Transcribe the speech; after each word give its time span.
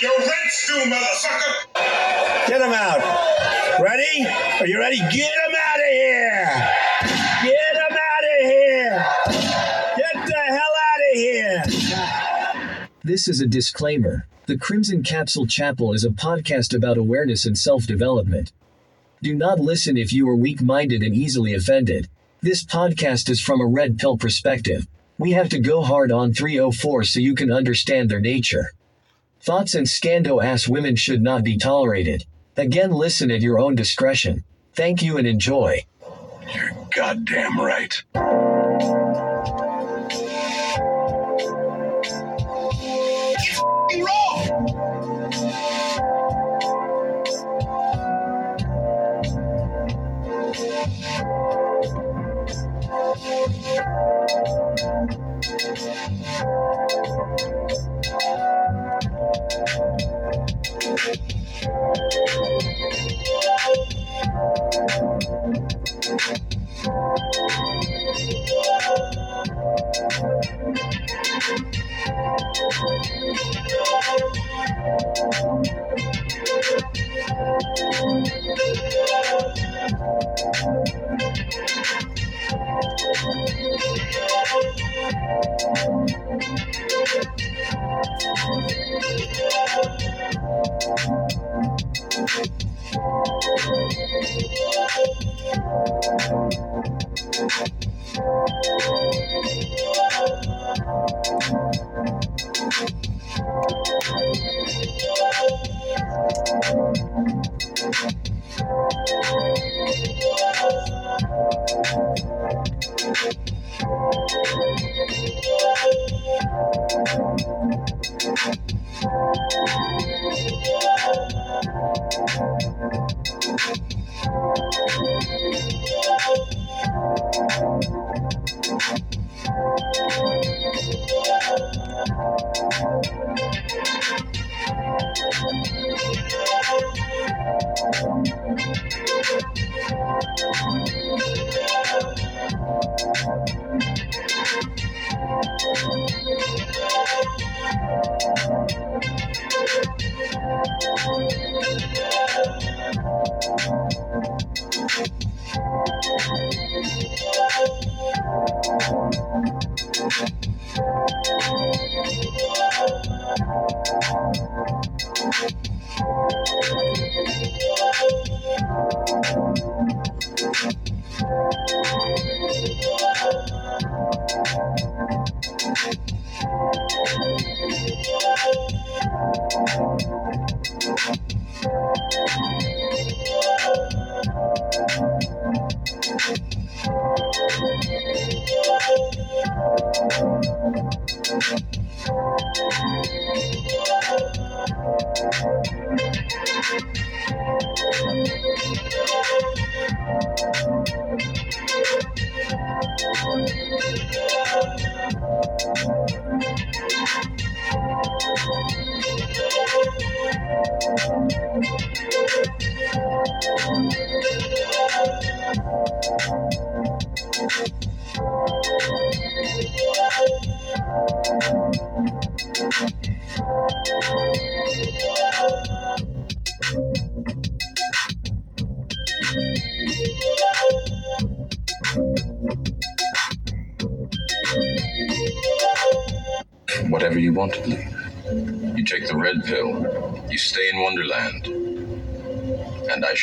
Your 0.00 0.18
rent's 0.18 0.66
due, 0.66 0.90
motherfucker! 0.90 2.48
Get 2.48 2.60
him 2.60 2.72
out. 2.72 3.00
Ready? 3.80 4.26
Are 4.60 4.66
you 4.66 4.78
ready? 4.78 4.98
Get 4.98 5.10
him 5.10 5.54
out 5.58 5.78
of 5.78 5.90
here! 5.90 6.74
Get 7.42 7.76
him 7.76 7.96
out 7.96 8.24
of 8.24 8.40
here! 8.42 9.06
Get 9.96 10.26
the 10.26 10.34
hell 10.34 10.74
out 10.84 11.00
of 11.00 11.14
here! 11.14 12.88
This 13.04 13.26
is 13.26 13.40
a 13.40 13.46
disclaimer. 13.46 14.26
The 14.44 14.58
Crimson 14.58 15.02
Capsule 15.02 15.46
Chapel 15.46 15.94
is 15.94 16.04
a 16.04 16.10
podcast 16.10 16.76
about 16.76 16.98
awareness 16.98 17.46
and 17.46 17.56
self 17.56 17.86
development. 17.86 18.52
Do 19.22 19.34
not 19.34 19.60
listen 19.60 19.96
if 19.96 20.12
you 20.12 20.28
are 20.28 20.36
weak 20.36 20.60
minded 20.60 21.02
and 21.02 21.14
easily 21.14 21.54
offended. 21.54 22.08
This 22.42 22.62
podcast 22.62 23.30
is 23.30 23.40
from 23.40 23.62
a 23.62 23.66
red 23.66 23.96
pill 23.96 24.18
perspective. 24.18 24.86
We 25.16 25.32
have 25.32 25.48
to 25.48 25.58
go 25.58 25.82
hard 25.82 26.12
on 26.12 26.34
304 26.34 27.04
so 27.04 27.18
you 27.18 27.34
can 27.34 27.50
understand 27.50 28.10
their 28.10 28.20
nature. 28.20 28.72
Thoughts 29.46 29.76
and 29.76 29.86
scando 29.86 30.42
ass 30.42 30.66
women 30.66 30.96
should 30.96 31.22
not 31.22 31.44
be 31.44 31.56
tolerated. 31.56 32.24
Again, 32.56 32.90
listen 32.90 33.30
at 33.30 33.42
your 33.42 33.60
own 33.60 33.76
discretion. 33.76 34.42
Thank 34.74 35.02
you 35.02 35.18
and 35.18 35.26
enjoy. 35.28 35.86
You're 36.52 36.72
goddamn 36.92 37.60
right. 37.60 38.02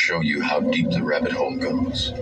Show 0.04 0.20
you 0.20 0.42
how 0.42 0.60
deep 0.60 0.90
the 0.90 1.02
rabbit 1.02 1.32
hole 1.32 1.56
goes. 1.56 2.12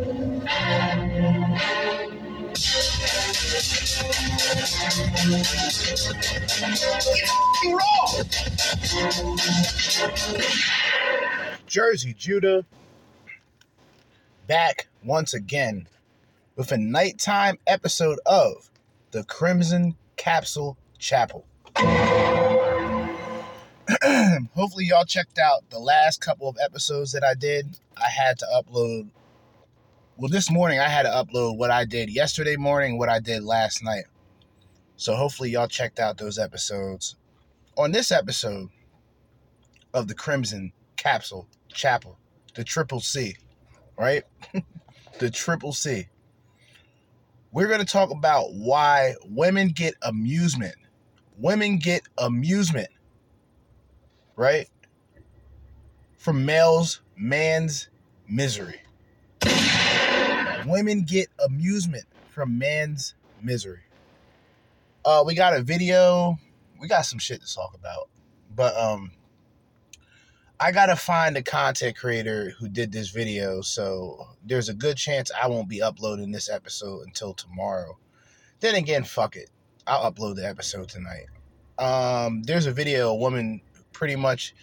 Jerzee 11.67 12.17
Judah 12.17 12.65
back 14.47 14.87
once 15.03 15.35
again 15.35 15.89
with 16.55 16.71
a 16.71 16.79
nighttime 16.79 17.59
episode 17.67 18.21
of 18.27 18.71
the 19.11 19.25
Crimson 19.25 19.97
Capsule 20.15 20.79
Chapel. 21.01 21.45
Hopefully, 24.55 24.87
y'all 24.87 25.05
checked 25.05 25.39
out 25.39 25.69
the 25.71 25.79
last 25.79 26.21
couple 26.21 26.49
of 26.49 26.57
episodes 26.61 27.13
that 27.13 27.23
I 27.23 27.35
did. 27.35 27.77
I 27.97 28.09
had 28.09 28.37
to 28.41 28.47
upload, 28.53 29.09
well, 30.17 30.29
this 30.29 30.51
morning 30.51 30.81
I 30.81 30.89
had 30.89 31.05
to 31.05 31.09
upload 31.09 31.57
what 31.57 31.71
I 31.71 31.85
did 31.85 32.11
yesterday 32.11 32.57
morning, 32.57 32.99
what 32.99 33.09
I 33.09 33.21
did 33.21 33.45
last 33.45 33.85
night. 33.85 34.05
So, 34.97 35.15
hopefully, 35.15 35.51
y'all 35.51 35.69
checked 35.69 36.01
out 36.01 36.19
those 36.19 36.37
episodes. 36.37 37.15
On 37.79 37.93
this 37.93 38.11
episode 38.11 38.71
of 39.95 40.09
the 40.09 40.15
Crimson 40.15 40.73
Capsule 40.97 41.47
Chapel, 41.69 42.19
the 42.57 42.65
Triple 42.65 43.01
C, 43.01 43.37
right? 43.97 44.25
the 45.21 45.31
Triple 45.31 45.73
C. 45.73 46.09
We're 47.53 47.69
going 47.69 47.81
to 47.81 47.87
talk 47.87 48.11
about 48.11 48.53
why 48.53 49.15
women 49.27 49.69
get 49.69 49.95
amusement. 50.03 50.75
Women 51.39 51.77
get 51.77 52.03
amusement 52.19 52.89
right? 54.37 54.69
From 56.17 56.45
males, 56.45 57.01
man's 57.17 57.89
misery. 58.29 58.81
Women 60.67 61.03
get 61.03 61.29
amusement 61.45 62.05
from 62.29 62.59
man's 62.59 63.15
misery. 63.43 63.83
Uh, 65.05 65.25
we 65.27 65.35
got 65.35 65.57
a 65.57 65.63
video. 65.63 66.39
We 66.81 66.89
got 66.89 67.03
some 67.03 67.19
shit 67.19 67.41
to 67.43 67.55
talk 67.55 67.75
about, 67.75 68.09
but 68.55 68.77
um, 68.77 69.13
I 70.61 70.71
gotta 70.71 70.95
find 70.95 71.35
the 71.35 71.43
content 71.43 71.97
creator 71.97 72.55
who 72.59 72.69
did 72.69 72.93
this 72.93 73.11
video. 73.11 73.61
So 73.63 74.29
there's 74.45 74.69
a 74.69 74.75
good 74.75 74.97
chance 74.97 75.31
I 75.31 75.49
won't 75.49 75.69
be 75.69 75.83
uploading 75.83 76.31
this 76.31 76.49
episode 76.49 77.07
until 77.07 77.35
tomorrow. 77.35 77.99
Then 78.61 78.77
again, 78.77 79.03
fuck 79.03 79.35
it. 79.35 79.51
I'll 79.89 80.13
upload 80.13 80.37
the 80.37 80.47
episode 80.47 80.89
tonight. 80.89 81.27
Um, 81.79 82.45
there's 82.45 82.67
a 82.67 82.73
video. 82.73 83.11
A 83.11 83.17
woman 83.17 83.61
pretty 83.93 84.17
much 84.17 84.55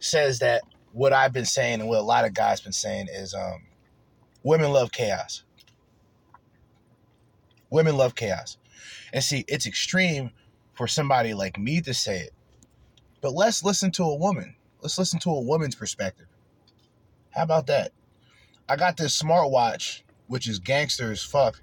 says 0.00 0.38
that 0.40 0.62
what 0.92 1.12
I've 1.12 1.32
been 1.32 1.44
saying 1.44 1.80
and 1.80 1.88
what 1.88 1.98
a 1.98 2.02
lot 2.02 2.24
of 2.24 2.34
guys 2.34 2.60
been 2.60 2.72
saying 2.72 3.08
is 3.12 3.34
um, 3.34 3.62
women 4.42 4.72
love 4.72 4.92
chaos. 4.92 5.44
Women 7.70 7.96
love 7.96 8.14
chaos. 8.14 8.56
And 9.12 9.22
see, 9.22 9.44
it's 9.48 9.66
extreme 9.66 10.30
for 10.74 10.86
somebody 10.86 11.34
like 11.34 11.58
me 11.58 11.80
to 11.82 11.92
say 11.92 12.20
it. 12.20 12.32
But 13.20 13.32
let's 13.32 13.64
listen 13.64 13.90
to 13.92 14.04
a 14.04 14.16
woman. 14.16 14.54
Let's 14.80 14.98
listen 14.98 15.18
to 15.20 15.30
a 15.30 15.40
woman's 15.40 15.74
perspective. 15.74 16.26
How 17.30 17.42
about 17.42 17.66
that? 17.66 17.92
I 18.68 18.76
got 18.76 18.96
this 18.96 19.20
smartwatch, 19.20 20.02
which 20.28 20.48
is 20.48 20.58
gangster 20.58 21.10
as 21.10 21.22
fuck, 21.22 21.60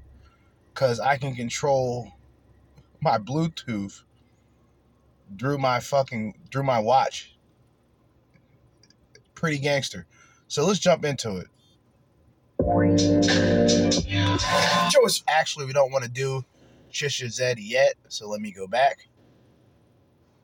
because 0.74 1.00
I 1.00 1.18
can 1.18 1.36
control 1.36 2.12
my 3.02 3.18
Bluetooth 3.18 4.02
through 5.40 5.58
my 5.58 5.80
fucking 5.80 6.36
drew 6.50 6.64
my 6.64 6.80
watch. 6.80 7.38
Pretty 9.34 9.60
gangster. 9.60 10.06
So 10.48 10.66
let's 10.66 10.80
jump 10.80 11.06
into 11.06 11.38
it. 11.38 11.48
Choice. 14.92 15.24
Actually, 15.28 15.66
we 15.66 15.74
don't 15.74 15.92
want 15.92 16.04
to 16.04 16.10
do 16.10 16.44
Chisha 16.92 17.30
Zed 17.30 17.60
yet, 17.60 17.96
so 18.08 18.28
let 18.30 18.42
me 18.42 18.52
go 18.52 18.68
back. 18.68 19.08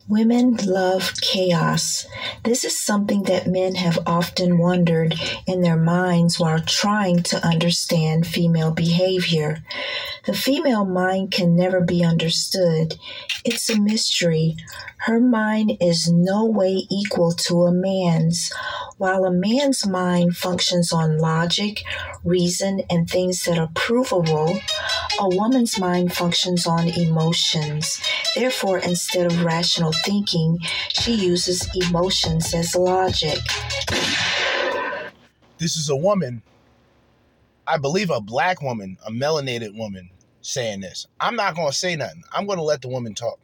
Women 0.09 0.57
love 0.65 1.13
chaos. 1.21 2.07
This 2.43 2.65
is 2.65 2.77
something 2.77 3.23
that 3.23 3.47
men 3.47 3.75
have 3.75 3.99
often 4.05 4.57
wondered 4.57 5.15
in 5.47 5.61
their 5.61 5.77
minds 5.77 6.39
while 6.39 6.59
trying 6.59 7.23
to 7.23 7.45
understand 7.45 8.27
female 8.27 8.71
behavior. 8.71 9.63
The 10.25 10.33
female 10.33 10.85
mind 10.85 11.31
can 11.31 11.55
never 11.55 11.81
be 11.81 12.03
understood. 12.03 12.95
It's 13.43 13.69
a 13.71 13.79
mystery. 13.79 14.55
Her 14.97 15.19
mind 15.19 15.77
is 15.81 16.11
no 16.11 16.45
way 16.45 16.85
equal 16.91 17.31
to 17.31 17.63
a 17.63 17.71
man's. 17.71 18.51
While 18.97 19.25
a 19.25 19.31
man's 19.31 19.87
mind 19.87 20.37
functions 20.37 20.93
on 20.93 21.17
logic, 21.17 21.83
reason, 22.23 22.83
and 22.87 23.09
things 23.09 23.43
that 23.45 23.57
are 23.57 23.71
provable, 23.73 24.59
a 25.19 25.29
woman's 25.29 25.79
mind 25.79 26.13
functions 26.13 26.67
on 26.67 26.87
emotions. 26.87 27.99
Therefore, 28.35 28.77
instead 28.77 29.25
of 29.25 29.43
rational 29.43 29.93
thinking, 30.05 30.59
she 30.89 31.13
uses 31.13 31.67
emotions 31.75 32.53
as 32.53 32.75
logic. 32.75 33.39
This 35.57 35.75
is 35.75 35.89
a 35.89 35.95
woman, 35.95 36.43
I 37.71 37.77
believe 37.77 38.09
a 38.09 38.19
black 38.19 38.61
woman, 38.61 38.97
a 39.07 39.11
melanated 39.11 39.77
woman, 39.77 40.09
saying 40.41 40.81
this. 40.81 41.07
I'm 41.21 41.37
not 41.37 41.55
going 41.55 41.69
to 41.69 41.73
say 41.73 41.95
nothing. 41.95 42.21
I'm 42.33 42.45
going 42.45 42.57
to 42.57 42.63
let 42.65 42.81
the 42.81 42.89
woman 42.89 43.15
talk. 43.15 43.39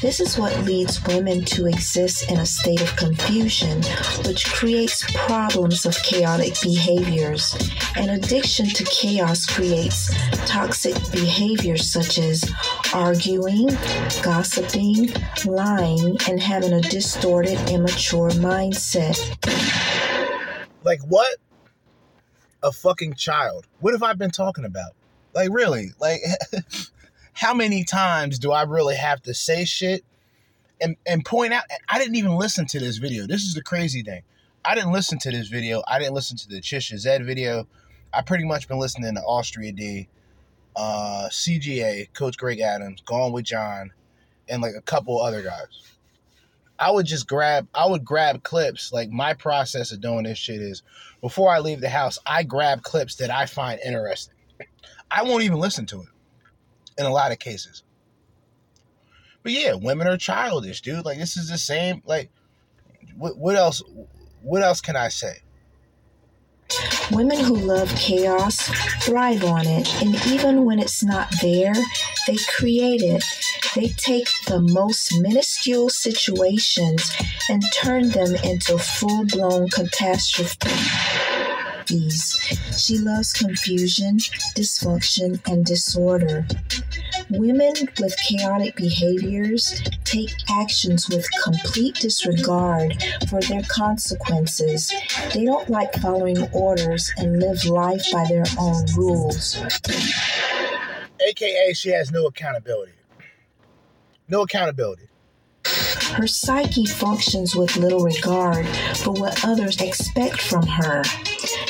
This 0.00 0.20
is 0.20 0.38
what 0.38 0.58
leads 0.64 1.04
women 1.04 1.44
to 1.44 1.66
exist 1.66 2.30
in 2.30 2.38
a 2.38 2.46
state 2.46 2.80
of 2.80 2.96
confusion, 2.96 3.82
which 4.26 4.50
creates 4.50 5.04
problems 5.26 5.84
of 5.84 5.94
chaotic 6.02 6.54
behaviors. 6.62 7.54
An 7.94 8.08
addiction 8.08 8.68
to 8.68 8.84
chaos 8.84 9.44
creates 9.44 10.14
toxic 10.46 10.94
behaviors 11.12 11.92
such 11.92 12.16
as 12.16 12.50
arguing, 12.94 13.66
gossiping, 14.22 15.10
lying, 15.44 16.16
and 16.26 16.40
having 16.40 16.72
a 16.72 16.80
distorted, 16.80 17.58
immature 17.68 18.30
mindset. 18.30 19.18
Like, 20.84 21.00
what? 21.02 21.36
A 22.62 22.72
fucking 22.72 23.14
child. 23.14 23.66
What 23.80 23.92
have 23.92 24.02
I 24.02 24.12
been 24.12 24.30
talking 24.30 24.64
about? 24.64 24.92
Like, 25.34 25.48
really? 25.50 25.90
Like, 26.00 26.20
how 27.32 27.54
many 27.54 27.84
times 27.84 28.38
do 28.38 28.52
I 28.52 28.62
really 28.62 28.96
have 28.96 29.22
to 29.22 29.34
say 29.34 29.64
shit 29.64 30.04
and, 30.80 30.96
and 31.06 31.24
point 31.24 31.52
out? 31.52 31.64
I 31.88 31.98
didn't 31.98 32.16
even 32.16 32.36
listen 32.36 32.66
to 32.66 32.78
this 32.78 32.98
video. 32.98 33.26
This 33.26 33.42
is 33.42 33.54
the 33.54 33.62
crazy 33.62 34.02
thing. 34.02 34.22
I 34.64 34.74
didn't 34.74 34.92
listen 34.92 35.18
to 35.20 35.30
this 35.30 35.48
video. 35.48 35.82
I 35.88 35.98
didn't 35.98 36.14
listen 36.14 36.36
to 36.36 36.48
the 36.48 36.60
Chisha 36.60 37.24
video. 37.24 37.66
I 38.12 38.22
pretty 38.22 38.44
much 38.44 38.68
been 38.68 38.78
listening 38.78 39.14
to 39.14 39.22
Austria 39.22 39.72
D, 39.72 40.08
uh, 40.76 41.28
CGA, 41.30 42.12
Coach 42.12 42.36
Greg 42.36 42.60
Adams, 42.60 43.00
Gone 43.00 43.32
with 43.32 43.44
John, 43.44 43.92
and 44.48 44.62
like 44.62 44.74
a 44.76 44.82
couple 44.82 45.20
other 45.20 45.42
guys. 45.42 45.91
I 46.82 46.90
would 46.90 47.06
just 47.06 47.28
grab 47.28 47.68
I 47.72 47.86
would 47.86 48.04
grab 48.04 48.42
clips. 48.42 48.92
Like 48.92 49.08
my 49.08 49.34
process 49.34 49.92
of 49.92 50.00
doing 50.00 50.24
this 50.24 50.36
shit 50.36 50.60
is 50.60 50.82
before 51.20 51.48
I 51.48 51.60
leave 51.60 51.80
the 51.80 51.88
house, 51.88 52.18
I 52.26 52.42
grab 52.42 52.82
clips 52.82 53.14
that 53.16 53.30
I 53.30 53.46
find 53.46 53.78
interesting. 53.86 54.34
I 55.08 55.22
won't 55.22 55.44
even 55.44 55.60
listen 55.60 55.86
to 55.86 56.00
it 56.00 56.08
in 56.98 57.06
a 57.06 57.12
lot 57.12 57.30
of 57.30 57.38
cases. 57.38 57.84
But 59.44 59.52
yeah, 59.52 59.74
women 59.74 60.08
are 60.08 60.16
childish, 60.16 60.80
dude. 60.80 61.04
Like 61.04 61.18
this 61.18 61.36
is 61.36 61.48
the 61.48 61.56
same. 61.56 62.02
Like, 62.04 62.30
what, 63.16 63.38
what 63.38 63.54
else? 63.54 63.80
What 64.42 64.64
else 64.64 64.80
can 64.80 64.96
I 64.96 65.06
say? 65.06 65.36
Women 67.10 67.40
who 67.40 67.56
love 67.56 67.88
chaos 67.96 68.56
thrive 69.02 69.44
on 69.44 69.66
it, 69.66 70.02
and 70.02 70.14
even 70.26 70.64
when 70.64 70.78
it's 70.78 71.02
not 71.02 71.32
there, 71.40 71.74
they 72.26 72.36
create 72.48 73.02
it. 73.02 73.24
They 73.74 73.88
take 73.88 74.28
the 74.46 74.60
most 74.60 75.18
minuscule 75.20 75.88
situations 75.88 77.10
and 77.48 77.62
turn 77.74 78.10
them 78.10 78.34
into 78.36 78.78
full 78.78 79.24
blown 79.26 79.68
She 81.86 82.98
loves 82.98 83.32
confusion, 83.32 84.18
dysfunction, 84.56 85.40
and 85.50 85.64
disorder. 85.64 86.46
Women 87.30 87.72
with 87.98 88.16
chaotic 88.18 88.76
behaviors 88.76 89.82
take 90.04 90.30
actions 90.50 91.08
with 91.08 91.26
complete 91.42 91.96
disregard 91.96 93.02
for 93.28 93.40
their 93.42 93.62
consequences. 93.62 94.92
They 95.34 95.44
don't 95.44 95.68
like 95.70 95.92
following 95.94 96.42
orders 96.52 97.10
and 97.16 97.40
live 97.40 97.64
life 97.64 98.04
by 98.12 98.26
their 98.28 98.44
own 98.58 98.84
rules. 98.96 99.56
AKA, 101.26 101.72
she 101.74 101.90
has 101.90 102.10
no 102.10 102.26
accountability. 102.26 102.92
No 104.28 104.42
accountability. 104.42 105.08
Her 106.14 106.26
psyche 106.26 106.84
functions 106.84 107.56
with 107.56 107.76
little 107.76 108.00
regard 108.00 108.66
for 108.96 109.12
what 109.12 109.44
others 109.44 109.80
expect 109.80 110.42
from 110.42 110.66
her. 110.66 111.02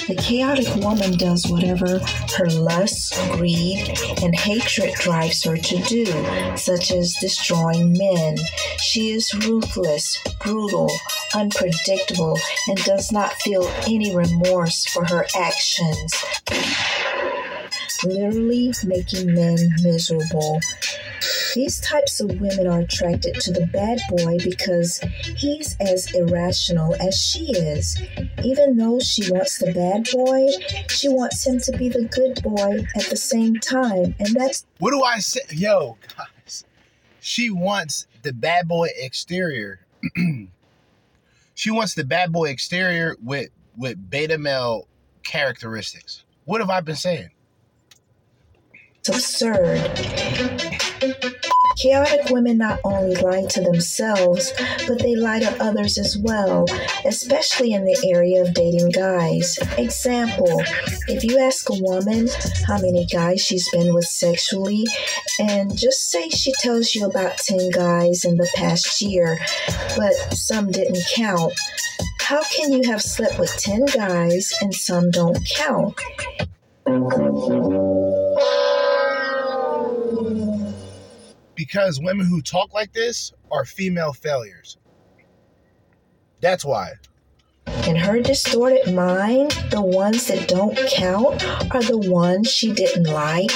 The 0.09 0.17
chaotic 0.17 0.75
woman 0.77 1.17
does 1.17 1.47
whatever 1.47 2.01
her 2.37 2.51
lust, 2.51 3.15
greed, 3.31 3.97
and 4.21 4.35
hatred 4.35 4.95
drives 4.95 5.45
her 5.45 5.57
to 5.57 5.77
do, 5.85 6.07
such 6.57 6.91
as 6.91 7.17
destroying 7.21 7.93
men. 7.97 8.37
She 8.79 9.11
is 9.11 9.33
ruthless, 9.33 10.19
brutal, 10.41 10.91
unpredictable, 11.35 12.37
and 12.67 12.79
does 12.85 13.13
not 13.13 13.35
feel 13.35 13.71
any 13.87 14.15
remorse 14.15 14.87
for 14.87 15.05
her 15.07 15.25
actions, 15.37 16.13
literally 18.05 18.73
making 18.85 19.35
men 19.35 19.57
miserable. 19.83 20.61
These 21.55 21.81
types 21.81 22.21
of 22.21 22.41
women 22.41 22.67
are 22.67 22.81
attracted 22.81 23.35
to 23.41 23.53
the 23.53 23.67
bad 23.67 24.01
boy 24.09 24.39
because 24.43 25.01
he's 25.37 25.77
as 25.81 26.13
irrational 26.15 26.95
as 26.95 27.21
she 27.21 27.53
is. 27.53 28.01
Even 28.43 28.77
though 28.77 29.01
she 29.01 29.31
wants 29.31 29.59
the 29.59 29.73
bad 29.73 30.09
boy, 30.13 30.49
she 30.89 31.09
wants 31.09 31.47
him 31.47 31.59
to 31.61 31.73
be 31.73 31.89
the 31.89 32.05
good 32.05 32.43
boy 32.43 32.87
at 32.97 33.05
the 33.11 33.17
same 33.17 33.57
time. 33.57 34.15
And 34.19 34.35
that's 34.35 34.65
What 34.79 34.93
do 34.93 35.03
I 35.03 35.19
say? 35.19 35.41
Yo, 35.51 35.99
guys. 36.17 36.65
She 37.21 37.51
wants 37.51 38.07
the 38.23 38.33
bad 38.33 38.67
boy 38.67 38.89
exterior. 38.97 39.81
she 41.55 41.71
wants 41.71 41.95
the 41.95 42.05
bad 42.05 42.33
boy 42.33 42.49
exterior 42.49 43.17
with 43.23 43.51
with 43.77 44.11
beta 44.11 44.39
male 44.39 44.89
characteristics. 45.23 46.25
What 46.45 46.61
have 46.61 46.71
I 46.71 46.81
been 46.81 46.97
saying? 46.97 47.31
Absurd. 49.09 49.81
Chaotic 51.77 52.31
women 52.31 52.59
not 52.59 52.79
only 52.85 53.17
lie 53.17 53.45
to 53.47 53.61
themselves, 53.61 54.53
but 54.87 55.01
they 55.01 55.17
lie 55.17 55.41
to 55.41 55.63
others 55.63 55.99
as 55.99 56.17
well, 56.17 56.67
especially 57.05 57.73
in 57.73 57.85
the 57.85 58.13
area 58.15 58.43
of 58.43 58.55
dating 58.55 58.91
guys. 58.91 59.59
Example 59.79 60.63
if 61.09 61.25
you 61.25 61.39
ask 61.39 61.69
a 61.71 61.75
woman 61.81 62.29
how 62.69 62.79
many 62.81 63.05
guys 63.07 63.41
she's 63.41 63.69
been 63.71 63.93
with 63.95 64.05
sexually, 64.05 64.87
and 65.41 65.77
just 65.77 66.11
say 66.11 66.29
she 66.29 66.53
tells 66.61 66.95
you 66.95 67.07
about 67.07 67.37
10 67.39 67.71
guys 67.71 68.25
in 68.25 68.37
the 68.37 68.49
past 68.55 69.03
year, 69.03 69.39
but 69.97 70.13
some 70.33 70.71
didn't 70.71 71.03
count, 71.15 71.53
how 72.21 72.43
can 72.45 72.73
you 72.73 72.89
have 72.89 73.03
slept 73.03 73.39
with 73.41 73.51
10 73.59 73.87
guys 73.87 74.55
and 74.61 74.73
some 74.73 75.11
don't 75.11 75.45
count? 75.57 75.99
Because 81.63 82.01
women 82.01 82.27
who 82.27 82.43
talk 82.43 82.75
like 82.75 82.93
this 82.93 83.33
are 83.53 83.65
female 83.65 84.13
failures. 84.13 84.79
That's 86.41 86.65
why. 86.65 86.95
In 87.67 87.97
her 87.97 88.21
distorted 88.21 88.95
mind, 88.95 89.53
the 89.71 89.83
ones 89.83 90.27
that 90.29 90.49
don't 90.49 90.77
count 90.89 91.45
are 91.75 91.83
the 91.83 91.99
ones 91.99 92.51
she 92.51 92.73
didn't 92.73 93.05
like, 93.05 93.51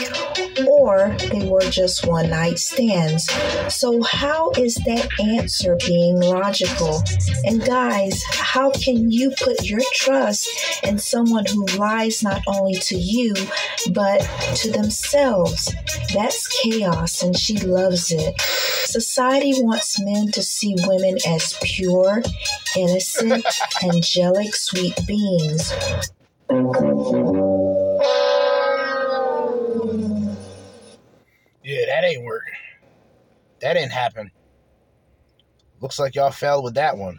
or 0.67 1.17
they 1.31 1.49
were 1.49 1.63
just 1.63 2.07
one 2.07 2.31
night 2.31 2.59
stands. 2.59 3.31
So, 3.69 4.03
how 4.03 4.51
is 4.53 4.75
that 4.87 5.09
answer 5.21 5.77
being 5.87 6.21
logical? 6.21 7.03
And, 7.45 7.65
guys, 7.65 8.23
how 8.33 8.71
can 8.71 9.11
you 9.11 9.31
put 9.31 9.65
your 9.65 9.81
trust 9.93 10.49
in 10.83 10.99
someone 10.99 11.47
who 11.47 11.65
lies 11.77 12.23
not 12.23 12.43
only 12.47 12.75
to 12.75 12.97
you, 12.97 13.35
but 13.93 14.21
to 14.57 14.71
themselves? 14.71 15.75
That's 16.13 16.49
chaos, 16.63 17.23
and 17.23 17.37
she 17.37 17.59
loves 17.59 18.11
it. 18.11 18.41
Society 18.41 19.53
wants 19.57 20.01
men 20.01 20.31
to 20.33 20.43
see 20.43 20.75
women 20.87 21.17
as 21.27 21.59
pure, 21.63 22.23
innocent, 22.77 23.45
angelic, 23.97 24.55
sweet 24.55 24.95
beings. 25.07 25.73
Yeah, 31.63 31.87
that 31.87 32.05
ain't 32.05 32.25
working. 32.25 32.55
That 33.61 33.73
didn't 33.75 33.93
happen. 33.93 34.31
Looks 35.81 35.99
like 35.99 36.15
y'all 36.15 36.31
fell 36.31 36.63
with 36.63 36.75
that 36.75 36.97
one. 36.97 37.19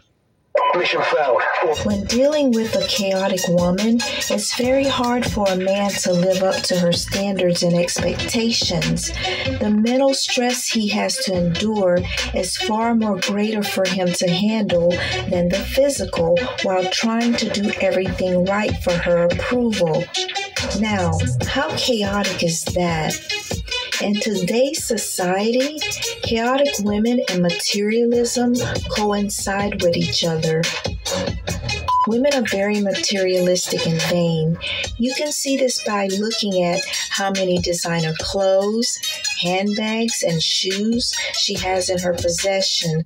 Mission 0.78 1.02
failed. 1.02 1.42
When 1.84 2.04
dealing 2.04 2.52
with 2.52 2.76
a 2.76 2.86
chaotic 2.86 3.40
woman, 3.48 3.98
it's 4.00 4.56
very 4.56 4.84
hard 4.84 5.28
for 5.28 5.46
a 5.48 5.56
man 5.56 5.90
to 5.90 6.12
live 6.12 6.42
up 6.44 6.62
to 6.64 6.78
her 6.78 6.92
standards 6.92 7.64
and 7.64 7.74
expectations. 7.74 9.10
The 9.58 9.70
mental 9.70 10.14
stress 10.14 10.68
he 10.68 10.86
has 10.88 11.16
to 11.24 11.34
endure 11.34 11.98
is 12.32 12.56
far 12.56 12.94
more 12.94 13.18
greater 13.18 13.64
for 13.64 13.84
him 13.88 14.12
to 14.12 14.30
handle 14.30 14.90
than 15.30 15.48
the 15.48 15.66
physical 15.74 16.38
while 16.62 16.84
trying 16.90 17.34
to 17.34 17.50
do 17.50 17.72
everything 17.80 18.44
right 18.44 18.72
for 18.84 18.92
her 18.92 19.24
approval. 19.24 20.04
Now, 20.78 21.18
how 21.48 21.74
chaotic 21.76 22.44
is 22.44 22.62
that? 22.74 23.18
In 24.00 24.14
today's 24.14 24.84
society, 24.84 25.80
chaotic 26.22 26.68
women 26.84 27.20
and 27.28 27.42
materialism 27.42 28.54
coincide 28.90 29.82
with 29.82 29.96
each 29.96 30.22
other. 30.22 30.62
Women 32.08 32.32
are 32.34 32.42
very 32.42 32.80
materialistic 32.80 33.86
and 33.86 34.00
vain. 34.04 34.56
You 34.96 35.14
can 35.14 35.30
see 35.30 35.58
this 35.58 35.84
by 35.84 36.06
looking 36.06 36.64
at 36.64 36.80
how 37.10 37.30
many 37.32 37.58
designer 37.58 38.14
clothes, 38.18 38.98
handbags, 39.42 40.22
and 40.22 40.42
shoes 40.42 41.14
she 41.34 41.54
has 41.58 41.90
in 41.90 41.98
her 41.98 42.14
possession. 42.14 43.04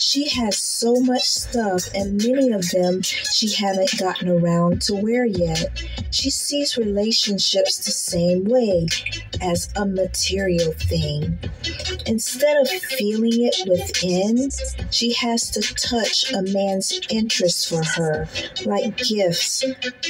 She 0.00 0.19
has 0.30 0.58
so 0.58 0.94
much 1.00 1.24
stuff, 1.24 1.88
and 1.94 2.22
many 2.24 2.50
of 2.52 2.68
them 2.70 3.02
she 3.02 3.52
haven't 3.54 3.98
gotten 3.98 4.28
around 4.28 4.82
to 4.82 4.94
wear 4.94 5.24
yet. 5.24 5.82
She 6.10 6.30
sees 6.30 6.76
relationships 6.76 7.78
the 7.78 7.90
same 7.90 8.44
way 8.44 8.86
as 9.40 9.70
a 9.76 9.86
material 9.86 10.72
thing. 10.72 11.38
Instead 12.06 12.56
of 12.56 12.68
feeling 12.68 13.44
it 13.44 13.56
within, 13.68 14.50
she 14.90 15.12
has 15.14 15.50
to 15.50 15.60
touch 15.74 16.32
a 16.32 16.42
man's 16.42 17.00
interest 17.10 17.68
for 17.68 17.82
her, 17.82 18.28
like 18.64 18.96
gifts, 18.96 19.64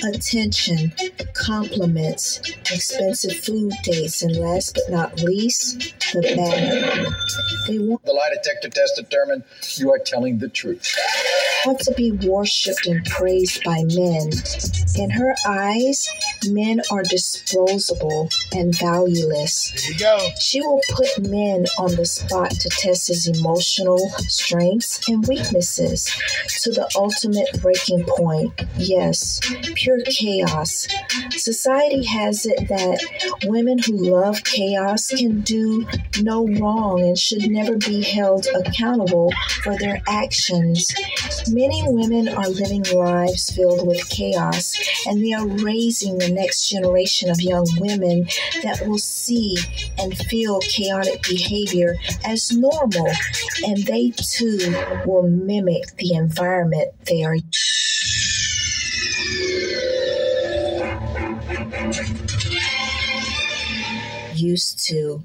attention, 0.04 0.92
compliments, 1.34 2.40
expensive 2.72 3.36
food 3.38 3.72
dates, 3.82 4.22
and 4.22 4.36
last 4.36 4.74
but 4.74 4.90
not 4.90 5.22
least, 5.22 5.94
the 6.12 6.22
bag. 6.22 7.06
The 7.66 8.12
lie 8.12 8.30
detector 8.34 8.68
test 8.68 8.96
determined 8.96 9.44
you 9.76 9.92
are 9.92 9.98
telling 10.10 10.38
the 10.38 10.48
truth. 10.48 10.96
want 11.66 11.78
to 11.78 11.94
be 11.94 12.12
worshipped 12.12 12.86
and 12.86 13.04
praised 13.04 13.62
by 13.64 13.82
men. 13.94 14.30
In 14.96 15.10
her 15.10 15.34
eyes, 15.46 16.08
men 16.48 16.80
are 16.90 17.02
disposable 17.04 18.28
and 18.52 18.76
valueless. 18.76 19.70
There 19.70 19.92
you 19.92 19.98
go. 19.98 20.28
She 20.40 20.60
will 20.60 20.80
put 20.90 21.28
men 21.28 21.66
on 21.78 21.94
the 21.94 22.06
spot 22.06 22.50
to 22.50 22.68
test 22.70 23.08
his 23.08 23.28
emotional 23.28 24.10
strengths 24.28 25.08
and 25.08 25.26
weaknesses 25.28 26.10
to 26.62 26.72
the 26.72 26.90
ultimate 26.96 27.60
breaking 27.62 28.04
point. 28.04 28.52
Yes, 28.76 29.40
pure 29.74 30.00
chaos. 30.06 30.88
Society 31.36 32.04
has 32.04 32.46
it 32.46 32.68
that 32.68 33.38
women 33.44 33.78
who 33.78 34.10
love 34.10 34.42
chaos 34.44 35.08
can 35.08 35.40
do 35.42 35.86
no 36.20 36.46
wrong 36.46 37.00
and 37.02 37.18
should 37.18 37.48
never 37.48 37.76
be 37.76 38.02
held 38.02 38.46
accountable 38.54 39.30
for 39.62 39.76
their 39.78 39.99
actions. 40.08 40.94
Many 41.48 41.82
women 41.86 42.28
are 42.28 42.48
living 42.48 42.84
lives 42.92 43.50
filled 43.50 43.86
with 43.86 44.08
chaos, 44.08 44.76
and 45.06 45.22
they 45.22 45.32
are 45.32 45.46
raising 45.46 46.18
the 46.18 46.30
next 46.30 46.68
generation 46.68 47.30
of 47.30 47.40
young 47.40 47.66
women 47.78 48.26
that 48.62 48.82
will 48.86 48.98
see 48.98 49.56
and 49.98 50.16
feel 50.16 50.60
chaotic 50.60 51.22
behavior 51.22 51.96
as 52.24 52.52
normal, 52.52 53.08
and 53.66 53.78
they 53.84 54.10
too 54.10 54.58
will 55.06 55.28
mimic 55.28 55.96
the 55.96 56.14
environment 56.14 56.88
they 57.06 57.24
are. 57.24 57.36
Used 64.34 64.86
to. 64.86 65.22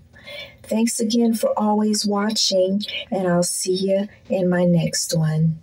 Thanks 0.68 1.00
again 1.00 1.36
for 1.36 1.58
always 1.58 2.06
watching, 2.06 2.82
and 3.12 3.28
I'll 3.28 3.44
see 3.44 3.76
you 3.76 4.08
in 4.30 4.50
my 4.50 4.66
next 4.66 5.16
one. 5.16 5.60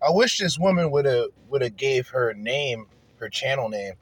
I 0.00 0.10
wish 0.10 0.38
this 0.38 0.58
woman 0.58 0.90
would 0.92 1.04
have 1.04 1.26
would 1.48 1.62
have 1.62 1.76
gave 1.76 2.08
her 2.08 2.32
name, 2.34 2.86
her 3.18 3.28
channel 3.28 3.68
name, 3.68 3.94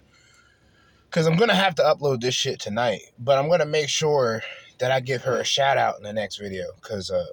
because 1.09 1.27
I'm 1.27 1.37
gonna 1.37 1.55
have 1.55 1.75
to 1.77 1.83
upload 1.83 2.21
this 2.21 2.35
shit 2.35 2.61
tonight. 2.61 3.01
But 3.19 3.39
I'm 3.39 3.49
gonna 3.49 3.65
make 3.65 3.89
sure 3.89 4.43
that 4.79 4.91
I 4.91 5.01
give 5.01 5.23
her 5.23 5.41
a 5.41 5.45
shout 5.45 5.79
out 5.79 5.97
in 5.97 6.03
the 6.03 6.13
next 6.13 6.37
video. 6.37 6.67
Because 6.75 7.11
uh, 7.11 7.25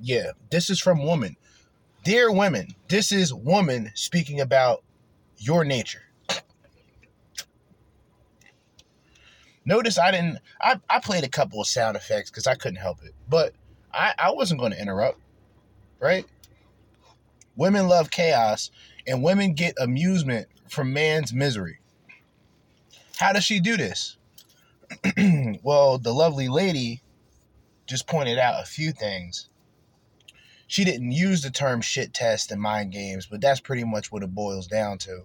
yeah, 0.00 0.32
this 0.50 0.70
is 0.70 0.80
from 0.80 1.04
woman, 1.04 1.36
dear 2.04 2.32
women. 2.32 2.68
This 2.88 3.12
is 3.12 3.34
woman 3.34 3.90
speaking 3.94 4.40
about 4.40 4.82
your 5.36 5.64
nature. 5.64 6.07
Notice 9.68 9.98
I 9.98 10.10
didn't. 10.12 10.38
I, 10.62 10.80
I 10.88 10.98
played 10.98 11.24
a 11.24 11.28
couple 11.28 11.60
of 11.60 11.66
sound 11.66 11.94
effects 11.94 12.30
because 12.30 12.46
I 12.46 12.54
couldn't 12.54 12.80
help 12.80 13.04
it, 13.04 13.14
but 13.28 13.52
I, 13.92 14.14
I 14.18 14.30
wasn't 14.30 14.60
going 14.60 14.72
to 14.72 14.80
interrupt, 14.80 15.20
right? 16.00 16.24
Women 17.54 17.86
love 17.86 18.10
chaos, 18.10 18.70
and 19.06 19.22
women 19.22 19.52
get 19.52 19.74
amusement 19.78 20.48
from 20.70 20.94
man's 20.94 21.34
misery. 21.34 21.80
How 23.18 23.34
does 23.34 23.44
she 23.44 23.60
do 23.60 23.76
this? 23.76 24.16
well, 25.62 25.98
the 25.98 26.14
lovely 26.14 26.48
lady 26.48 27.02
just 27.86 28.06
pointed 28.06 28.38
out 28.38 28.62
a 28.62 28.66
few 28.66 28.90
things. 28.90 29.50
She 30.66 30.86
didn't 30.86 31.12
use 31.12 31.42
the 31.42 31.50
term 31.50 31.82
shit 31.82 32.14
test 32.14 32.50
and 32.50 32.62
mind 32.62 32.92
games, 32.92 33.26
but 33.26 33.42
that's 33.42 33.60
pretty 33.60 33.84
much 33.84 34.10
what 34.10 34.22
it 34.22 34.34
boils 34.34 34.66
down 34.66 34.96
to. 35.00 35.24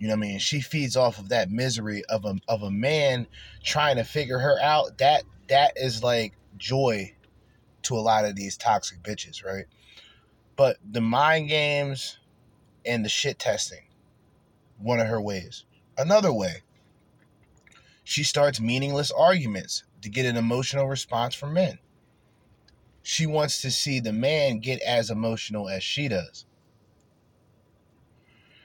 You 0.00 0.08
know 0.08 0.14
what 0.14 0.24
I 0.24 0.28
mean? 0.28 0.38
She 0.38 0.62
feeds 0.62 0.96
off 0.96 1.18
of 1.18 1.28
that 1.28 1.50
misery 1.50 2.02
of 2.06 2.24
a 2.24 2.36
of 2.48 2.62
a 2.62 2.70
man 2.70 3.26
trying 3.62 3.96
to 3.96 4.04
figure 4.04 4.38
her 4.38 4.58
out. 4.62 4.96
That 4.96 5.24
that 5.48 5.74
is 5.76 6.02
like 6.02 6.32
joy 6.56 7.14
to 7.82 7.96
a 7.96 8.00
lot 8.00 8.24
of 8.24 8.34
these 8.34 8.56
toxic 8.56 9.02
bitches, 9.02 9.44
right? 9.44 9.66
But 10.56 10.78
the 10.90 11.02
mind 11.02 11.50
games 11.50 12.18
and 12.86 13.04
the 13.04 13.10
shit 13.10 13.38
testing, 13.38 13.88
one 14.78 15.00
of 15.00 15.06
her 15.06 15.20
ways. 15.20 15.66
Another 15.98 16.32
way, 16.32 16.62
she 18.02 18.24
starts 18.24 18.58
meaningless 18.58 19.10
arguments 19.10 19.84
to 20.00 20.08
get 20.08 20.24
an 20.24 20.38
emotional 20.38 20.86
response 20.88 21.34
from 21.34 21.52
men. 21.52 21.78
She 23.02 23.26
wants 23.26 23.60
to 23.60 23.70
see 23.70 24.00
the 24.00 24.14
man 24.14 24.60
get 24.60 24.80
as 24.80 25.10
emotional 25.10 25.68
as 25.68 25.84
she 25.84 26.08
does. 26.08 26.46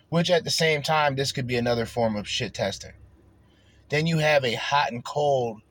Which 0.10 0.30
at 0.30 0.44
the 0.44 0.52
same 0.52 0.82
time, 0.82 1.16
this 1.16 1.32
could 1.32 1.48
be 1.48 1.58
another 1.58 1.86
form 1.86 2.16
of 2.16 2.28
shit 2.28 2.54
testing. 2.54 2.94
then 3.90 4.08
you 4.08 4.18
have 4.20 4.44
a 4.46 4.54
hot 4.56 4.92
and 4.92 5.04
cold 5.04 5.62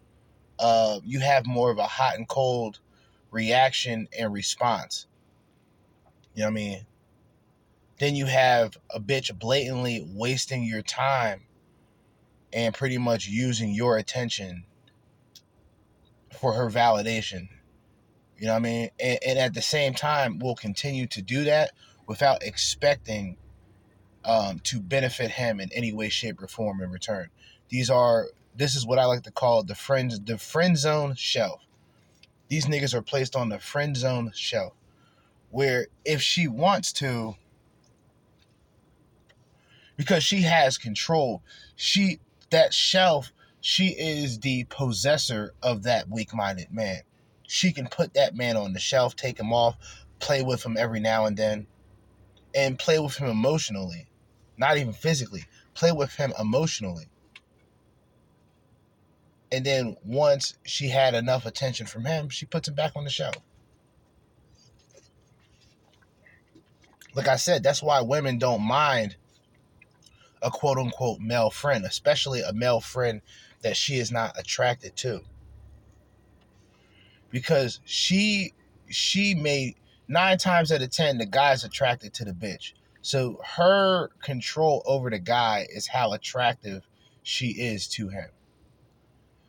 uh 0.58 1.00
you 1.04 1.20
have 1.20 1.46
more 1.46 1.70
of 1.70 1.78
a 1.78 1.86
hot 1.86 2.16
and 2.16 2.28
cold 2.28 2.78
reaction 3.30 4.08
and 4.16 4.32
response. 4.32 5.06
You 6.34 6.42
know 6.42 6.46
what 6.46 6.52
I 6.52 6.54
mean? 6.54 6.86
Then 7.98 8.14
you 8.16 8.26
have 8.26 8.76
a 8.90 9.00
bitch 9.00 9.36
blatantly 9.38 10.06
wasting 10.14 10.64
your 10.64 10.82
time 10.82 11.42
and 12.52 12.74
pretty 12.74 12.98
much 12.98 13.26
using 13.26 13.74
your 13.74 13.96
attention 13.98 14.64
for 16.30 16.52
her 16.52 16.70
validation. 16.70 17.48
You 18.38 18.46
know 18.46 18.52
what 18.52 18.58
I 18.58 18.60
mean? 18.60 18.90
And, 19.00 19.18
and 19.26 19.38
at 19.38 19.54
the 19.54 19.62
same 19.62 19.94
time, 19.94 20.38
we'll 20.38 20.54
continue 20.54 21.06
to 21.08 21.22
do 21.22 21.44
that 21.44 21.72
without 22.06 22.42
expecting 22.42 23.36
um, 24.24 24.60
to 24.60 24.80
benefit 24.80 25.30
him 25.30 25.60
in 25.60 25.70
any 25.72 25.92
way, 25.92 26.08
shape, 26.08 26.42
or 26.42 26.46
form 26.46 26.80
in 26.80 26.90
return. 26.90 27.30
These 27.68 27.90
are 27.90 28.28
this 28.56 28.76
is 28.76 28.86
what 28.86 28.98
I 28.98 29.04
like 29.04 29.22
to 29.22 29.30
call 29.30 29.62
the 29.62 29.74
friend 29.74 30.12
the 30.24 30.38
friend 30.38 30.76
zone 30.76 31.14
shelf. 31.16 31.60
These 32.48 32.66
niggas 32.66 32.94
are 32.94 33.02
placed 33.02 33.34
on 33.36 33.48
the 33.48 33.58
friend 33.58 33.96
zone 33.96 34.30
shelf, 34.34 34.74
where 35.50 35.86
if 36.04 36.20
she 36.20 36.46
wants 36.46 36.92
to, 36.94 37.34
because 39.96 40.22
she 40.22 40.42
has 40.42 40.78
control, 40.78 41.42
she 41.74 42.20
that 42.50 42.72
shelf, 42.72 43.32
she 43.60 43.88
is 43.88 44.40
the 44.40 44.64
possessor 44.64 45.54
of 45.62 45.82
that 45.84 46.08
weak-minded 46.08 46.70
man. 46.70 47.00
She 47.46 47.72
can 47.72 47.88
put 47.88 48.14
that 48.14 48.36
man 48.36 48.56
on 48.56 48.72
the 48.72 48.78
shelf, 48.78 49.16
take 49.16 49.38
him 49.38 49.52
off, 49.52 49.76
play 50.18 50.42
with 50.42 50.64
him 50.64 50.76
every 50.78 51.00
now 51.00 51.26
and 51.26 51.36
then, 51.36 51.66
and 52.54 52.78
play 52.78 52.98
with 52.98 53.16
him 53.16 53.28
emotionally, 53.28 54.06
not 54.56 54.76
even 54.76 54.92
physically. 54.92 55.44
Play 55.74 55.92
with 55.92 56.14
him 56.14 56.32
emotionally 56.38 57.08
and 59.54 59.64
then 59.64 59.96
once 60.04 60.54
she 60.64 60.88
had 60.88 61.14
enough 61.14 61.46
attention 61.46 61.86
from 61.86 62.04
him, 62.04 62.28
she 62.28 62.44
puts 62.44 62.66
him 62.66 62.74
back 62.74 62.90
on 62.96 63.04
the 63.04 63.10
shelf. 63.10 63.36
Like 67.14 67.28
I 67.28 67.36
said, 67.36 67.62
that's 67.62 67.80
why 67.80 68.00
women 68.00 68.38
don't 68.38 68.62
mind 68.62 69.14
a 70.42 70.50
quote 70.50 70.76
unquote 70.76 71.20
male 71.20 71.50
friend, 71.50 71.84
especially 71.84 72.40
a 72.42 72.52
male 72.52 72.80
friend 72.80 73.22
that 73.62 73.76
she 73.76 73.98
is 74.00 74.10
not 74.10 74.36
attracted 74.36 74.96
to. 74.96 75.20
Because 77.30 77.78
she 77.84 78.54
she 78.88 79.36
made 79.36 79.76
nine 80.08 80.36
times 80.36 80.72
out 80.72 80.82
of 80.82 80.90
ten 80.90 81.18
the 81.18 81.26
guy's 81.26 81.62
attracted 81.62 82.12
to 82.14 82.24
the 82.24 82.32
bitch. 82.32 82.72
So 83.04 83.38
her 83.44 84.08
control 84.22 84.82
over 84.86 85.10
the 85.10 85.18
guy 85.18 85.66
is 85.68 85.86
how 85.86 86.14
attractive 86.14 86.88
she 87.22 87.48
is 87.48 87.86
to 87.88 88.08
him. 88.08 88.30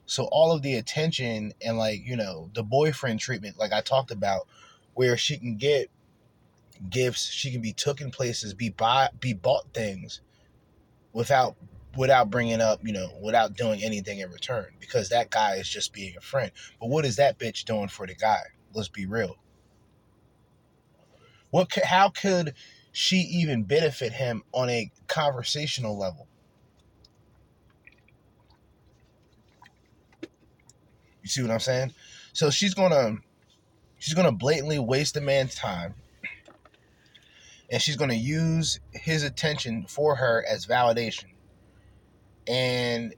So 0.06 0.26
all 0.26 0.52
of 0.52 0.62
the 0.62 0.76
attention 0.76 1.54
and 1.66 1.78
like, 1.78 2.06
you 2.06 2.18
know, 2.18 2.50
the 2.54 2.64
boyfriend 2.64 3.22
treatment, 3.22 3.58
like 3.58 3.72
I 3.72 3.80
talked 3.80 4.12
about, 4.12 4.50
where 4.94 5.16
she 5.16 5.38
can 5.38 5.56
get 5.56 5.90
gifts, 6.90 7.32
she 7.32 7.50
can 7.50 7.62
be 7.62 7.72
taken 7.72 8.12
places, 8.12 8.54
be 8.54 8.72
buy, 8.72 9.08
be 9.22 9.32
bought 9.32 9.74
things 9.74 10.20
without 11.14 11.56
without 11.96 12.30
bringing 12.30 12.60
up, 12.60 12.82
you 12.84 12.92
know, 12.92 13.08
without 13.24 13.54
doing 13.54 13.82
anything 13.82 14.20
in 14.20 14.30
return 14.32 14.68
because 14.82 15.08
that 15.08 15.30
guy 15.30 15.56
is 15.56 15.70
just 15.70 15.94
being 15.94 16.14
a 16.18 16.22
friend. 16.22 16.52
But 16.82 16.90
what 16.90 17.06
is 17.06 17.16
that 17.16 17.40
bitch 17.40 17.64
doing 17.64 17.88
for 17.88 18.06
the 18.06 18.16
guy? 18.16 18.42
Let's 18.74 18.90
be 18.90 19.06
real. 19.06 19.38
What 21.52 21.72
could, 21.72 21.84
how 21.86 22.10
could 22.10 22.54
she 22.96 23.18
even 23.18 23.64
benefit 23.64 24.14
him 24.14 24.42
on 24.54 24.70
a 24.70 24.90
conversational 25.08 25.98
level? 25.98 26.28
You 31.22 31.28
see 31.28 31.42
what 31.42 31.52
I'm 31.52 31.60
saying? 31.60 31.94
So 32.32 32.50
she's 32.50 32.74
gonna 32.74 33.18
she's 33.98 34.14
gonna 34.14 34.32
blatantly 34.32 34.80
waste 34.80 35.18
a 35.18 35.22
man's 35.22 35.56
time 35.56 35.94
and 37.70 37.82
she's 37.82 37.98
gonna 37.98 38.14
use 38.14 38.80
his 38.94 39.24
attention 39.24 39.86
for 39.90 40.16
her 40.16 40.46
as 40.50 40.66
validation. 40.66 41.34
And 42.48 43.14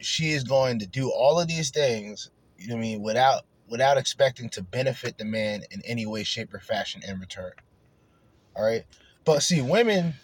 she 0.00 0.30
is 0.30 0.42
going 0.42 0.80
to 0.80 0.86
do 0.86 1.12
all 1.12 1.38
of 1.38 1.46
these 1.46 1.70
things, 1.70 2.30
you 2.58 2.66
know 2.66 2.74
what 2.74 2.80
I 2.80 2.82
mean, 2.82 3.02
without 3.02 3.42
without 3.68 3.96
expecting 3.96 4.48
to 4.50 4.62
benefit 4.62 5.18
the 5.18 5.24
man 5.24 5.62
in 5.70 5.82
any 5.84 6.04
way, 6.04 6.24
shape, 6.24 6.52
or 6.52 6.58
fashion 6.58 7.02
in 7.06 7.20
return. 7.20 7.52
All 8.56 8.64
right. 8.64 8.84
But 9.24 9.42
see, 9.42 9.60
women, 9.60 10.14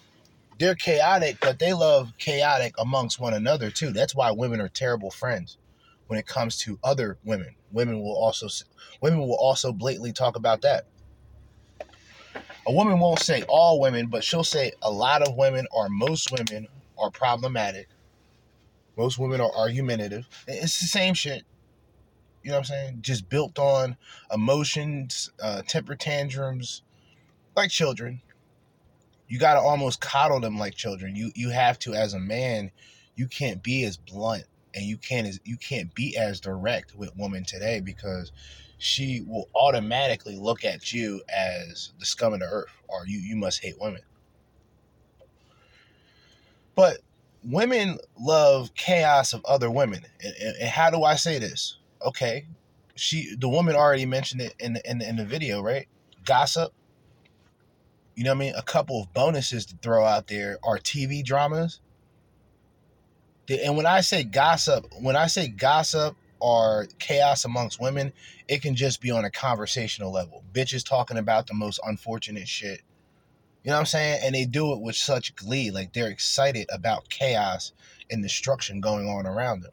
they're 0.59 0.75
chaotic, 0.75 1.39
but 1.41 1.59
they 1.59 1.73
love 1.73 2.13
chaotic 2.19 2.75
amongst 2.79 3.21
one 3.21 3.35
another 3.35 3.71
too. 3.71 3.91
That's 3.91 4.15
why 4.15 4.31
women 4.31 4.61
are 4.61 4.69
terrible 4.69 5.11
friends 5.11 5.59
when 6.07 6.19
it 6.19 6.27
comes 6.27 6.59
to 6.59 6.79
other 6.83 7.19
women. 7.25 7.55
Women 7.73 8.01
will 8.01 8.17
also 8.17 8.49
women 9.01 9.21
will 9.21 9.37
also 9.37 9.73
blatantly 9.73 10.13
talk 10.13 10.37
about 10.37 10.63
that. 10.63 10.87
A 12.67 12.73
woman 12.73 12.99
won't 12.99 13.21
say 13.21 13.45
all 13.49 13.81
women, 13.81 14.07
but 14.09 14.25
she'll 14.25 14.45
say 14.45 14.73
a 14.83 14.91
lot 14.91 15.23
of 15.23 15.37
women 15.37 15.67
or 15.71 15.89
most 15.89 16.33
women 16.33 16.67
are 16.99 17.11
problematic. 17.11 17.89
Most 18.97 19.19
women 19.19 19.41
are 19.41 19.55
argumentative. 19.55 20.27
It's 20.49 20.81
the 20.81 20.87
same 20.87 21.15
shit. 21.15 21.45
You 22.43 22.51
know 22.51 22.57
what 22.57 22.61
I'm 22.61 22.65
saying? 22.65 22.99
Just 23.03 23.29
built 23.29 23.59
on 23.59 23.97
emotions, 24.33 25.31
uh, 25.43 25.63
temper 25.67 25.97
tantrums, 25.97 26.83
like 27.55 27.71
children. 27.71 28.23
You 29.29 29.39
gotta 29.39 29.61
almost 29.61 30.01
coddle 30.01 30.41
them 30.41 30.59
like 30.59 30.75
children. 30.75 31.17
You 31.17 31.33
you 31.35 31.51
have 31.51 31.79
to 31.81 31.95
as 31.95 32.15
a 32.15 32.21
man. 32.21 32.71
You 33.15 33.27
can't 33.27 33.63
be 33.63 33.85
as 33.85 33.97
blunt 33.97 34.45
and 34.77 34.85
you 34.85 34.99
can't 34.99 35.41
you 35.45 35.57
can't 35.57 35.93
be 35.95 36.17
as 36.17 36.39
direct 36.39 36.95
with 36.95 37.17
women 37.17 37.45
today 37.45 37.81
because 37.81 38.31
she 38.79 39.25
will 39.27 39.49
automatically 39.55 40.37
look 40.37 40.65
at 40.65 40.93
you 40.93 41.23
as 41.29 41.93
the 41.99 42.05
scum 42.05 42.35
of 42.35 42.41
the 42.41 42.47
earth 42.47 42.71
or 42.87 43.07
you 43.07 43.19
you 43.19 43.35
must 43.35 43.63
hate 43.63 43.81
women 43.81 44.03
but 46.75 46.99
women 47.43 47.99
love 48.21 48.73
chaos 48.75 49.33
of 49.33 49.43
other 49.47 49.71
women 49.71 50.05
and, 50.23 50.35
and, 50.41 50.57
and 50.61 50.69
how 50.69 50.91
do 50.91 51.03
i 51.03 51.17
say 51.17 51.39
this 51.39 51.79
okay 52.05 52.45
she 52.95 53.35
the 53.37 53.49
woman 53.49 53.75
already 53.75 54.07
mentioned 54.07 54.43
it 54.43 54.55
in 54.59 54.75
the, 54.75 54.91
in, 54.91 54.99
the, 54.99 55.09
in 55.09 55.17
the 55.17 55.25
video 55.25 55.63
right 55.63 55.89
gossip 56.27 56.73
you 58.17 58.25
know 58.25 58.31
what 58.31 58.37
i 58.37 58.41
mean 58.41 58.55
a 58.57 58.63
couple 58.63 59.01
of 59.01 59.13
bonuses 59.13 59.65
to 59.67 59.77
throw 59.83 60.05
out 60.05 60.27
there 60.27 60.59
are 60.65 60.79
tv 60.79 61.25
dramas 61.25 61.81
and 63.49 63.77
when 63.77 63.87
I 63.87 64.01
say 64.01 64.25
gossip, 64.25 64.87
when 65.01 65.17
I 65.17 65.27
say 65.27 65.49
gossip 65.49 66.17
or 66.41 66.87
chaos 66.99 67.45
amongst 67.45 67.81
women, 67.81 68.13
it 68.49 68.63
can 68.63 68.75
just 68.75 69.01
be 69.01 69.11
on 69.11 69.25
a 69.25 69.31
conversational 69.31 70.13
level. 70.13 70.43
Bitches 70.53 70.85
talking 70.85 71.19
about 71.19 71.47
the 71.47 71.55
most 71.55 71.81
unfortunate 71.85 72.49
shit. 72.49 72.83
You 73.63 73.71
know 73.71 73.77
what 73.77 73.81
I'm 73.81 73.87
saying? 73.87 74.21
And 74.23 74.35
they 74.35 74.45
do 74.45 74.73
it 74.73 74.81
with 74.81 74.97
such 74.97 75.35
glee. 75.35 75.71
Like 75.71 75.93
they're 75.93 76.11
excited 76.11 76.67
about 76.73 77.09
chaos 77.09 77.73
and 78.11 78.23
destruction 78.23 78.81
going 78.81 79.09
on 79.09 79.27
around 79.27 79.63
them. 79.63 79.73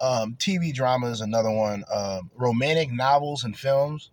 Um, 0.00 0.36
TV 0.38 0.72
drama 0.72 1.08
is 1.08 1.20
another 1.20 1.50
one. 1.50 1.84
Um, 1.92 2.30
romantic 2.36 2.92
novels 2.92 3.42
and 3.42 3.56
films. 3.56 4.10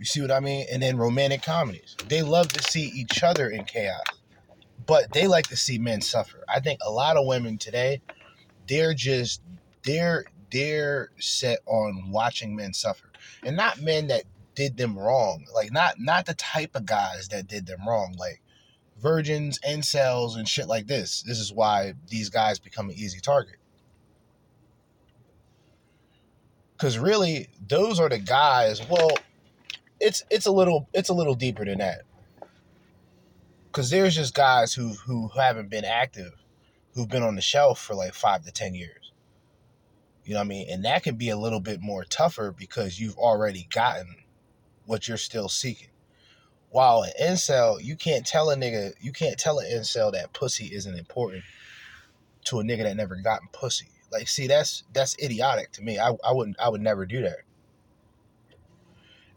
You 0.00 0.06
see 0.06 0.20
what 0.20 0.32
I 0.32 0.40
mean? 0.40 0.66
And 0.72 0.82
then 0.82 0.96
romantic 0.96 1.44
comedies. 1.44 1.96
They 2.08 2.22
love 2.22 2.48
to 2.48 2.62
see 2.64 2.86
each 2.88 3.22
other 3.22 3.48
in 3.50 3.64
chaos 3.66 4.20
but 4.86 5.12
they 5.12 5.28
like 5.28 5.46
to 5.48 5.56
see 5.56 5.78
men 5.78 6.00
suffer. 6.00 6.44
I 6.48 6.60
think 6.60 6.80
a 6.84 6.90
lot 6.90 7.16
of 7.16 7.26
women 7.26 7.58
today, 7.58 8.02
they're 8.68 8.94
just 8.94 9.40
they're 9.84 10.24
they're 10.50 11.10
set 11.20 11.60
on 11.66 12.10
watching 12.10 12.56
men 12.56 12.74
suffer, 12.74 13.12
and 13.44 13.56
not 13.56 13.80
men 13.80 14.08
that 14.08 14.24
did 14.56 14.76
them 14.76 14.98
wrong. 14.98 15.44
Like 15.54 15.72
not 15.72 16.00
not 16.00 16.26
the 16.26 16.34
type 16.34 16.74
of 16.74 16.86
guys 16.86 17.28
that 17.28 17.46
did 17.46 17.66
them 17.66 17.86
wrong. 17.86 18.16
Like 18.18 18.42
virgins, 19.00 19.60
incels, 19.60 20.36
and 20.36 20.48
shit 20.48 20.66
like 20.66 20.88
this. 20.88 21.22
This 21.22 21.38
is 21.38 21.52
why 21.52 21.94
these 22.08 22.28
guys 22.28 22.58
become 22.58 22.90
an 22.90 22.96
easy 22.96 23.20
target. 23.20 23.56
Cause 26.78 26.98
really, 26.98 27.48
those 27.68 28.00
are 28.00 28.08
the 28.08 28.18
guys. 28.18 28.80
Well, 28.88 29.10
it's 30.00 30.24
it's 30.30 30.46
a 30.46 30.52
little 30.52 30.88
it's 30.92 31.08
a 31.08 31.14
little 31.14 31.34
deeper 31.34 31.64
than 31.64 31.78
that 31.78 32.02
because 33.70 33.90
there's 33.90 34.16
just 34.16 34.34
guys 34.34 34.74
who 34.74 34.88
who 35.06 35.28
haven't 35.28 35.70
been 35.70 35.84
active, 35.84 36.32
who've 36.94 37.08
been 37.08 37.22
on 37.22 37.36
the 37.36 37.40
shelf 37.40 37.80
for 37.80 37.94
like 37.94 38.14
five 38.14 38.44
to 38.44 38.52
ten 38.52 38.74
years. 38.74 39.12
You 40.24 40.34
know 40.34 40.40
what 40.40 40.46
I 40.46 40.48
mean? 40.48 40.66
And 40.70 40.84
that 40.84 41.02
can 41.02 41.16
be 41.16 41.30
a 41.30 41.36
little 41.36 41.60
bit 41.60 41.80
more 41.80 42.04
tougher 42.04 42.52
because 42.56 43.00
you've 43.00 43.16
already 43.16 43.66
gotten 43.72 44.16
what 44.86 45.08
you're 45.08 45.16
still 45.16 45.48
seeking. 45.48 45.88
While 46.70 47.02
an 47.02 47.12
incel, 47.20 47.82
you 47.82 47.96
can't 47.96 48.26
tell 48.26 48.50
a 48.50 48.56
nigga, 48.56 48.92
you 49.00 49.12
can't 49.12 49.38
tell 49.38 49.58
an 49.58 49.66
incel 49.66 50.12
that 50.12 50.32
pussy 50.32 50.66
isn't 50.66 50.98
important 50.98 51.42
to 52.44 52.60
a 52.60 52.62
nigga 52.62 52.84
that 52.84 52.96
never 52.96 53.16
gotten 53.16 53.48
pussy. 53.52 53.88
Like, 54.12 54.28
see, 54.28 54.46
that's 54.46 54.84
that's 54.92 55.16
idiotic 55.22 55.72
to 55.72 55.82
me. 55.82 55.98
I, 55.98 56.10
I 56.24 56.32
wouldn't 56.32 56.58
I 56.60 56.68
would 56.68 56.80
never 56.80 57.06
do 57.06 57.22
that. 57.22 57.38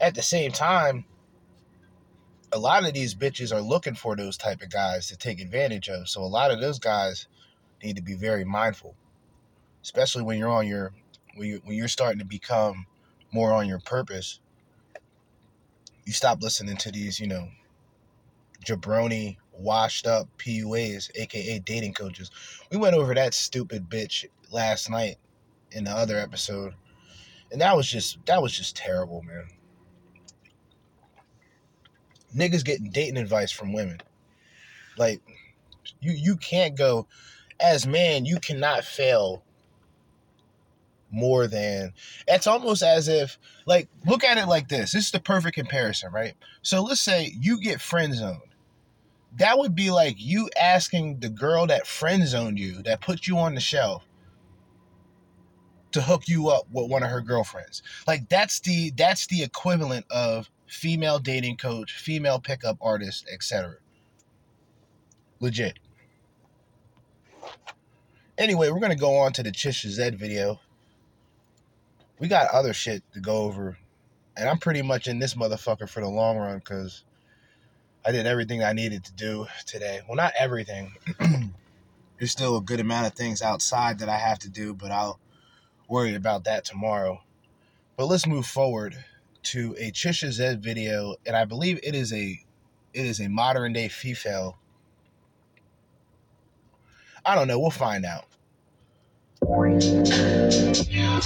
At 0.03 0.15
the 0.15 0.23
same 0.23 0.51
time, 0.53 1.05
a 2.53 2.59
lot 2.59 2.85
of 2.87 2.93
these 2.93 3.15
bitches 3.15 3.53
are 3.55 3.61
looking 3.61 3.95
for 3.95 4.15
those 4.15 4.37
type 4.37 4.61
of 4.63 4.71
guys 4.71 5.07
to 5.09 5.17
take 5.17 5.41
advantage 5.41 5.89
of. 5.89 6.09
So 6.09 6.23
a 6.23 6.25
lot 6.27 6.51
of 6.51 6.61
those 6.61 6.79
guys 6.79 7.27
need 7.83 7.97
to 7.97 8.03
be 8.03 8.15
very 8.15 8.45
mindful. 8.45 8.95
especially 9.83 10.23
when 10.23 10.39
you're 10.39 10.49
on 10.49 10.67
your 10.67 10.93
when 11.35 11.49
you 11.49 11.61
when 11.65 11.77
you're 11.77 11.89
starting 11.89 12.19
to 12.19 12.25
become 12.25 12.87
more 13.33 13.53
on 13.53 13.67
your 13.67 13.79
purpose. 13.79 14.41
You 16.05 16.13
stop 16.13 16.41
listening 16.43 16.77
to 16.77 16.91
these, 16.91 17.19
you 17.19 17.27
know, 17.27 17.49
jabroni 18.65 19.37
washed 19.53 20.07
up 20.07 20.29
PUAs, 20.39 21.11
aka 21.15 21.59
dating 21.59 21.93
coaches. 21.95 22.31
We 22.71 22.77
went 22.77 22.95
over 22.95 23.15
that 23.15 23.35
stupid 23.35 23.89
bitch 23.89 24.25
last 24.51 24.89
night 24.89 25.17
in 25.71 25.85
the 25.85 25.91
other 25.91 26.19
episode. 26.19 26.75
And 27.51 27.61
that 27.61 27.77
was 27.77 27.89
just 27.89 28.25
that 28.27 28.41
was 28.43 28.57
just 28.57 28.75
terrible, 28.77 29.23
man. 29.23 29.47
Niggas 32.35 32.65
getting 32.65 32.89
dating 32.89 33.17
advice 33.17 33.51
from 33.51 33.73
women. 33.73 34.01
Like 34.97 35.21
you 35.99 36.13
you 36.13 36.35
can't 36.37 36.75
go 36.75 37.07
as 37.59 37.87
man, 37.87 38.25
you 38.25 38.39
cannot 38.39 38.83
fail 38.83 39.43
more 41.11 41.45
than 41.45 41.93
it's 42.27 42.47
almost 42.47 42.81
as 42.81 43.07
if 43.07 43.37
like 43.65 43.87
look 44.05 44.23
at 44.23 44.37
it 44.37 44.47
like 44.47 44.67
this. 44.67 44.93
This 44.93 45.05
is 45.05 45.11
the 45.11 45.19
perfect 45.19 45.55
comparison, 45.55 46.11
right? 46.11 46.33
So 46.61 46.81
let's 46.81 47.01
say 47.01 47.33
you 47.39 47.59
get 47.59 47.81
friend 47.81 48.13
zoned 48.13 48.53
that 49.37 49.57
would 49.57 49.75
be 49.75 49.91
like 49.91 50.15
you 50.17 50.49
asking 50.59 51.19
the 51.19 51.29
girl 51.29 51.67
that 51.67 51.87
friend 51.87 52.27
zoned 52.27 52.59
you, 52.59 52.83
that 52.83 53.01
put 53.01 53.27
you 53.27 53.37
on 53.37 53.55
the 53.55 53.61
shelf, 53.61 54.05
to 55.91 56.01
hook 56.01 56.27
you 56.27 56.49
up 56.49 56.65
with 56.71 56.89
one 56.89 57.03
of 57.03 57.09
her 57.09 57.21
girlfriends. 57.21 57.81
Like 58.07 58.29
that's 58.29 58.59
the 58.59 58.91
that's 58.91 59.27
the 59.27 59.43
equivalent 59.43 60.05
of 60.11 60.49
female 60.73 61.19
dating 61.19 61.55
coach, 61.55 61.93
female 61.93 62.39
pickup 62.39 62.77
artist, 62.81 63.27
etc. 63.31 63.75
Legit. 65.39 65.77
Anyway, 68.37 68.69
we're 68.69 68.79
gonna 68.79 68.95
go 68.95 69.17
on 69.17 69.31
to 69.33 69.43
the 69.43 69.51
Chisha 69.51 69.89
Zed 69.89 70.17
video. 70.17 70.59
We 72.19 72.27
got 72.27 72.49
other 72.51 72.73
shit 72.73 73.03
to 73.13 73.19
go 73.19 73.37
over, 73.37 73.77
and 74.35 74.49
I'm 74.49 74.57
pretty 74.57 74.81
much 74.81 75.07
in 75.07 75.19
this 75.19 75.35
motherfucker 75.35 75.87
for 75.87 76.01
the 76.01 76.09
long 76.09 76.37
run 76.37 76.57
because 76.57 77.03
I 78.03 78.11
did 78.11 78.25
everything 78.25 78.63
I 78.63 78.73
needed 78.73 79.03
to 79.05 79.13
do 79.13 79.45
today. 79.65 80.01
Well, 80.07 80.17
not 80.17 80.33
everything. 80.37 80.93
There's 82.17 82.31
still 82.31 82.57
a 82.57 82.61
good 82.61 82.79
amount 82.79 83.07
of 83.07 83.13
things 83.13 83.41
outside 83.41 83.99
that 83.99 84.09
I 84.09 84.17
have 84.17 84.39
to 84.39 84.49
do, 84.49 84.73
but 84.73 84.91
I'll 84.91 85.19
worry 85.87 86.15
about 86.15 86.45
that 86.45 86.65
tomorrow. 86.65 87.21
But 87.95 88.07
let's 88.07 88.25
move 88.25 88.47
forward 88.47 89.05
to 89.43 89.75
a 89.77 89.91
Chisha 89.91 90.31
Zed 90.31 90.63
video, 90.63 91.15
and 91.25 91.35
I 91.35 91.45
believe 91.45 91.79
it 91.83 91.95
is 91.95 92.11
a 92.13 92.39
it 92.93 93.05
is 93.05 93.19
a 93.19 93.27
modern 93.27 93.73
day 93.73 93.87
female. 93.87 94.57
I 97.25 97.35
don't 97.35 97.47
know. 97.47 97.59
We'll 97.59 97.71
find 97.71 98.05
out. 98.05 98.25
Yo, 99.41 101.19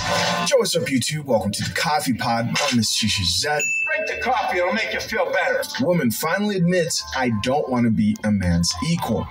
what's 0.58 0.76
up, 0.76 0.84
YouTube? 0.84 1.26
Welcome 1.26 1.52
to 1.52 1.64
the 1.64 1.74
Coffee 1.76 2.14
Pod. 2.14 2.46
My 2.46 2.68
name 2.72 2.80
is 2.80 2.90
Chisha 2.90 3.24
Zed. 3.24 3.62
Drink 3.86 4.08
the 4.08 4.18
coffee, 4.24 4.58
it'll 4.58 4.74
make 4.74 4.92
you 4.94 5.00
feel 5.00 5.32
better. 5.32 5.62
Woman 5.82 6.10
finally 6.12 6.58
admits 6.58 7.04
I 7.16 7.32
don't 7.44 7.70
want 7.70 7.86
to 7.86 7.92
be 7.92 8.16
a 8.24 8.32
man's 8.32 8.74
equal. 8.90 9.28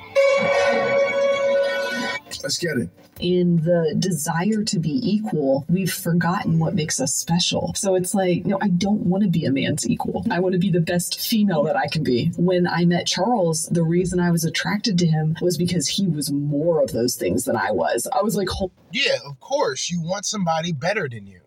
Let's 2.46 2.58
get 2.58 2.76
it. 2.78 2.88
in 3.18 3.56
the 3.64 3.92
desire 3.98 4.62
to 4.62 4.78
be 4.78 5.00
equal, 5.02 5.64
we've 5.68 5.92
forgotten 5.92 6.60
what 6.60 6.76
makes 6.76 7.00
us 7.00 7.12
special. 7.12 7.72
So 7.74 7.96
it's 7.96 8.14
like, 8.14 8.46
no, 8.46 8.56
I 8.62 8.68
don't 8.68 9.00
want 9.00 9.24
to 9.24 9.28
be 9.28 9.46
a 9.46 9.50
man's 9.50 9.84
equal. 9.90 10.24
I 10.30 10.38
want 10.38 10.52
to 10.52 10.60
be 10.60 10.70
the 10.70 10.78
best 10.80 11.18
female 11.18 11.64
that 11.64 11.74
I 11.74 11.88
can 11.88 12.04
be. 12.04 12.30
When 12.36 12.68
I 12.68 12.84
met 12.84 13.08
Charles, 13.08 13.66
the 13.66 13.82
reason 13.82 14.20
I 14.20 14.30
was 14.30 14.44
attracted 14.44 14.96
to 15.00 15.08
him 15.08 15.34
was 15.40 15.58
because 15.58 15.88
he 15.88 16.06
was 16.06 16.30
more 16.30 16.80
of 16.80 16.92
those 16.92 17.16
things 17.16 17.46
than 17.46 17.56
I 17.56 17.72
was. 17.72 18.06
I 18.16 18.22
was 18.22 18.36
like, 18.36 18.48
"Hol- 18.48 18.70
Yeah, 18.92 19.16
of 19.28 19.40
course, 19.40 19.90
you 19.90 20.00
want 20.00 20.24
somebody 20.24 20.70
better 20.70 21.08
than 21.08 21.26
you. 21.26 21.40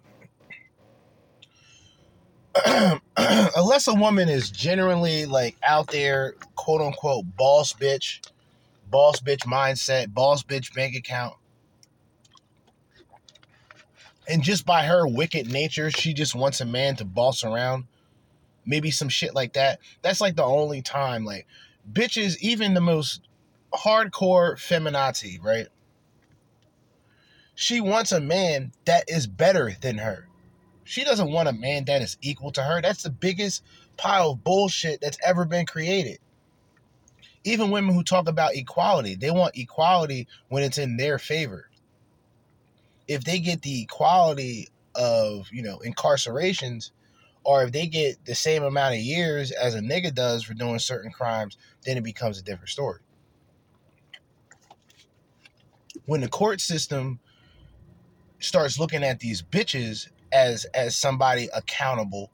Unless 3.16 3.88
a 3.88 3.94
woman 3.94 4.28
is 4.28 4.52
generally 4.52 5.26
like 5.26 5.56
out 5.64 5.88
there, 5.88 6.34
quote 6.56 6.82
unquote, 6.82 7.24
boss 7.38 7.72
bitch, 7.72 8.20
boss 8.90 9.22
bitch 9.22 9.46
mindset, 9.46 10.14
boss 10.14 10.44
bitch 10.44 10.74
bank 10.74 10.96
account. 10.96 11.36
And 14.28 14.44
just 14.44 14.66
by 14.66 14.86
her 14.86 15.08
wicked 15.08 15.52
nature, 15.52 15.90
she 15.90 16.14
just 16.14 16.36
wants 16.36 16.62
a 16.62 16.66
man 16.66 16.96
to 16.98 17.06
boss 17.06 17.44
around. 17.44 17.86
Maybe 18.66 18.92
some 18.92 19.10
shit 19.10 19.34
like 19.34 19.54
that. 19.54 19.80
That's 20.04 20.22
like 20.22 20.36
the 20.36 20.44
only 20.44 20.82
time, 20.84 21.26
like, 21.26 21.48
bitches, 21.92 22.38
even 22.40 22.76
the 22.76 22.82
most 22.82 23.22
hardcore 23.74 24.56
feminazi, 24.56 25.44
right? 25.44 25.68
She 27.56 27.82
wants 27.82 28.12
a 28.12 28.22
man 28.22 28.72
that 28.86 29.06
is 29.08 29.26
better 29.28 29.76
than 29.82 29.98
her. 29.98 30.28
She 30.84 31.04
doesn't 31.04 31.32
want 31.32 31.50
a 31.50 31.54
man 31.54 31.86
that 31.86 32.02
is 32.02 32.18
equal 32.22 32.52
to 32.54 32.64
her. 32.64 32.82
That's 32.82 33.04
the 33.04 33.10
biggest 33.10 33.64
pile 33.98 34.32
of 34.32 34.44
bullshit 34.44 35.02
that's 35.02 35.18
ever 35.26 35.46
been 35.46 35.66
created. 35.66 36.20
Even 37.44 37.72
women 37.72 37.96
who 37.96 38.04
talk 38.04 38.28
about 38.28 38.56
equality, 38.56 39.16
they 39.16 39.32
want 39.32 39.58
equality 39.58 40.28
when 40.50 40.64
it's 40.64 40.78
in 40.78 40.98
their 40.98 41.18
favor. 41.18 41.70
If 43.08 43.24
they 43.24 43.40
get 43.40 43.62
the 43.62 43.82
equality 43.82 44.68
of, 44.94 45.48
you 45.52 45.64
know, 45.64 45.80
incarcerations, 45.80 46.92
or 47.44 47.64
if 47.64 47.72
they 47.72 47.88
get 47.88 48.24
the 48.26 48.36
same 48.36 48.64
amount 48.64 48.96
of 48.96 49.02
years 49.02 49.52
as 49.52 49.74
a 49.74 49.80
nigga 49.80 50.14
does 50.14 50.44
for 50.44 50.54
doing 50.54 50.80
certain 50.80 51.12
crimes, 51.12 51.58
then 51.86 51.98
it 51.98 52.04
becomes 52.04 52.38
a 52.38 52.44
different 52.44 52.70
story. 52.70 53.00
When 56.06 56.22
the 56.22 56.28
court 56.28 56.60
system 56.60 57.20
starts 58.40 58.80
looking 58.80 59.04
at 59.04 59.20
these 59.20 59.42
bitches 59.42 60.10
as 60.32 60.66
as 60.74 60.96
somebody 60.96 61.50
accountable 61.54 62.32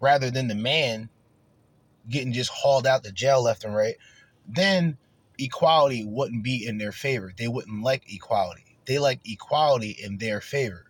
rather 0.00 0.30
than 0.30 0.48
the 0.48 0.54
man 0.54 1.08
getting 2.08 2.32
just 2.32 2.50
hauled 2.50 2.86
out 2.86 3.04
to 3.04 3.12
jail 3.12 3.42
left 3.42 3.64
and 3.64 3.74
right, 3.74 3.96
then 4.48 4.96
equality 5.38 6.04
wouldn't 6.04 6.42
be 6.42 6.66
in 6.66 6.78
their 6.78 6.92
favor. 6.92 7.32
They 7.36 7.48
wouldn't 7.48 7.82
like 7.82 8.12
equality. 8.12 8.76
They 8.86 8.98
like 8.98 9.20
equality 9.24 9.90
in 9.90 10.18
their 10.18 10.40
favor. 10.40 10.89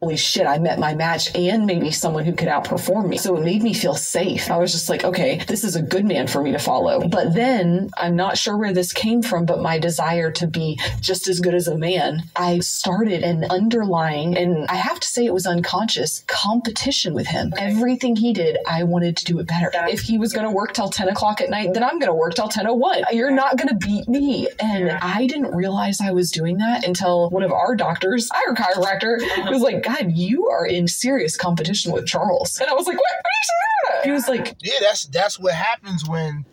Holy 0.00 0.16
shit, 0.16 0.46
I 0.46 0.58
met 0.58 0.78
my 0.78 0.94
match 0.94 1.34
and 1.34 1.66
maybe 1.66 1.90
someone 1.90 2.24
who 2.24 2.32
could 2.32 2.48
outperform 2.48 3.08
me. 3.08 3.16
So 3.16 3.36
it 3.36 3.44
made 3.44 3.62
me 3.62 3.74
feel 3.74 3.94
safe. 3.94 4.50
I 4.50 4.58
was 4.58 4.72
just 4.72 4.88
like, 4.88 5.04
okay, 5.04 5.38
this 5.48 5.64
is 5.64 5.74
a 5.74 5.82
good 5.82 6.04
man 6.04 6.28
for 6.28 6.42
me 6.42 6.52
to 6.52 6.58
follow. 6.58 7.08
But 7.08 7.34
then 7.34 7.90
I'm 7.96 8.14
not 8.14 8.38
sure 8.38 8.56
where 8.56 8.72
this 8.72 8.92
came 8.92 9.22
from, 9.22 9.44
but 9.44 9.60
my 9.60 9.78
desire 9.78 10.30
to 10.32 10.46
be 10.46 10.78
just 11.00 11.26
as 11.26 11.40
good 11.40 11.54
as 11.54 11.66
a 11.66 11.76
man, 11.76 12.22
I 12.36 12.60
started 12.60 13.24
an 13.24 13.44
underlying, 13.50 14.36
and 14.36 14.66
I 14.68 14.76
have 14.76 15.00
to 15.00 15.08
say 15.08 15.24
it 15.24 15.34
was 15.34 15.46
unconscious, 15.46 16.24
competition 16.28 17.12
with 17.12 17.26
him. 17.26 17.52
Everything 17.58 18.14
he 18.14 18.32
did, 18.32 18.58
I 18.68 18.84
wanted 18.84 19.16
to 19.18 19.24
do 19.24 19.40
it 19.40 19.48
better. 19.48 19.72
If 19.88 20.02
he 20.02 20.16
was 20.16 20.32
going 20.32 20.46
to 20.46 20.52
work 20.52 20.74
till 20.74 20.90
10 20.90 21.08
o'clock 21.08 21.40
at 21.40 21.50
night, 21.50 21.74
then 21.74 21.82
I'm 21.82 21.98
going 21.98 22.10
to 22.10 22.14
work 22.14 22.34
till 22.34 22.48
10.01. 22.48 23.04
You're 23.12 23.30
not 23.32 23.56
going 23.56 23.68
to 23.68 23.74
beat 23.74 24.08
me. 24.08 24.48
And 24.60 24.90
I 24.90 25.26
didn't 25.26 25.54
realize 25.54 26.00
I 26.00 26.12
was 26.12 26.30
doing 26.30 26.58
that 26.58 26.86
until 26.86 27.30
one 27.30 27.42
of 27.42 27.52
our 27.52 27.74
doctors, 27.74 28.30
our 28.30 28.54
chiropractor, 28.54 29.20
uh-huh. 29.20 29.50
was 29.50 29.62
like, 29.62 29.87
God, 29.88 30.12
you 30.12 30.48
are 30.48 30.66
in 30.66 30.88
serious 30.88 31.36
competition 31.36 31.92
with 31.92 32.06
Charles. 32.06 32.58
And 32.60 32.70
I 32.70 32.74
was 32.74 32.86
like, 32.86 32.96
what? 32.96 33.04
What 33.16 33.24
are 33.24 33.38
you 33.42 33.46
saying? 33.48 34.00
that?" 34.00 34.06
He 34.06 34.12
was 34.12 34.28
like, 34.28 34.56
Yeah, 34.62 34.80
that's 34.80 35.06
that's 35.06 35.38
what 35.38 35.54
happens 35.54 36.08
when 36.08 36.44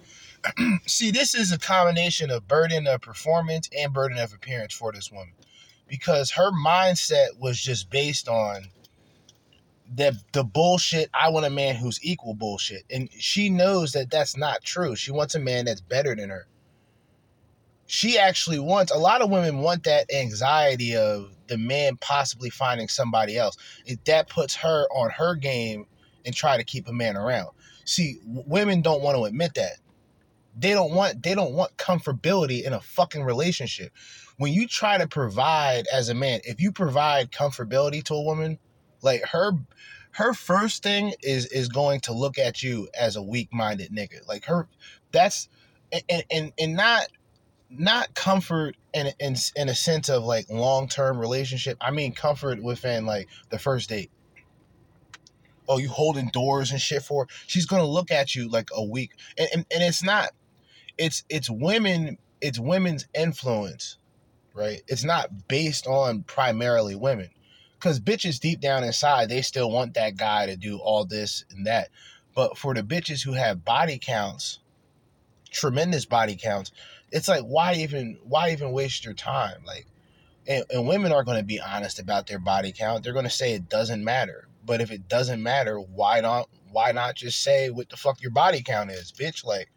see 0.88 1.12
this 1.12 1.36
is 1.36 1.52
a 1.52 1.60
combination 1.60 2.32
of 2.32 2.48
burden 2.48 2.88
of 2.88 3.02
performance 3.02 3.69
and 3.78 3.93
burden 3.93 4.17
of 4.17 4.34
appearance 4.34 4.74
for 4.74 4.91
this 4.91 5.12
woman. 5.12 5.34
Because 5.88 6.32
her 6.32 6.52
mindset 6.52 7.39
was 7.39 7.60
just 7.60 7.89
based 7.89 8.28
on 8.28 8.69
the 9.93 10.17
the 10.34 10.43
bullshit 10.43 11.10
I 11.13 11.30
want 11.30 11.45
a 11.45 11.52
man 11.52 11.76
who's 11.76 12.00
equal 12.04 12.34
bullshit 12.34 12.84
and 12.89 13.10
she 13.12 13.50
knows 13.50 13.91
that 13.93 14.10
that's 14.10 14.38
not 14.38 14.63
true. 14.63 14.95
She 14.95 15.12
wants 15.12 15.36
a 15.36 15.39
man 15.39 15.65
that's 15.65 15.82
better 15.82 16.15
than 16.15 16.30
her. 16.30 16.48
She 17.88 18.17
actually 18.17 18.60
wants 18.60 18.91
a 18.91 18.98
lot 18.98 19.21
of 19.21 19.30
women 19.30 19.60
want 19.60 19.84
that 19.84 20.12
anxiety 20.12 20.95
of 20.95 21.35
the 21.47 21.58
man 21.58 21.97
possibly 21.97 22.49
finding 22.49 22.88
somebody 22.88 23.38
else. 23.38 23.58
If 23.86 24.03
that 24.05 24.29
puts 24.29 24.55
her 24.55 24.88
on 24.91 25.10
her 25.12 25.36
game 25.36 25.86
and 26.25 26.36
try 26.36 26.58
to 26.58 26.63
keep 26.63 26.88
a 26.88 26.93
man 26.93 27.15
around. 27.15 27.49
See, 27.86 28.17
women 28.25 28.81
don't 28.81 29.01
want 29.01 29.17
to 29.17 29.23
admit 29.25 29.53
that. 29.55 29.77
They 30.58 30.71
don't 30.71 30.93
want 30.93 31.21
they 31.21 31.36
don't 31.36 31.53
want 31.53 31.77
comfortability 31.77 32.63
in 32.63 32.73
a 32.73 32.79
fucking 32.79 33.23
relationship. 33.23 33.91
When 34.38 34.53
you 34.53 34.67
try 34.67 34.97
to 34.97 35.08
provide 35.08 35.86
as 35.93 36.10
a 36.10 36.13
man, 36.13 36.41
if 36.43 36.62
you 36.62 36.71
provide 36.71 37.31
comfortability 37.31 38.03
to 38.05 38.15
a 38.15 38.21
woman, 38.21 38.58
like 39.01 39.23
her 39.25 39.51
her 40.12 40.34
first 40.34 40.81
thing 40.81 41.13
is 41.21 41.45
is 41.47 41.67
going 41.67 41.99
to 42.01 42.13
look 42.13 42.38
at 42.38 42.63
you 42.63 42.88
as 42.97 43.17
a 43.17 43.21
weak-minded 43.21 43.91
nigga. 43.91 44.25
Like 44.27 44.45
her 44.45 44.67
that's 45.12 45.49
and 45.91 46.23
and, 46.31 46.53
and 46.58 46.73
not 46.73 47.08
not 47.77 48.13
comfort 48.15 48.75
in, 48.93 49.11
in 49.19 49.35
in 49.55 49.69
a 49.69 49.75
sense 49.75 50.09
of 50.09 50.23
like 50.23 50.49
long-term 50.49 51.17
relationship. 51.17 51.77
I 51.81 51.91
mean 51.91 52.13
comfort 52.13 52.61
within 52.61 53.05
like 53.05 53.27
the 53.49 53.59
first 53.59 53.89
date 53.89 54.11
oh, 55.67 55.79
you 55.79 55.89
holding 55.89 56.27
doors 56.27 56.69
and 56.69 56.79
shit 56.79 57.01
for 57.01 57.23
her. 57.23 57.27
She's 57.47 57.65
gonna 57.65 57.85
look 57.85 58.11
at 58.11 58.35
you 58.35 58.47
like 58.47 58.69
a 58.71 58.83
week, 58.83 59.13
and, 59.35 59.49
and, 59.51 59.65
and 59.71 59.83
it's 59.83 60.03
not 60.03 60.29
it's 60.97 61.23
it's 61.27 61.49
women 61.49 62.19
it's 62.39 62.59
women's 62.59 63.07
influence 63.15 63.97
right? 64.55 64.81
It's 64.88 65.03
not 65.03 65.47
based 65.47 65.85
on 65.85 66.23
primarily 66.23 66.95
women. 66.95 67.29
Because 67.73 67.99
bitches 67.99 68.39
deep 68.39 68.61
down 68.61 68.83
inside, 68.83 69.29
they 69.29 69.41
still 69.41 69.69
want 69.69 69.93
that 69.93 70.17
guy 70.17 70.47
to 70.47 70.55
do 70.55 70.77
all 70.77 71.05
this 71.05 71.45
and 71.51 71.67
that. 71.67 71.89
But 72.33 72.57
for 72.57 72.73
the 72.73 72.81
bitches 72.81 73.23
who 73.23 73.33
have 73.33 73.63
body 73.63 73.99
counts, 74.01 74.59
tremendous 75.51 76.05
body 76.05 76.38
counts, 76.41 76.71
it's 77.12 77.28
like 77.28 77.44
why 77.44 77.74
even 77.76 78.20
why 78.24 78.52
even 78.52 78.72
waste 78.72 79.06
your 79.06 79.13
time? 79.13 79.63
Like 79.65 79.86
and, 80.48 80.65
and 80.70 80.88
women 80.88 81.12
are 81.12 81.24
going 81.24 81.38
to 81.38 81.44
be 81.44 81.60
honest 81.60 82.00
about 82.00 82.28
their 82.28 82.39
body 82.39 82.72
count. 82.72 83.04
They're 83.04 83.13
going 83.13 83.26
to 83.26 83.32
say 83.32 83.54
it 83.54 83.70
doesn't 83.70 84.04
matter. 84.04 84.48
But 84.63 84.82
if 84.82 84.91
it 84.91 85.08
doesn't 85.08 85.41
matter, 85.41 85.80
why 85.80 86.22
not 86.22 86.50
why 86.72 86.91
not 86.91 87.15
just 87.15 87.41
say 87.41 87.70
what 87.70 87.89
the 87.89 87.98
fuck 87.98 88.22
your 88.22 88.32
body 88.32 88.62
count 88.62 88.91
is, 88.91 89.12
bitch? 89.12 89.46
Like 89.46 89.70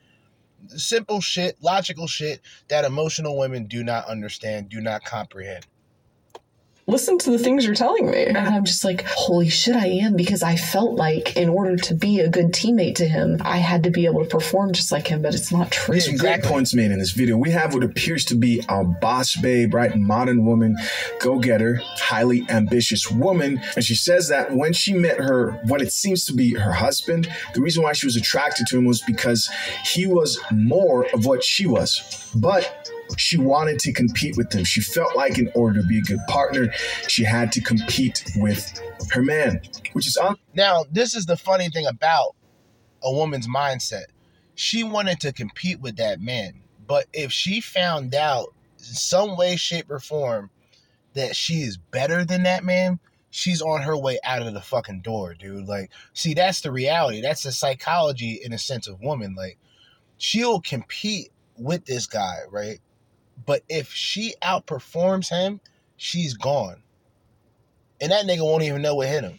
simple 0.68 1.20
shit, 1.20 1.56
logical 1.62 2.06
shit 2.06 2.40
that 2.68 2.84
emotional 2.84 3.38
women 3.38 3.66
do 3.66 3.84
not 3.84 4.06
understand, 4.06 4.68
do 4.68 4.80
not 4.80 5.04
comprehend 5.04 5.66
listen 6.88 7.18
to 7.18 7.30
the 7.30 7.38
things 7.38 7.66
you're 7.66 7.74
telling 7.74 8.10
me. 8.10 8.24
And 8.24 8.38
I'm 8.38 8.64
just 8.64 8.82
like, 8.82 9.04
holy 9.06 9.50
shit, 9.50 9.76
I 9.76 9.86
am 9.86 10.16
because 10.16 10.42
I 10.42 10.56
felt 10.56 10.96
like 10.96 11.36
in 11.36 11.50
order 11.50 11.76
to 11.76 11.94
be 11.94 12.20
a 12.20 12.28
good 12.28 12.46
teammate 12.46 12.96
to 12.96 13.06
him, 13.06 13.36
I 13.42 13.58
had 13.58 13.82
to 13.84 13.90
be 13.90 14.06
able 14.06 14.24
to 14.24 14.28
perform 14.28 14.72
just 14.72 14.90
like 14.90 15.06
him, 15.06 15.20
but 15.20 15.34
it's 15.34 15.52
not 15.52 15.70
true. 15.70 15.94
There's 15.94 16.06
some 16.06 16.16
great 16.16 16.42
points 16.42 16.74
made 16.74 16.90
in 16.90 16.98
this 16.98 17.12
video. 17.12 17.36
We 17.36 17.50
have 17.50 17.74
what 17.74 17.84
appears 17.84 18.24
to 18.26 18.34
be 18.34 18.64
our 18.68 18.84
boss 18.84 19.36
babe, 19.36 19.74
right? 19.74 19.94
Modern 19.94 20.46
woman, 20.46 20.76
go 21.20 21.38
getter, 21.38 21.80
highly 21.82 22.46
ambitious 22.48 23.10
woman. 23.10 23.60
And 23.76 23.84
she 23.84 23.94
says 23.94 24.28
that 24.28 24.54
when 24.54 24.72
she 24.72 24.94
met 24.94 25.18
her, 25.18 25.60
what 25.66 25.82
it 25.82 25.92
seems 25.92 26.24
to 26.24 26.32
be 26.32 26.54
her 26.54 26.72
husband, 26.72 27.28
the 27.52 27.60
reason 27.60 27.82
why 27.82 27.92
she 27.92 28.06
was 28.06 28.16
attracted 28.16 28.66
to 28.68 28.78
him 28.78 28.86
was 28.86 29.02
because 29.02 29.50
he 29.84 30.06
was 30.06 30.40
more 30.50 31.06
of 31.12 31.26
what 31.26 31.44
she 31.44 31.66
was. 31.66 32.30
But 32.34 32.90
she 33.16 33.36
wanted 33.36 33.78
to 33.80 33.92
compete 33.92 34.36
with 34.36 34.52
him. 34.52 34.64
She 34.64 34.80
felt 34.80 35.16
like 35.16 35.38
in 35.38 35.50
order 35.54 35.80
to 35.80 35.86
be 35.86 35.98
a 35.98 36.02
good 36.02 36.20
partner, 36.28 36.72
she 37.08 37.24
had 37.24 37.52
to 37.52 37.60
compete 37.60 38.24
with 38.36 38.80
her 39.10 39.22
man, 39.22 39.60
which 39.92 40.06
is 40.06 40.16
un- 40.16 40.36
now. 40.54 40.84
This 40.90 41.14
is 41.14 41.26
the 41.26 41.36
funny 41.36 41.68
thing 41.68 41.86
about 41.86 42.34
a 43.02 43.12
woman's 43.12 43.48
mindset. 43.48 44.06
She 44.54 44.82
wanted 44.82 45.20
to 45.20 45.32
compete 45.32 45.80
with 45.80 45.96
that 45.96 46.20
man, 46.20 46.62
but 46.86 47.06
if 47.12 47.32
she 47.32 47.60
found 47.60 48.14
out 48.14 48.54
in 48.78 48.84
some 48.84 49.36
way, 49.36 49.56
shape, 49.56 49.90
or 49.90 50.00
form 50.00 50.50
that 51.14 51.34
she 51.34 51.62
is 51.62 51.76
better 51.76 52.24
than 52.24 52.42
that 52.44 52.64
man, 52.64 52.98
she's 53.30 53.62
on 53.62 53.82
her 53.82 53.96
way 53.96 54.18
out 54.24 54.42
of 54.42 54.54
the 54.54 54.60
fucking 54.60 55.00
door, 55.00 55.34
dude. 55.34 55.66
Like, 55.66 55.90
see, 56.12 56.34
that's 56.34 56.60
the 56.60 56.70
reality. 56.70 57.20
That's 57.20 57.42
the 57.42 57.52
psychology 57.52 58.40
in 58.42 58.52
a 58.52 58.58
sense 58.58 58.86
of 58.88 59.00
woman. 59.00 59.34
Like, 59.34 59.58
she'll 60.16 60.60
compete 60.60 61.30
with 61.56 61.84
this 61.84 62.06
guy, 62.06 62.38
right? 62.50 62.80
But 63.46 63.62
if 63.68 63.92
she 63.92 64.34
outperforms 64.42 65.28
him, 65.30 65.60
she's 65.96 66.34
gone. 66.34 66.82
And 68.00 68.12
that 68.12 68.26
nigga 68.26 68.44
won't 68.44 68.62
even 68.64 68.82
know 68.82 68.96
what 68.96 69.08
hit 69.08 69.24
him 69.24 69.38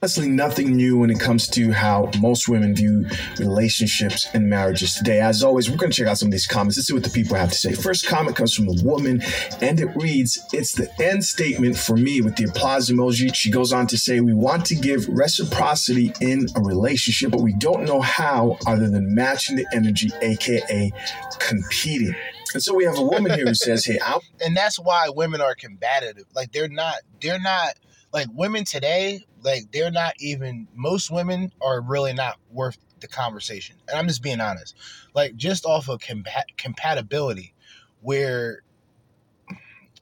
honestly 0.00 0.28
nothing 0.28 0.76
new 0.76 0.98
when 0.98 1.10
it 1.10 1.18
comes 1.18 1.48
to 1.48 1.72
how 1.72 2.08
most 2.20 2.48
women 2.48 2.72
view 2.72 3.04
relationships 3.38 4.28
and 4.32 4.48
marriages 4.48 4.94
today. 4.94 5.20
As 5.20 5.42
always, 5.42 5.68
we're 5.68 5.76
going 5.76 5.90
to 5.90 5.96
check 5.96 6.06
out 6.06 6.18
some 6.18 6.28
of 6.28 6.32
these 6.32 6.46
comments. 6.46 6.76
Let's 6.76 6.86
see 6.86 6.94
what 6.94 7.02
the 7.02 7.10
people 7.10 7.36
have 7.36 7.50
to 7.50 7.56
say. 7.56 7.72
First 7.72 8.06
comment 8.06 8.36
comes 8.36 8.54
from 8.54 8.68
a 8.68 8.82
woman, 8.84 9.22
and 9.60 9.80
it 9.80 9.88
reads, 9.96 10.38
It's 10.52 10.72
the 10.72 10.88
end 11.02 11.24
statement 11.24 11.76
for 11.76 11.96
me 11.96 12.20
with 12.20 12.36
the 12.36 12.44
applause 12.44 12.88
emoji. 12.88 13.34
She 13.34 13.50
goes 13.50 13.72
on 13.72 13.88
to 13.88 13.98
say, 13.98 14.20
We 14.20 14.34
want 14.34 14.66
to 14.66 14.76
give 14.76 15.08
reciprocity 15.08 16.12
in 16.20 16.46
a 16.54 16.60
relationship, 16.60 17.32
but 17.32 17.40
we 17.40 17.54
don't 17.54 17.84
know 17.84 18.00
how 18.00 18.56
other 18.66 18.88
than 18.88 19.14
matching 19.14 19.56
the 19.56 19.66
energy, 19.74 20.10
aka 20.22 20.92
competing. 21.40 22.14
And 22.54 22.62
so 22.62 22.72
we 22.72 22.84
have 22.84 22.96
a 22.96 23.02
woman 23.02 23.32
here 23.32 23.46
who 23.46 23.54
says, 23.54 23.84
Hey, 23.84 23.98
i 24.00 24.20
and 24.44 24.56
that's 24.56 24.78
why 24.78 25.08
women 25.12 25.40
are 25.40 25.56
combative. 25.56 26.24
Like 26.34 26.52
they're 26.52 26.68
not, 26.68 26.98
they're 27.20 27.40
not 27.40 27.74
like 28.18 28.28
women 28.32 28.64
today, 28.64 29.24
like 29.42 29.70
they're 29.72 29.92
not 29.92 30.14
even 30.18 30.66
most 30.74 31.08
women 31.08 31.52
are 31.60 31.80
really 31.80 32.12
not 32.12 32.36
worth 32.50 32.76
the 32.98 33.06
conversation. 33.06 33.76
And 33.86 33.96
I'm 33.96 34.08
just 34.08 34.24
being 34.24 34.40
honest. 34.40 34.74
Like 35.14 35.36
just 35.36 35.64
off 35.64 35.88
of 35.88 36.00
compat- 36.00 36.56
compatibility 36.56 37.54
where 38.00 38.62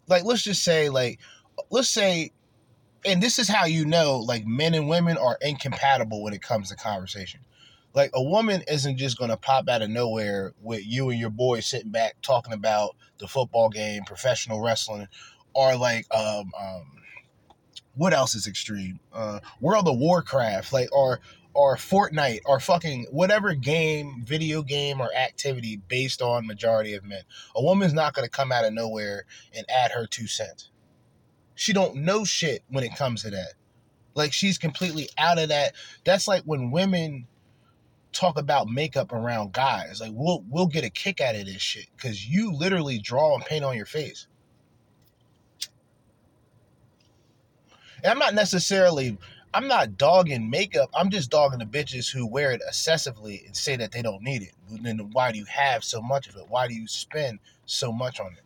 like 0.09 0.25
let's 0.25 0.43
just 0.43 0.65
say 0.65 0.89
like 0.89 1.21
let's 1.69 1.91
say 1.91 2.31
and 3.05 3.23
this 3.23 3.39
is 3.39 3.49
how 3.49 3.67
you 3.67 3.85
know 3.85 4.17
like 4.17 4.47
men 4.47 4.73
and 4.73 4.89
women 4.89 5.19
are 5.19 5.37
incompatible 5.43 6.23
when 6.23 6.33
it 6.33 6.41
comes 6.41 6.71
to 6.71 6.77
conversation. 6.77 7.41
Like 7.93 8.13
a 8.15 8.23
woman 8.23 8.63
isn't 8.67 8.97
just 8.97 9.19
gonna 9.19 9.37
pop 9.37 9.69
out 9.69 9.83
of 9.83 9.91
nowhere 9.91 10.55
with 10.63 10.87
you 10.87 11.11
and 11.11 11.21
your 11.21 11.29
boy 11.29 11.61
sitting 11.61 11.91
back 11.91 12.17
talking 12.23 12.55
about 12.55 12.97
the 13.19 13.29
football 13.29 13.69
game, 13.69 14.05
professional 14.05 14.63
wrestling, 14.63 15.09
or 15.53 15.77
like 15.77 16.07
um, 16.15 16.51
um 16.59 16.96
what 17.97 18.13
else 18.13 18.35
is 18.35 18.47
extreme? 18.47 19.01
Uh, 19.13 19.41
World 19.61 19.89
of 19.89 19.99
Warcraft, 19.99 20.73
like 20.73 20.89
or 20.93 21.21
or 21.55 21.77
Fortnite 21.77 22.41
or 22.45 22.61
fucking 22.61 23.07
whatever 23.11 23.55
game, 23.55 24.23
video 24.25 24.63
game 24.63 25.01
or 25.01 25.13
activity 25.15 25.81
based 25.89 26.21
on 26.21 26.47
majority 26.47 26.95
of 26.95 27.05
men. 27.05 27.23
A 27.55 27.63
woman's 27.63 27.95
not 27.95 28.15
gonna 28.15 28.29
come 28.29 28.53
out 28.53 28.65
of 28.65 28.75
nowhere 28.75 29.25
and 29.55 29.65
add 29.71 29.93
her 29.93 30.07
two 30.07 30.27
cents. 30.27 30.71
She 31.55 31.73
don't 31.73 31.97
know 31.97 32.25
shit 32.25 32.63
when 32.69 32.85
it 32.85 32.95
comes 32.95 33.23
to 33.23 33.31
that. 33.31 33.55
Like 34.15 34.33
she's 34.33 34.59
completely 34.59 35.09
out 35.17 35.39
of 35.39 35.49
that. 35.49 35.75
That's 36.05 36.29
like 36.29 36.43
when 36.43 36.71
women 36.71 37.27
talk 38.13 38.39
about 38.39 38.69
makeup 38.69 39.13
around 39.13 39.53
guys. 39.53 40.01
Like 40.01 40.13
we'll 40.15 40.45
we'll 40.49 40.67
get 40.67 40.85
a 40.85 40.91
kick 40.91 41.21
out 41.21 41.35
of 41.37 41.47
this 41.47 41.63
shit 41.63 41.87
because 41.97 42.27
you 42.27 42.53
literally 42.53 42.99
draw 42.99 43.35
and 43.35 43.45
paint 43.45 43.65
on 43.65 43.77
your 43.77 43.87
face. 43.87 44.27
And 48.07 48.13
I'm 48.13 48.21
not 48.21 48.35
necessarily 48.35 49.19
I'm 49.53 49.67
not 49.67 49.99
dogging 49.99 50.49
makeup. 50.49 50.91
I'm 50.95 51.11
just 51.11 51.29
dogging 51.29 51.59
the 51.59 51.65
bitches 51.65 52.09
who 52.09 52.25
wear 52.25 52.53
it 52.53 52.63
excessively 52.65 53.43
and 53.45 53.57
say 53.57 53.75
that 53.75 53.91
they 53.91 54.01
don't 54.01 54.23
need 54.23 54.43
it. 54.43 54.53
Then 54.71 54.99
why 55.11 55.33
do 55.33 55.39
you 55.39 55.45
have 55.47 55.83
so 55.83 56.01
much 56.01 56.29
of 56.29 56.37
it? 56.37 56.45
Why 56.49 56.69
do 56.69 56.75
you 56.75 56.87
spend 56.87 57.41
so 57.65 57.91
much 57.91 58.21
on 58.21 58.29
it? 58.29 58.45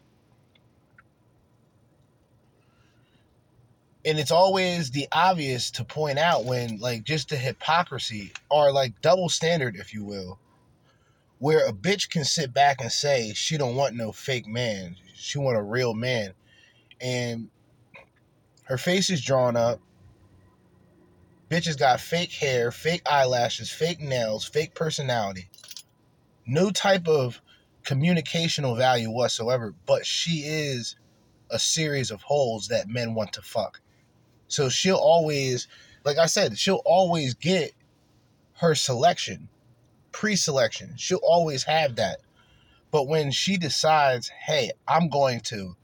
And 4.09 4.19
it's 4.19 4.31
always 4.31 4.91
the 4.93 5.09
obvious 5.13 5.71
to 5.73 5.85
point 5.85 6.19
out 6.19 6.47
when 6.47 6.79
like 6.79 7.05
just 7.05 7.29
the 7.29 7.37
hypocrisy 7.37 8.33
or 8.51 8.73
like 8.73 8.99
double 9.03 9.29
standard, 9.29 9.77
if 9.77 9.93
you 9.93 10.05
will, 10.05 10.39
where 11.39 11.67
a 11.67 11.73
bitch 11.73 12.09
can 12.09 12.25
sit 12.25 12.55
back 12.55 12.81
and 12.81 12.91
say 12.91 13.35
she 13.35 13.59
don't 13.59 13.77
want 13.77 13.95
no 13.95 14.11
fake 14.11 14.47
man. 14.47 14.97
She 15.15 15.39
want 15.39 15.59
a 15.59 15.63
real 15.63 15.93
man. 15.93 16.33
And 17.03 17.51
her 18.71 18.79
face 18.79 19.11
is 19.11 19.21
drawn 19.21 19.57
up. 19.57 19.81
Bitches 21.51 21.77
got 21.77 22.01
fake 22.01 22.31
hair, 22.31 22.71
fake 22.71 23.03
eyelashes, 23.05 23.69
fake 23.69 23.99
nails, 23.99 24.45
fake 24.45 24.77
personality. 24.77 25.51
No 26.47 26.71
type 26.71 27.09
of 27.09 27.43
communicational 27.83 28.79
value 28.79 29.11
whatsoever, 29.11 29.75
but 29.87 30.07
she 30.07 30.45
is 30.47 30.95
a 31.51 31.59
series 31.59 32.13
of 32.13 32.23
holes 32.23 32.69
that 32.69 32.89
men 32.89 33.13
want 33.13 33.33
to 33.33 33.43
fuck. 33.43 33.81
So 34.47 34.69
she'll 34.69 34.95
always, 34.95 35.67
like 36.05 36.19
I 36.19 36.27
said, 36.27 36.57
she'll 36.57 36.83
always 36.85 37.35
get 37.35 37.73
her 38.59 38.77
selection, 38.77 39.49
pre 40.13 40.37
selection. 40.37 40.95
She'll 40.97 41.19
always 41.25 41.65
have 41.65 41.97
that. 41.97 42.21
But 42.93 43.09
when 43.09 43.33
she 43.33 43.57
decides, 43.57 44.29
hey, 44.29 44.71
I'm 44.87 45.09
going 45.09 45.41
to 45.41 45.75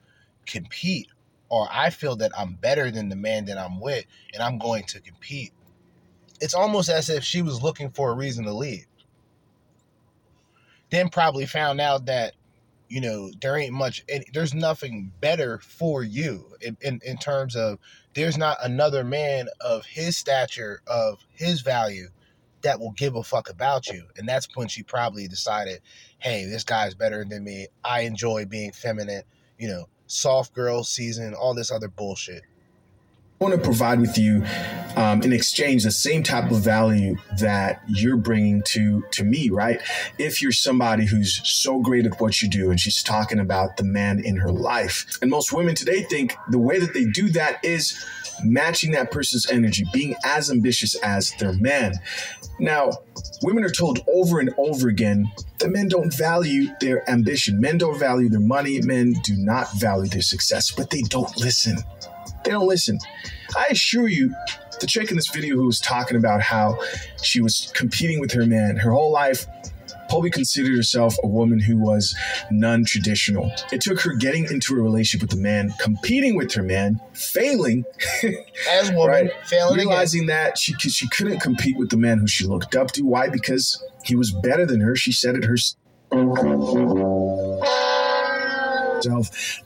compete 0.47 1.09
or 1.49 1.69
I 1.71 1.91
feel 1.91 2.17
that 2.17 2.33
I'm 2.37 2.55
better 2.55 2.91
than 2.91 3.09
the 3.09 3.17
man 3.17 3.45
that 3.47 3.59
I'm 3.59 3.81
with 3.81 4.05
and 4.35 4.43
I'm 4.43 4.59
going 4.59 4.85
to 4.85 5.01
compete. 5.01 5.53
It's 6.41 6.55
almost 6.55 6.89
as 6.89 7.09
if 7.09 7.25
she 7.25 7.43
was 7.43 7.63
looking 7.63 7.91
for 7.91 8.11
a 8.11 8.15
reason 8.15 8.45
to 8.45 8.53
leave. 8.53 8.87
Then 10.91 11.09
probably 11.09 11.47
found 11.47 11.81
out 11.81 12.07
that, 12.07 12.35
you 12.89 13.01
know, 13.01 13.31
there 13.41 13.57
ain't 13.57 13.73
much, 13.73 14.05
there's 14.33 14.55
nothing 14.55 15.13
better 15.21 15.59
for 15.59 16.05
you 16.05 16.53
in, 16.61 16.77
in, 16.81 17.01
in 17.05 17.17
terms 17.17 17.57
of 17.57 17.79
there's 18.15 18.39
not 18.39 18.59
another 18.63 19.03
man 19.03 19.49
of 19.61 19.85
his 19.87 20.17
stature, 20.17 20.81
of 20.87 21.19
his 21.31 21.63
value 21.63 22.09
that 22.63 22.81
will 22.81 22.93
give 22.93 23.17
a 23.17 23.23
fuck 23.23 23.49
about 23.51 23.89
you. 23.89 24.07
And 24.17 24.29
that's 24.29 24.49
when 24.55 24.69
she 24.69 24.83
probably 24.83 25.29
decided, 25.29 25.81
hey, 26.19 26.47
this 26.47 26.65
guy's 26.65 26.95
better 26.95 27.25
than 27.25 27.45
me. 27.45 27.69
I 27.85 28.01
enjoy 28.01 28.45
being 28.47 28.73
feminine. 28.73 29.23
You 29.59 29.69
know, 29.69 29.89
soft 30.07 30.55
girl 30.55 30.85
season, 30.85 31.35
all 31.35 31.55
this 31.55 31.71
other 31.71 31.89
bullshit. 31.89 32.43
I 33.39 33.45
want 33.45 33.55
to 33.55 33.61
provide 33.61 34.01
with 34.01 34.17
you, 34.17 34.45
um, 34.97 35.21
in 35.23 35.31
exchange, 35.31 35.85
the 35.85 35.91
same 35.91 36.23
type 36.23 36.51
of 36.51 36.63
value 36.63 37.19
that 37.39 37.83
you're 37.87 38.17
bringing 38.17 38.63
to 38.69 39.03
to 39.11 39.25
me, 39.25 39.51
right? 39.51 39.79
If 40.17 40.41
you're 40.41 40.53
somebody 40.53 41.05
who's 41.05 41.43
so 41.45 41.81
great 41.81 42.07
at 42.07 42.19
what 42.19 42.41
you 42.41 42.49
do, 42.49 42.71
and 42.71 42.81
she's 42.81 43.03
talking 43.03 43.39
about 43.39 43.77
the 43.77 43.85
man 43.85 44.25
in 44.25 44.37
her 44.39 44.51
life, 44.51 45.19
and 45.21 45.31
most 45.31 45.53
women 45.53 45.75
today 45.75 46.03
think 46.03 46.35
the 46.49 46.59
way 46.59 46.79
that 46.79 46.95
they 46.95 47.05
do 47.05 47.29
that 47.31 47.63
is 47.63 48.03
matching 48.45 48.93
that 48.93 49.11
person's 49.11 49.51
energy, 49.51 49.85
being 49.93 50.15
as 50.25 50.51
ambitious 50.51 50.95
as 50.97 51.33
their 51.39 51.53
man. 51.55 51.95
Now, 52.59 52.91
women 53.43 53.65
are 53.65 53.71
told 53.71 54.01
over 54.09 54.41
and 54.41 54.51
over 54.57 54.89
again 54.89 55.31
that 55.59 55.71
men 55.71 55.89
don't 55.89 56.15
value 56.15 56.69
their 56.81 57.09
ambition. 57.11 57.61
Men 57.61 57.79
don't 57.79 57.99
value 57.99 58.29
their 58.29 58.41
money. 58.41 58.81
Men 58.81 59.15
do 59.23 59.35
not 59.37 59.73
value 59.79 60.09
their 60.09 60.23
success, 60.23 60.71
but 60.71 60.91
they 60.91 61.03
don't 61.03 61.37
listen. 61.37 61.77
They 62.45 62.53
don't 62.53 62.67
listen. 62.67 62.99
I 63.57 63.67
assure 63.71 64.09
you, 64.09 64.35
the 64.81 64.87
chick 64.87 65.11
in 65.11 65.17
this 65.17 65.29
video 65.29 65.57
who 65.57 65.67
was 65.67 65.81
talking 65.81 66.17
about 66.17 66.41
how 66.41 66.79
she 67.23 67.41
was 67.41 67.73
competing 67.75 68.21
with 68.21 68.33
her 68.33 68.47
man 68.47 68.77
her 68.77 68.91
whole 68.91 69.11
life 69.11 69.47
probably 70.09 70.31
considered 70.31 70.77
herself 70.77 71.17
a 71.23 71.27
woman 71.27 71.61
who 71.61 71.77
was 71.77 72.15
non 72.51 72.85
traditional. 72.85 73.51
It 73.73 73.81
took 73.81 74.01
her 74.01 74.15
getting 74.15 74.45
into 74.45 74.75
a 74.75 74.83
relationship 74.83 75.29
with 75.29 75.39
a 75.39 75.43
man, 75.43 75.73
competing 75.81 76.37
with 76.37 76.53
her 76.55 76.63
man, 76.63 77.01
failing, 77.13 77.85
As 78.71 78.91
a 78.91 78.93
woman, 78.95 79.09
right? 79.09 79.31
failing 79.45 79.75
again. 79.75 79.87
realizing 79.87 80.27
that 80.27 80.59
she 80.59 80.73
she 80.75 81.09
couldn't 81.09 81.41
compete 81.41 81.77
with 81.77 81.91
the 81.91 81.97
man 81.97 82.19
who 82.19 82.27
she 82.27 82.45
looked 82.47 82.75
up 82.75 82.93
to. 82.93 83.03
Why? 83.03 83.29
Because 83.29 83.83
he 84.05 84.15
was 84.17 84.31
better 84.33 84.65
than 84.67 84.81
her. 84.81 84.95
She 84.97 85.13
said 85.13 85.35
it 85.37 85.45
herself, 85.45 85.77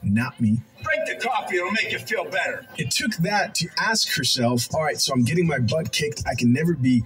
not 0.03 0.39
me. 0.39 0.61
Drink 0.83 1.07
the 1.07 1.15
coffee, 1.27 1.57
it'll 1.57 1.71
make 1.71 1.91
you 1.91 1.99
feel 1.99 2.25
better. 2.25 2.65
It 2.77 2.91
took 2.91 3.11
that 3.17 3.53
to 3.55 3.69
ask 3.77 4.15
herself, 4.15 4.67
all 4.73 4.83
right, 4.83 4.99
so 4.99 5.13
I'm 5.13 5.23
getting 5.23 5.47
my 5.47 5.59
butt 5.59 5.91
kicked. 5.91 6.23
I 6.27 6.33
can 6.35 6.51
never 6.51 6.73
be 6.73 7.03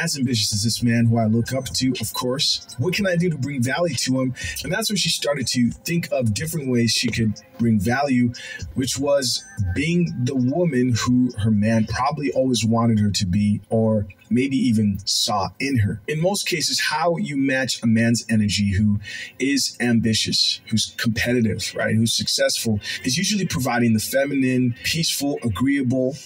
as 0.00 0.16
ambitious 0.16 0.52
as 0.52 0.62
this 0.62 0.82
man 0.82 1.06
who 1.06 1.18
I 1.18 1.26
look 1.26 1.52
up 1.52 1.66
to, 1.66 1.92
of 2.00 2.12
course. 2.14 2.66
What 2.78 2.94
can 2.94 3.06
I 3.06 3.16
do 3.16 3.30
to 3.30 3.38
bring 3.38 3.62
value 3.62 3.94
to 3.94 4.20
him? 4.20 4.34
And 4.62 4.72
that's 4.72 4.90
when 4.90 4.96
she 4.96 5.08
started 5.08 5.46
to 5.48 5.70
think 5.70 6.08
of 6.12 6.34
different 6.34 6.70
ways 6.70 6.92
she 6.92 7.08
could 7.08 7.34
bring 7.58 7.78
value, 7.78 8.32
which 8.74 8.98
was 8.98 9.44
being 9.74 10.12
the 10.24 10.34
woman 10.34 10.94
who 10.98 11.30
her 11.38 11.50
man 11.50 11.86
probably 11.86 12.32
always 12.32 12.64
wanted 12.64 12.98
her 12.98 13.10
to 13.10 13.26
be, 13.26 13.60
or 13.70 14.06
maybe 14.30 14.56
even 14.56 14.98
saw 15.04 15.48
in 15.60 15.78
her. 15.78 16.00
In 16.08 16.20
most 16.20 16.46
cases, 16.46 16.80
how 16.80 17.16
you 17.16 17.36
match 17.36 17.82
a 17.82 17.86
man's 17.86 18.24
energy 18.28 18.72
who 18.72 19.00
is 19.38 19.76
ambitious, 19.80 20.60
who's 20.68 20.94
competitive, 20.96 21.72
right, 21.76 21.94
who's 21.94 22.12
successful, 22.12 22.80
is 23.04 23.16
usually 23.16 23.46
providing 23.46 23.92
the 23.92 24.00
feminine, 24.00 24.74
peaceful, 24.82 25.38
agreeable 25.42 26.16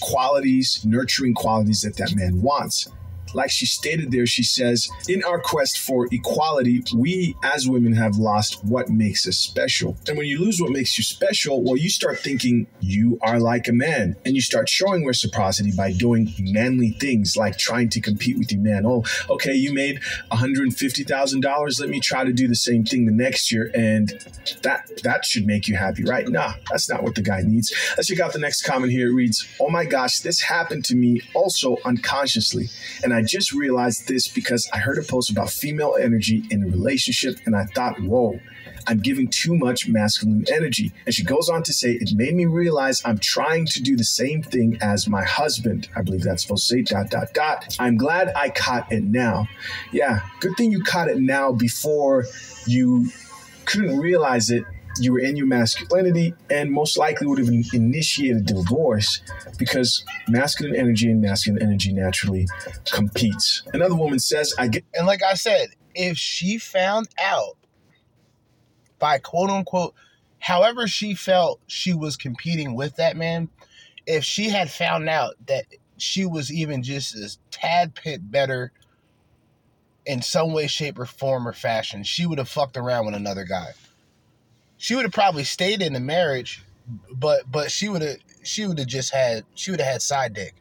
qualities, 0.00 0.84
nurturing 0.84 1.34
qualities 1.34 1.80
that 1.80 1.96
that 1.96 2.14
man 2.14 2.42
wants. 2.42 2.88
Like 3.34 3.50
she 3.50 3.66
stated 3.66 4.10
there, 4.10 4.26
she 4.26 4.42
says, 4.42 4.88
in 5.08 5.24
our 5.24 5.40
quest 5.40 5.78
for 5.78 6.08
equality, 6.12 6.82
we 6.96 7.36
as 7.42 7.68
women 7.68 7.92
have 7.94 8.16
lost 8.16 8.64
what 8.64 8.88
makes 8.88 9.26
us 9.26 9.36
special. 9.36 9.96
And 10.08 10.16
when 10.16 10.26
you 10.26 10.40
lose 10.40 10.60
what 10.60 10.70
makes 10.70 10.96
you 10.96 11.04
special, 11.04 11.62
well, 11.62 11.76
you 11.76 11.90
start 11.90 12.18
thinking 12.18 12.66
you 12.80 13.18
are 13.22 13.40
like 13.40 13.68
a 13.68 13.72
man 13.72 14.16
and 14.24 14.34
you 14.34 14.40
start 14.40 14.68
showing 14.68 15.04
reciprocity 15.04 15.72
by 15.76 15.92
doing 15.92 16.32
manly 16.38 16.90
things 16.90 17.36
like 17.36 17.58
trying 17.58 17.88
to 17.90 18.00
compete 18.00 18.38
with 18.38 18.52
your 18.52 18.60
man. 18.60 18.86
Oh, 18.86 19.04
okay, 19.28 19.54
you 19.54 19.72
made 19.72 20.00
$150,000. 20.30 21.80
Let 21.80 21.88
me 21.88 22.00
try 22.00 22.24
to 22.24 22.32
do 22.32 22.48
the 22.48 22.54
same 22.54 22.84
thing 22.84 23.06
the 23.06 23.12
next 23.12 23.50
year. 23.50 23.70
And 23.74 24.10
that, 24.62 25.02
that 25.02 25.24
should 25.24 25.46
make 25.46 25.68
you 25.68 25.76
happy, 25.76 26.04
right? 26.04 26.28
Nah, 26.28 26.54
that's 26.70 26.88
not 26.88 27.02
what 27.02 27.14
the 27.14 27.22
guy 27.22 27.42
needs. 27.42 27.74
Let's 27.96 28.08
check 28.08 28.20
out 28.20 28.32
the 28.32 28.38
next 28.38 28.62
comment 28.62 28.92
here. 28.92 29.08
It 29.08 29.14
reads, 29.14 29.46
Oh 29.60 29.68
my 29.68 29.84
gosh, 29.84 30.20
this 30.20 30.40
happened 30.40 30.84
to 30.86 30.96
me 30.96 31.20
also 31.34 31.76
unconsciously. 31.84 32.68
And 33.02 33.12
I 33.12 33.22
just 33.26 33.52
realized 33.52 34.08
this 34.08 34.28
because 34.28 34.68
I 34.72 34.78
heard 34.78 34.98
a 34.98 35.02
post 35.02 35.30
about 35.30 35.50
female 35.50 35.96
energy 36.00 36.44
in 36.50 36.62
a 36.62 36.66
relationship 36.66 37.38
and 37.46 37.56
I 37.56 37.64
thought, 37.64 38.00
whoa, 38.00 38.40
I'm 38.86 38.98
giving 38.98 39.28
too 39.28 39.56
much 39.56 39.88
masculine 39.88 40.44
energy. 40.52 40.92
And 41.06 41.14
she 41.14 41.24
goes 41.24 41.48
on 41.48 41.62
to 41.64 41.72
say, 41.72 41.92
it 41.92 42.10
made 42.14 42.34
me 42.34 42.46
realize 42.46 43.02
I'm 43.04 43.18
trying 43.18 43.66
to 43.66 43.82
do 43.82 43.96
the 43.96 44.04
same 44.04 44.42
thing 44.42 44.78
as 44.80 45.08
my 45.08 45.24
husband. 45.24 45.88
I 45.96 46.02
believe 46.02 46.22
that's 46.22 46.42
supposed 46.42 46.68
to 46.68 46.74
say 46.74 46.82
dot, 46.82 47.10
dot, 47.10 47.32
dot. 47.34 47.76
I'm 47.78 47.96
glad 47.96 48.32
I 48.36 48.50
caught 48.50 48.92
it 48.92 49.04
now. 49.04 49.48
Yeah, 49.92 50.20
good 50.40 50.56
thing 50.56 50.70
you 50.70 50.82
caught 50.82 51.08
it 51.08 51.18
now 51.18 51.52
before 51.52 52.26
you 52.66 53.10
couldn't 53.64 53.98
realize 53.98 54.50
it 54.50 54.64
you 54.98 55.12
were 55.12 55.20
in 55.20 55.36
your 55.36 55.46
masculinity 55.46 56.34
and 56.50 56.70
most 56.70 56.96
likely 56.96 57.26
would 57.26 57.38
have 57.38 57.48
initiated 57.72 58.46
divorce 58.46 59.20
because 59.58 60.04
masculine 60.28 60.76
energy 60.76 61.10
and 61.10 61.20
masculine 61.20 61.62
energy 61.62 61.92
naturally 61.92 62.46
competes. 62.92 63.62
Another 63.72 63.94
woman 63.94 64.18
says, 64.18 64.54
I 64.58 64.68
get 64.68 64.84
And 64.94 65.06
like 65.06 65.22
I 65.22 65.34
said, 65.34 65.68
if 65.94 66.16
she 66.16 66.58
found 66.58 67.08
out 67.18 67.56
by 68.98 69.18
quote 69.18 69.50
unquote, 69.50 69.94
however 70.38 70.86
she 70.86 71.14
felt 71.14 71.60
she 71.66 71.92
was 71.92 72.16
competing 72.16 72.74
with 72.74 72.96
that 72.96 73.16
man, 73.16 73.48
if 74.06 74.24
she 74.24 74.48
had 74.48 74.70
found 74.70 75.08
out 75.08 75.34
that 75.46 75.64
she 75.96 76.26
was 76.26 76.52
even 76.52 76.82
just 76.82 77.14
a 77.14 77.36
tad 77.50 77.98
bit 78.04 78.30
better 78.30 78.72
in 80.06 80.20
some 80.22 80.52
way, 80.52 80.66
shape, 80.66 80.98
or 80.98 81.06
form 81.06 81.48
or 81.48 81.52
fashion, 81.52 82.02
she 82.02 82.26
would 82.26 82.38
have 82.38 82.48
fucked 82.48 82.76
around 82.76 83.06
with 83.06 83.14
another 83.14 83.44
guy. 83.44 83.72
She 84.84 84.94
would 84.94 85.06
have 85.06 85.12
probably 85.12 85.44
stayed 85.44 85.80
in 85.80 85.94
the 85.94 85.98
marriage, 85.98 86.62
but 87.10 87.50
but 87.50 87.70
she 87.70 87.88
would 87.88 88.02
have 88.02 88.18
she 88.42 88.66
would 88.66 88.78
have 88.78 88.86
just 88.86 89.14
had 89.14 89.46
she 89.54 89.70
would 89.70 89.80
have 89.80 89.90
had 89.90 90.02
side 90.02 90.34
dick. 90.34 90.56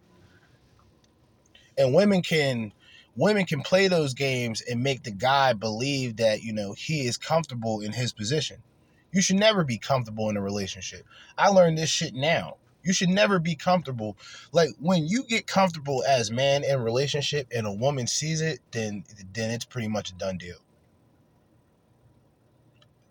And 1.77 1.93
women 1.93 2.21
can 2.21 2.71
women 3.17 3.45
can 3.45 3.59
play 3.63 3.89
those 3.89 4.13
games 4.13 4.62
and 4.62 4.81
make 4.81 5.03
the 5.03 5.12
guy 5.12 5.51
believe 5.51 6.15
that 6.15 6.41
you 6.41 6.53
know 6.53 6.71
he 6.71 7.05
is 7.05 7.17
comfortable 7.17 7.81
in 7.81 7.91
his 7.91 8.13
position. 8.13 8.63
You 9.12 9.21
should 9.21 9.36
never 9.36 9.65
be 9.65 9.77
comfortable 9.77 10.29
in 10.29 10.38
a 10.38 10.41
relationship. 10.41 11.05
I 11.38 11.49
learned 11.49 11.77
this 11.77 11.89
shit 11.89 12.13
now. 12.13 12.55
You 12.81 12.93
should 12.93 13.09
never 13.09 13.39
be 13.39 13.55
comfortable. 13.55 14.15
Like 14.53 14.69
when 14.79 15.05
you 15.05 15.25
get 15.25 15.47
comfortable 15.47 16.01
as 16.07 16.31
man 16.31 16.63
in 16.63 16.81
relationship 16.81 17.47
and 17.53 17.67
a 17.67 17.73
woman 17.73 18.07
sees 18.07 18.39
it 18.39 18.62
then 18.71 19.03
then 19.33 19.51
it's 19.51 19.65
pretty 19.65 19.89
much 19.89 20.12
a 20.12 20.15
done 20.15 20.38
deal 20.38 20.63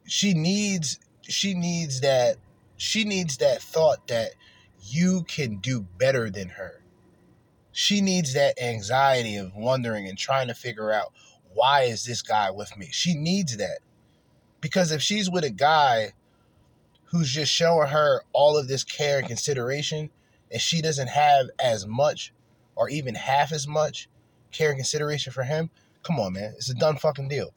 she 0.07 0.35
needs 0.35 0.99
she 1.23 1.55
needs 1.55 2.01
that 2.01 2.37
she 2.77 3.05
needs 3.05 3.37
that 3.39 3.63
thought 3.63 4.09
that 4.09 4.33
you 4.85 5.23
can 5.25 5.57
do 5.59 5.87
better 5.99 6.31
than 6.31 6.49
her. 6.51 6.83
She 7.71 8.01
needs 8.01 8.35
that 8.35 8.61
anxiety 8.61 9.37
of 9.37 9.55
wondering 9.55 10.09
and 10.09 10.19
trying 10.19 10.49
to 10.49 10.55
figure 10.55 10.93
out 10.93 11.13
why 11.55 11.83
is 11.83 12.05
this 12.05 12.23
guy 12.23 12.51
with 12.51 12.77
me? 12.77 12.89
She 12.91 13.15
needs 13.15 13.57
that. 13.57 13.79
Because 14.61 14.91
if 14.91 15.01
she's 15.01 15.31
with 15.31 15.45
a 15.45 15.51
guy 15.51 16.13
who's 17.05 17.31
just 17.31 17.53
showing 17.53 17.89
her 17.89 18.23
all 18.33 18.57
of 18.57 18.69
this 18.69 18.85
care 18.85 19.19
and 19.19 19.29
consideration 19.29 20.11
and 20.51 20.61
she 20.61 20.83
doesn't 20.83 21.09
have 21.09 21.47
as 21.63 21.87
much 21.87 22.33
or 22.75 22.89
even 22.89 23.15
half 23.15 23.53
as 23.53 23.67
much 23.69 24.09
care 24.51 24.71
and 24.71 24.79
consideration 24.79 25.33
for 25.33 25.45
him 25.45 25.71
come 26.03 26.19
on 26.19 26.33
man 26.33 26.53
it's 26.57 26.71
a 26.71 26.75
done 26.75 26.97
fucking 26.97 27.29
deal. 27.29 27.53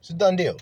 It's 0.00 0.10
a 0.10 0.14
done 0.14 0.36
deal 0.36 0.56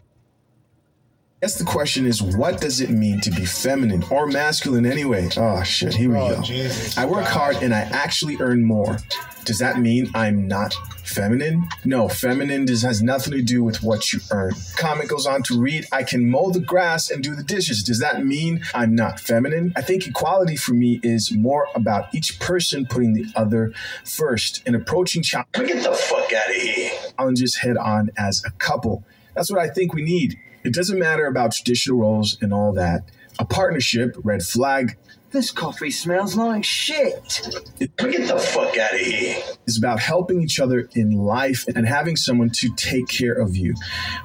guess 1.44 1.57
the 1.59 1.64
question 1.64 2.07
is, 2.07 2.22
what 2.22 2.59
does 2.59 2.80
it 2.80 2.88
mean 2.88 3.20
to 3.20 3.30
be 3.30 3.44
feminine 3.44 4.02
or 4.11 4.26
masculine 4.26 4.87
anyway? 4.87 5.28
Oh 5.37 5.62
shit, 5.62 5.92
here 5.94 6.09
we 6.09 6.16
Oh, 6.16 6.37
go. 6.37 6.40
Jesus 6.40 6.96
I 6.96 7.04
work 7.04 7.26
Christ. 7.26 7.33
hard 7.33 7.57
and 7.57 7.74
I 7.74 7.80
actually 7.80 8.38
earn 8.40 8.64
more. 8.64 8.96
Does 9.44 9.59
that 9.59 9.78
mean 9.78 10.11
I'm 10.14 10.48
not 10.48 10.72
feminine? 11.02 11.68
No, 11.85 12.09
feminine 12.09 12.64
does, 12.64 12.80
has 12.80 13.02
nothing 13.02 13.35
to 13.35 13.42
do 13.42 13.62
with 13.62 13.83
what 13.83 14.11
you 14.11 14.20
earn. 14.30 14.52
Comment 14.76 15.07
goes 15.07 15.26
on 15.26 15.42
to 15.42 15.61
read, 15.61 15.87
I 15.92 16.02
can 16.02 16.30
mow 16.30 16.48
the 16.50 16.61
grass 16.61 17.11
and 17.11 17.22
do 17.22 17.35
the 17.37 17.42
dishes. 17.42 17.83
Does 17.83 17.98
that 17.98 18.24
mean 18.24 18.62
I'm 18.74 18.94
not 18.94 19.20
feminine? 19.20 19.74
I 19.76 19.83
think 19.83 20.07
equality 20.07 20.57
for 20.57 20.72
me 20.72 20.98
is 21.02 21.30
more 21.30 21.68
about 21.74 22.07
each 22.14 22.40
person 22.40 22.87
putting 22.87 23.12
the 23.12 23.26
other 23.37 23.74
first 24.07 24.62
and 24.64 24.74
approaching 24.74 25.22
Get 25.22 25.52
the 25.52 25.92
fuck 25.92 26.33
out 26.33 26.48
of 26.48 26.57
here. 26.57 26.90
challenges 27.18 27.57
head 27.57 27.76
on 27.76 28.09
as 28.16 28.42
a 28.46 28.50
couple. 28.52 29.04
That's 29.35 29.50
what 29.50 29.61
I 29.61 29.68
think 29.68 29.92
we 29.92 30.02
need. 30.02 30.38
It 30.64 30.72
doesn't 30.72 30.98
matter 30.98 31.27
about 31.27 31.53
traditional 31.53 31.98
roles 31.98 32.38
and 32.40 32.53
all 32.53 32.72
that. 32.72 33.05
A 33.38 33.44
partnership, 33.44 34.16
red 34.22 34.42
flag, 34.42 34.96
This 35.31 35.50
coffee 35.50 35.90
smells 35.90 36.37
like 36.37 36.62
shit. 36.64 37.42
Get 37.81 37.96
the 38.29 38.38
fuck 38.38 38.79
out 38.79 38.94
of 38.94 39.00
here. 39.00 39.42
is 39.66 39.77
about 39.77 39.98
helping 39.98 40.40
each 40.40 40.61
other 40.61 40.88
in 40.94 41.11
life 41.11 41.64
and 41.74 41.88
having 41.88 42.14
someone 42.14 42.50
to 42.50 42.72
take 42.77 43.09
care 43.09 43.33
of 43.35 43.57
you. 43.57 43.74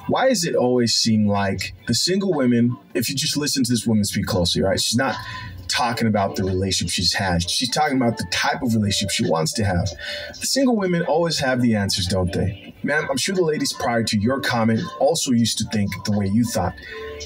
Why 0.06 0.28
does 0.28 0.44
it 0.44 0.54
always 0.54 0.94
seem 0.94 1.26
like 1.26 1.74
the 1.88 1.94
single 1.94 2.32
women, 2.32 2.76
if 2.94 3.08
you 3.08 3.16
just 3.16 3.36
listen 3.36 3.64
to 3.64 3.72
this 3.72 3.86
woman 3.86 4.04
speak 4.04 4.26
closely, 4.26 4.62
right? 4.62 4.80
She's 4.80 4.96
not 4.96 5.16
talking 5.70 6.08
about 6.08 6.36
the 6.36 6.44
relationship 6.44 6.92
she's 6.92 7.14
had. 7.14 7.48
She's 7.48 7.70
talking 7.70 7.96
about 7.96 8.18
the 8.18 8.26
type 8.30 8.62
of 8.62 8.74
relationship 8.74 9.10
she 9.10 9.28
wants 9.28 9.52
to 9.54 9.64
have. 9.64 9.88
The 10.40 10.46
single 10.46 10.76
women 10.76 11.02
always 11.02 11.38
have 11.38 11.62
the 11.62 11.76
answers, 11.76 12.06
don't 12.06 12.32
they? 12.32 12.74
Ma'am, 12.82 13.06
I'm 13.10 13.16
sure 13.16 13.34
the 13.34 13.42
ladies 13.42 13.72
prior 13.72 14.02
to 14.04 14.18
your 14.18 14.40
comment 14.40 14.80
also 14.98 15.32
used 15.32 15.58
to 15.58 15.64
think 15.64 15.90
the 16.04 16.18
way 16.18 16.26
you 16.26 16.44
thought. 16.44 16.74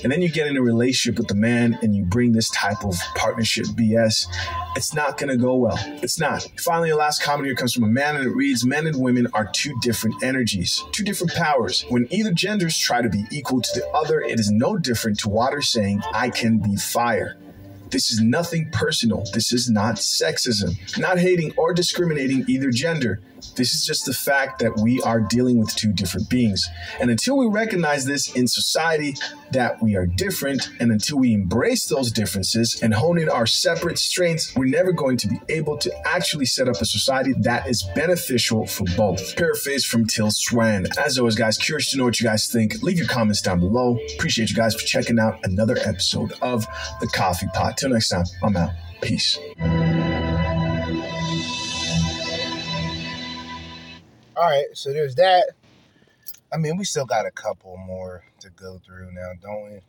And 0.03 0.12
then 0.12 0.21
you 0.21 0.29
get 0.29 0.49
in 0.49 0.57
a 0.57 0.62
relationship 0.62 1.18
with 1.18 1.29
the 1.29 1.35
man 1.35 1.79
and 1.81 1.95
you 1.95 2.05
bring 2.05 2.33
this 2.33 2.51
type 2.51 2.85
of 2.85 2.97
partnership 3.14 3.66
BS, 3.66 4.27
it's 4.77 4.95
not 4.95 5.16
going 5.16 5.31
to 5.31 5.37
go 5.37 5.55
well. 5.55 5.79
It's 6.03 6.18
not. 6.18 6.47
Finally, 6.59 6.91
the 6.91 6.97
last 6.97 7.23
comment 7.23 7.47
here 7.47 7.55
comes 7.55 7.73
from 7.73 7.85
a 7.85 7.89
man 7.89 8.16
and 8.16 8.27
it 8.27 8.35
reads 8.35 8.66
Men 8.66 8.87
and 8.87 9.01
women 9.01 9.29
are 9.33 9.49
two 9.53 9.75
different 9.81 10.23
energies, 10.23 10.83
two 10.93 11.05
different 11.05 11.33
powers. 11.35 11.85
When 11.89 12.09
either 12.11 12.33
genders 12.33 12.77
try 12.77 13.03
to 13.03 13.09
be 13.09 13.25
equal 13.31 13.61
to 13.61 13.81
the 13.81 13.89
other, 13.91 14.21
it 14.21 14.41
is 14.41 14.51
no 14.51 14.77
different 14.77 15.21
to 15.21 15.29
water 15.29 15.62
saying, 15.62 16.03
I 16.12 16.31
can 16.31 16.59
be 16.59 16.77
fire. 16.77 17.39
This 17.95 18.11
is 18.11 18.20
nothing 18.20 18.70
personal. 18.72 19.22
This 19.32 19.53
is 19.53 19.70
not 19.70 19.99
sexism. 19.99 20.76
Not 20.99 21.16
hating 21.16 21.53
or 21.57 21.72
discriminating 21.72 22.45
either 22.49 22.72
gender. 22.72 23.20
This 23.57 23.74
is 23.74 23.86
just 23.86 24.05
the 24.07 24.12
fact 24.12 24.59
that 24.61 24.76
we 24.78 25.01
are 25.03 25.20
dealing 25.20 25.59
with 25.59 25.74
two 25.74 25.92
different 25.92 26.28
beings. 26.28 26.68
And 27.01 27.11
until 27.11 27.36
we 27.36 27.47
recognize 27.47 28.05
this 28.05 28.34
in 28.34 28.49
society, 28.49 29.14
that 29.53 29.82
we 29.82 29.95
are 29.95 30.07
different, 30.07 30.70
and 30.80 30.90
until 30.90 31.18
we 31.18 31.32
embrace 31.32 31.86
those 31.86 32.11
differences 32.11 32.80
and 32.82 32.92
hone 32.92 33.18
in 33.18 33.28
our 33.28 33.47
separate 33.47 33.99
strengths, 33.99 34.55
we're 34.57 34.64
never 34.64 34.92
going 34.92 35.16
to 35.18 35.28
be 35.28 35.40
able 35.49 35.78
to 35.78 35.92
actually 36.07 36.47
set 36.47 36.68
up 36.68 36.76
a 36.76 36.84
society 36.84 37.32
that 37.40 37.68
is 37.68 37.88
beneficial 37.95 38.66
for 38.66 38.84
both. 38.97 39.36
Paraphrase 39.36 39.84
from 39.84 40.07
Till 40.07 40.30
Swan. 40.30 40.86
As 40.99 41.18
always, 41.18 41.36
guys, 41.36 41.57
curious 41.57 41.90
to 41.92 41.99
know 41.99 42.05
what 42.05 42.20
you 42.20 42.26
guys 42.26 42.49
think. 42.49 42.82
Leave 42.82 42.99
your 42.99 43.09
comments 43.09 43.40
down 43.40 43.61
below. 43.61 43.99
Appreciate 44.16 44.51
you 44.51 44.57
guys 44.57 44.74
for 44.74 44.84
checking 44.84 45.18
out 45.18 45.38
another 45.45 45.76
episode 45.84 46.32
of 46.42 46.66
The 47.01 47.07
Coffee 47.07 47.49
Pot. 47.55 47.78
Till 47.78 47.90
next 47.90 48.09
time, 48.09 48.24
I'm 48.42 48.57
out. 48.57 48.70
Peace. 49.01 49.38
All 54.37 54.43
right, 54.49 54.66
so 54.72 54.93
there's 54.93 55.14
that. 55.14 55.53
I 56.53 56.57
mean, 56.57 56.76
we 56.76 56.85
still 56.85 57.07
got 57.07 57.24
a 57.24 57.30
couple 57.30 57.76
more 57.76 58.24
to 58.41 58.51
go 58.51 58.80
through 58.85 59.12
now, 59.12 59.30
don't 59.41 59.64
we? 59.70 59.80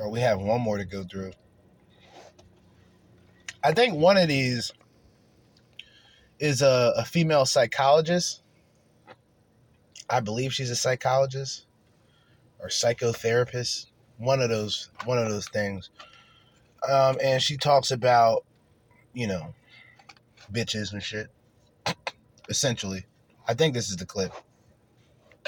Or 0.00 0.10
we 0.10 0.20
have 0.20 0.40
one 0.40 0.60
more 0.60 0.76
to 0.78 0.84
go 0.84 1.04
through. 1.04 1.32
I 3.62 3.72
think 3.72 3.94
one 3.94 4.16
of 4.16 4.28
these 4.28 4.72
is 6.40 6.62
a, 6.62 6.94
a 6.96 7.04
female 7.04 7.46
psychologist. 7.46 8.42
I 10.08 10.18
believe 10.20 10.52
she's 10.52 10.70
a 10.70 10.76
psychologist 10.76 11.66
or 12.58 12.68
psychotherapist. 12.68 13.86
One 14.18 14.40
of 14.40 14.48
those, 14.48 14.90
one 15.04 15.18
of 15.18 15.28
those 15.28 15.48
things. 15.48 15.90
Um, 16.88 17.18
and 17.22 17.40
she 17.40 17.56
talks 17.56 17.92
about, 17.92 18.44
you 19.12 19.26
know, 19.28 19.54
bitches 20.52 20.92
and 20.92 21.02
shit. 21.02 21.28
Essentially. 22.48 23.06
I 23.48 23.54
think 23.54 23.74
this 23.74 23.90
is 23.90 23.96
the 23.96 24.06
clip. 24.06 24.32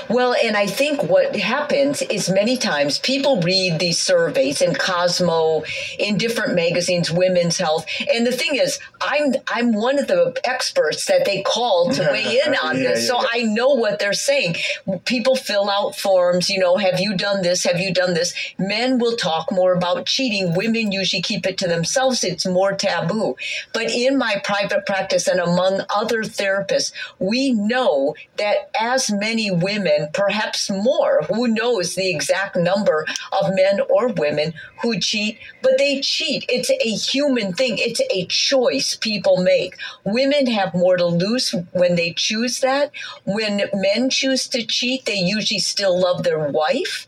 Well, 0.09 0.35
and 0.35 0.57
I 0.57 0.67
think 0.67 1.03
what 1.05 1.37
happens 1.37 2.03
is 2.03 2.31
many 2.31 2.57
times 2.57 2.99
people 2.99 3.41
read 3.43 3.79
these 3.79 3.99
surveys 4.01 4.63
in 4.63 4.75
Cosmo, 4.75 5.65
in 5.99 6.17
different 6.17 6.55
magazines, 6.55 7.11
Women's 7.11 7.59
Health, 7.59 7.87
and 8.13 8.27
the 8.27 8.33
thing 8.33 8.57
is, 8.57 8.79
I'm 9.01 9.35
I'm 9.49 9.73
one 9.75 9.99
of 9.99 10.07
the 10.09 10.35
experts 10.45 11.07
that 11.07 11.25
they 11.25 11.43
call 11.43 11.91
to 11.93 12.03
weigh 12.11 12.41
in 12.45 12.55
on 12.55 12.77
Yeah, 12.79 12.89
this, 12.91 13.03
yeah, 13.03 13.09
so 13.09 13.21
yeah. 13.21 13.29
I 13.33 13.43
know 13.43 13.69
what 13.69 13.99
they're 13.99 14.13
saying. 14.13 14.57
People 15.05 15.37
fill 15.37 15.69
out 15.69 15.95
forms, 15.97 16.49
you 16.49 16.59
know, 16.59 16.77
have 16.79 16.99
you 16.99 17.17
done 17.17 17.43
this? 17.43 17.65
Have 17.65 17.79
you 17.79 17.93
done 17.93 18.15
this? 18.15 18.35
Men 18.59 18.99
will 18.99 19.17
talk 19.17 19.53
more 19.53 19.73
about 19.75 20.07
cheating. 20.07 20.55
Women 20.55 20.93
usually 20.93 21.23
keep 21.23 21.47
it 21.47 21.59
to 21.59 21.69
themselves. 21.69 22.25
It's 22.25 22.47
more 22.47 22.73
taboo. 22.73 23.37
But 23.73 23.91
in 23.91 24.17
my 24.19 24.41
private 24.45 24.87
practice 24.87 25.29
and 25.29 25.41
among 25.41 25.83
other 25.95 26.23
therapists, 26.23 26.93
we 27.19 27.53
know 27.53 28.15
that 28.39 28.71
as 28.79 29.11
many 29.11 29.51
women, 29.51 29.92
perhaps 30.13 30.71
more, 30.71 31.23
who 31.29 31.49
knows 31.49 31.95
the 31.95 32.11
exact 32.11 32.57
number 32.57 33.07
of 33.33 33.55
men 33.55 33.81
or 33.89 34.09
women 34.09 34.55
who 34.83 34.99
cheat, 34.99 35.39
but 35.63 35.79
they 35.79 36.01
cheat. 36.01 36.45
It's 36.49 36.71
a 36.71 37.11
human 37.13 37.53
thing, 37.53 37.77
it's 37.79 38.01
a 38.11 38.27
choice 38.27 38.97
people 38.97 39.43
make. 39.43 39.77
Women 40.05 40.47
have 40.47 40.75
more 40.75 40.97
to 40.97 41.07
lose 41.07 41.55
when 41.73 41.97
they 41.97 42.13
choose 42.13 42.61
that. 42.61 42.91
When 43.25 43.63
men 43.75 44.11
choose 44.11 44.49
to 44.49 44.65
cheat, 44.65 45.05
they 45.05 45.17
usually 45.17 45.61
still 45.61 45.99
love 45.99 46.23
their 46.23 46.49
wife 46.49 47.07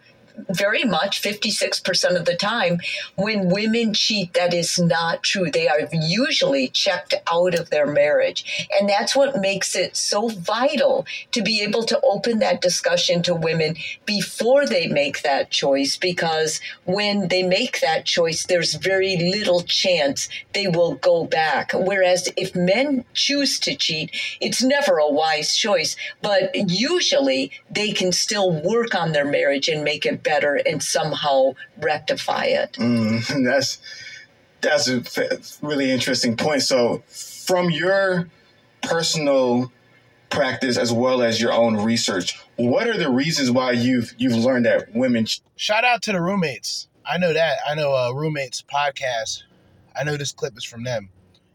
very 0.50 0.84
much 0.84 1.22
56% 1.22 2.16
of 2.16 2.24
the 2.24 2.36
time 2.36 2.80
when 3.16 3.50
women 3.50 3.94
cheat 3.94 4.34
that 4.34 4.52
is 4.52 4.78
not 4.78 5.22
true. 5.22 5.50
They 5.50 5.68
are 5.68 5.88
usually 5.92 6.68
checked 6.68 7.14
out 7.30 7.54
of 7.54 7.70
their 7.70 7.86
marriage. 7.86 8.68
And 8.78 8.88
that's 8.88 9.14
what 9.14 9.40
makes 9.40 9.76
it 9.76 9.96
so 9.96 10.28
vital 10.28 11.06
to 11.32 11.42
be 11.42 11.62
able 11.62 11.84
to 11.84 12.00
open 12.02 12.40
that 12.40 12.60
discussion 12.60 13.22
to 13.22 13.34
women 13.34 13.76
before 14.06 14.66
they 14.66 14.86
make 14.88 15.22
that 15.22 15.50
choice 15.50 15.96
because 15.96 16.60
when 16.84 17.28
they 17.28 17.42
make 17.42 17.80
that 17.80 18.04
choice 18.04 18.44
there's 18.46 18.74
very 18.74 19.16
little 19.16 19.62
chance 19.62 20.28
they 20.52 20.66
will 20.66 20.94
go 20.96 21.24
back. 21.24 21.72
Whereas 21.74 22.28
if 22.36 22.54
men 22.54 23.04
choose 23.14 23.58
to 23.60 23.76
cheat 23.76 24.10
it's 24.40 24.62
never 24.62 24.98
a 24.98 25.10
wise 25.10 25.56
choice 25.56 25.96
but 26.22 26.50
usually 26.54 27.52
they 27.70 27.92
can 27.92 28.10
still 28.12 28.50
work 28.62 28.94
on 28.94 29.12
their 29.12 29.24
marriage 29.24 29.68
and 29.68 29.84
make 29.84 30.04
it 30.04 30.23
better 30.24 30.60
and 30.66 30.82
somehow 30.82 31.52
rectify 31.80 32.44
it. 32.46 32.72
Mm, 32.74 33.44
that's 33.44 33.78
that's 34.60 34.88
a 34.88 34.96
f- 34.96 35.58
really 35.62 35.90
interesting 35.90 36.36
point. 36.36 36.62
So, 36.62 37.02
from 37.06 37.70
your 37.70 38.28
personal 38.82 39.70
practice 40.30 40.76
as 40.76 40.92
well 40.92 41.22
as 41.22 41.40
your 41.40 41.52
own 41.52 41.76
research, 41.76 42.40
what 42.56 42.88
are 42.88 42.96
the 42.98 43.10
reasons 43.10 43.50
why 43.50 43.72
you've 43.72 44.14
you've 44.18 44.36
learned 44.36 44.66
that 44.66 44.92
women? 44.94 45.26
ch- 45.26 45.42
Shout 45.56 45.84
out 45.84 46.02
to 46.02 46.12
the 46.12 46.20
roommates. 46.20 46.88
I 47.06 47.18
know 47.18 47.32
that. 47.32 47.58
I 47.68 47.74
know 47.74 47.94
uh, 47.94 48.12
roommates 48.12 48.62
podcast. 48.62 49.42
I 49.94 50.04
know 50.04 50.16
this 50.16 50.32
clip 50.32 50.56
is 50.56 50.64
from 50.64 50.82
them. 50.84 51.10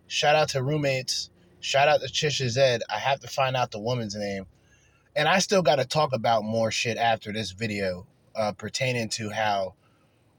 Shout 0.08 0.36
out 0.36 0.50
to 0.50 0.64
roommates. 0.64 1.30
Shout 1.60 1.88
out 1.88 2.02
to 2.02 2.08
Chisha 2.08 2.48
Zed. 2.48 2.82
I 2.90 3.00
have 3.00 3.20
to 3.22 3.28
find 3.28 3.58
out 3.58 3.72
the 3.72 3.80
woman's 3.80 4.16
name. 4.16 4.46
And 5.16 5.28
I 5.28 5.40
still 5.40 5.62
got 5.62 5.76
to 5.78 5.86
talk 5.86 6.14
about 6.14 6.44
more 6.44 6.72
shit 6.72 6.98
after 6.98 7.34
this 7.34 7.52
video 7.52 8.06
uh, 8.40 8.54
pertaining 8.54 9.10
to 9.10 9.30
how 9.30 9.74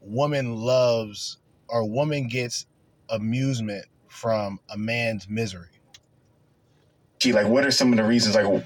woman 0.01 0.57
loves 0.57 1.37
or 1.69 1.89
woman 1.89 2.27
gets 2.27 2.67
amusement 3.11 3.85
from 4.09 4.59
a 4.71 4.79
man's 4.79 5.29
misery. 5.29 5.67
Gee, 7.19 7.33
like 7.33 7.47
what 7.47 7.67
are 7.67 7.71
some 7.71 7.93
of 7.93 7.99
the 7.99 8.05
reasons 8.05 8.35
like 8.35 8.65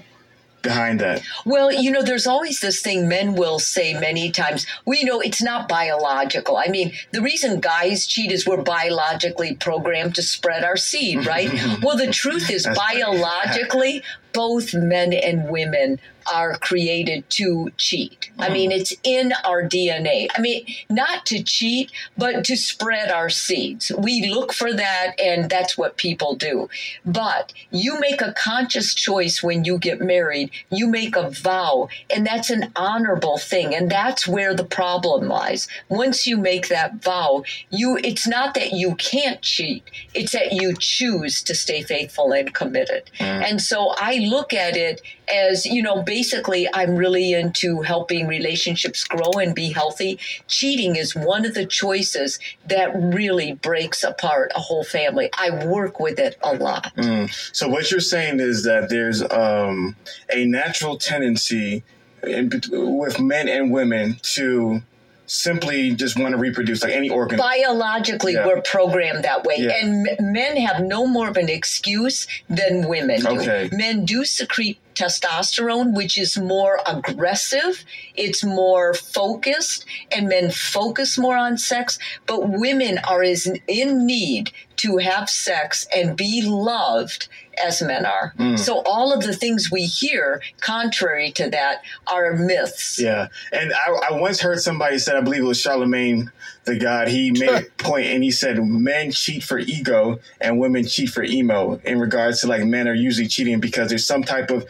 behind 0.61 1.01
that? 1.01 1.21
Well, 1.45 1.71
you 1.71 1.91
know, 1.91 2.01
there's 2.01 2.25
always 2.25 2.61
this 2.61 2.81
thing 2.81 3.07
men 3.07 3.35
will 3.35 3.59
say 3.59 3.93
many 3.93 4.31
times, 4.31 4.65
well, 4.85 4.97
you 4.97 5.05
know, 5.05 5.19
it's 5.19 5.41
not 5.41 5.67
biological. 5.67 6.57
I 6.57 6.67
mean, 6.67 6.93
the 7.11 7.21
reason 7.21 7.59
guys 7.59 8.07
cheat 8.07 8.31
is 8.31 8.47
we're 8.47 8.63
biologically 8.63 9.55
programmed 9.55 10.15
to 10.15 10.23
spread 10.23 10.63
our 10.63 10.77
seed, 10.77 11.25
right? 11.25 11.51
well, 11.83 11.97
the 11.97 12.11
truth 12.11 12.49
is, 12.49 12.67
biologically, 12.75 14.01
both 14.33 14.73
men 14.73 15.13
and 15.13 15.49
women 15.49 15.99
are 16.31 16.57
created 16.57 17.29
to 17.31 17.71
cheat. 17.77 18.31
I 18.37 18.49
mean, 18.49 18.71
it's 18.71 18.93
in 19.03 19.33
our 19.43 19.63
DNA. 19.63 20.27
I 20.35 20.41
mean, 20.41 20.65
not 20.89 21.25
to 21.27 21.43
cheat, 21.43 21.91
but 22.17 22.43
to 22.45 22.55
spread 22.55 23.11
our 23.11 23.29
seeds. 23.29 23.91
We 23.97 24.29
look 24.31 24.53
for 24.53 24.73
that, 24.73 25.19
and 25.21 25.49
that's 25.49 25.77
what 25.77 25.97
people 25.97 26.35
do. 26.35 26.69
But 27.05 27.53
you 27.71 27.99
make 27.99 28.21
a 28.21 28.33
conscious 28.33 28.93
choice 28.93 29.41
when 29.41 29.63
you 29.63 29.77
get 29.77 30.01
married, 30.01 30.51
you 30.69 30.87
make 30.87 31.15
a 31.15 31.29
vow, 31.29 31.89
and 32.09 32.25
that's 32.25 32.49
an 32.49 32.71
honorable 32.75 33.37
thing. 33.37 33.73
And 33.73 33.89
that's 33.89 34.27
where 34.27 34.53
the 34.53 34.63
problem 34.63 35.27
lies. 35.27 35.67
Once 35.89 36.27
you 36.27 36.37
make 36.37 36.67
that 36.67 37.01
vow, 37.01 37.43
you 37.69 37.97
it's 38.03 38.27
not 38.27 38.53
that 38.55 38.73
you 38.73 38.95
can't 38.95 39.41
cheat, 39.41 39.83
it's 40.13 40.33
that 40.33 40.53
you 40.53 40.75
choose 40.77 41.41
to 41.43 41.55
stay 41.55 41.81
faithful 41.81 42.31
and 42.31 42.53
committed. 42.53 43.09
Mm. 43.19 43.49
And 43.49 43.61
so 43.61 43.93
I 43.97 44.15
look 44.17 44.53
at 44.53 44.75
it 44.75 45.01
as, 45.29 45.65
you 45.65 45.81
know, 45.81 46.01
basically 46.01 46.67
I'm 46.73 46.95
really 46.95 47.33
into 47.33 47.81
helping 47.81 48.27
relationships 48.27 49.03
grow 49.03 49.31
and 49.39 49.55
be 49.55 49.71
healthy. 49.71 50.19
Cheating 50.47 50.95
is 50.95 51.15
one 51.15 51.45
of 51.45 51.53
the 51.53 51.65
choices 51.65 52.39
that 52.67 52.91
really 52.95 53.53
breaks 53.53 54.03
apart 54.03 54.51
a 54.55 54.59
whole 54.59 54.83
family. 54.83 55.29
I 55.37 55.65
work 55.65 55.99
with 55.99 56.19
it 56.19 56.37
a 56.41 56.55
lot. 56.55 56.93
Mm. 56.95 57.33
So 57.55 57.67
what 57.67 57.91
you're 57.91 57.99
saying 57.99 58.39
is 58.39 58.63
that 58.63 58.89
there's 58.89 59.21
um, 59.31 59.95
a 60.31 60.45
natural 60.45 60.97
tendency 60.97 61.83
in, 62.23 62.49
with 62.71 63.19
men 63.19 63.47
and 63.47 63.71
women 63.71 64.17
to 64.21 64.81
simply 65.27 65.91
just 65.91 66.17
want 66.19 66.31
to 66.33 66.37
reproduce, 66.37 66.83
like 66.83 66.93
any 66.93 67.09
organ. 67.09 67.37
Biologically, 67.37 68.33
Yeah. 68.33 68.45
we're 68.45 68.61
programmed 68.61 69.23
that 69.23 69.43
way. 69.43 69.55
Yeah. 69.59 69.71
And 69.81 70.07
m- 70.07 70.33
men 70.33 70.57
have 70.57 70.81
no 70.83 71.05
more 71.07 71.27
of 71.27 71.37
an 71.37 71.49
excuse 71.49 72.27
than 72.49 72.87
women 72.87 73.21
do. 73.21 73.27
Okay. 73.41 73.69
Men 73.71 74.05
do 74.05 74.23
secrete 74.25 74.79
testosterone, 74.95 75.93
which 75.93 76.17
is 76.17 76.37
more 76.37 76.79
aggressive, 76.87 77.83
it's 78.15 78.43
more 78.43 78.93
focused, 78.93 79.83
and 80.11 80.29
men 80.29 80.51
focus 80.51 81.17
more 81.17 81.35
on 81.35 81.57
sex. 81.57 81.99
But 82.25 82.49
women 82.49 82.99
are 82.99 83.21
as 83.21 83.47
in 83.67 84.05
need 84.05 84.51
to 84.77 84.97
have 84.97 85.29
sex 85.29 85.85
and 85.95 86.15
be 86.15 86.41
loved 86.43 87.27
as 87.63 87.81
men 87.81 88.05
are. 88.05 88.33
Mm. 88.37 88.57
So 88.57 88.81
all 88.85 89.13
of 89.13 89.23
the 89.23 89.33
things 89.33 89.69
we 89.71 89.85
hear 89.85 90.41
contrary 90.61 91.31
to 91.33 91.49
that 91.49 91.83
are 92.07 92.33
myths. 92.33 92.99
Yeah, 92.99 93.27
and 93.51 93.73
I, 93.73 94.09
I 94.11 94.19
once 94.19 94.41
heard 94.41 94.59
somebody 94.59 94.97
said, 94.97 95.15
I 95.15 95.21
believe 95.21 95.41
it 95.41 95.45
was 95.45 95.61
Charlamagne 95.61 96.31
the 96.65 96.77
God. 96.77 97.07
He 97.07 97.31
made 97.31 97.49
a 97.49 97.61
point, 97.77 98.07
and 98.07 98.23
he 98.23 98.31
said 98.31 98.63
men 98.63 99.11
cheat 99.11 99.43
for 99.43 99.59
ego 99.59 100.19
and 100.41 100.59
women 100.59 100.85
cheat 100.85 101.09
for 101.09 101.23
emo. 101.23 101.79
In 101.85 101.99
regards 101.99 102.41
to 102.41 102.47
like 102.47 102.63
men 102.63 102.87
are 102.87 102.93
usually 102.93 103.27
cheating 103.27 103.59
because 103.59 103.89
there's 103.89 104.05
some 104.05 104.23
type 104.23 104.49
of 104.49 104.65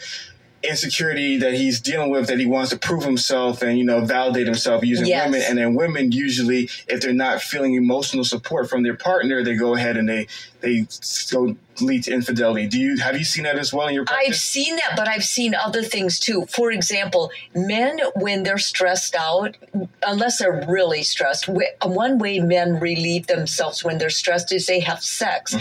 insecurity 0.64 1.38
that 1.38 1.54
he's 1.54 1.80
dealing 1.80 2.10
with 2.10 2.28
that 2.28 2.40
he 2.40 2.46
wants 2.46 2.72
to 2.72 2.78
prove 2.78 3.04
himself 3.04 3.62
and 3.62 3.78
you 3.78 3.84
know 3.86 4.04
validate 4.04 4.48
himself 4.48 4.84
using 4.84 5.06
Yes. 5.06 5.26
women 5.26 5.42
and 5.48 5.58
then 5.60 5.76
women 5.76 6.12
usually 6.12 6.70
if 6.88 7.02
they're 7.02 7.14
not 7.14 7.42
feeling 7.42 7.76
emotional 7.76 8.24
support 8.24 8.68
from 8.68 8.82
their 8.82 8.96
partner 8.96 9.44
they 9.44 9.56
go 9.56 9.76
ahead 9.76 9.96
and 9.96 10.10
they 10.10 10.28
they 10.62 10.88
go 11.32 11.56
lead 11.82 12.04
to 12.04 12.12
infidelity 12.12 12.68
do 12.68 12.80
you 12.80 12.98
have 12.98 13.18
you 13.18 13.24
seen 13.24 13.44
that 13.44 13.58
as 13.58 13.74
well 13.74 13.88
in 13.88 13.94
your 13.94 14.06
practice? 14.06 14.28
I've 14.30 14.36
seen 14.36 14.76
that, 14.76 14.94
but 14.96 15.08
I've 15.08 15.24
seen 15.24 15.56
other 15.56 15.84
things 15.84 16.20
too. 16.20 16.46
For 16.50 16.72
example, 16.72 17.32
men, 17.54 18.00
when 18.16 18.44
they're 18.44 18.58
stressed 18.58 19.16
out, 19.16 19.58
unless 20.06 20.40
they're 20.40 20.66
really 20.68 21.04
stressed, 21.04 21.50
one 21.84 22.18
way 22.18 22.40
men 22.40 22.80
relieve 22.80 23.28
themselves 23.28 23.84
when 23.84 23.98
they're 23.98 24.10
stressed 24.10 24.52
is 24.52 24.66
they 24.66 24.80
have 24.80 25.04
sex. 25.04 25.56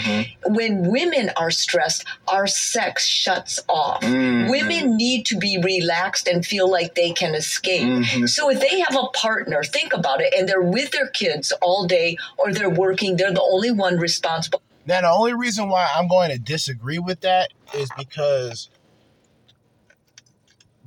When 0.45 0.89
women 0.89 1.31
are 1.37 1.51
stressed, 1.51 2.05
our 2.27 2.47
sex 2.47 3.05
shuts 3.05 3.59
off. 3.67 4.01
Mhm. 4.01 4.49
Women 4.49 4.97
need 4.97 5.25
to 5.27 5.37
be 5.37 5.57
relaxed 5.57 6.27
and 6.27 6.45
feel 6.45 6.69
like 6.69 6.95
they 6.95 7.11
can 7.11 7.35
escape. 7.35 7.83
Mhm. 7.83 8.29
So 8.29 8.49
if 8.49 8.59
they 8.59 8.79
have 8.79 8.95
a 8.95 9.07
partner, 9.07 9.63
think 9.63 9.93
about 9.93 10.21
it, 10.21 10.33
and 10.37 10.47
they're 10.47 10.61
with 10.61 10.91
their 10.91 11.07
kids 11.07 11.51
all 11.61 11.85
day 11.85 12.17
or 12.37 12.53
they're 12.53 12.69
working, 12.69 13.17
they're 13.17 13.31
the 13.33 13.41
only 13.41 13.71
one 13.71 13.97
responsible. 13.97 14.61
Now, 14.85 15.01
the 15.01 15.09
only 15.09 15.33
reason 15.33 15.69
why 15.69 15.89
I'm 15.95 16.07
going 16.07 16.29
to 16.29 16.37
disagree 16.37 16.99
with 16.99 17.21
that 17.21 17.51
is 17.73 17.89
because 17.97 18.69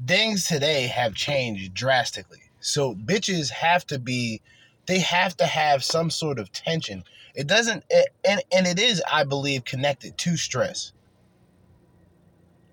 things 0.07 0.47
today 0.47 0.87
have 0.87 1.15
changed 1.15 1.75
drastically. 1.75 2.43
So 2.61 2.95
bitches 2.95 3.51
have 3.51 3.87
to 3.89 3.99
be, 3.99 4.41
they 4.87 5.01
have 5.01 5.37
to 5.39 5.47
have 5.47 5.83
some 5.83 6.11
sort 6.11 6.39
of 6.39 6.53
tension. 6.53 7.03
It 7.35 7.47
doesn't, 7.47 7.85
it, 7.91 8.09
and 8.25 8.41
and 8.53 8.67
it 8.67 8.79
is, 8.79 9.03
I 9.11 9.25
believe, 9.25 9.65
connected 9.65 10.17
to 10.19 10.37
stress. 10.37 10.93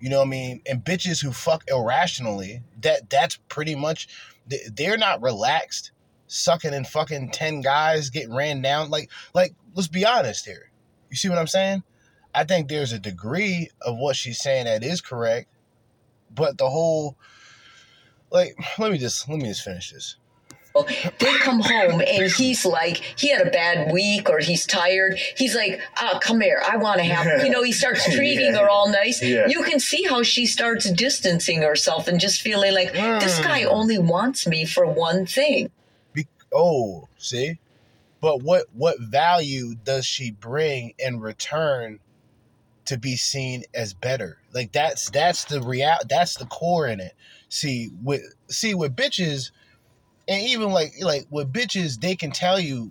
You 0.00 0.10
know 0.10 0.18
what 0.18 0.26
I 0.26 0.30
mean? 0.30 0.60
And 0.66 0.84
bitches 0.84 1.22
who 1.22 1.32
fuck 1.32 1.64
irrationally, 1.68 2.62
that 2.82 3.10
that's 3.10 3.38
pretty 3.48 3.74
much, 3.74 4.08
they- 4.46 4.68
they're 4.72 4.98
not 4.98 5.22
relaxed, 5.22 5.90
sucking 6.26 6.74
and 6.74 6.86
fucking 6.86 7.30
ten 7.30 7.60
guys, 7.60 8.10
getting 8.10 8.34
ran 8.34 8.60
down. 8.62 8.90
Like, 8.90 9.10
like, 9.34 9.54
let's 9.74 9.88
be 9.88 10.04
honest 10.04 10.44
here. 10.44 10.70
You 11.16 11.18
see 11.18 11.28
what 11.30 11.38
I'm 11.38 11.46
saying? 11.46 11.82
I 12.34 12.44
think 12.44 12.68
there's 12.68 12.92
a 12.92 12.98
degree 12.98 13.70
of 13.80 13.96
what 13.96 14.16
she's 14.16 14.38
saying 14.38 14.66
that 14.66 14.84
is 14.84 15.00
correct, 15.00 15.48
but 16.34 16.58
the 16.58 16.68
whole 16.68 17.16
like 18.30 18.54
let 18.78 18.92
me 18.92 18.98
just 18.98 19.26
let 19.26 19.38
me 19.38 19.46
just 19.48 19.62
finish 19.62 19.92
this. 19.92 20.16
They 21.18 21.32
come 21.38 21.60
home 21.60 22.02
and 22.06 22.30
he's 22.30 22.66
like, 22.66 22.98
he 23.18 23.30
had 23.30 23.46
a 23.46 23.50
bad 23.50 23.94
week 23.94 24.28
or 24.28 24.40
he's 24.40 24.66
tired. 24.66 25.18
He's 25.38 25.54
like, 25.56 25.80
ah, 25.96 26.18
come 26.22 26.42
here. 26.42 26.62
I 26.68 26.76
want 26.76 26.98
to 26.98 27.04
have, 27.04 27.42
you 27.42 27.50
know, 27.50 27.62
he 27.62 27.72
starts 27.72 28.04
treating 28.14 28.52
Yeah. 28.52 28.58
her 28.60 28.68
all 28.68 28.90
nice. 28.90 29.22
Yeah. 29.22 29.46
You 29.48 29.62
can 29.62 29.80
see 29.80 30.02
how 30.04 30.22
she 30.22 30.44
starts 30.44 30.90
distancing 30.90 31.62
herself 31.62 32.08
and 32.08 32.20
just 32.20 32.42
feeling 32.42 32.74
like, 32.74 32.92
this 32.92 33.38
guy 33.40 33.64
only 33.64 33.98
wants 33.98 34.46
me 34.46 34.66
for 34.66 34.84
one 34.84 35.24
thing. 35.24 35.70
Be- 36.12 36.26
oh, 36.52 37.08
see? 37.16 37.58
But 38.26 38.42
what 38.42 38.64
what 38.72 38.98
value 38.98 39.76
does 39.76 40.04
she 40.04 40.32
bring 40.32 40.94
in 40.98 41.20
return 41.20 42.00
to 42.86 42.98
be 42.98 43.14
seen 43.14 43.62
as 43.72 43.94
better? 43.94 44.38
Like 44.52 44.72
that's 44.72 45.10
that's 45.10 45.44
the 45.44 45.62
real 45.62 45.94
that's 46.08 46.34
the 46.34 46.46
core 46.46 46.88
in 46.88 46.98
it. 46.98 47.12
See 47.48 47.90
with 48.02 48.22
see 48.48 48.74
with 48.74 48.96
bitches 48.96 49.52
and 50.26 50.42
even 50.42 50.72
like 50.72 50.94
like 51.00 51.28
with 51.30 51.52
bitches 51.52 52.00
they 52.00 52.16
can 52.16 52.32
tell 52.32 52.58
you 52.58 52.90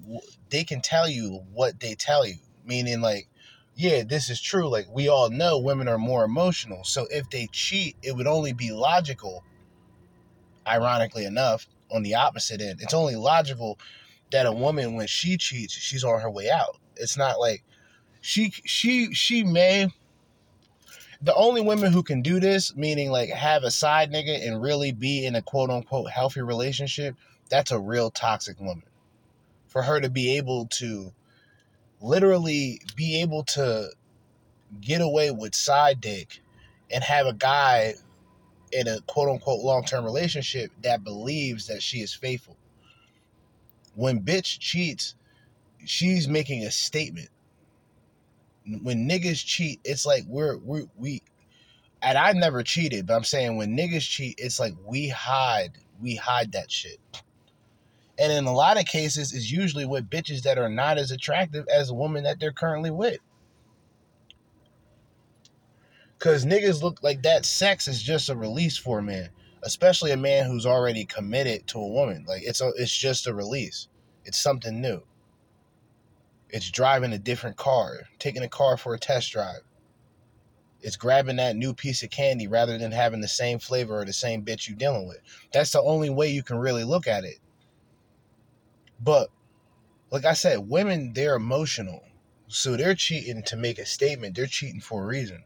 they 0.51 0.63
can 0.63 0.79
tell 0.79 1.09
you 1.09 1.41
what 1.51 1.81
they 1.81 1.95
tell 1.95 2.25
you. 2.25 2.35
Meaning 2.65 3.01
like 3.01 3.27
yeah, 3.75 4.03
this 4.03 4.29
is 4.29 4.39
true. 4.39 4.69
Like 4.69 4.87
we 4.89 5.09
all 5.09 5.29
know 5.29 5.59
women 5.59 5.89
are 5.89 5.97
more 5.97 6.23
emotional. 6.23 6.85
So 6.85 7.07
if 7.11 7.29
they 7.29 7.49
cheat, 7.51 7.97
it 8.01 8.15
would 8.15 8.25
only 8.25 8.53
be 8.53 8.71
logical 8.71 9.43
ironically 10.65 11.25
enough, 11.25 11.67
on 11.91 12.03
the 12.03 12.15
opposite 12.15 12.61
end. 12.61 12.79
It's 12.81 12.93
only 12.93 13.17
logical 13.17 13.77
that 14.35 14.45
a 14.45 14.51
woman, 14.51 14.95
when 14.95 15.07
she 15.07 15.37
cheats, 15.37 15.73
she's 15.73 16.03
on 16.03 16.19
her 16.19 16.29
way 16.29 16.49
out. 16.49 16.77
It's 16.97 17.15
not 17.15 17.39
like 17.39 17.63
she 18.19 18.51
she 18.65 19.13
she 19.13 19.43
may. 19.45 19.87
The 21.21 21.33
only 21.33 21.61
women 21.61 21.93
who 21.93 22.03
can 22.03 22.21
do 22.21 22.41
this, 22.41 22.75
meaning 22.75 23.11
like 23.11 23.29
have 23.29 23.63
a 23.63 23.71
side 23.71 24.11
nigga 24.11 24.45
and 24.45 24.61
really 24.61 24.91
be 24.91 25.25
in 25.25 25.35
a 25.35 25.41
quote 25.41 25.69
unquote 25.69 26.11
healthy 26.11 26.41
relationship, 26.41 27.15
that's 27.49 27.71
a 27.71 27.79
real 27.79 28.11
toxic 28.11 28.59
woman. 28.59 28.83
For 29.67 29.81
her 29.81 30.01
to 30.01 30.09
be 30.09 30.35
able 30.35 30.67
to 30.79 31.13
literally 32.01 32.81
be 32.93 33.21
able 33.21 33.43
to 33.43 33.89
get 34.81 34.99
away 34.99 35.31
with 35.31 35.55
side 35.55 36.01
dick 36.01 36.41
and 36.91 37.05
have 37.05 37.25
a 37.25 37.33
guy 37.33 37.93
in 38.73 38.89
a 38.89 38.99
quote 39.07 39.29
unquote 39.29 39.63
long 39.63 39.85
term 39.85 40.03
relationship 40.03 40.71
that 40.81 41.05
believes 41.05 41.67
that 41.67 41.81
she 41.81 41.99
is 41.99 42.13
faithful. 42.13 42.57
When 43.95 44.21
bitch 44.21 44.59
cheats, 44.59 45.15
she's 45.85 46.27
making 46.27 46.63
a 46.63 46.71
statement. 46.71 47.29
When 48.81 49.07
niggas 49.09 49.45
cheat, 49.45 49.79
it's 49.83 50.05
like 50.05 50.23
we're 50.27 50.57
we 50.57 50.85
we 50.95 51.21
and 52.01 52.17
I 52.17 52.31
never 52.33 52.61
cheated, 52.63 53.07
but 53.07 53.15
I'm 53.15 53.23
saying 53.23 53.57
when 53.57 53.75
niggas 53.75 54.07
cheat, 54.07 54.35
it's 54.37 54.59
like 54.59 54.73
we 54.85 55.07
hide 55.07 55.77
we 56.01 56.15
hide 56.15 56.51
that 56.53 56.71
shit. 56.71 56.99
And 58.17 58.31
in 58.31 58.45
a 58.45 58.53
lot 58.53 58.79
of 58.79 58.85
cases, 58.85 59.33
it's 59.33 59.51
usually 59.51 59.85
with 59.85 60.09
bitches 60.09 60.43
that 60.43 60.57
are 60.57 60.69
not 60.69 60.97
as 60.97 61.11
attractive 61.11 61.67
as 61.67 61.89
a 61.89 61.93
woman 61.93 62.23
that 62.23 62.39
they're 62.39 62.51
currently 62.51 62.91
with. 62.91 63.19
Cause 66.19 66.45
niggas 66.45 66.81
look 66.81 67.03
like 67.03 67.23
that 67.23 67.45
sex 67.45 67.87
is 67.87 68.01
just 68.01 68.29
a 68.29 68.35
release 68.35 68.77
for 68.77 68.99
a 68.99 69.03
man, 69.03 69.29
especially 69.65 70.11
a 70.11 70.17
man 70.17 70.45
who's 70.45 70.65
already 70.65 71.05
committed 71.05 71.65
to 71.67 71.79
a 71.79 71.87
woman. 71.87 72.23
Like 72.27 72.43
it's 72.43 72.61
a, 72.61 72.71
it's 72.77 72.95
just 72.95 73.27
a 73.27 73.33
release. 73.33 73.87
It's 74.23 74.39
something 74.39 74.79
new. 74.79 75.01
It's 76.49 76.69
driving 76.69 77.11
a 77.11 77.17
different 77.17 77.57
car, 77.57 78.01
taking 78.19 78.43
a 78.43 78.47
car 78.47 78.77
for 78.77 78.93
a 78.93 78.99
test 78.99 79.31
drive. 79.31 79.61
It's 80.81 80.95
grabbing 80.95 81.37
that 81.37 81.55
new 81.55 81.73
piece 81.73 82.03
of 82.03 82.11
candy 82.11 82.47
rather 82.47 82.77
than 82.77 82.91
having 82.91 83.21
the 83.21 83.27
same 83.27 83.57
flavor 83.57 83.99
or 83.99 84.05
the 84.05 84.13
same 84.13 84.45
bitch 84.45 84.69
you're 84.69 84.77
dealing 84.77 85.07
with. 85.07 85.17
That's 85.51 85.71
the 85.71 85.81
only 85.81 86.11
way 86.11 86.29
you 86.29 86.43
can 86.43 86.57
really 86.57 86.83
look 86.83 87.07
at 87.07 87.23
it. 87.23 87.39
But 88.99 89.29
like 90.11 90.25
I 90.25 90.33
said, 90.33 90.69
women 90.69 91.13
they're 91.13 91.35
emotional. 91.35 92.03
So 92.47 92.77
they're 92.77 92.93
cheating 92.93 93.41
to 93.43 93.55
make 93.57 93.79
a 93.79 93.85
statement. 93.87 94.35
They're 94.35 94.45
cheating 94.45 94.79
for 94.79 95.03
a 95.03 95.07
reason 95.07 95.43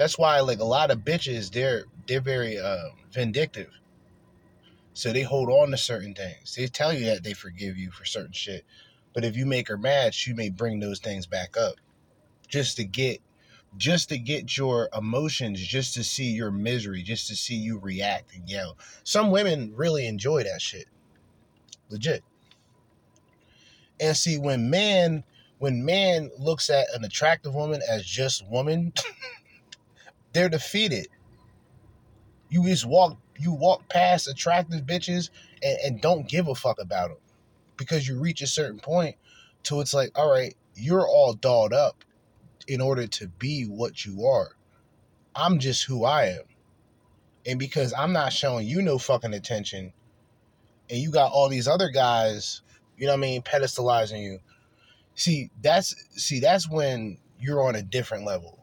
that's 0.00 0.16
why 0.16 0.40
like 0.40 0.60
a 0.60 0.64
lot 0.64 0.90
of 0.90 1.00
bitches 1.00 1.52
they're 1.52 1.84
they're 2.06 2.22
very 2.22 2.58
uh, 2.58 2.88
vindictive. 3.12 3.68
So 4.94 5.12
they 5.12 5.20
hold 5.20 5.50
on 5.50 5.70
to 5.72 5.76
certain 5.76 6.14
things. 6.14 6.54
They 6.54 6.68
tell 6.68 6.94
you 6.94 7.04
that 7.04 7.22
they 7.22 7.34
forgive 7.34 7.76
you 7.76 7.90
for 7.90 8.06
certain 8.06 8.32
shit. 8.32 8.64
But 9.12 9.26
if 9.26 9.36
you 9.36 9.44
make 9.44 9.68
her 9.68 9.76
mad 9.76 10.14
she 10.14 10.32
may 10.32 10.48
bring 10.48 10.80
those 10.80 11.00
things 11.00 11.26
back 11.26 11.54
up. 11.58 11.74
Just 12.48 12.78
to 12.78 12.84
get 12.84 13.20
just 13.76 14.08
to 14.08 14.16
get 14.16 14.56
your 14.56 14.88
emotions 14.96 15.60
just 15.60 15.92
to 15.94 16.02
see 16.02 16.30
your 16.30 16.50
misery 16.50 17.02
just 17.02 17.28
to 17.28 17.36
see 17.36 17.56
you 17.56 17.78
react 17.78 18.34
and 18.34 18.48
yell. 18.48 18.78
Some 19.04 19.30
women 19.30 19.74
really 19.76 20.06
enjoy 20.06 20.44
that 20.44 20.62
shit. 20.62 20.86
Legit. 21.90 22.24
And 24.00 24.16
see 24.16 24.38
when 24.38 24.70
man 24.70 25.24
when 25.58 25.84
man 25.84 26.30
looks 26.38 26.70
at 26.70 26.86
an 26.94 27.04
attractive 27.04 27.54
woman 27.54 27.82
as 27.86 28.02
just 28.02 28.48
woman 28.48 28.94
they're 30.32 30.48
defeated. 30.48 31.08
You 32.48 32.64
just 32.64 32.86
walk 32.86 33.18
you 33.38 33.52
walk 33.52 33.88
past 33.88 34.28
attractive 34.28 34.82
bitches 34.82 35.30
and, 35.62 35.78
and 35.84 36.00
don't 36.00 36.28
give 36.28 36.48
a 36.48 36.54
fuck 36.54 36.78
about 36.78 37.08
them 37.08 37.18
because 37.76 38.06
you 38.06 38.20
reach 38.20 38.42
a 38.42 38.46
certain 38.46 38.78
point 38.78 39.16
to 39.62 39.80
it's 39.80 39.94
like, 39.94 40.10
all 40.18 40.30
right, 40.30 40.54
you're 40.74 41.06
all 41.06 41.32
dolled 41.32 41.72
up 41.72 42.04
in 42.68 42.80
order 42.80 43.06
to 43.06 43.28
be 43.28 43.64
what 43.64 44.04
you 44.04 44.26
are. 44.26 44.50
I'm 45.34 45.58
just 45.58 45.84
who 45.84 46.04
I 46.04 46.26
am. 46.26 46.42
And 47.46 47.58
because 47.58 47.94
I'm 47.96 48.12
not 48.12 48.32
showing 48.32 48.66
you 48.66 48.82
no 48.82 48.98
fucking 48.98 49.32
attention 49.32 49.92
and 50.90 50.98
you 50.98 51.10
got 51.10 51.32
all 51.32 51.48
these 51.48 51.66
other 51.66 51.88
guys, 51.88 52.60
you 52.98 53.06
know 53.06 53.12
what 53.12 53.18
I 53.18 53.20
mean, 53.20 53.42
pedestalizing 53.42 54.22
you. 54.22 54.40
See, 55.14 55.50
that's 55.62 55.94
see, 56.10 56.40
that's 56.40 56.68
when 56.68 57.18
you're 57.38 57.62
on 57.62 57.74
a 57.74 57.82
different 57.82 58.26
level 58.26 58.59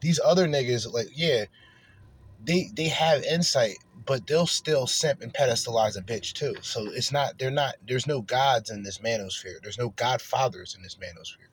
these 0.00 0.20
other 0.24 0.46
niggas, 0.46 0.92
like, 0.92 1.08
yeah, 1.14 1.44
they 2.44 2.70
they 2.74 2.88
have 2.88 3.22
insight, 3.24 3.76
but 4.06 4.26
they'll 4.26 4.46
still 4.46 4.86
simp 4.86 5.20
and 5.22 5.32
pedestalize 5.32 5.96
a 5.98 6.02
bitch 6.02 6.32
too. 6.32 6.54
So 6.62 6.86
it's 6.86 7.12
not 7.12 7.38
they're 7.38 7.50
not 7.50 7.74
there's 7.86 8.06
no 8.06 8.22
gods 8.22 8.70
in 8.70 8.82
this 8.82 8.98
manosphere. 8.98 9.60
There's 9.62 9.78
no 9.78 9.90
godfathers 9.90 10.74
in 10.74 10.82
this 10.82 10.96
manosphere. 10.96 11.48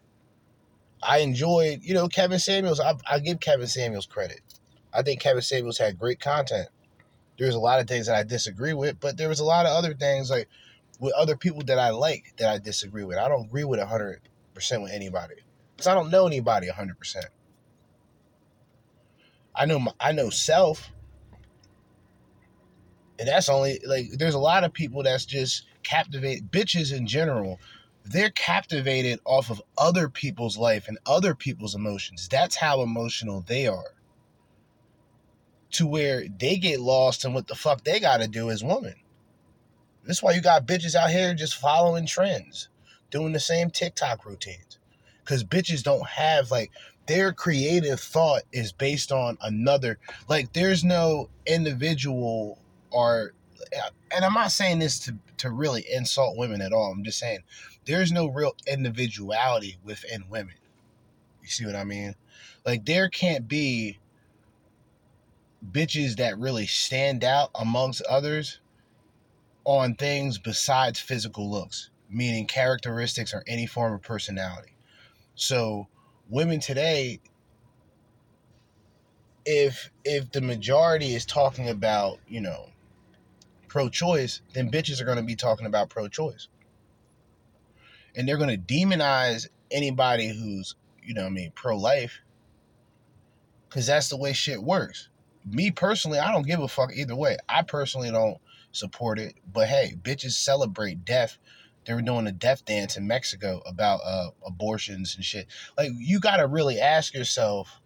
I 1.03 1.19
enjoyed, 1.19 1.81
you 1.83 1.93
know, 1.93 2.07
Kevin 2.07 2.39
Samuels. 2.39 2.79
I, 2.79 2.95
I 3.09 3.19
give 3.19 3.39
Kevin 3.39 3.67
Samuels 3.67 4.07
credit. 4.07 4.41
I 4.93 5.03
think 5.03 5.21
Kevin 5.21 5.41
Samuels 5.41 5.77
had 5.77 5.99
great 5.99 6.19
content. 6.19 6.69
There's 7.37 7.55
a 7.55 7.59
lot 7.59 7.79
of 7.79 7.87
things 7.87 8.07
that 8.07 8.15
I 8.15 8.23
disagree 8.23 8.73
with, 8.73 8.99
but 8.99 9.15
there 9.15 9.29
was 9.29 9.39
a 9.39 9.45
lot 9.45 9.67
of 9.67 9.73
other 9.73 9.93
things 9.93 10.31
like 10.31 10.47
with 10.99 11.13
other 11.13 11.37
people 11.37 11.61
that 11.65 11.77
I 11.77 11.91
like 11.91 12.33
that 12.37 12.49
I 12.49 12.57
disagree 12.57 13.03
with. 13.03 13.17
I 13.17 13.27
don't 13.27 13.45
agree 13.45 13.63
with 13.63 13.79
100% 13.79 14.17
with 14.55 14.91
anybody 14.91 15.35
because 15.75 15.87
I 15.87 15.93
don't 15.93 16.09
know 16.09 16.25
anybody 16.25 16.67
100%. 16.67 17.25
I 19.57 19.65
know 19.65 19.79
my, 19.79 19.91
I 19.99 20.11
know 20.11 20.29
self. 20.29 20.91
And 23.19 23.27
that's 23.27 23.49
only 23.49 23.79
like 23.85 24.11
there's 24.11 24.35
a 24.35 24.39
lot 24.39 24.63
of 24.63 24.73
people 24.73 25.01
that's 25.01 25.25
just 25.25 25.65
captivate 25.83 26.51
bitches 26.51 26.95
in 26.95 27.07
general. 27.07 27.59
They're 28.05 28.29
captivated 28.29 29.19
off 29.25 29.49
of 29.49 29.61
other 29.77 30.07
people's 30.07 30.57
life 30.57 30.87
and 30.87 30.99
other 31.05 31.33
people's 31.33 31.75
emotions. 31.75 32.27
That's 32.29 32.55
how 32.55 32.81
emotional 32.81 33.43
they 33.47 33.67
are. 33.67 33.95
To 35.71 35.87
where 35.87 36.25
they 36.39 36.57
get 36.57 36.79
lost 36.79 37.25
in 37.25 37.33
what 37.33 37.47
the 37.47 37.55
fuck 37.55 37.83
they 37.83 37.99
gotta 37.99 38.27
do 38.27 38.51
as 38.51 38.63
women. 38.63 38.95
That's 40.05 40.23
why 40.23 40.33
you 40.33 40.41
got 40.41 40.67
bitches 40.67 40.95
out 40.95 41.09
here 41.09 41.33
just 41.33 41.55
following 41.55 42.05
trends, 42.05 42.69
doing 43.09 43.33
the 43.33 43.39
same 43.39 43.71
TikTok 43.71 44.25
routines. 44.25 44.79
Cause 45.25 45.43
bitches 45.43 45.83
don't 45.83 46.07
have 46.07 46.51
like 46.51 46.71
their 47.07 47.33
creative 47.33 47.99
thought 47.99 48.43
is 48.51 48.71
based 48.71 49.11
on 49.11 49.37
another 49.41 49.97
like 50.29 50.53
there's 50.53 50.83
no 50.83 51.29
individual 51.45 52.59
or 52.91 53.33
and 54.13 54.23
I'm 54.23 54.33
not 54.33 54.51
saying 54.51 54.79
this 54.79 54.99
to 54.99 55.15
to 55.37 55.51
really 55.51 55.85
insult 55.91 56.37
women 56.37 56.61
at 56.61 56.73
all. 56.73 56.91
I'm 56.91 57.03
just 57.03 57.19
saying 57.19 57.39
there's 57.85 58.11
no 58.11 58.27
real 58.27 58.55
individuality 58.67 59.77
within 59.83 60.25
women. 60.29 60.55
You 61.41 61.47
see 61.49 61.65
what 61.65 61.75
I 61.75 61.83
mean? 61.83 62.15
Like 62.65 62.85
there 62.85 63.09
can't 63.09 63.47
be 63.47 63.99
bitches 65.71 66.17
that 66.17 66.37
really 66.37 66.67
stand 66.67 67.23
out 67.23 67.49
amongst 67.55 68.01
others 68.03 68.59
on 69.65 69.95
things 69.95 70.37
besides 70.37 70.99
physical 70.99 71.49
looks, 71.49 71.89
meaning 72.09 72.47
characteristics 72.47 73.33
or 73.33 73.43
any 73.47 73.65
form 73.65 73.93
of 73.93 74.01
personality. 74.01 74.75
So 75.35 75.87
women 76.29 76.59
today 76.59 77.19
if 79.45 79.89
if 80.03 80.29
the 80.31 80.41
majority 80.41 81.15
is 81.15 81.25
talking 81.25 81.69
about, 81.69 82.19
you 82.27 82.41
know, 82.41 82.69
pro-choice, 83.69 84.41
then 84.53 84.69
bitches 84.69 85.01
are 85.01 85.05
going 85.05 85.17
to 85.17 85.23
be 85.23 85.37
talking 85.37 85.65
about 85.65 85.89
pro-choice. 85.89 86.49
And 88.15 88.27
they're 88.27 88.37
going 88.37 88.49
to 88.49 88.73
demonize 88.73 89.47
anybody 89.71 90.27
who's, 90.27 90.75
you 91.01 91.13
know, 91.13 91.25
I 91.25 91.29
mean, 91.29 91.51
pro-life 91.55 92.21
cuz 93.69 93.85
that's 93.85 94.09
the 94.09 94.17
way 94.17 94.33
shit 94.33 94.61
works. 94.61 95.09
Me 95.45 95.71
personally, 95.71 96.19
I 96.19 96.31
don't 96.31 96.45
give 96.45 96.59
a 96.59 96.67
fuck 96.67 96.91
either 96.93 97.15
way. 97.15 97.37
I 97.47 97.63
personally 97.63 98.11
don't 98.11 98.37
support 98.73 99.17
it, 99.17 99.35
but 99.51 99.67
hey, 99.67 99.95
bitches 100.01 100.31
celebrate 100.31 101.05
death 101.05 101.37
they 101.87 101.93
were 101.93 102.01
doing 102.01 102.27
a 102.27 102.33
death 102.33 102.65
dance 102.65 102.97
in 102.97 103.07
Mexico 103.07 103.61
about 103.65 104.01
uh, 104.03 104.29
abortions 104.45 105.15
and 105.15 105.23
shit. 105.23 105.47
Like 105.77 105.91
you 105.95 106.19
got 106.19 106.37
to 106.37 106.45
really 106.45 106.81
ask 106.81 107.13
yourself, 107.13 107.79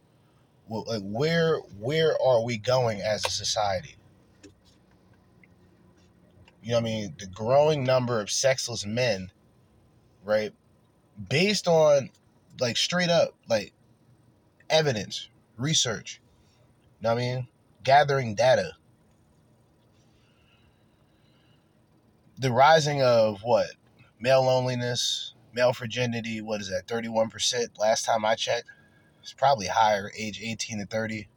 well, 0.67 0.85
like 0.87 1.03
where 1.03 1.57
where 1.79 2.17
are 2.19 2.43
we 2.43 2.57
going 2.57 2.99
as 3.01 3.23
a 3.25 3.29
society? 3.29 3.95
You 6.63 6.71
know 6.71 6.77
what 6.77 6.81
I 6.81 6.83
mean? 6.85 7.15
The 7.19 7.27
growing 7.27 7.83
number 7.83 8.19
of 8.19 8.31
sexless 8.31 8.85
men, 8.87 9.31
right? 10.25 10.51
Based 11.29 11.67
on 11.67 12.09
like 12.59 12.77
straight 12.77 13.09
up 13.09 13.35
like 13.47 13.71
evidence, 14.69 15.29
research. 15.57 16.21
You 16.99 17.03
know 17.03 17.15
what 17.15 17.21
I 17.21 17.25
mean? 17.35 17.47
Gathering 17.83 18.33
data. 18.33 18.71
The 22.39 22.51
rising 22.51 23.03
of 23.03 23.41
what? 23.43 23.67
Male 24.21 24.43
loneliness, 24.43 25.33
male 25.53 25.73
virginity, 25.73 26.41
what 26.41 26.61
is 26.61 26.69
that, 26.69 26.87
31% 26.87 27.79
last 27.79 28.05
time 28.05 28.23
I 28.23 28.35
checked? 28.35 28.67
It's 29.21 29.33
probably 29.33 29.67
higher, 29.67 30.11
age 30.17 30.39
18 30.41 30.79
to 30.79 30.85
30, 30.85 31.27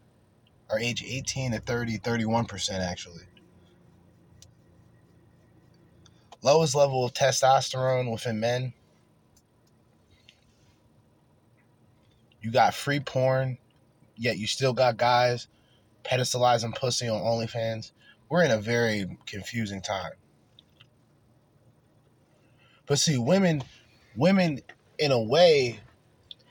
or 0.70 0.78
age 0.78 1.03
18 1.03 1.53
to 1.53 1.59
30, 1.61 1.99
31% 1.99 2.80
actually. 2.80 3.24
Lowest 6.43 6.74
level 6.74 7.05
of 7.05 7.14
testosterone 7.14 8.12
within 8.12 8.39
men. 8.39 8.74
You 12.43 12.51
got 12.51 12.74
free 12.74 13.01
porn, 13.01 13.57
yet 14.16 14.37
you 14.37 14.47
still 14.47 14.74
got 14.74 14.99
guys 14.99 15.49
pedestalizing 16.05 16.76
pussy 16.76 17.09
on 17.09 17.22
OnlyFans. 17.22 17.93
We're 18.28 18.45
in 18.45 18.51
a 18.51 18.59
very 18.59 19.16
confusing 19.24 19.80
time. 19.80 20.12
But 22.87 22.99
see, 22.99 23.18
women, 23.18 23.62
women, 24.16 24.61
in 24.99 25.11
a 25.11 25.20
way, 25.20 25.80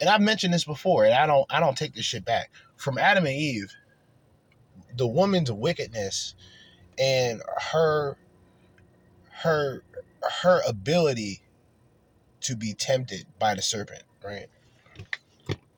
and 0.02 0.10
I've 0.10 0.22
mentioned 0.22 0.54
this 0.54 0.66
before, 0.66 1.06
and 1.06 1.14
I 1.14 1.26
don't, 1.26 1.46
I 1.50 1.60
don't 1.60 1.78
take 1.78 1.94
this 1.94 2.06
shit 2.06 2.26
back. 2.26 2.52
From 2.76 2.98
Adam 2.98 3.26
and 3.26 3.36
Eve, 3.36 3.72
the 4.96 5.08
woman's 5.08 5.52
wickedness 5.52 6.36
and 6.98 7.42
her, 7.72 8.18
her, 9.30 9.84
her 10.42 10.62
ability 10.68 11.42
to 12.42 12.56
be 12.56 12.74
tempted 12.74 13.26
by 13.40 13.56
the 13.56 13.62
serpent, 13.62 14.04
right? 14.24 14.48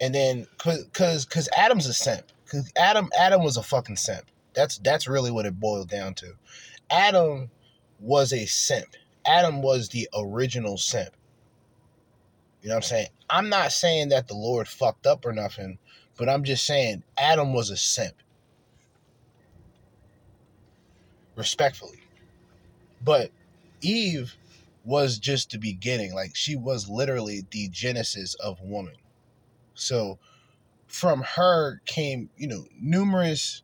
And 0.02 0.14
then, 0.14 0.48
cause, 0.58 1.26
cause, 1.26 1.50
Adam's 1.56 1.86
a 1.88 1.94
simp. 1.94 2.32
Cause 2.48 2.72
Adam, 2.76 3.10
Adam 3.18 3.44
was 3.44 3.58
a 3.58 3.64
fucking 3.64 3.96
simp. 3.96 4.26
That's 4.54 4.78
that's 4.80 5.08
really 5.08 5.32
what 5.32 5.46
it 5.46 5.60
boiled 5.60 5.90
down 5.90 6.14
to. 6.16 6.34
Adam 6.90 7.50
was 8.00 8.32
a 8.32 8.46
simp 8.46 8.96
Adam 9.26 9.62
was 9.62 9.90
the 9.90 10.08
original 10.18 10.78
simp. 10.78 11.16
You 12.62 12.70
know 12.70 12.76
what 12.76 12.86
I'm 12.86 12.90
saying? 12.90 13.08
I'm 13.30 13.50
not 13.50 13.72
saying 13.72 14.10
that 14.10 14.28
the 14.28 14.36
Lord 14.36 14.68
fucked 14.68 15.06
up 15.06 15.26
or 15.26 15.34
nothing, 15.34 15.78
but 16.18 16.30
I'm 16.30 16.44
just 16.44 16.66
saying 16.66 17.04
Adam 17.18 17.54
was 17.54 17.70
a 17.70 17.78
simp. 17.78 18.16
Respectfully. 21.36 22.02
But 23.04 23.32
Eve 23.82 24.36
was 24.84 25.20
just 25.20 25.52
the 25.52 25.58
beginning. 25.58 26.14
Like 26.14 26.36
she 26.36 26.56
was 26.56 26.90
literally 26.90 27.46
the 27.52 27.68
genesis 27.70 28.36
of 28.36 28.62
woman. 28.62 28.96
So 29.74 30.18
from 30.88 31.22
her 31.22 31.82
came, 31.86 32.30
you 32.38 32.48
know, 32.48 32.66
numerous 32.80 33.62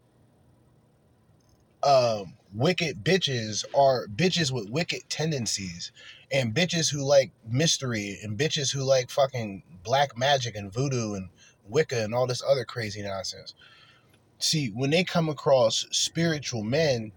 um 1.83 2.33
wicked 2.53 3.03
bitches 3.03 3.65
are 3.75 4.07
bitches 4.07 4.51
with 4.51 4.69
wicked 4.69 5.01
tendencies 5.09 5.91
and 6.31 6.53
bitches 6.53 6.91
who 6.91 7.03
like 7.03 7.31
mystery 7.47 8.19
and 8.23 8.37
bitches 8.37 8.73
who 8.73 8.83
like 8.83 9.09
fucking 9.09 9.63
black 9.83 10.17
magic 10.17 10.55
and 10.55 10.71
voodoo 10.73 11.13
and 11.13 11.29
wicca 11.67 12.03
and 12.03 12.13
all 12.13 12.27
this 12.27 12.43
other 12.47 12.65
crazy 12.65 13.01
nonsense. 13.01 13.53
See 14.39 14.69
when 14.69 14.89
they 14.89 15.03
come 15.03 15.29
across 15.29 15.87
spiritual 15.91 16.63
men 16.63 17.11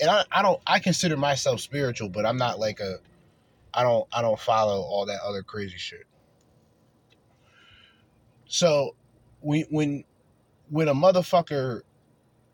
and 0.00 0.10
I, 0.10 0.24
I 0.30 0.42
don't 0.42 0.60
i 0.66 0.78
consider 0.78 1.16
myself 1.16 1.60
spiritual 1.60 2.08
but 2.08 2.24
i'm 2.24 2.36
not 2.36 2.58
like 2.58 2.80
a 2.80 2.98
i 3.74 3.82
don't 3.82 4.06
i 4.12 4.22
don't 4.22 4.38
follow 4.38 4.80
all 4.82 5.06
that 5.06 5.20
other 5.22 5.42
crazy 5.42 5.78
shit. 5.78 6.06
So 8.46 8.94
when 9.40 9.64
when 9.70 10.04
when 10.70 10.88
a 10.88 10.94
motherfucker 10.94 11.82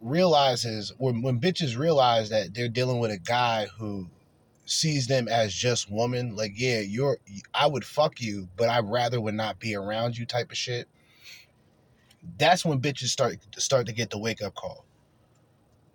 realizes 0.05 0.92
when 0.98 1.22
when 1.22 1.40
bitches 1.40 1.76
realize 1.76 2.28
that 2.28 2.55
they're 2.55 2.68
dealing 2.68 3.00
with 3.00 3.11
a 3.11 3.18
guy 3.18 3.66
who 3.78 4.07
sees 4.66 5.07
them 5.07 5.28
as 5.28 5.52
just 5.52 5.90
woman, 5.90 6.36
like 6.36 6.52
yeah, 6.55 6.80
you're 6.80 7.18
I 7.55 7.66
would 7.66 7.84
fuck 7.84 8.20
you, 8.20 8.48
but 8.57 8.68
I 8.68 8.80
rather 8.80 9.20
would 9.20 9.34
not 9.34 9.59
be 9.59 9.74
around 9.74 10.16
you 10.16 10.26
type 10.26 10.50
of 10.50 10.57
shit. 10.57 10.88
That's 12.38 12.64
when 12.64 12.80
bitches 12.80 13.09
start 13.09 13.38
start 13.57 13.86
to 13.86 13.92
get 13.92 14.11
the 14.11 14.18
wake 14.18 14.42
up 14.42 14.55
call. 14.55 14.84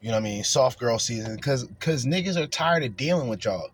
You 0.02 0.10
know 0.10 0.16
what 0.16 0.22
I 0.22 0.24
mean? 0.24 0.44
Soft 0.44 0.80
girl 0.80 0.98
season, 0.98 1.38
cause 1.40 1.68
cause 1.80 2.06
niggas 2.06 2.36
are 2.36 2.48
tired 2.48 2.84
of 2.84 2.98
dealing 2.98 3.28
with 3.28 3.46
y'all. 3.46 3.70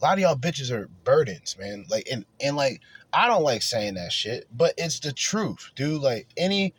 A 0.00 0.04
lot 0.04 0.14
of 0.14 0.20
y'all 0.20 0.36
bitches 0.36 0.70
are 0.70 0.88
burdens, 1.04 1.56
man. 1.58 1.84
Like 1.88 2.08
and 2.10 2.24
and 2.40 2.56
like 2.56 2.80
I 3.12 3.28
don't 3.28 3.44
like 3.44 3.62
saying 3.62 3.94
that 3.94 4.12
shit, 4.12 4.46
but 4.52 4.74
it's 4.76 4.98
the 4.98 5.12
truth, 5.12 5.70
dude. 5.76 6.02
Like 6.02 6.26
any 6.36 6.74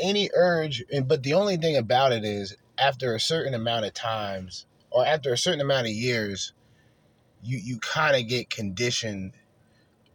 any 0.00 0.30
urge 0.34 0.84
and 0.92 1.08
but 1.08 1.22
the 1.22 1.34
only 1.34 1.56
thing 1.56 1.76
about 1.76 2.12
it 2.12 2.24
is 2.24 2.56
after 2.78 3.14
a 3.14 3.20
certain 3.20 3.54
amount 3.54 3.84
of 3.84 3.94
times 3.94 4.66
or 4.90 5.04
after 5.06 5.32
a 5.32 5.38
certain 5.38 5.60
amount 5.60 5.86
of 5.86 5.92
years 5.92 6.52
you 7.42 7.58
you 7.58 7.78
kind 7.78 8.16
of 8.16 8.28
get 8.28 8.50
conditioned 8.50 9.32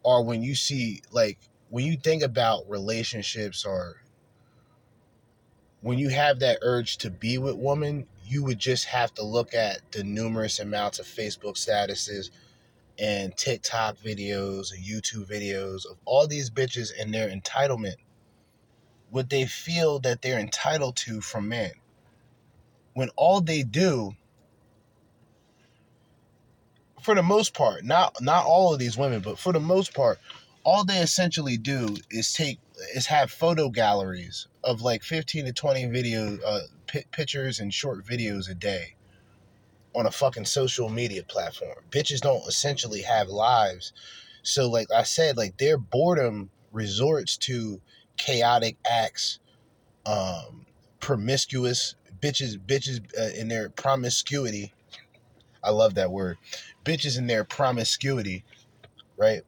or 0.02 0.24
when 0.24 0.42
you 0.42 0.54
see 0.54 1.02
like 1.12 1.38
when 1.70 1.84
you 1.84 1.96
think 1.96 2.22
about 2.22 2.68
relationships 2.68 3.64
or 3.64 3.96
when 5.80 5.98
you 5.98 6.08
have 6.08 6.40
that 6.40 6.58
urge 6.62 6.98
to 6.98 7.10
be 7.10 7.38
with 7.38 7.56
woman 7.56 8.06
you 8.26 8.42
would 8.42 8.58
just 8.58 8.86
have 8.86 9.12
to 9.14 9.22
look 9.22 9.54
at 9.54 9.80
the 9.92 10.02
numerous 10.02 10.60
amounts 10.60 10.98
of 10.98 11.06
facebook 11.06 11.56
statuses 11.56 12.30
and 12.98 13.36
tiktok 13.36 13.96
videos 13.98 14.72
and 14.72 14.84
youtube 14.84 15.26
videos 15.28 15.84
of 15.90 15.96
all 16.04 16.26
these 16.26 16.50
bitches 16.50 16.90
and 16.98 17.12
their 17.12 17.28
entitlement 17.28 17.96
what 19.14 19.30
they 19.30 19.46
feel 19.46 20.00
that 20.00 20.22
they're 20.22 20.40
entitled 20.40 20.96
to 20.96 21.20
from 21.20 21.48
men. 21.48 21.70
When 22.94 23.10
all 23.14 23.40
they 23.40 23.62
do, 23.62 24.16
for 27.00 27.14
the 27.14 27.22
most 27.22 27.54
part, 27.54 27.84
not 27.84 28.20
not 28.20 28.44
all 28.44 28.72
of 28.72 28.80
these 28.80 28.98
women, 28.98 29.20
but 29.20 29.38
for 29.38 29.52
the 29.52 29.60
most 29.60 29.94
part, 29.94 30.18
all 30.64 30.84
they 30.84 30.98
essentially 30.98 31.56
do 31.56 31.96
is 32.10 32.32
take 32.32 32.58
is 32.92 33.06
have 33.06 33.30
photo 33.30 33.70
galleries 33.70 34.48
of 34.64 34.82
like 34.82 35.04
15 35.04 35.44
to 35.44 35.52
20 35.52 35.86
video 35.86 36.36
uh, 36.44 36.60
pi 36.88 37.04
pictures 37.12 37.60
and 37.60 37.72
short 37.72 38.04
videos 38.04 38.50
a 38.50 38.54
day 38.54 38.96
on 39.94 40.06
a 40.06 40.10
fucking 40.10 40.44
social 40.44 40.88
media 40.88 41.22
platform. 41.22 41.78
Bitches 41.88 42.20
don't 42.20 42.48
essentially 42.48 43.02
have 43.02 43.28
lives. 43.28 43.92
So 44.42 44.68
like 44.68 44.90
I 44.90 45.04
said, 45.04 45.36
like 45.36 45.56
their 45.58 45.78
boredom 45.78 46.50
resorts 46.72 47.36
to 47.36 47.80
chaotic 48.16 48.76
acts, 48.88 49.38
um, 50.06 50.66
promiscuous 51.00 51.94
bitches, 52.20 52.58
bitches 52.58 53.00
uh, 53.18 53.38
in 53.38 53.48
their 53.48 53.68
promiscuity. 53.70 54.72
I 55.62 55.70
love 55.70 55.94
that 55.94 56.10
word. 56.10 56.38
Bitches 56.84 57.18
in 57.18 57.26
their 57.26 57.44
promiscuity, 57.44 58.44
right? 59.16 59.42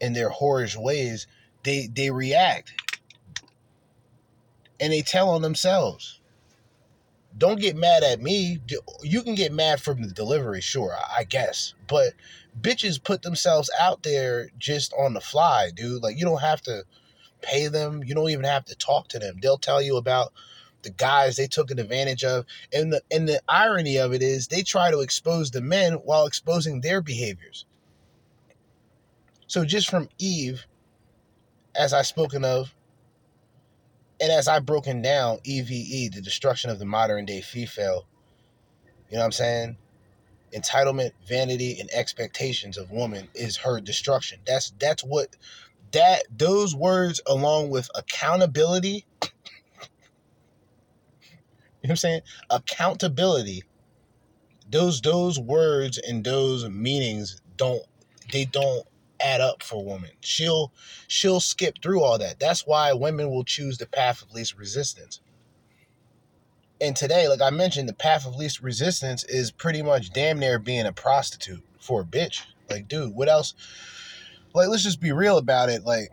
In 0.00 0.12
their 0.12 0.30
whorish 0.30 0.76
ways, 0.76 1.26
they 1.62 1.88
they 1.92 2.10
react 2.10 2.72
and 4.80 4.92
they 4.92 5.02
tell 5.02 5.28
on 5.30 5.42
themselves 5.42 6.20
don't 7.36 7.60
get 7.60 7.76
mad 7.76 8.02
at 8.02 8.20
me. 8.20 8.60
You 9.02 9.22
can 9.22 9.34
get 9.34 9.52
mad 9.52 9.80
from 9.80 10.02
the 10.02 10.12
delivery, 10.12 10.60
sure, 10.60 10.94
I 11.16 11.24
guess. 11.24 11.74
But 11.86 12.12
bitches 12.60 13.02
put 13.02 13.22
themselves 13.22 13.70
out 13.78 14.02
there 14.02 14.50
just 14.58 14.92
on 14.94 15.14
the 15.14 15.20
fly, 15.20 15.70
dude. 15.74 16.02
Like 16.02 16.18
you 16.18 16.24
don't 16.24 16.40
have 16.40 16.60
to 16.62 16.84
pay 17.42 17.68
them. 17.68 18.02
You 18.04 18.14
don't 18.14 18.30
even 18.30 18.44
have 18.44 18.64
to 18.66 18.76
talk 18.76 19.08
to 19.08 19.18
them. 19.18 19.38
They'll 19.40 19.58
tell 19.58 19.82
you 19.82 19.96
about 19.96 20.32
the 20.82 20.90
guys 20.90 21.36
they 21.36 21.46
took 21.46 21.70
advantage 21.70 22.24
of. 22.24 22.46
And 22.72 22.92
the 22.92 23.02
and 23.10 23.28
the 23.28 23.42
irony 23.48 23.96
of 23.98 24.12
it 24.12 24.22
is 24.22 24.48
they 24.48 24.62
try 24.62 24.90
to 24.90 25.00
expose 25.00 25.50
the 25.50 25.60
men 25.60 25.94
while 25.94 26.26
exposing 26.26 26.80
their 26.80 27.00
behaviors. 27.00 27.66
So 29.46 29.64
just 29.64 29.90
from 29.90 30.08
Eve, 30.18 30.66
as 31.74 31.92
I 31.92 32.02
spoken 32.02 32.44
of, 32.44 32.74
and 34.20 34.30
as 34.30 34.48
I've 34.48 34.66
broken 34.66 35.02
down 35.02 35.38
EVE, 35.44 36.12
the 36.12 36.20
destruction 36.20 36.70
of 36.70 36.78
the 36.78 36.84
modern 36.84 37.24
day 37.24 37.40
female, 37.40 38.06
you 39.08 39.16
know 39.16 39.20
what 39.20 39.26
I'm 39.26 39.32
saying? 39.32 39.76
Entitlement, 40.54 41.12
vanity, 41.26 41.78
and 41.80 41.88
expectations 41.92 42.76
of 42.76 42.90
woman 42.90 43.28
is 43.34 43.56
her 43.58 43.80
destruction. 43.80 44.40
That's 44.46 44.72
that's 44.78 45.02
what 45.02 45.36
that 45.92 46.22
those 46.36 46.74
words 46.74 47.20
along 47.26 47.70
with 47.70 47.90
accountability. 47.94 49.04
you 49.22 49.28
know 51.82 51.82
what 51.82 51.90
I'm 51.90 51.96
saying? 51.96 52.20
Accountability. 52.50 53.64
Those 54.70 55.00
those 55.00 55.38
words 55.38 55.98
and 55.98 56.24
those 56.24 56.68
meanings 56.68 57.40
don't 57.56 57.82
they 58.32 58.44
don't 58.44 58.86
add 59.20 59.40
up 59.40 59.62
for 59.62 59.84
women. 59.84 60.10
She'll 60.20 60.72
she'll 61.08 61.40
skip 61.40 61.76
through 61.82 62.02
all 62.02 62.18
that. 62.18 62.38
That's 62.38 62.66
why 62.66 62.92
women 62.92 63.30
will 63.30 63.44
choose 63.44 63.78
the 63.78 63.86
path 63.86 64.22
of 64.22 64.32
least 64.32 64.56
resistance. 64.56 65.20
And 66.80 66.96
today, 66.96 67.28
like 67.28 67.42
I 67.42 67.50
mentioned, 67.50 67.88
the 67.88 67.94
path 67.94 68.26
of 68.26 68.36
least 68.36 68.62
resistance 68.62 69.24
is 69.24 69.50
pretty 69.50 69.82
much 69.82 70.12
damn 70.12 70.38
near 70.38 70.58
being 70.58 70.86
a 70.86 70.92
prostitute 70.92 71.62
for 71.78 72.00
a 72.00 72.04
bitch. 72.04 72.42
Like, 72.70 72.88
dude, 72.88 73.14
what 73.14 73.28
else? 73.28 73.54
Like, 74.52 74.68
let's 74.68 74.82
just 74.82 75.00
be 75.00 75.12
real 75.12 75.38
about 75.38 75.68
it. 75.68 75.84
Like, 75.84 76.10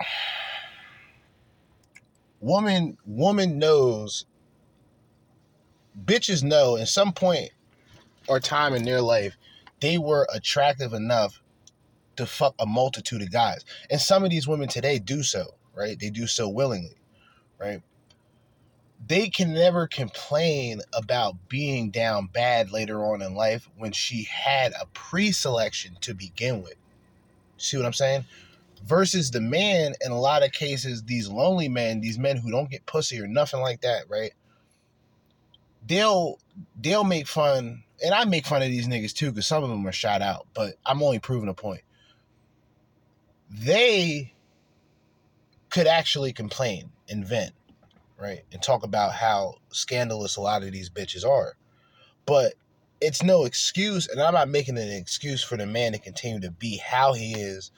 woman, 2.40 2.98
woman 3.06 3.58
knows, 3.58 4.26
bitches 6.06 6.44
know 6.44 6.78
at 6.78 6.88
some 6.88 7.14
point 7.14 7.52
or 8.28 8.40
time 8.40 8.74
in 8.74 8.84
their 8.84 9.02
life, 9.02 9.36
they 9.80 9.98
were 9.98 10.28
attractive 10.34 10.94
enough 10.94 11.42
to 12.18 12.26
fuck 12.26 12.56
a 12.60 12.66
multitude 12.66 13.22
of 13.22 13.32
guys. 13.32 13.64
And 13.90 14.02
some 14.02 14.24
of 14.24 14.30
these 14.30 14.48
women 14.48 14.68
today 14.68 15.00
do 15.00 15.24
so, 15.24 15.56
right? 15.76 15.98
They 16.00 16.10
do 16.10 16.28
so 16.28 16.50
willingly, 16.50 16.98
right? 17.60 17.82
They 19.06 19.30
can 19.30 19.54
never 19.54 19.88
complain 19.88 20.82
about 20.94 21.48
being 21.48 21.92
down 21.92 22.28
bad 22.28 22.72
later 22.72 23.06
on 23.06 23.22
in 23.22 23.36
life 23.36 23.70
when 23.78 23.92
she 23.92 24.24
had 24.24 24.74
a 24.74 24.88
pre 24.88 25.32
selection 25.32 25.98
to 26.02 26.16
begin 26.16 26.64
with. 26.64 26.76
See 27.58 27.78
what 27.78 27.86
I'm 27.86 27.94
saying? 27.94 28.26
Versus 28.86 29.32
the 29.32 29.42
man, 29.42 29.94
in 30.06 30.12
a 30.12 30.20
lot 30.20 30.44
of 30.44 30.52
cases, 30.52 31.04
these 31.04 31.28
lonely 31.28 31.68
men, 31.68 32.00
these 32.00 32.20
men 32.20 32.38
who 32.38 32.52
don't 32.52 32.70
get 32.70 32.86
pussy 32.86 33.20
or 33.20 33.28
nothing 33.28 33.60
like 33.60 33.82
that, 33.82 34.10
right? 34.10 34.34
They'll 35.86 36.40
they'll 36.80 37.04
make 37.04 37.28
fun, 37.28 37.84
and 38.04 38.14
I 38.14 38.26
make 38.26 38.46
fun 38.46 38.62
of 38.62 38.70
these 38.70 38.88
niggas 38.88 39.14
too, 39.14 39.32
because 39.32 39.48
some 39.48 39.64
of 39.64 39.70
them 39.70 39.88
are 39.88 39.92
shot 39.92 40.22
out, 40.22 40.48
but 40.54 40.76
I'm 40.86 41.02
only 41.02 41.20
proving 41.20 41.50
a 41.50 41.54
point 41.54 41.82
they 43.50 44.34
could 45.70 45.88
actually 45.88 46.34
complain 46.34 46.92
and 47.10 47.26
vent, 47.26 47.54
right? 48.20 48.42
And 48.52 48.62
talk 48.62 48.84
about 48.84 49.14
how 49.14 49.56
scandalous 49.70 50.38
a 50.38 50.42
lot 50.42 50.64
of 50.64 50.72
these 50.72 50.90
bitches 50.90 51.26
are. 51.26 51.56
But 52.26 52.54
it's 53.00 53.24
no 53.24 53.46
excuse, 53.46 54.08
and 54.08 54.22
I'm 54.22 54.34
not 54.34 54.50
making 54.50 54.78
an 54.78 54.90
excuse 54.90 55.44
for 55.44 55.58
the 55.58 55.66
man 55.66 55.92
to 55.94 56.00
continue 56.00 56.40
to 56.42 56.52
be 56.52 56.78
how 56.78 57.14
he 57.14 57.34
is 57.34 57.72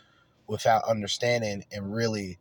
without 0.47 0.83
understanding 0.85 1.63
and 1.71 1.93
really 1.93 2.39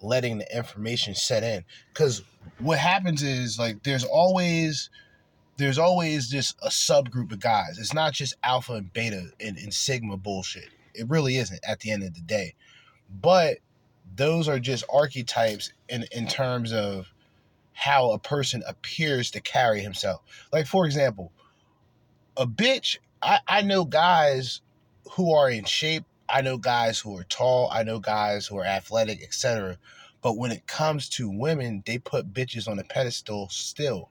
letting 0.00 0.38
the 0.38 0.56
information 0.56 1.14
set 1.14 1.42
in. 1.42 1.64
Because 1.92 2.22
what 2.58 2.78
happens 2.78 3.22
is 3.22 3.58
like 3.58 3.82
there's 3.82 4.04
always 4.04 4.90
there's 5.56 5.78
always 5.78 6.28
just 6.28 6.56
a 6.62 6.68
subgroup 6.68 7.32
of 7.32 7.40
guys. 7.40 7.78
It's 7.78 7.94
not 7.94 8.12
just 8.12 8.34
alpha 8.42 8.74
and 8.74 8.92
beta 8.92 9.30
and, 9.40 9.56
and 9.56 9.72
sigma 9.72 10.16
bullshit. 10.16 10.68
It 10.94 11.08
really 11.08 11.36
isn't 11.36 11.60
at 11.66 11.80
the 11.80 11.90
end 11.90 12.02
of 12.02 12.14
the 12.14 12.20
day. 12.20 12.54
But 13.22 13.58
those 14.14 14.48
are 14.48 14.58
just 14.58 14.84
archetypes 14.92 15.72
in, 15.88 16.04
in 16.12 16.26
terms 16.26 16.72
of 16.72 17.12
how 17.72 18.10
a 18.10 18.18
person 18.18 18.62
appears 18.66 19.30
to 19.30 19.40
carry 19.40 19.80
himself. 19.80 20.22
Like, 20.52 20.66
for 20.66 20.84
example, 20.84 21.32
a 22.36 22.46
bitch, 22.46 22.98
I, 23.22 23.40
I 23.46 23.62
know 23.62 23.84
guys 23.84 24.60
who 25.12 25.32
are 25.32 25.50
in 25.50 25.64
shape. 25.64 26.04
I 26.28 26.40
know 26.40 26.58
guys 26.58 26.98
who 26.98 27.16
are 27.16 27.24
tall. 27.24 27.70
I 27.72 27.82
know 27.82 28.00
guys 28.00 28.46
who 28.46 28.58
are 28.58 28.64
athletic, 28.64 29.22
etc. 29.22 29.78
But 30.22 30.36
when 30.36 30.50
it 30.50 30.66
comes 30.66 31.08
to 31.10 31.30
women, 31.30 31.82
they 31.86 31.98
put 31.98 32.32
bitches 32.32 32.68
on 32.68 32.78
a 32.78 32.84
pedestal 32.84 33.48
still. 33.48 34.10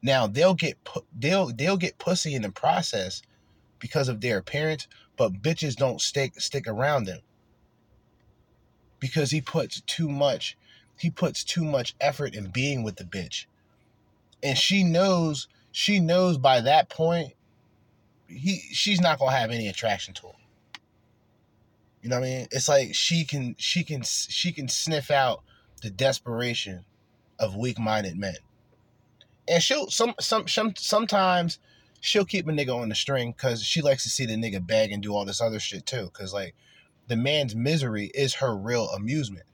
Now 0.00 0.28
they'll 0.28 0.54
get 0.54 0.78
they'll 1.18 1.48
they'll 1.48 1.76
get 1.76 1.98
pussy 1.98 2.34
in 2.34 2.42
the 2.42 2.50
process, 2.52 3.22
because 3.78 4.08
of 4.08 4.20
their 4.20 4.38
appearance, 4.38 4.88
but 5.16 5.42
bitches 5.42 5.76
don't 5.76 6.00
stick 6.00 6.40
stick 6.40 6.66
around 6.66 7.04
them 7.04 7.20
because 9.00 9.30
he 9.30 9.40
puts 9.40 9.80
too 9.82 10.08
much 10.08 10.56
he 10.98 11.10
puts 11.10 11.44
too 11.44 11.64
much 11.64 11.94
effort 12.00 12.34
in 12.34 12.48
being 12.48 12.82
with 12.82 12.96
the 12.96 13.04
bitch. 13.04 13.46
And 14.42 14.58
she 14.58 14.82
knows 14.82 15.46
she 15.78 16.00
knows 16.00 16.36
by 16.38 16.60
that 16.60 16.88
point 16.90 17.34
he 18.26 18.58
she's 18.72 19.00
not 19.00 19.20
to 19.20 19.26
have 19.28 19.52
any 19.52 19.68
attraction 19.68 20.12
to 20.12 20.26
him. 20.26 20.34
You 22.02 22.08
know 22.08 22.18
what 22.18 22.26
I 22.26 22.30
mean? 22.30 22.48
It's 22.50 22.68
like 22.68 22.96
she 22.96 23.24
can 23.24 23.54
she 23.58 23.84
can 23.84 24.02
she 24.02 24.50
can 24.50 24.66
sniff 24.66 25.08
out 25.08 25.44
the 25.80 25.88
desperation 25.88 26.84
of 27.38 27.54
weak-minded 27.54 28.18
men. 28.18 28.34
And 29.46 29.62
she'll 29.62 29.88
some 29.88 30.14
some 30.18 30.48
some 30.48 30.74
sometimes 30.76 31.60
she'll 32.00 32.24
keep 32.24 32.48
a 32.48 32.50
nigga 32.50 32.74
on 32.74 32.88
the 32.88 32.96
string 32.96 33.30
because 33.30 33.62
she 33.62 33.80
likes 33.80 34.02
to 34.02 34.10
see 34.10 34.26
the 34.26 34.34
nigga 34.34 34.66
beg 34.66 34.90
and 34.90 35.00
do 35.00 35.14
all 35.14 35.24
this 35.24 35.40
other 35.40 35.60
shit 35.60 35.86
too. 35.86 36.10
Because 36.12 36.34
like 36.34 36.56
the 37.06 37.16
man's 37.16 37.54
misery 37.54 38.10
is 38.14 38.34
her 38.34 38.56
real 38.56 38.88
amusement. 38.90 39.46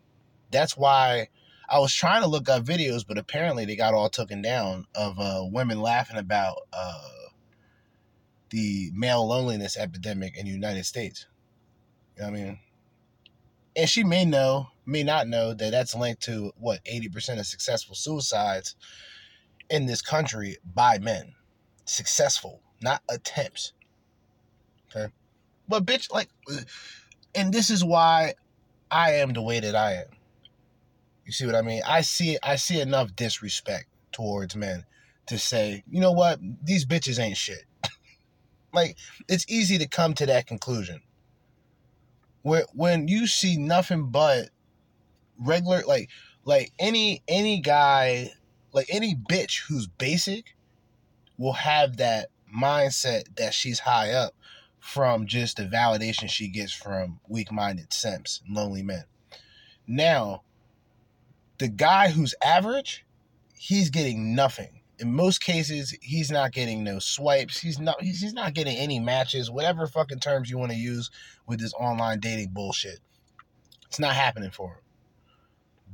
That's 0.51 0.75
why 0.75 1.29
I 1.69 1.79
was 1.79 1.95
trying 1.95 2.23
to 2.23 2.29
look 2.29 2.49
up 2.49 2.65
videos, 2.65 3.07
but 3.07 3.19
apparently 3.19 3.65
they 3.65 3.77
got 3.77 3.95
all 3.95 4.09
taken 4.09 4.43
down 4.43 4.87
of 4.95 5.19
uh, 5.19 5.43
women 5.45 5.81
laughing 5.81 6.17
about 6.17 6.57
uh, 6.73 7.09
the 8.51 8.91
male 8.95 9.27
loneliness 9.27 9.77
epidemic 9.77 10.37
in 10.37 10.47
the 10.47 10.53
United 10.53 10.85
States. 10.85 11.27
You 12.17 12.23
know 12.23 12.31
what 12.31 12.39
I 12.39 12.43
mean? 12.43 12.59
And 13.77 13.89
she 13.89 14.05
may 14.05 14.25
know, 14.25 14.69
may 14.87 15.03
not 15.03 15.27
know 15.27 15.53
that 15.55 15.71
that's 15.71 15.95
linked 15.95 16.23
to 16.25 16.53
what 16.57 16.85
80% 16.85 17.41
of 17.41 17.47
successful 17.47 17.95
suicides 17.95 18.77
in 19.71 19.87
this 19.87 20.03
country 20.03 20.59
by 20.75 20.99
men 20.99 21.35
successful, 21.85 22.61
not 22.81 23.03
attempts. 23.09 23.73
Okay. 24.95 25.13
But 25.69 25.85
bitch, 25.85 26.13
like, 26.13 26.29
and 27.35 27.53
this 27.53 27.71
is 27.71 27.85
why 27.85 28.35
I 28.91 29.15
am 29.15 29.33
the 29.33 29.43
way 29.43 29.61
that 29.61 29.75
I 29.75 29.95
am. 29.95 30.14
You 31.25 31.33
see 31.33 31.47
what 31.47 31.55
I 31.55 31.63
mean? 31.63 31.83
I 31.87 32.03
see 32.03 32.39
I 32.43 32.57
see 32.57 32.81
enough 32.81 33.15
disrespect 33.17 33.87
towards 34.13 34.55
men 34.57 34.85
to 35.27 35.39
say, 35.39 35.83
you 35.91 36.01
know 36.01 36.13
what, 36.13 36.39
these 36.63 36.85
bitches 36.85 37.19
ain't 37.19 37.37
shit. 37.37 37.65
like, 38.73 38.97
it's 39.29 39.47
easy 39.49 39.79
to 39.79 39.89
come 39.89 40.15
to 40.15 40.27
that 40.27 40.47
conclusion. 40.47 41.01
Where 42.43 42.65
when 42.75 43.09
you 43.09 43.27
see 43.27 43.57
nothing 43.57 44.11
but 44.11 44.51
regular 45.39 45.83
like 45.87 46.11
like 46.45 46.73
any 46.79 47.23
any 47.27 47.61
guy 47.61 48.31
like 48.73 48.87
any 48.91 49.15
bitch 49.15 49.63
who's 49.67 49.87
basic 49.87 50.55
will 51.39 51.55
have 51.55 51.97
that 51.97 52.29
mindset 52.55 53.37
that 53.37 53.55
she's 53.55 53.81
high 53.81 54.11
up 54.11 54.35
from 54.79 55.27
just 55.27 55.57
the 55.57 55.65
validation 55.65 56.29
she 56.29 56.49
gets 56.49 56.73
from 56.73 57.19
weak-minded 57.27 57.93
simps 57.93 58.43
and 58.47 58.55
lonely 58.55 58.83
men. 58.83 59.05
Now, 59.87 60.43
the 61.59 61.69
guy 61.69 62.09
who's 62.09 62.35
average, 62.45 63.05
he's 63.57 63.91
getting 63.91 64.35
nothing. 64.35 64.81
In 64.99 65.13
most 65.13 65.43
cases, 65.43 65.97
he's 66.01 66.31
not 66.31 66.53
getting 66.53 66.85
no 66.85 66.99
swipes. 66.99 67.59
He's 67.59 67.81
not 67.81 68.01
he's, 68.01 68.21
he's 68.21 68.33
not 68.33 68.55
getting 68.55 68.77
any 68.77 69.01
matches, 69.01 69.51
whatever 69.51 69.87
fucking 69.87 70.21
terms 70.21 70.49
you 70.49 70.59
want 70.59 70.71
to 70.73 70.79
use 70.79 71.11
with 71.47 71.61
this 71.61 71.75
online 71.75 72.21
dating 72.21 72.51
bullshit. 72.53 73.01
It's 73.89 73.99
not 73.99 74.15
happening 74.15 74.51
for 74.51 74.69
him. 74.69 74.79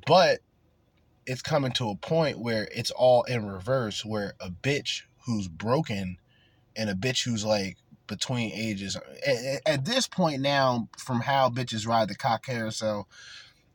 But 0.07 0.41
it's 1.27 1.43
coming 1.43 1.73
to 1.73 1.91
a 1.91 1.97
point 1.97 2.39
where 2.39 2.69
it's 2.75 2.91
all 2.91 3.23
in 3.25 3.47
reverse 3.47 4.05
where 4.05 4.35
a 4.41 4.51
bitch 4.51 5.03
who's 5.27 5.49
broken 5.49 6.17
and 6.77 6.91
a 6.91 6.95
bitch 6.95 7.25
who's 7.25 7.45
like 7.45 7.77
between 8.07 8.51
ages 8.53 8.97
at, 9.25 9.63
at 9.65 9.85
this 9.85 10.09
point 10.09 10.43
now 10.43 10.89
from 10.99 11.21
how 11.21 11.49
bitches 11.49 11.87
ride 11.87 12.09
the 12.09 12.15
cock 12.17 12.45
carousel 12.45 13.07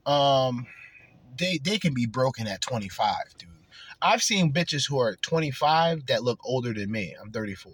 um 0.06 0.68
they 1.38 1.60
they 1.60 1.78
can 1.78 1.94
be 1.94 2.06
broken 2.06 2.48
at 2.48 2.62
25 2.62 3.16
dude. 3.38 3.50
I've 4.02 4.24
seen 4.24 4.54
bitches 4.54 4.88
who 4.88 5.00
are 5.00 5.16
25 5.18 6.08
that 6.08 6.24
look 6.24 6.40
older 6.44 6.74
than 6.74 6.92
me. 6.92 7.16
I'm 7.22 7.32
34 7.32 7.74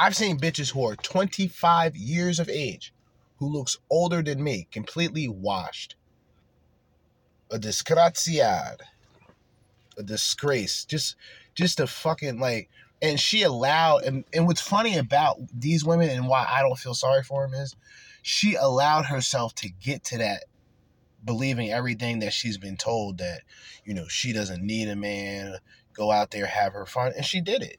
i've 0.00 0.14
seen 0.14 0.38
bitches 0.38 0.72
who 0.72 0.86
are 0.86 0.94
25 0.94 1.96
years 1.96 2.38
of 2.38 2.48
age 2.48 2.92
who 3.38 3.48
looks 3.48 3.78
older 3.90 4.22
than 4.22 4.42
me 4.42 4.66
completely 4.70 5.28
washed. 5.28 5.94
A 7.50 7.58
disgraziad. 7.58 8.80
A 9.96 10.02
disgrace. 10.02 10.84
Just 10.84 11.16
just 11.54 11.80
a 11.80 11.86
fucking 11.86 12.38
like 12.38 12.68
and 13.00 13.18
she 13.18 13.42
allowed 13.42 14.02
and, 14.02 14.24
and 14.34 14.46
what's 14.46 14.60
funny 14.60 14.98
about 14.98 15.36
these 15.56 15.84
women 15.84 16.10
and 16.10 16.28
why 16.28 16.46
I 16.48 16.62
don't 16.62 16.78
feel 16.78 16.94
sorry 16.94 17.22
for 17.22 17.46
them 17.46 17.54
is 17.54 17.76
she 18.22 18.54
allowed 18.54 19.06
herself 19.06 19.54
to 19.56 19.70
get 19.70 20.04
to 20.04 20.18
that 20.18 20.44
believing 21.24 21.70
everything 21.70 22.20
that 22.20 22.32
she's 22.32 22.58
been 22.58 22.76
told 22.76 23.18
that 23.18 23.40
you 23.84 23.94
know 23.94 24.06
she 24.08 24.32
doesn't 24.32 24.62
need 24.62 24.88
a 24.88 24.96
man 24.96 25.56
go 25.92 26.10
out 26.10 26.30
there 26.30 26.46
have 26.46 26.72
her 26.72 26.86
fun 26.86 27.12
and 27.16 27.24
she 27.24 27.40
did 27.40 27.62
it 27.62 27.78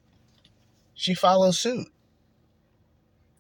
she 0.94 1.14
followed 1.14 1.56
suit 1.56 1.88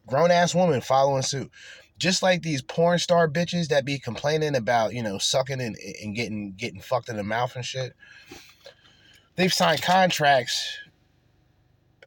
grown 0.07 0.31
ass 0.31 0.55
woman 0.55 0.81
following 0.81 1.21
suit 1.21 1.51
just 1.97 2.23
like 2.23 2.41
these 2.41 2.61
porn 2.61 2.97
star 2.97 3.27
bitches 3.27 3.67
that 3.67 3.83
be 3.83 3.99
complaining 3.99 4.55
about 4.55 4.93
you 4.93 5.03
know 5.03 5.17
sucking 5.17 5.59
and, 5.59 5.75
and 6.01 6.15
getting 6.15 6.53
getting 6.53 6.79
fucked 6.81 7.09
in 7.09 7.17
the 7.17 7.23
mouth 7.23 7.55
and 7.55 7.65
shit 7.65 7.93
they've 9.35 9.53
signed 9.53 9.81
contracts 9.81 10.77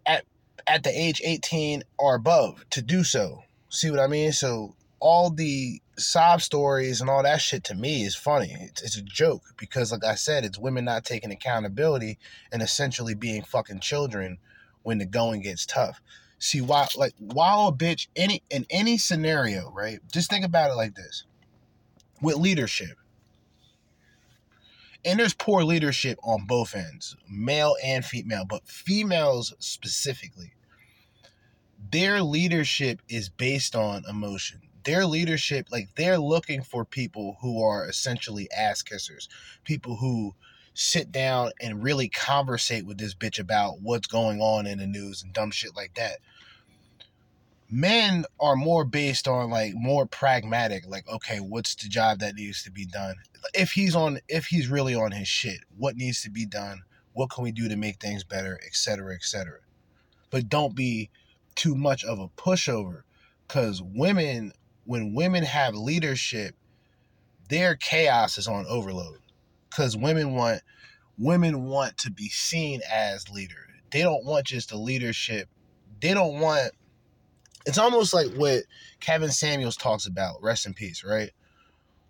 at 0.07 0.25
at 0.67 0.83
the 0.83 0.91
age 0.91 1.21
18 1.25 1.83
or 1.99 2.15
above 2.15 2.65
to 2.71 2.83
do 2.83 3.05
so. 3.05 3.43
See 3.69 3.91
what 3.91 4.01
I 4.01 4.07
mean? 4.07 4.33
So 4.33 4.75
all 5.03 5.31
the 5.31 5.83
sob 5.99 6.41
stories 6.41 7.01
and 7.01 7.11
all 7.11 7.25
that 7.25 7.41
shit 7.41 7.65
to 7.65 7.75
me 7.75 8.05
is 8.05 8.15
funny. 8.15 8.57
It's, 8.61 8.83
it's 8.83 8.97
a 8.97 9.03
joke 9.03 9.43
because, 9.59 9.91
like 9.91 10.05
I 10.05 10.15
said, 10.15 10.45
it's 10.45 10.61
women 10.61 10.85
not 10.85 11.05
taking 11.05 11.33
accountability 11.33 12.19
and 12.53 12.63
essentially 12.63 13.15
being 13.15 13.43
fucking 13.43 13.81
children 13.81 14.39
when 14.85 14.99
the 14.99 15.05
going 15.05 15.43
gets 15.43 15.67
tough. 15.67 16.01
See 16.39 16.61
why, 16.61 16.87
like, 16.97 17.15
while 17.19 17.67
a 17.67 17.73
bitch 17.73 18.07
any 18.15 18.45
in 18.49 18.65
any 18.71 18.97
scenario, 18.97 19.73
right? 19.73 19.99
Just 20.13 20.31
think 20.31 20.45
about 20.45 20.71
it 20.71 20.75
like 20.75 20.95
this: 20.95 21.25
with 22.21 22.37
leadership, 22.37 22.97
and 25.05 25.19
there's 25.19 25.35
poor 25.35 25.65
leadership 25.65 26.17
on 26.23 26.47
both 26.47 26.77
ends, 26.77 27.17
male 27.29 27.75
and 27.85 28.05
female, 28.05 28.45
but 28.45 28.69
females 28.69 29.53
specifically. 29.59 30.53
Their 31.91 32.23
leadership 32.23 33.03
is 33.09 33.29
based 33.29 33.75
on 33.75 34.05
emotion. 34.09 34.61
Their 34.85 35.07
leadership, 35.07 35.69
like 35.71 35.89
they're 35.97 36.19
looking 36.19 36.63
for 36.63 36.85
people 36.85 37.37
who 37.41 37.63
are 37.63 37.89
essentially 37.89 38.49
ass 38.51 38.83
kissers, 38.83 39.29
people 39.65 39.97
who 39.97 40.35
sit 40.75 41.13
down 41.13 41.53
and 41.61 41.83
really 41.83 42.09
conversate 42.09 42.87
with 42.87 42.99
this 42.99 43.15
bitch 43.15 43.39
about 43.39 43.81
what's 43.81 44.07
going 44.07 44.41
on 44.41 44.67
in 44.67 44.79
the 44.79 44.87
news 44.87 45.23
and 45.23 45.33
dumb 45.33 45.51
shit 45.51 45.77
like 45.77 45.95
that. 45.95 46.19
Men 47.71 48.25
are 48.41 48.57
more 48.57 48.85
based 48.85 49.29
on 49.29 49.51
like 49.51 49.73
more 49.75 50.05
pragmatic 50.05 50.85
like 50.87 51.09
okay 51.09 51.39
what's 51.39 51.75
the 51.75 51.89
job 51.89 52.19
that 52.19 52.35
needs 52.35 52.63
to 52.65 52.71
be 52.71 52.85
done? 52.85 53.17
If 53.55 53.73
he's 53.73 53.97
on 53.97 54.21
if 54.29 54.47
he's 54.47 54.69
really 54.69 54.95
on 54.95 55.13
his 55.13 55.29
shit 55.29 55.61
what 55.77 55.97
needs 55.97 56.23
to 56.23 56.31
be 56.31 56.45
done? 56.45 56.83
What 57.15 57.31
can 57.31 57.45
we 57.45 57.53
do 57.53 57.69
to 57.69 57.77
make 57.77 58.01
things 58.01 58.25
better 58.25 58.59
etc 58.67 59.15
etc 59.15 59.59
but 60.33 60.49
don't 60.49 60.75
be 60.75 61.11
too 61.55 61.77
much 61.77 62.03
of 62.03 62.19
a 62.19 62.29
pushover 62.29 63.03
because 63.47 63.81
women 63.81 64.53
when 64.85 65.15
women 65.15 65.45
have 65.45 65.75
leadership 65.75 66.55
their 67.49 67.75
chaos 67.77 68.39
is 68.39 68.49
on 68.49 68.65
overload 68.69 69.19
because 69.71 69.97
women 69.97 70.35
want 70.35 70.61
women 71.19 71.65
want 71.65 71.97
to 71.99 72.11
be 72.11 72.29
seen 72.29 72.81
as 72.91 73.29
leader 73.31 73.69
they 73.91 74.03
don't 74.03 74.25
want 74.25 74.47
just 74.47 74.71
the 74.71 74.77
leadership 74.77 75.49
they 76.01 76.15
don't 76.15 76.41
want 76.41 76.73
it's 77.67 77.79
almost 77.79 78.13
like 78.13 78.29
what 78.35 78.65
Kevin 79.01 79.31
Samuels 79.31 79.77
talks 79.77 80.07
about, 80.07 80.43
rest 80.43 80.67
in 80.67 80.75
peace, 80.75 81.05
right? 81.05 81.31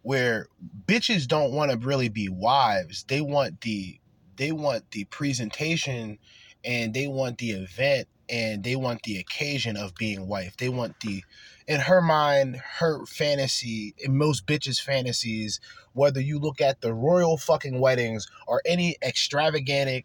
Where 0.02 0.46
bitches 0.86 1.26
don't 1.26 1.52
want 1.52 1.70
to 1.70 1.78
really 1.78 2.08
be 2.08 2.28
wives. 2.28 3.04
They 3.04 3.20
want 3.20 3.60
the 3.60 3.98
they 4.36 4.50
want 4.50 4.90
the 4.92 5.04
presentation 5.04 6.18
and 6.64 6.94
they 6.94 7.06
want 7.06 7.38
the 7.38 7.50
event 7.50 8.08
and 8.28 8.64
they 8.64 8.76
want 8.76 9.02
the 9.02 9.18
occasion 9.18 9.76
of 9.76 9.94
being 9.94 10.26
wife. 10.26 10.56
They 10.56 10.70
want 10.70 10.98
the 11.00 11.22
in 11.66 11.80
her 11.80 12.00
mind, 12.02 12.56
her 12.78 13.04
fantasy, 13.06 13.94
in 13.98 14.16
most 14.16 14.46
bitches' 14.46 14.80
fantasies, 14.80 15.60
whether 15.92 16.20
you 16.20 16.38
look 16.38 16.60
at 16.60 16.80
the 16.80 16.94
royal 16.94 17.36
fucking 17.36 17.80
weddings 17.80 18.28
or 18.46 18.62
any 18.64 18.96
extravagant 19.02 20.04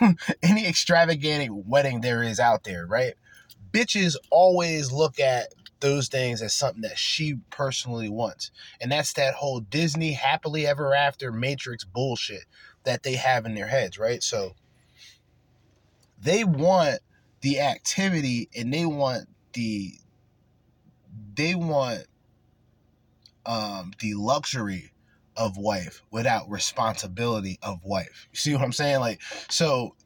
any 0.42 0.66
extravagant 0.66 1.66
wedding 1.66 2.02
there 2.02 2.22
is 2.22 2.38
out 2.38 2.64
there, 2.64 2.86
right? 2.86 3.14
bitches 3.72 4.16
always 4.30 4.92
look 4.92 5.18
at 5.18 5.48
those 5.80 6.08
things 6.08 6.42
as 6.42 6.54
something 6.54 6.82
that 6.82 6.98
she 6.98 7.34
personally 7.50 8.08
wants. 8.08 8.50
And 8.80 8.92
that's 8.92 9.14
that 9.14 9.34
whole 9.34 9.60
Disney 9.60 10.12
happily 10.12 10.66
ever 10.66 10.94
after 10.94 11.32
matrix 11.32 11.84
bullshit 11.84 12.44
that 12.84 13.02
they 13.02 13.14
have 13.14 13.46
in 13.46 13.54
their 13.54 13.66
heads, 13.66 13.98
right? 13.98 14.22
So 14.22 14.52
they 16.20 16.44
want 16.44 17.00
the 17.40 17.60
activity 17.60 18.48
and 18.56 18.72
they 18.72 18.86
want 18.86 19.28
the 19.54 19.94
they 21.34 21.54
want 21.54 22.04
um 23.46 23.92
the 24.00 24.14
luxury 24.14 24.92
of 25.36 25.56
wife 25.56 26.02
without 26.10 26.50
responsibility 26.50 27.58
of 27.62 27.82
wife. 27.84 28.28
You 28.32 28.38
see 28.38 28.52
what 28.52 28.62
I'm 28.62 28.72
saying? 28.72 29.00
Like 29.00 29.20
so 29.48 29.96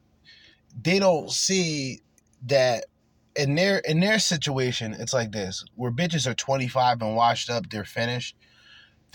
they 0.81 0.99
don't 0.99 1.31
see 1.31 2.01
that 2.47 2.87
in 3.35 3.55
their 3.55 3.79
in 3.79 4.01
their 4.01 4.18
situation, 4.18 4.95
it's 4.95 5.12
like 5.12 5.33
this: 5.33 5.64
where 5.74 5.93
bitches 5.93 6.27
are 6.27 6.35
25 6.35 7.03
and 7.03 7.16
washed 7.16 7.51
up, 7.51 7.68
they're 7.68 7.85
finished. 7.85 8.37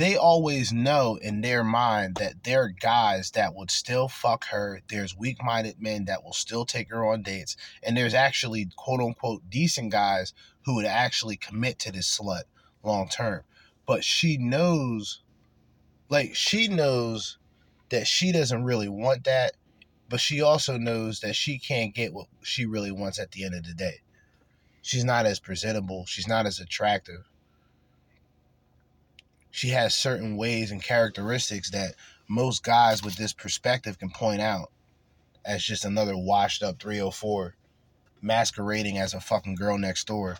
They 0.02 0.16
always 0.16 0.74
know 0.74 1.20
in 1.22 1.42
their 1.42 1.64
mind 1.64 2.16
that 2.16 2.44
there 2.44 2.64
are 2.64 2.70
guys 2.70 3.30
that 3.36 3.54
would 3.54 3.70
still 3.70 4.08
fuck 4.08 4.46
her. 4.46 4.82
There's 4.88 5.16
weak 5.16 5.44
minded 5.44 5.80
men 5.80 6.06
that 6.06 6.24
will 6.24 6.34
still 6.34 6.66
take 6.66 6.90
her 6.90 7.06
on 7.06 7.22
dates. 7.22 7.56
And 7.84 7.96
there's 7.96 8.16
actually 8.16 8.68
quote 8.76 9.00
unquote 9.00 9.48
decent 9.48 9.92
guys 9.92 10.34
who 10.66 10.74
would 10.74 10.88
actually 10.88 11.38
commit 11.38 11.78
to 11.82 11.92
this 11.92 12.18
slut 12.18 12.46
long 12.82 13.10
term. 13.10 13.44
But 13.86 14.04
she 14.04 14.40
knows, 14.40 15.22
like, 16.10 16.34
she 16.34 16.68
knows 16.68 17.38
that 17.90 18.08
she 18.08 18.32
doesn't 18.32 18.64
really 18.64 18.90
want 18.90 19.26
that. 19.26 19.52
But 20.10 20.20
she 20.20 20.42
also 20.42 20.80
knows 20.80 21.20
that 21.20 21.36
she 21.36 21.60
can't 21.60 21.94
get 21.94 22.12
what 22.12 22.26
she 22.42 22.66
really 22.66 22.92
wants 22.92 23.20
at 23.20 23.34
the 23.34 23.44
end 23.44 23.54
of 23.54 23.66
the 23.66 23.76
day 23.76 24.02
she's 24.82 25.06
not 25.06 25.26
as 25.26 25.40
presentable, 25.40 26.06
she's 26.06 26.28
not 26.28 26.46
as 26.46 26.60
attractive. 26.60 27.30
She 29.52 29.70
has 29.70 29.94
certain 29.94 30.38
ways 30.38 30.72
and 30.72 30.82
characteristics 30.82 31.70
that 31.72 31.96
most 32.28 32.64
guys 32.64 33.04
with 33.04 33.18
this 33.18 33.34
perspective 33.34 34.00
can 34.00 34.10
point 34.10 34.42
out 34.42 34.72
as 35.46 35.64
just 35.64 35.86
another 35.86 36.18
washed 36.18 36.64
up 36.64 36.82
304 36.82 37.56
masquerading 38.22 38.98
as 38.98 39.14
a 39.14 39.20
fucking 39.20 39.56
girl 39.56 39.78
next 39.78 40.08
door. 40.08 40.38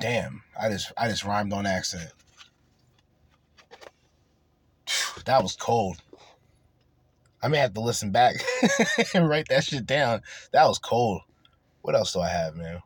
Damn, 0.00 0.42
I 0.58 0.68
just 0.68 0.92
I 0.96 1.08
just 1.08 1.24
rhymed 1.24 1.52
on 1.52 1.66
accident. 1.66 2.12
That 5.24 5.42
was 5.42 5.56
cold. 5.56 6.00
I 7.42 7.48
may 7.48 7.58
have 7.58 7.74
to 7.74 7.80
listen 7.80 8.12
back 8.12 8.36
and 9.14 9.28
write 9.28 9.48
that 9.48 9.64
shit 9.64 9.84
down. 9.84 10.22
That 10.52 10.66
was 10.66 10.78
cold. 10.78 11.20
What 11.82 11.94
else 11.94 12.14
do 12.14 12.20
I 12.20 12.28
have, 12.28 12.56
man? 12.56 12.80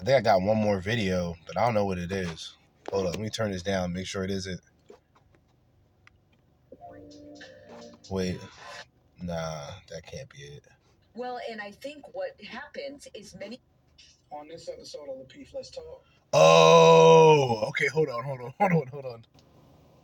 I 0.00 0.02
think 0.02 0.16
I 0.16 0.20
got 0.22 0.40
one 0.40 0.56
more 0.56 0.80
video, 0.80 1.36
but 1.46 1.58
I 1.58 1.64
don't 1.66 1.74
know 1.74 1.84
what 1.84 1.98
it 1.98 2.10
is. 2.10 2.56
Hold 2.90 3.06
up, 3.06 3.12
let 3.16 3.20
me 3.20 3.28
turn 3.28 3.50
this 3.50 3.62
down, 3.62 3.92
make 3.92 4.06
sure 4.06 4.24
it 4.24 4.30
isn't. 4.30 4.60
Wait, 8.08 8.40
nah, 9.20 9.66
that 9.90 10.06
can't 10.10 10.28
be 10.30 10.38
it. 10.38 10.64
Well, 11.14 11.38
and 11.50 11.60
I 11.60 11.72
think 11.72 12.14
what 12.14 12.30
happens 12.42 13.08
is 13.14 13.36
many. 13.38 13.60
On 14.32 14.46
this 14.48 14.68
episode 14.68 15.08
of 15.10 15.18
the 15.18 15.24
Peef 15.24 15.52
Let's 15.52 15.70
Talk. 15.70 16.04
Oh, 16.32 17.64
okay. 17.68 17.88
Hold 17.88 18.08
on, 18.08 18.22
hold 18.22 18.40
on, 18.40 18.54
hold 18.60 18.72
on, 18.72 18.86
hold 18.86 19.04
on. 19.04 19.24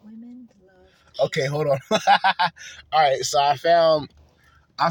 Women 0.05 0.49
love. 0.67 1.27
Okay, 1.27 1.47
hold 1.47 1.69
on. 1.69 1.79
All 2.93 3.01
right, 3.01 3.25
so 3.25 3.41
I 3.41 3.57
found. 3.57 4.11
I, 4.79 4.91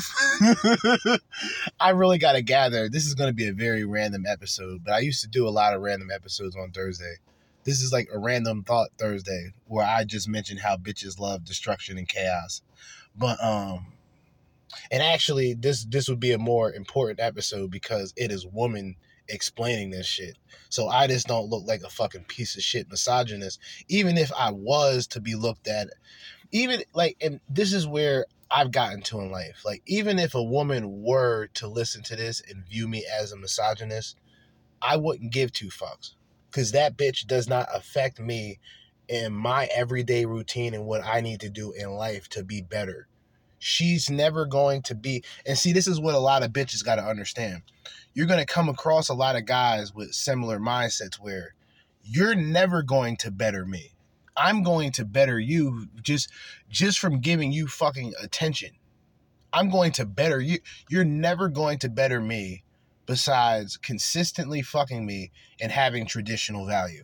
I 1.79 1.89
really 1.91 2.17
got 2.17 2.33
to 2.33 2.41
gather. 2.41 2.89
This 2.89 3.05
is 3.05 3.13
going 3.15 3.29
to 3.29 3.33
be 3.33 3.47
a 3.47 3.53
very 3.53 3.85
random 3.85 4.25
episode, 4.27 4.83
but 4.83 4.93
I 4.93 4.99
used 4.99 5.21
to 5.21 5.27
do 5.27 5.47
a 5.47 5.49
lot 5.49 5.73
of 5.73 5.81
random 5.81 6.09
episodes 6.11 6.55
on 6.55 6.71
Thursday. 6.71 7.15
This 7.63 7.81
is 7.81 7.91
like 7.91 8.09
a 8.13 8.19
random 8.19 8.63
thought 8.63 8.89
Thursday 8.97 9.53
where 9.67 9.85
I 9.85 10.03
just 10.03 10.27
mentioned 10.27 10.59
how 10.59 10.77
bitches 10.77 11.19
love 11.19 11.43
destruction 11.43 11.97
and 11.97 12.07
chaos. 12.07 12.61
But 13.15 13.43
um 13.43 13.93
and 14.91 15.01
actually 15.01 15.53
this 15.53 15.85
this 15.85 16.07
would 16.07 16.19
be 16.19 16.31
a 16.31 16.37
more 16.37 16.71
important 16.71 17.19
episode 17.19 17.71
because 17.71 18.13
it 18.15 18.31
is 18.31 18.45
woman 18.45 18.95
explaining 19.27 19.89
this 19.89 20.05
shit. 20.05 20.37
So 20.69 20.87
I 20.87 21.07
just 21.07 21.27
don't 21.27 21.49
look 21.49 21.65
like 21.65 21.81
a 21.81 21.89
fucking 21.89 22.25
piece 22.25 22.55
of 22.55 22.61
shit 22.61 22.89
misogynist 22.89 23.59
even 23.87 24.17
if 24.17 24.31
I 24.37 24.51
was 24.51 25.07
to 25.07 25.19
be 25.19 25.33
looked 25.33 25.67
at 25.67 25.87
even 26.51 26.83
like 26.93 27.17
and 27.19 27.39
this 27.49 27.73
is 27.73 27.87
where 27.87 28.25
I've 28.55 28.71
gotten 28.71 29.01
to 29.01 29.19
in 29.19 29.31
life. 29.31 29.63
Like 29.65 29.81
even 29.85 30.17
if 30.17 30.33
a 30.33 30.41
woman 30.41 31.03
were 31.03 31.47
to 31.55 31.67
listen 31.67 32.03
to 32.03 32.15
this 32.15 32.41
and 32.49 32.65
view 32.65 32.87
me 32.87 33.05
as 33.05 33.33
a 33.33 33.37
misogynist, 33.37 34.15
I 34.81 34.95
wouldn't 34.95 35.33
give 35.33 35.51
two 35.51 35.67
fucks 35.67 36.11
because 36.49 36.71
that 36.71 36.95
bitch 36.95 37.27
does 37.27 37.49
not 37.49 37.67
affect 37.73 38.17
me 38.17 38.59
in 39.09 39.33
my 39.33 39.67
everyday 39.75 40.25
routine 40.25 40.73
and 40.73 40.85
what 40.85 41.03
I 41.03 41.19
need 41.19 41.41
to 41.41 41.49
do 41.49 41.73
in 41.73 41.89
life 41.91 42.29
to 42.29 42.45
be 42.45 42.61
better. 42.61 43.09
She's 43.59 44.09
never 44.09 44.45
going 44.45 44.83
to 44.83 44.95
be, 44.95 45.25
and 45.45 45.57
see, 45.57 45.73
this 45.73 45.87
is 45.87 45.99
what 45.99 46.15
a 46.15 46.19
lot 46.19 46.41
of 46.41 46.51
bitches 46.51 46.83
got 46.83 46.95
to 46.95 47.03
understand. 47.03 47.63
You're 48.13 48.25
going 48.25 48.39
to 48.39 48.45
come 48.45 48.69
across 48.69 49.09
a 49.09 49.13
lot 49.13 49.35
of 49.35 49.45
guys 49.45 49.93
with 49.93 50.13
similar 50.13 50.59
mindsets 50.59 51.15
where 51.15 51.55
you're 52.03 52.35
never 52.35 52.83
going 52.83 53.17
to 53.17 53.31
better 53.31 53.65
me. 53.65 53.94
I'm 54.37 54.63
going 54.63 54.91
to 54.93 55.05
better 55.05 55.39
you 55.39 55.87
just 56.01 56.29
just 56.69 56.99
from 56.99 57.19
giving 57.19 57.51
you 57.51 57.67
fucking 57.67 58.13
attention. 58.21 58.71
I'm 59.53 59.69
going 59.69 59.93
to 59.93 60.05
better 60.05 60.41
you. 60.41 60.59
You're 60.89 61.05
never 61.05 61.47
going 61.47 61.79
to 61.79 61.89
better 61.89 62.19
me 62.19 62.63
besides 63.05 63.77
consistently 63.77 64.61
fucking 64.61 65.05
me 65.05 65.31
and 65.61 65.71
having 65.71 66.05
traditional 66.05 66.65
value. 66.65 67.03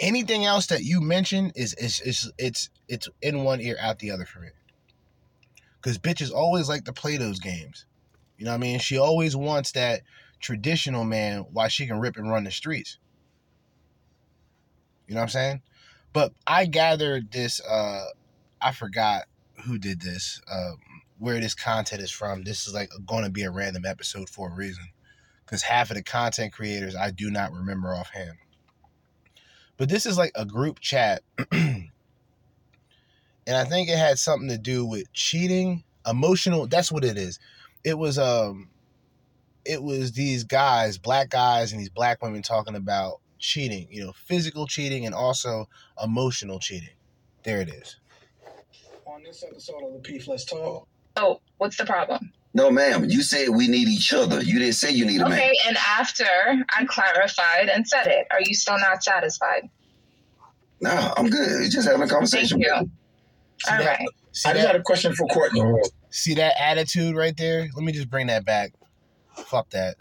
Anything 0.00 0.44
else 0.44 0.66
that 0.66 0.82
you 0.82 1.00
mention 1.00 1.52
is 1.54 1.74
is, 1.74 2.00
is 2.00 2.32
it's 2.38 2.70
it's 2.88 3.08
in 3.22 3.44
one 3.44 3.60
ear 3.60 3.76
out 3.80 3.98
the 3.98 4.10
other 4.10 4.24
for 4.24 4.40
me. 4.40 4.48
Cause 5.82 5.98
bitches 5.98 6.32
always 6.32 6.68
like 6.68 6.84
to 6.84 6.92
play 6.92 7.16
those 7.16 7.38
games. 7.38 7.86
You 8.36 8.44
know 8.44 8.50
what 8.50 8.58
I 8.58 8.60
mean? 8.60 8.78
She 8.80 8.98
always 8.98 9.36
wants 9.36 9.72
that 9.72 10.02
traditional 10.40 11.04
man 11.04 11.46
while 11.52 11.68
she 11.68 11.86
can 11.86 12.00
rip 12.00 12.16
and 12.16 12.30
run 12.30 12.44
the 12.44 12.50
streets. 12.50 12.98
You 15.10 15.16
know 15.16 15.22
what 15.22 15.24
I'm 15.24 15.30
saying? 15.30 15.62
But 16.12 16.32
I 16.46 16.66
gathered 16.66 17.32
this 17.32 17.60
uh 17.60 18.04
I 18.62 18.70
forgot 18.70 19.24
who 19.64 19.76
did 19.76 20.00
this. 20.00 20.40
Um 20.50 20.78
where 21.18 21.40
this 21.40 21.52
content 21.54 22.00
is 22.00 22.12
from. 22.12 22.44
This 22.44 22.68
is 22.68 22.74
like 22.74 22.90
going 23.06 23.24
to 23.24 23.30
be 23.30 23.42
a 23.42 23.50
random 23.50 23.84
episode 23.84 24.30
for 24.30 24.48
a 24.48 24.54
reason. 24.54 24.84
Because 25.44 25.62
half 25.62 25.90
of 25.90 25.96
the 25.96 26.04
content 26.04 26.52
creators 26.52 26.94
I 26.94 27.10
do 27.10 27.28
not 27.28 27.52
remember 27.52 27.92
offhand. 27.92 28.38
But 29.76 29.88
this 29.88 30.06
is 30.06 30.16
like 30.16 30.30
a 30.36 30.46
group 30.46 30.78
chat. 30.78 31.22
and 31.50 31.90
I 33.48 33.64
think 33.64 33.88
it 33.88 33.98
had 33.98 34.20
something 34.20 34.48
to 34.48 34.58
do 34.58 34.86
with 34.86 35.12
cheating, 35.12 35.82
emotional. 36.08 36.68
That's 36.68 36.92
what 36.92 37.04
it 37.04 37.18
is. 37.18 37.40
It 37.82 37.98
was 37.98 38.16
um 38.16 38.68
it 39.64 39.82
was 39.82 40.12
these 40.12 40.44
guys, 40.44 40.98
black 40.98 41.30
guys 41.30 41.72
and 41.72 41.80
these 41.80 41.90
black 41.90 42.22
women 42.22 42.42
talking 42.42 42.76
about 42.76 43.19
cheating, 43.40 43.88
you 43.90 44.04
know, 44.04 44.12
physical 44.12 44.66
cheating 44.66 45.06
and 45.06 45.14
also 45.14 45.68
emotional 46.02 46.58
cheating. 46.60 46.90
There 47.42 47.60
it 47.60 47.68
is. 47.70 47.96
On 49.06 49.22
this 49.24 49.42
episode 49.42 49.82
of 49.84 49.92
the 49.94 49.98
Peef 50.08 50.28
Let's 50.28 50.44
Talk. 50.44 50.86
Oh, 51.16 51.40
what's 51.58 51.76
the 51.76 51.84
problem? 51.84 52.32
No, 52.54 52.70
ma'am. 52.70 53.04
You 53.08 53.22
said 53.22 53.48
we 53.48 53.68
need 53.68 53.88
each 53.88 54.12
other. 54.12 54.42
You 54.42 54.58
didn't 54.58 54.74
say 54.74 54.90
you 54.92 55.06
need 55.06 55.20
a 55.20 55.28
man. 55.28 55.38
Okay, 55.38 55.56
and 55.66 55.76
after 55.76 56.24
I 56.24 56.84
clarified 56.84 57.68
and 57.68 57.86
said 57.86 58.06
it, 58.06 58.26
are 58.30 58.40
you 58.44 58.54
still 58.54 58.78
not 58.78 59.02
satisfied? 59.02 59.68
No, 60.80 61.12
I'm 61.16 61.28
good. 61.28 61.70
Just 61.70 61.86
having 61.88 62.02
a 62.02 62.08
conversation. 62.08 62.60
Thank 62.62 62.82
you. 62.82 62.90
See 63.64 63.70
All 63.72 63.78
that- 63.78 63.86
right. 63.86 64.08
see 64.32 64.48
I 64.48 64.52
just 64.52 64.62
that- 64.64 64.72
had 64.72 64.76
a 64.76 64.82
question 64.82 65.14
for 65.14 65.26
Courtney. 65.28 65.62
See 66.10 66.34
that 66.34 66.54
attitude 66.60 67.14
right 67.14 67.36
there? 67.36 67.68
Let 67.74 67.84
me 67.84 67.92
just 67.92 68.10
bring 68.10 68.26
that 68.28 68.44
back. 68.44 68.72
Fuck 69.46 69.70
that. 69.70 69.96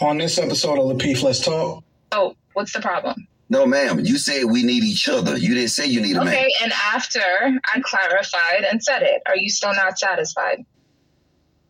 On 0.00 0.18
this 0.18 0.38
episode 0.38 0.78
of 0.78 0.88
the 0.88 1.02
Peef 1.04 1.22
Let's 1.22 1.40
Talk. 1.44 1.82
Oh, 2.12 2.34
what's 2.52 2.72
the 2.72 2.80
problem? 2.80 3.26
No, 3.48 3.66
ma'am. 3.66 4.00
You 4.00 4.16
said 4.16 4.44
we 4.44 4.62
need 4.62 4.84
each 4.84 5.08
other. 5.08 5.36
You 5.36 5.54
didn't 5.54 5.70
say 5.70 5.86
you 5.86 6.00
need 6.00 6.16
a 6.16 6.24
man. 6.24 6.28
Okay, 6.28 6.50
and 6.62 6.72
after 6.72 7.20
I 7.20 7.80
clarified 7.82 8.64
and 8.70 8.82
said 8.82 9.02
it, 9.02 9.22
are 9.26 9.36
you 9.36 9.50
still 9.50 9.74
not 9.74 9.98
satisfied? 9.98 10.64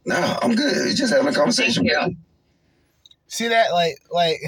No, 0.05 0.39
I'm 0.43 0.55
good. 0.55 0.95
Just 0.97 1.13
having 1.13 1.29
a 1.29 1.33
conversation. 1.33 1.87
Thank 1.87 2.13
you. 2.13 2.17
See 3.27 3.49
that? 3.49 3.73
Like, 3.73 3.97
like, 4.11 4.41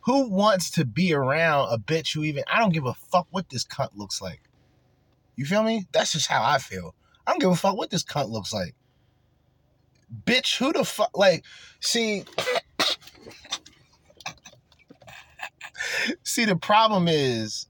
who 0.00 0.30
wants 0.30 0.70
to 0.72 0.84
be 0.84 1.12
around 1.12 1.72
a 1.72 1.78
bitch 1.78 2.14
who 2.14 2.24
even? 2.24 2.44
I 2.46 2.58
don't 2.58 2.72
give 2.72 2.86
a 2.86 2.94
fuck 2.94 3.26
what 3.30 3.50
this 3.50 3.64
cunt 3.64 3.90
looks 3.94 4.22
like. 4.22 4.40
You 5.36 5.44
feel 5.44 5.62
me? 5.62 5.86
That's 5.92 6.12
just 6.12 6.28
how 6.28 6.42
I 6.42 6.58
feel. 6.58 6.94
I 7.26 7.32
don't 7.32 7.40
give 7.40 7.50
a 7.50 7.56
fuck 7.56 7.76
what 7.76 7.90
this 7.90 8.04
cunt 8.04 8.30
looks 8.30 8.52
like. 8.52 8.74
Bitch, 10.24 10.56
who 10.58 10.72
the 10.72 10.84
fuck? 10.84 11.16
Like, 11.16 11.44
see, 11.80 12.24
see, 16.22 16.44
the 16.44 16.56
problem 16.56 17.08
is 17.08 17.66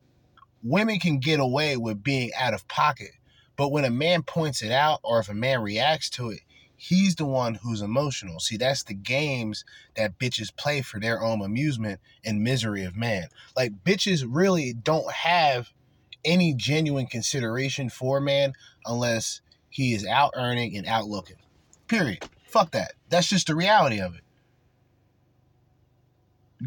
women 0.63 0.99
can 0.99 1.19
get 1.19 1.41
away 1.41 1.77
with 1.77 2.03
being 2.03 2.31
out 2.39 2.55
of 2.55 2.69
pocket, 2.69 3.13
but 3.57 3.73
when 3.73 3.85
a 3.85 3.91
man 3.91 4.23
points 4.23 4.63
it 4.63 4.73
out 4.73 5.01
or 5.03 5.21
if 5.21 5.29
a 5.29 5.35
man 5.35 5.61
reacts 5.63 6.11
to 6.11 6.31
it, 6.31 6.41
he's 6.77 7.15
the 7.15 7.27
one 7.27 7.57
who's 7.57 7.83
emotional. 7.83 8.41
See, 8.41 8.57
that's 8.57 8.85
the 8.85 8.95
games 8.95 9.65
that 9.97 10.19
bitches 10.19 10.55
play 10.57 10.81
for 10.81 10.99
their 10.99 11.23
own 11.23 11.43
amusement 11.43 12.01
and 12.25 12.43
misery 12.43 12.85
of 12.85 12.97
man. 12.97 13.29
Like 13.57 13.85
bitches 13.85 14.25
really 14.27 14.73
don't 14.73 15.11
have 15.13 15.71
any 16.25 16.55
genuine 16.55 17.07
consideration 17.07 17.91
for 17.91 18.21
man 18.21 18.55
unless 18.87 19.43
he 19.69 19.95
is 19.95 20.07
out 20.07 20.33
earning 20.37 20.77
and 20.77 20.87
out 20.87 21.07
looking. 21.07 21.37
Period. 21.87 22.29
Fuck 22.49 22.73
that. 22.73 22.93
That's 23.09 23.29
just 23.29 23.47
the 23.47 23.55
reality 23.55 24.01
of 24.01 24.15
it. 24.15 24.23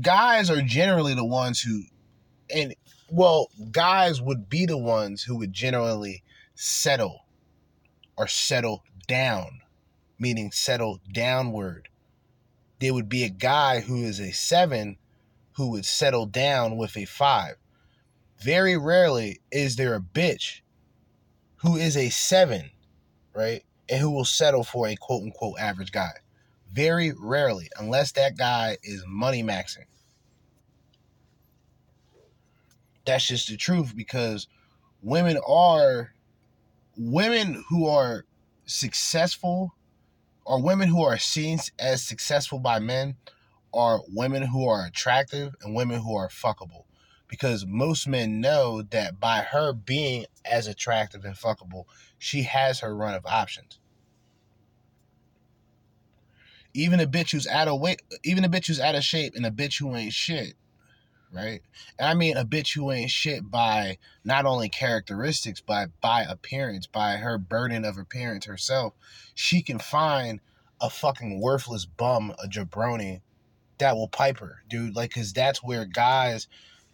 Guys 0.02 0.50
are 0.50 0.62
generally 0.62 1.14
the 1.14 1.26
ones 1.26 1.62
who 1.62 1.84
and 2.54 2.76
well, 3.10 3.50
guys 3.72 4.22
would 4.22 4.50
be 4.50 4.66
the 4.66 4.78
ones 4.78 5.24
who 5.24 5.38
would 5.38 5.54
generally 5.54 6.24
settle 6.56 7.26
or 8.18 8.28
settle 8.28 8.84
down 9.08 9.62
meaning 10.24 10.52
settle 10.52 11.02
downward. 11.12 11.90
There 12.80 12.94
would 12.94 13.10
be 13.10 13.24
a 13.24 13.30
guy 13.30 13.82
who 13.82 14.04
is 14.04 14.20
a 14.20 14.32
seven 14.32 14.98
who 15.54 15.70
would 15.72 15.86
settle 15.86 16.26
down 16.26 16.78
with 16.78 16.98
a 16.98 17.06
five. 17.06 17.56
Very 18.40 18.78
rarely 18.78 19.42
is 19.52 19.76
there 19.76 19.96
a 19.96 20.02
bitch 20.02 20.62
who 21.58 21.76
is 21.76 21.96
a 21.96 22.10
seven, 22.10 22.72
right? 23.34 23.64
And 23.90 24.00
who 24.00 24.12
will 24.12 24.26
settle 24.26 24.64
for 24.64 24.88
a 24.88 24.96
quote 24.96 25.24
unquote 25.24 25.60
average 25.60 25.92
guy. 25.92 26.14
Very 26.74 27.14
rarely, 27.18 27.70
unless 27.78 28.14
that 28.14 28.36
guy 28.36 28.78
is 28.82 29.04
money 29.08 29.44
maxing. 29.44 29.86
That's 33.06 33.28
just 33.28 33.48
the 33.48 33.58
truth 33.58 33.96
because 33.96 34.48
women 35.04 35.38
are 35.48 36.14
women 36.98 37.64
who 37.70 37.88
are 37.88 38.26
successful 38.66 39.76
or 40.46 40.62
women 40.62 40.90
who 40.90 41.04
are 41.04 41.20
seen 41.20 41.60
as 41.78 42.04
successful 42.04 42.58
by 42.60 42.80
men 42.80 43.18
are 43.74 44.02
women 44.08 44.44
who 44.44 44.68
are 44.68 44.86
attractive 44.86 45.56
and 45.62 45.76
women 45.76 46.02
who 46.02 46.16
are 46.16 46.30
fuckable. 46.30 46.86
Because 47.28 47.66
most 47.68 48.08
men 48.08 48.42
know 48.42 48.82
that 48.82 49.20
by 49.20 49.40
her 49.40 49.74
being 49.74 50.26
as 50.46 50.68
attractive 50.68 51.24
and 51.24 51.36
fuckable, 51.36 51.86
she 52.18 52.44
has 52.44 52.80
her 52.80 52.96
run 52.96 53.14
of 53.14 53.26
options. 53.26 53.80
Even 56.74 57.00
a 57.00 57.08
bitch 57.08 57.32
who's 57.32 57.48
out 57.48 57.68
of 57.68 57.80
weight, 57.80 58.02
even 58.24 58.44
a 58.44 58.50
bitch 58.50 58.68
who's 58.68 58.80
out 58.80 58.96
of 58.96 59.04
shape 59.04 59.34
and 59.36 59.46
a 59.46 59.52
bitch 59.52 59.80
who 59.80 59.96
ain't 59.96 60.14
shit, 60.14 60.56
right? 61.32 61.62
And 62.00 62.08
I 62.08 62.14
mean 62.14 62.38
a 62.38 62.46
bitch 62.46 62.74
who 62.76 62.92
ain't 62.92 63.12
shit 63.12 63.50
by 63.50 63.98
not 64.24 64.46
only 64.46 64.70
characteristics, 64.70 65.62
but 65.62 65.90
by 66.02 66.24
appearance, 66.24 66.88
by 66.88 67.18
her 67.18 67.38
burden 67.38 67.86
of 67.86 67.98
appearance 67.98 68.46
herself. 68.46 68.94
She 69.36 69.62
can 69.62 69.80
find 69.80 70.40
a 70.82 70.90
fucking 70.90 71.40
worthless 71.40 71.86
bum, 71.86 72.34
a 72.44 72.48
jabroni, 72.48 73.22
that 73.78 73.96
will 73.96 74.08
pipe 74.08 74.40
her, 74.40 74.64
dude. 74.68 74.96
Like, 74.96 75.14
cause 75.14 75.34
that's 75.34 75.64
where 75.64 75.86
guys, 75.86 76.48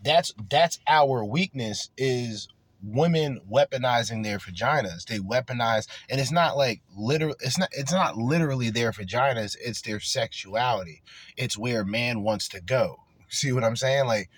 that's 0.04 0.34
that's 0.50 0.80
our 0.88 1.24
weakness 1.24 1.90
is 1.98 2.48
women 2.82 3.42
weaponizing 3.52 4.24
their 4.24 4.40
vaginas. 4.40 5.06
They 5.06 5.20
weaponize, 5.20 5.88
and 6.10 6.20
it's 6.20 6.32
not 6.32 6.58
like 6.58 6.82
literal. 6.96 7.36
It's 7.42 7.58
not. 7.58 7.70
It's 7.72 7.94
not 7.94 8.18
literally 8.18 8.70
their 8.70 8.92
vaginas. 8.92 9.56
It's 9.60 9.82
their 9.82 10.00
sexuality. 10.00 11.02
It's 11.38 11.58
where 11.58 11.84
man 11.84 12.24
wants 12.24 12.48
to 12.50 12.62
go. 12.62 13.02
See 13.30 13.52
what 13.52 13.64
I'm 13.64 13.76
saying? 13.76 14.06
Like 14.06 14.30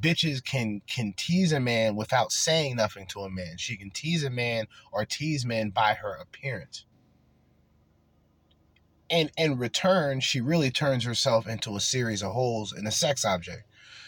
bitches 0.00 0.44
can 0.44 0.80
can 0.86 1.12
tease 1.16 1.52
a 1.52 1.60
man 1.60 1.96
without 1.96 2.32
saying 2.32 2.76
nothing 2.76 3.06
to 3.06 3.20
a 3.20 3.30
man. 3.30 3.56
She 3.58 3.76
can 3.76 3.90
tease 3.90 4.24
a 4.24 4.30
man 4.30 4.66
or 4.92 5.04
tease 5.04 5.44
men 5.44 5.70
by 5.70 5.94
her 5.94 6.14
appearance. 6.14 6.84
And 9.10 9.30
in 9.36 9.58
return, 9.58 10.20
she 10.20 10.40
really 10.40 10.70
turns 10.70 11.04
herself 11.04 11.46
into 11.46 11.76
a 11.76 11.80
series 11.80 12.22
of 12.22 12.32
holes 12.32 12.72
and 12.72 12.88
a 12.88 12.90
sex 12.90 13.24
object. 13.24 13.64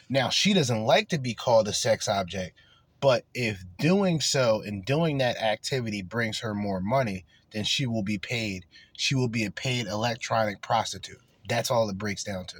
Now, 0.09 0.31
she 0.31 0.55
doesn't 0.55 0.85
like 0.85 1.09
to 1.11 1.19
be 1.19 1.35
called 1.35 1.69
a 1.69 1.73
sex 1.73 2.09
object, 2.09 2.57
but 3.01 3.25
if 3.35 3.65
doing 3.79 4.21
so 4.21 4.63
and 4.63 4.85
doing 4.85 5.19
that 5.19 5.37
activity 5.37 6.03
brings 6.03 6.41
her 6.41 6.55
more 6.55 6.81
money, 6.81 7.25
then 7.53 7.65
she 7.65 7.87
will 7.87 8.03
be 8.03 8.19
paid. 8.19 8.65
She 8.97 9.15
will 9.15 9.29
be 9.29 9.45
a 9.45 9.51
paid 9.51 9.87
electronic 9.87 10.63
prostitute. 10.63 11.21
That's 11.49 11.71
all 11.71 11.89
it 11.89 11.99
breaks 11.99 12.25
down 12.25 12.47
to. 12.47 12.59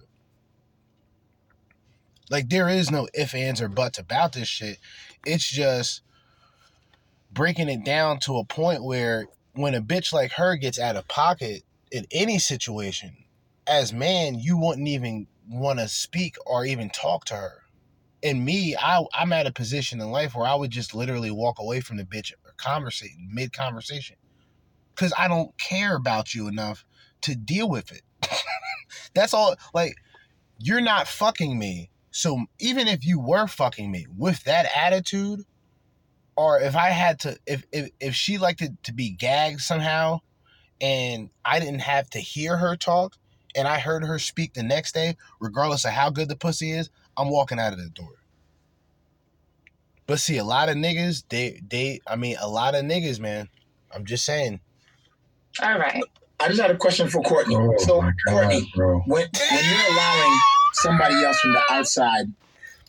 Like 2.31 2.49
there 2.49 2.69
is 2.69 2.91
no 2.91 3.09
ifs, 3.15 3.35
ands, 3.35 3.61
or 3.61 3.69
buts 3.69 3.99
about 3.99 4.33
this 4.33 4.49
shit. 4.49 4.79
It's 5.25 5.49
just 5.49 6.03
breaking 7.33 7.69
it 7.69 7.85
down 7.85 8.19
to 8.21 8.39
a 8.39 8.45
point 8.45 8.83
where 8.83 9.27
when 9.53 9.75
a 9.75 9.81
bitch 9.81 10.13
like 10.13 10.33
her 10.33 10.57
gets 10.57 10.79
out 10.79 10.97
of 10.97 11.09
pocket 11.09 11.63
in 11.91 12.07
any 12.11 12.39
situation, 12.39 13.17
as 13.67 13.93
man, 13.93 14.39
you 14.39 14.57
wouldn't 14.57 14.89
even 14.89 15.27
want 15.49 15.79
to 15.79 15.89
speak 15.89 16.37
or 16.45 16.65
even 16.65 16.91
talk 16.91 17.25
to 17.27 17.35
her. 17.35 17.63
And 18.27 18.45
me, 18.45 18.75
I 18.77 19.05
I'm 19.15 19.33
at 19.33 19.47
a 19.47 19.53
position 19.53 20.01
in 20.01 20.11
life 20.11 20.35
where 20.35 20.49
I 20.49 20.57
would 20.57 20.73
just 20.73 20.97
literally 20.97 21.31
walk 21.31 21.61
away 21.61 21.81
from 21.81 21.97
the 21.97 22.05
bitch 22.05 22.33
or 22.33 22.55
conversate 22.57 23.13
mid 23.31 23.53
conversation. 23.53 24.17
Cause 24.97 25.13
I 25.17 25.29
don't 25.29 25.57
care 25.59 25.95
about 25.95 26.35
you 26.35 26.49
enough 26.49 26.85
to 27.23 27.37
deal 27.37 27.71
with 27.71 27.93
it. 27.93 28.03
That's 29.15 29.33
all 29.33 29.55
like 29.73 29.95
you're 30.59 30.81
not 30.81 31.07
fucking 31.07 31.57
me. 31.57 31.91
So 32.11 32.47
even 32.59 32.89
if 32.89 33.07
you 33.07 33.21
were 33.21 33.47
fucking 33.47 33.93
me 33.93 34.07
with 34.19 34.43
that 34.45 34.67
attitude, 34.77 35.43
or 36.37 36.61
if 36.61 36.75
I 36.75 36.89
had 36.89 37.21
to 37.21 37.39
if 37.47 37.65
if, 37.71 37.91
if 38.01 38.15
she 38.17 38.39
liked 38.39 38.61
it 38.61 38.73
to 38.85 38.93
be 38.93 39.11
gagged 39.11 39.61
somehow 39.61 40.21
and 40.81 41.31
I 41.45 41.61
didn't 41.61 41.81
have 41.81 42.11
to 42.11 42.19
hear 42.19 42.57
her 42.57 42.75
talk 42.77 43.15
and 43.55 43.69
I 43.69 43.79
heard 43.79 44.05
her 44.05 44.19
speak 44.19 44.55
the 44.55 44.65
next 44.65 44.95
day, 44.95 45.17
regardless 45.41 45.85
of 45.85 45.93
how 45.93 46.11
good 46.11 46.29
the 46.29 46.37
pussy 46.37 46.73
is, 46.73 46.91
I'm 47.17 47.31
walking 47.31 47.59
out 47.59 47.73
of 47.73 47.79
the 47.79 47.89
door. 47.89 48.15
But 50.07 50.21
see, 50.21 50.39
a 50.39 50.45
lot 50.45 50.69
of 50.69 50.77
niggas, 50.77 51.25
they 51.29 51.61
they 51.69 52.01
I 52.07 52.17
mean 52.17 52.37
a 52.41 52.49
lot 52.49 52.75
of 52.75 52.85
niggas, 52.85 53.19
man. 53.19 53.49
I'm 53.95 54.05
just 54.05 54.25
saying. 54.25 54.61
All 55.63 55.79
right. 55.79 56.03
I 56.39 56.49
just 56.49 56.61
had 56.61 56.71
a 56.71 56.77
question 56.77 57.09
for 57.09 57.23
Courtney. 57.23 57.57
Oh 57.57 57.75
so, 57.79 58.01
God, 58.01 58.13
Courtney, 58.29 58.71
bro. 58.75 59.01
when 59.07 59.27
when 59.51 59.65
you're 59.65 59.93
allowing 59.93 60.39
somebody 60.75 61.25
else 61.25 61.39
from 61.41 61.53
the 61.53 61.63
outside, 61.71 62.27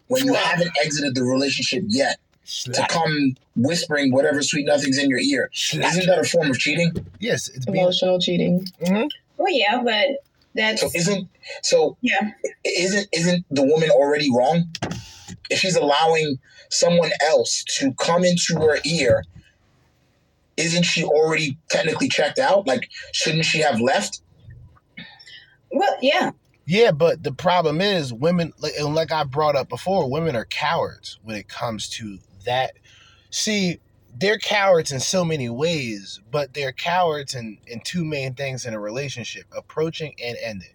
when 0.07 0.25
you 0.25 0.33
haven't 0.33 0.71
exited 0.83 1.15
the 1.15 1.23
relationship 1.23 1.83
yet, 1.87 2.19
to 2.45 2.85
come 2.89 3.35
whispering 3.55 4.11
whatever 4.11 4.41
sweet 4.41 4.65
nothings 4.65 4.97
in 4.97 5.09
your 5.09 5.19
ear, 5.19 5.49
isn't 5.53 5.81
that 5.81 6.19
a 6.19 6.23
form 6.23 6.49
of 6.49 6.59
cheating? 6.59 6.93
Yes, 7.19 7.49
it's 7.49 7.65
Emotional 7.67 8.19
cheating. 8.19 8.67
Mm-hmm. 8.81 9.07
Well, 9.37 9.51
yeah, 9.51 9.81
but 9.83 10.26
that's 10.55 10.81
So 10.81 10.89
isn't 10.93 11.29
so 11.63 11.97
yeah. 12.01 12.31
isn't 12.65 13.07
isn't 13.13 13.45
the 13.51 13.63
woman 13.63 13.89
already 13.89 14.29
wrong 14.33 14.69
if 15.49 15.59
she's 15.59 15.75
allowing 15.75 16.37
someone 16.69 17.11
else 17.25 17.63
to 17.79 17.93
come 17.93 18.23
into 18.23 18.55
her 18.55 18.79
ear? 18.85 19.23
Isn't 20.57 20.83
she 20.83 21.03
already 21.03 21.57
technically 21.69 22.09
checked 22.09 22.39
out? 22.39 22.65
Like, 22.65 22.89
shouldn't 23.13 23.45
she 23.45 23.59
have 23.59 23.79
left? 23.79 24.21
Well, 25.71 25.95
yeah. 26.01 26.31
Yeah, 26.65 26.91
but 26.91 27.23
the 27.23 27.31
problem 27.31 27.79
is 27.79 28.11
women 28.11 28.53
like 28.59 28.73
and 28.77 28.93
like 28.93 29.11
I 29.11 29.23
brought 29.23 29.55
up 29.55 29.69
before, 29.69 30.09
women 30.09 30.35
are 30.35 30.45
cowards 30.45 31.19
when 31.23 31.37
it 31.37 31.47
comes 31.47 31.87
to 31.91 32.17
that. 32.45 32.73
See, 33.29 33.79
they're 34.19 34.39
cowards 34.39 34.91
in 34.91 34.99
so 34.99 35.23
many 35.23 35.49
ways, 35.49 36.19
but 36.31 36.53
they're 36.53 36.71
cowards 36.71 37.35
in, 37.35 37.59
in 37.67 37.79
two 37.81 38.03
main 38.03 38.33
things 38.33 38.65
in 38.65 38.73
a 38.73 38.79
relationship, 38.79 39.45
approaching 39.55 40.15
and 40.23 40.37
ending. 40.41 40.73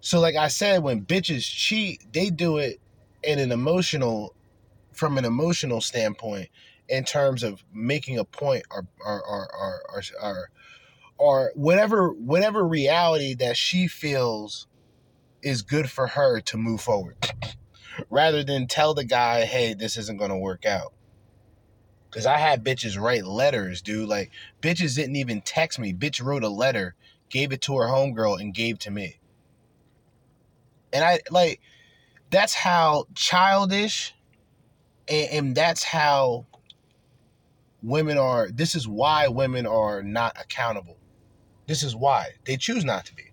So 0.00 0.18
like 0.18 0.34
I 0.34 0.48
said, 0.48 0.82
when 0.82 1.04
bitches 1.04 1.48
cheat, 1.48 2.12
they 2.12 2.30
do 2.30 2.58
it 2.58 2.80
in 3.22 3.38
an 3.38 3.52
emotional 3.52 4.34
from 4.92 5.16
an 5.16 5.24
emotional 5.24 5.80
standpoint 5.80 6.48
in 6.88 7.04
terms 7.04 7.42
of 7.42 7.62
making 7.72 8.18
a 8.18 8.24
point 8.24 8.64
or 8.70 8.86
or 9.04 9.22
or 9.22 9.48
or, 9.54 9.82
or, 9.94 10.02
or 10.20 10.50
or 11.18 11.52
whatever 11.54 12.08
whatever 12.12 12.66
reality 12.66 13.34
that 13.34 13.56
she 13.56 13.86
feels 13.86 14.66
is 15.42 15.62
good 15.62 15.88
for 15.88 16.08
her 16.08 16.40
to 16.40 16.56
move 16.56 16.80
forward 16.80 17.16
rather 18.10 18.42
than 18.42 18.66
tell 18.66 18.92
the 18.92 19.04
guy 19.04 19.44
hey 19.44 19.72
this 19.72 19.96
isn't 19.96 20.18
going 20.18 20.30
to 20.30 20.36
work 20.36 20.66
out 20.66 20.92
because 22.12 22.26
i 22.26 22.36
had 22.36 22.64
bitches 22.64 23.00
write 23.00 23.24
letters 23.24 23.82
dude 23.82 24.08
like 24.08 24.30
bitches 24.60 24.94
didn't 24.94 25.16
even 25.16 25.40
text 25.40 25.80
me 25.80 25.92
bitch 25.92 26.22
wrote 26.22 26.44
a 26.44 26.48
letter 26.48 26.94
gave 27.30 27.52
it 27.52 27.62
to 27.62 27.76
her 27.76 27.88
homegirl 27.88 28.40
and 28.40 28.54
gave 28.54 28.78
to 28.78 28.90
me 28.92 29.18
and 30.92 31.04
i 31.04 31.18
like 31.32 31.60
that's 32.30 32.54
how 32.54 33.06
childish 33.14 34.14
and, 35.08 35.30
and 35.32 35.56
that's 35.56 35.82
how 35.82 36.46
women 37.82 38.18
are 38.18 38.48
this 38.50 38.76
is 38.76 38.86
why 38.86 39.26
women 39.26 39.66
are 39.66 40.02
not 40.04 40.40
accountable 40.40 40.98
this 41.66 41.82
is 41.82 41.94
why 41.94 42.32
they 42.44 42.56
choose 42.56 42.84
not 42.84 43.06
to 43.06 43.14
be. 43.14 43.32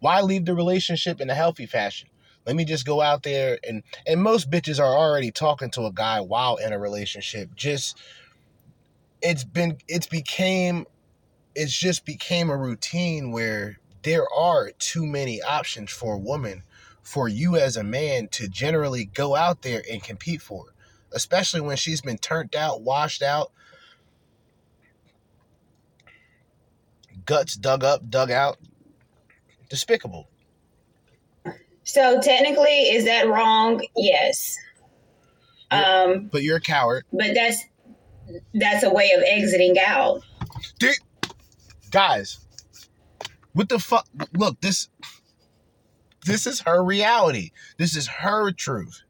Why 0.00 0.20
leave 0.20 0.44
the 0.44 0.54
relationship 0.54 1.20
in 1.20 1.30
a 1.30 1.34
healthy 1.34 1.66
fashion? 1.66 2.08
Let 2.46 2.56
me 2.56 2.64
just 2.64 2.86
go 2.86 3.00
out 3.00 3.24
there 3.24 3.58
and 3.66 3.82
and 4.06 4.22
most 4.22 4.50
bitches 4.50 4.78
are 4.78 4.96
already 4.96 5.30
talking 5.32 5.70
to 5.72 5.86
a 5.86 5.92
guy 5.92 6.20
while 6.20 6.56
in 6.56 6.72
a 6.72 6.78
relationship. 6.78 7.54
Just 7.56 7.98
it's 9.20 9.44
been 9.44 9.78
it's 9.88 10.06
became 10.06 10.86
it's 11.54 11.76
just 11.76 12.04
became 12.04 12.50
a 12.50 12.56
routine 12.56 13.32
where 13.32 13.78
there 14.02 14.26
are 14.32 14.70
too 14.78 15.06
many 15.06 15.42
options 15.42 15.90
for 15.90 16.14
a 16.14 16.18
woman 16.18 16.62
for 17.02 17.28
you 17.28 17.56
as 17.56 17.76
a 17.76 17.84
man 17.84 18.28
to 18.28 18.48
generally 18.48 19.04
go 19.06 19.34
out 19.34 19.62
there 19.62 19.82
and 19.90 20.02
compete 20.02 20.42
for, 20.42 20.66
especially 21.12 21.60
when 21.60 21.76
she's 21.76 22.00
been 22.00 22.18
turned 22.18 22.54
out, 22.54 22.82
washed 22.82 23.22
out, 23.22 23.52
guts 27.24 27.56
dug 27.56 27.82
up, 27.82 28.08
dug 28.08 28.30
out. 28.30 28.58
Despicable. 29.68 30.28
So 31.86 32.20
technically, 32.20 32.90
is 32.90 33.04
that 33.04 33.28
wrong? 33.28 33.80
Yes. 33.96 34.58
Um, 35.70 36.28
But 36.30 36.42
you're 36.42 36.56
a 36.58 36.60
coward. 36.60 37.04
but 37.12 37.32
that's 37.34 37.62
that's 38.54 38.82
a 38.82 38.90
way 38.90 39.12
of 39.12 39.22
exiting 39.24 39.76
out. 39.84 40.20
Dude, 40.80 40.96
guys, 41.90 42.40
what 43.52 43.68
the 43.68 43.78
fuck? 43.78 44.06
Look, 44.36 44.60
this 44.60 44.88
this 46.24 46.46
is 46.46 46.60
her 46.62 46.82
reality. 46.84 47.50
This 47.78 47.96
is 47.96 48.08
her 48.08 48.50
truth. 48.50 49.02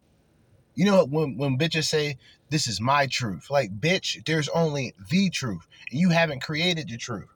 You 0.74 0.85
know 0.85 1.07
when 1.07 1.39
when 1.39 1.57
bitches 1.59 1.85
say 1.85 2.18
this 2.51 2.66
is 2.68 2.79
my 2.81 3.07
truth, 3.07 3.49
like 3.51 3.70
bitch, 3.81 4.22
there's 4.27 4.51
only 4.51 4.93
the 5.11 5.31
truth, 5.31 5.66
and 5.91 5.99
you 5.99 6.11
haven't 6.11 6.42
created 6.42 6.88
the 6.88 6.99
truth. 6.99 7.29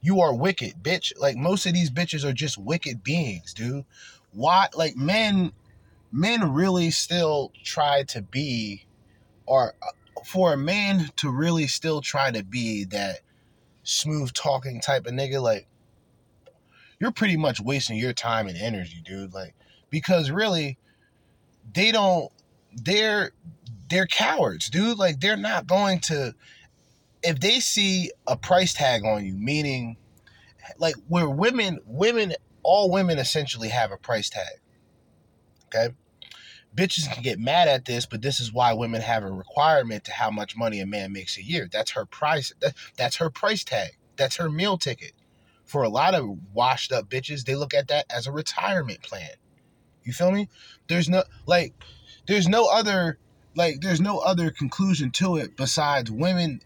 You 0.00 0.20
are 0.20 0.32
wicked, 0.32 0.74
bitch. 0.82 1.12
Like 1.18 1.36
most 1.36 1.66
of 1.66 1.74
these 1.74 1.90
bitches 1.90 2.24
are 2.24 2.32
just 2.32 2.58
wicked 2.58 3.02
beings, 3.02 3.52
dude. 3.52 3.84
Why? 4.32 4.68
Like 4.74 4.96
men, 4.96 5.52
men 6.12 6.52
really 6.52 6.90
still 6.90 7.52
try 7.64 8.04
to 8.04 8.22
be, 8.22 8.86
or 9.46 9.74
uh, 9.82 10.22
for 10.24 10.52
a 10.52 10.56
man 10.56 11.10
to 11.16 11.30
really 11.30 11.66
still 11.66 12.00
try 12.00 12.30
to 12.30 12.44
be 12.44 12.84
that 12.84 13.20
smooth 13.82 14.32
talking 14.32 14.80
type 14.80 15.06
of 15.06 15.12
nigga, 15.12 15.40
like 15.42 15.66
you're 17.00 17.12
pretty 17.12 17.36
much 17.36 17.60
wasting 17.60 17.96
your 17.96 18.12
time 18.12 18.48
and 18.48 18.58
energy, 18.58 19.00
dude. 19.04 19.32
Like 19.32 19.54
because 19.90 20.30
really, 20.30 20.78
they 21.72 21.92
don't. 21.92 22.30
They're 22.72 23.32
they're 23.88 24.06
cowards, 24.06 24.68
dude. 24.68 24.98
Like 24.98 25.20
they're 25.20 25.36
not 25.36 25.66
going 25.66 26.00
to. 26.00 26.34
If 27.22 27.40
they 27.40 27.60
see 27.60 28.12
a 28.26 28.36
price 28.36 28.74
tag 28.74 29.04
on 29.04 29.24
you, 29.24 29.34
meaning 29.34 29.96
like 30.78 30.94
where 31.08 31.28
women 31.28 31.80
women 31.86 32.34
all 32.68 32.90
women 32.90 33.18
essentially 33.18 33.68
have 33.68 33.92
a 33.92 33.96
price 33.96 34.28
tag. 34.28 34.60
Okay? 35.66 35.94
Bitches 36.76 37.10
can 37.10 37.22
get 37.22 37.38
mad 37.38 37.66
at 37.66 37.86
this, 37.86 38.04
but 38.04 38.20
this 38.20 38.40
is 38.40 38.52
why 38.52 38.74
women 38.74 39.00
have 39.00 39.24
a 39.24 39.32
requirement 39.32 40.04
to 40.04 40.12
how 40.12 40.30
much 40.30 40.54
money 40.54 40.80
a 40.80 40.86
man 40.86 41.10
makes 41.10 41.38
a 41.38 41.42
year. 41.42 41.66
That's 41.72 41.92
her 41.92 42.04
price. 42.04 42.52
That, 42.60 42.74
that's 42.98 43.16
her 43.16 43.30
price 43.30 43.64
tag. 43.64 43.96
That's 44.16 44.36
her 44.36 44.50
meal 44.50 44.76
ticket. 44.76 45.12
For 45.64 45.82
a 45.82 45.88
lot 45.88 46.12
of 46.12 46.28
washed 46.52 46.92
up 46.92 47.08
bitches, 47.08 47.46
they 47.46 47.54
look 47.54 47.72
at 47.72 47.88
that 47.88 48.04
as 48.14 48.26
a 48.26 48.32
retirement 48.32 49.02
plan. 49.02 49.30
You 50.04 50.12
feel 50.12 50.30
me? 50.30 50.50
There's 50.88 51.08
no 51.08 51.24
like 51.46 51.72
there's 52.26 52.48
no 52.48 52.66
other 52.66 53.18
like 53.56 53.80
there's 53.80 54.00
no 54.00 54.18
other 54.18 54.50
conclusion 54.50 55.10
to 55.12 55.36
it 55.36 55.56
besides 55.56 56.10
women 56.10 56.60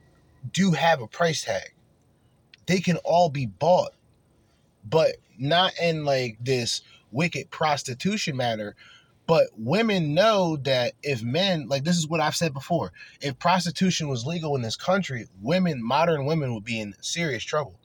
do 0.52 0.72
have 0.72 1.00
a 1.00 1.06
price 1.06 1.44
tag. 1.44 1.74
They 2.66 2.80
can 2.80 2.96
all 3.04 3.28
be 3.28 3.46
bought, 3.46 3.92
but 4.84 5.16
not 5.38 5.72
in 5.80 6.04
like 6.04 6.38
this 6.40 6.82
wicked 7.10 7.50
prostitution 7.50 8.36
matter. 8.36 8.74
But 9.26 9.46
women 9.56 10.14
know 10.14 10.56
that 10.58 10.94
if 11.02 11.22
men, 11.22 11.68
like 11.68 11.84
this 11.84 11.96
is 11.96 12.08
what 12.08 12.20
I've 12.20 12.34
said 12.34 12.52
before, 12.52 12.92
if 13.20 13.38
prostitution 13.38 14.08
was 14.08 14.26
legal 14.26 14.56
in 14.56 14.62
this 14.62 14.76
country, 14.76 15.26
women, 15.40 15.82
modern 15.82 16.24
women 16.26 16.54
would 16.54 16.64
be 16.64 16.80
in 16.80 16.94
serious 17.00 17.44
trouble. 17.44 17.78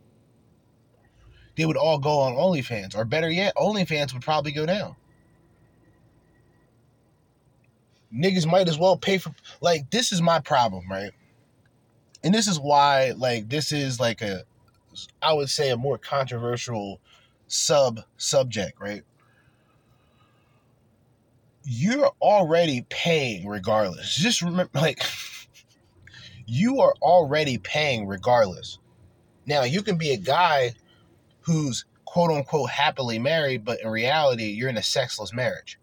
They 1.55 1.65
would 1.65 1.77
all 1.77 1.99
go 1.99 2.19
on 2.19 2.33
OnlyFans, 2.33 2.95
or 2.95 3.05
better 3.05 3.29
yet, 3.29 3.55
OnlyFans 3.55 4.13
would 4.13 4.21
probably 4.23 4.51
go 4.51 4.65
down. 4.65 4.95
Niggas 8.13 8.49
might 8.49 8.69
as 8.69 8.77
well 8.77 8.95
pay 8.95 9.17
for, 9.17 9.33
like, 9.59 9.89
this 9.89 10.11
is 10.11 10.21
my 10.21 10.39
problem, 10.39 10.89
right? 10.89 11.11
And 12.23 12.33
this 12.33 12.47
is 12.47 12.59
why, 12.59 13.13
like, 13.17 13.49
this 13.49 13.71
is 13.71 13.99
like 13.99 14.21
a, 14.21 14.43
I 15.21 15.33
would 15.33 15.49
say, 15.49 15.69
a 15.71 15.77
more 15.77 15.97
controversial 15.97 16.99
sub 17.47 18.01
subject, 18.17 18.79
right? 18.79 19.03
You're 21.63 22.11
already 22.21 22.85
paying 22.89 23.47
regardless. 23.47 24.15
Just 24.15 24.41
remember, 24.41 24.71
like, 24.73 25.03
you 26.45 26.79
are 26.79 26.93
already 27.01 27.57
paying 27.57 28.07
regardless. 28.07 28.79
Now, 29.45 29.63
you 29.63 29.81
can 29.81 29.97
be 29.97 30.11
a 30.11 30.17
guy 30.17 30.73
who's 31.41 31.85
quote 32.05 32.31
unquote 32.31 32.69
happily 32.69 33.19
married, 33.19 33.65
but 33.65 33.81
in 33.81 33.89
reality, 33.89 34.45
you're 34.45 34.69
in 34.69 34.77
a 34.77 34.83
sexless 34.83 35.33
marriage. 35.33 35.79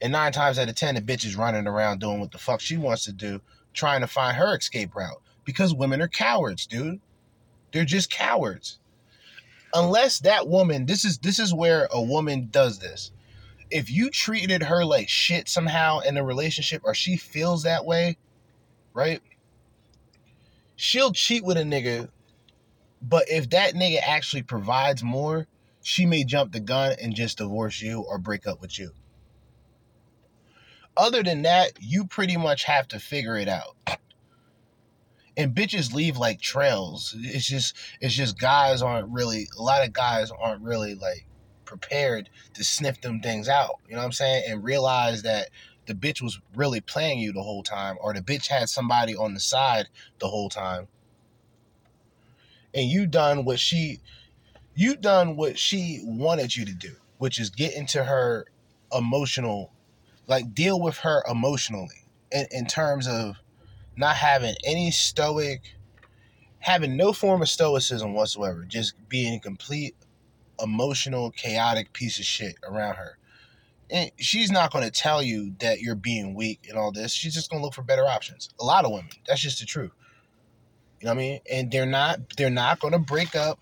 And 0.00 0.12
nine 0.12 0.32
times 0.32 0.58
out 0.58 0.68
of 0.68 0.74
ten, 0.74 0.96
the 0.96 1.00
bitch 1.00 1.24
is 1.24 1.36
running 1.36 1.68
around 1.68 2.00
doing 2.00 2.18
what 2.18 2.32
the 2.32 2.38
fuck 2.38 2.60
she 2.60 2.76
wants 2.76 3.04
to 3.04 3.12
do, 3.12 3.40
trying 3.72 4.00
to 4.00 4.08
find 4.08 4.36
her 4.36 4.56
escape 4.56 4.96
route. 4.96 5.22
Because 5.44 5.74
women 5.74 6.02
are 6.02 6.08
cowards, 6.08 6.66
dude. 6.66 7.00
They're 7.72 7.84
just 7.84 8.10
cowards. 8.10 8.78
Unless 9.74 10.20
that 10.20 10.48
woman, 10.48 10.86
this 10.86 11.04
is 11.04 11.18
this 11.18 11.38
is 11.38 11.54
where 11.54 11.88
a 11.90 12.02
woman 12.02 12.48
does 12.50 12.78
this. 12.78 13.10
If 13.70 13.90
you 13.90 14.10
treated 14.10 14.64
her 14.64 14.84
like 14.84 15.08
shit 15.08 15.48
somehow 15.48 16.00
in 16.00 16.18
a 16.18 16.24
relationship, 16.24 16.82
or 16.84 16.94
she 16.94 17.16
feels 17.16 17.62
that 17.62 17.86
way, 17.86 18.18
right? 18.92 19.22
She'll 20.76 21.12
cheat 21.12 21.44
with 21.44 21.56
a 21.56 21.62
nigga, 21.62 22.08
but 23.00 23.30
if 23.30 23.50
that 23.50 23.74
nigga 23.74 24.00
actually 24.02 24.42
provides 24.42 25.02
more, 25.02 25.46
she 25.82 26.06
may 26.06 26.24
jump 26.24 26.52
the 26.52 26.60
gun 26.60 26.96
and 27.00 27.14
just 27.14 27.38
divorce 27.38 27.80
you 27.80 28.00
or 28.00 28.18
break 28.18 28.46
up 28.46 28.60
with 28.60 28.78
you. 28.78 28.92
Other 30.96 31.22
than 31.22 31.42
that, 31.42 31.72
you 31.80 32.04
pretty 32.04 32.36
much 32.36 32.64
have 32.64 32.88
to 32.88 33.00
figure 33.00 33.38
it 33.38 33.48
out. 33.48 33.76
And 35.36 35.54
bitches 35.54 35.94
leave 35.94 36.18
like 36.18 36.40
trails. 36.40 37.14
It's 37.18 37.46
just 37.46 37.74
it's 38.00 38.14
just 38.14 38.38
guys 38.38 38.82
aren't 38.82 39.08
really 39.08 39.48
a 39.58 39.62
lot 39.62 39.86
of 39.86 39.92
guys 39.92 40.30
aren't 40.30 40.62
really 40.62 40.94
like 40.94 41.26
prepared 41.64 42.28
to 42.54 42.62
sniff 42.62 43.00
them 43.00 43.20
things 43.20 43.48
out. 43.48 43.76
You 43.88 43.94
know 43.94 44.00
what 44.00 44.06
I'm 44.06 44.12
saying? 44.12 44.44
And 44.48 44.62
realize 44.62 45.22
that 45.22 45.48
the 45.86 45.94
bitch 45.94 46.20
was 46.20 46.38
really 46.54 46.80
playing 46.80 47.18
you 47.18 47.32
the 47.32 47.42
whole 47.42 47.62
time 47.62 47.96
or 48.00 48.12
the 48.12 48.20
bitch 48.20 48.48
had 48.48 48.68
somebody 48.68 49.16
on 49.16 49.34
the 49.34 49.40
side 49.40 49.88
the 50.18 50.28
whole 50.28 50.48
time. 50.48 50.88
And 52.74 52.88
you 52.88 53.06
done 53.06 53.44
what 53.44 53.58
she 53.58 54.00
you 54.74 54.96
done 54.96 55.36
what 55.36 55.58
she 55.58 56.00
wanted 56.02 56.54
you 56.56 56.64
to 56.64 56.74
do, 56.74 56.94
which 57.18 57.40
is 57.40 57.50
get 57.50 57.74
into 57.74 58.04
her 58.04 58.46
emotional 58.94 59.72
like 60.26 60.54
deal 60.54 60.80
with 60.80 60.98
her 60.98 61.22
emotionally 61.28 62.06
in, 62.30 62.46
in 62.50 62.66
terms 62.66 63.08
of 63.08 63.36
not 63.96 64.16
having 64.16 64.54
any 64.64 64.90
stoic 64.90 65.74
having 66.58 66.96
no 66.96 67.12
form 67.12 67.42
of 67.42 67.48
stoicism 67.48 68.14
whatsoever 68.14 68.64
just 68.64 68.94
being 69.08 69.34
a 69.34 69.40
complete 69.40 69.96
emotional 70.62 71.30
chaotic 71.32 71.92
piece 71.92 72.18
of 72.18 72.24
shit 72.24 72.54
around 72.62 72.94
her. 72.94 73.18
And 73.90 74.10
she's 74.18 74.50
not 74.50 74.72
going 74.72 74.84
to 74.84 74.90
tell 74.90 75.22
you 75.22 75.54
that 75.58 75.80
you're 75.80 75.96
being 75.96 76.34
weak 76.34 76.66
and 76.68 76.78
all 76.78 76.92
this. 76.92 77.12
She's 77.12 77.34
just 77.34 77.50
going 77.50 77.60
to 77.60 77.64
look 77.64 77.74
for 77.74 77.82
better 77.82 78.06
options. 78.06 78.48
A 78.60 78.64
lot 78.64 78.84
of 78.84 78.92
women 78.92 79.10
that's 79.26 79.40
just 79.40 79.60
the 79.60 79.66
truth. 79.66 79.90
You 81.00 81.06
know 81.06 81.14
what 81.14 81.20
i 81.20 81.24
mean? 81.24 81.40
And 81.50 81.70
they're 81.70 81.84
not 81.84 82.20
they're 82.36 82.48
not 82.48 82.78
going 82.80 82.92
to 82.92 82.98
break 83.00 83.34
up 83.34 83.58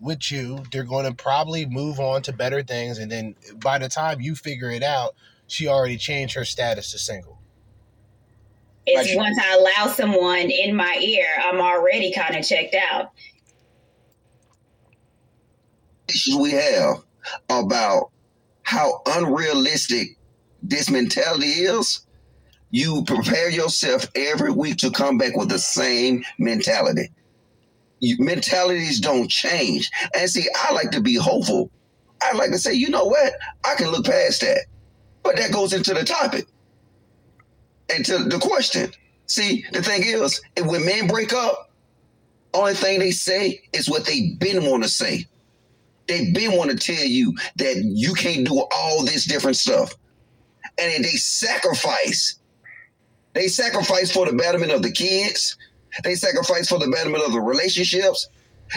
with 0.00 0.32
you. 0.32 0.64
They're 0.72 0.84
going 0.84 1.04
to 1.04 1.14
probably 1.14 1.66
move 1.66 2.00
on 2.00 2.22
to 2.22 2.32
better 2.32 2.62
things. 2.62 2.98
And 2.98 3.12
then 3.12 3.36
by 3.56 3.78
the 3.78 3.88
time 3.88 4.20
you 4.20 4.34
figure 4.34 4.70
it 4.70 4.82
out 4.82 5.14
she 5.46 5.68
already 5.68 5.98
changed 5.98 6.34
her 6.34 6.46
status 6.46 6.92
to 6.92 6.98
single. 6.98 7.31
It's 8.86 9.08
like 9.08 9.16
once 9.16 9.38
I 9.38 9.54
allow 9.54 9.92
someone 9.92 10.50
in 10.50 10.74
my 10.74 10.96
ear, 11.00 11.26
I'm 11.42 11.60
already 11.60 12.12
kind 12.12 12.36
of 12.36 12.46
checked 12.46 12.74
out. 12.74 13.10
Issues 16.08 16.36
we 16.36 16.50
have 16.50 17.02
about 17.48 18.10
how 18.64 19.02
unrealistic 19.06 20.16
this 20.62 20.90
mentality 20.90 21.46
is. 21.46 22.04
You 22.70 23.04
prepare 23.06 23.50
yourself 23.50 24.06
every 24.14 24.50
week 24.50 24.78
to 24.78 24.90
come 24.90 25.18
back 25.18 25.36
with 25.36 25.50
the 25.50 25.58
same 25.58 26.24
mentality. 26.38 27.12
You, 28.00 28.16
mentalities 28.18 28.98
don't 28.98 29.28
change. 29.28 29.90
And 30.18 30.28
see, 30.28 30.48
I 30.54 30.72
like 30.72 30.90
to 30.92 31.00
be 31.00 31.14
hopeful. 31.14 31.70
I 32.22 32.32
like 32.32 32.50
to 32.50 32.58
say, 32.58 32.72
you 32.72 32.88
know 32.88 33.04
what? 33.04 33.34
I 33.64 33.74
can 33.74 33.90
look 33.90 34.06
past 34.06 34.40
that. 34.40 34.64
But 35.22 35.36
that 35.36 35.52
goes 35.52 35.72
into 35.72 35.92
the 35.92 36.02
topic 36.02 36.46
and 37.94 38.04
to 38.04 38.18
the 38.18 38.38
question. 38.38 38.92
See, 39.26 39.64
the 39.72 39.82
thing 39.82 40.02
is, 40.04 40.40
when 40.58 40.84
men 40.84 41.06
break 41.06 41.32
up, 41.32 41.70
only 42.54 42.74
thing 42.74 42.98
they 42.98 43.12
say 43.12 43.62
is 43.72 43.88
what 43.88 44.04
they 44.04 44.36
been 44.38 44.68
want 44.68 44.82
to 44.82 44.88
say. 44.88 45.26
They 46.06 46.32
been 46.32 46.56
want 46.56 46.70
to 46.70 46.76
tell 46.76 47.04
you 47.04 47.34
that 47.56 47.82
you 47.84 48.14
can't 48.14 48.46
do 48.46 48.66
all 48.72 49.04
this 49.04 49.24
different 49.24 49.56
stuff. 49.56 49.94
And 50.78 51.04
they 51.04 51.10
sacrifice. 51.10 52.38
They 53.34 53.48
sacrifice 53.48 54.10
for 54.10 54.26
the 54.26 54.34
betterment 54.34 54.72
of 54.72 54.82
the 54.82 54.92
kids. 54.92 55.56
They 56.04 56.14
sacrifice 56.14 56.68
for 56.68 56.78
the 56.78 56.88
betterment 56.88 57.24
of 57.24 57.32
the 57.32 57.40
relationships. 57.40 58.28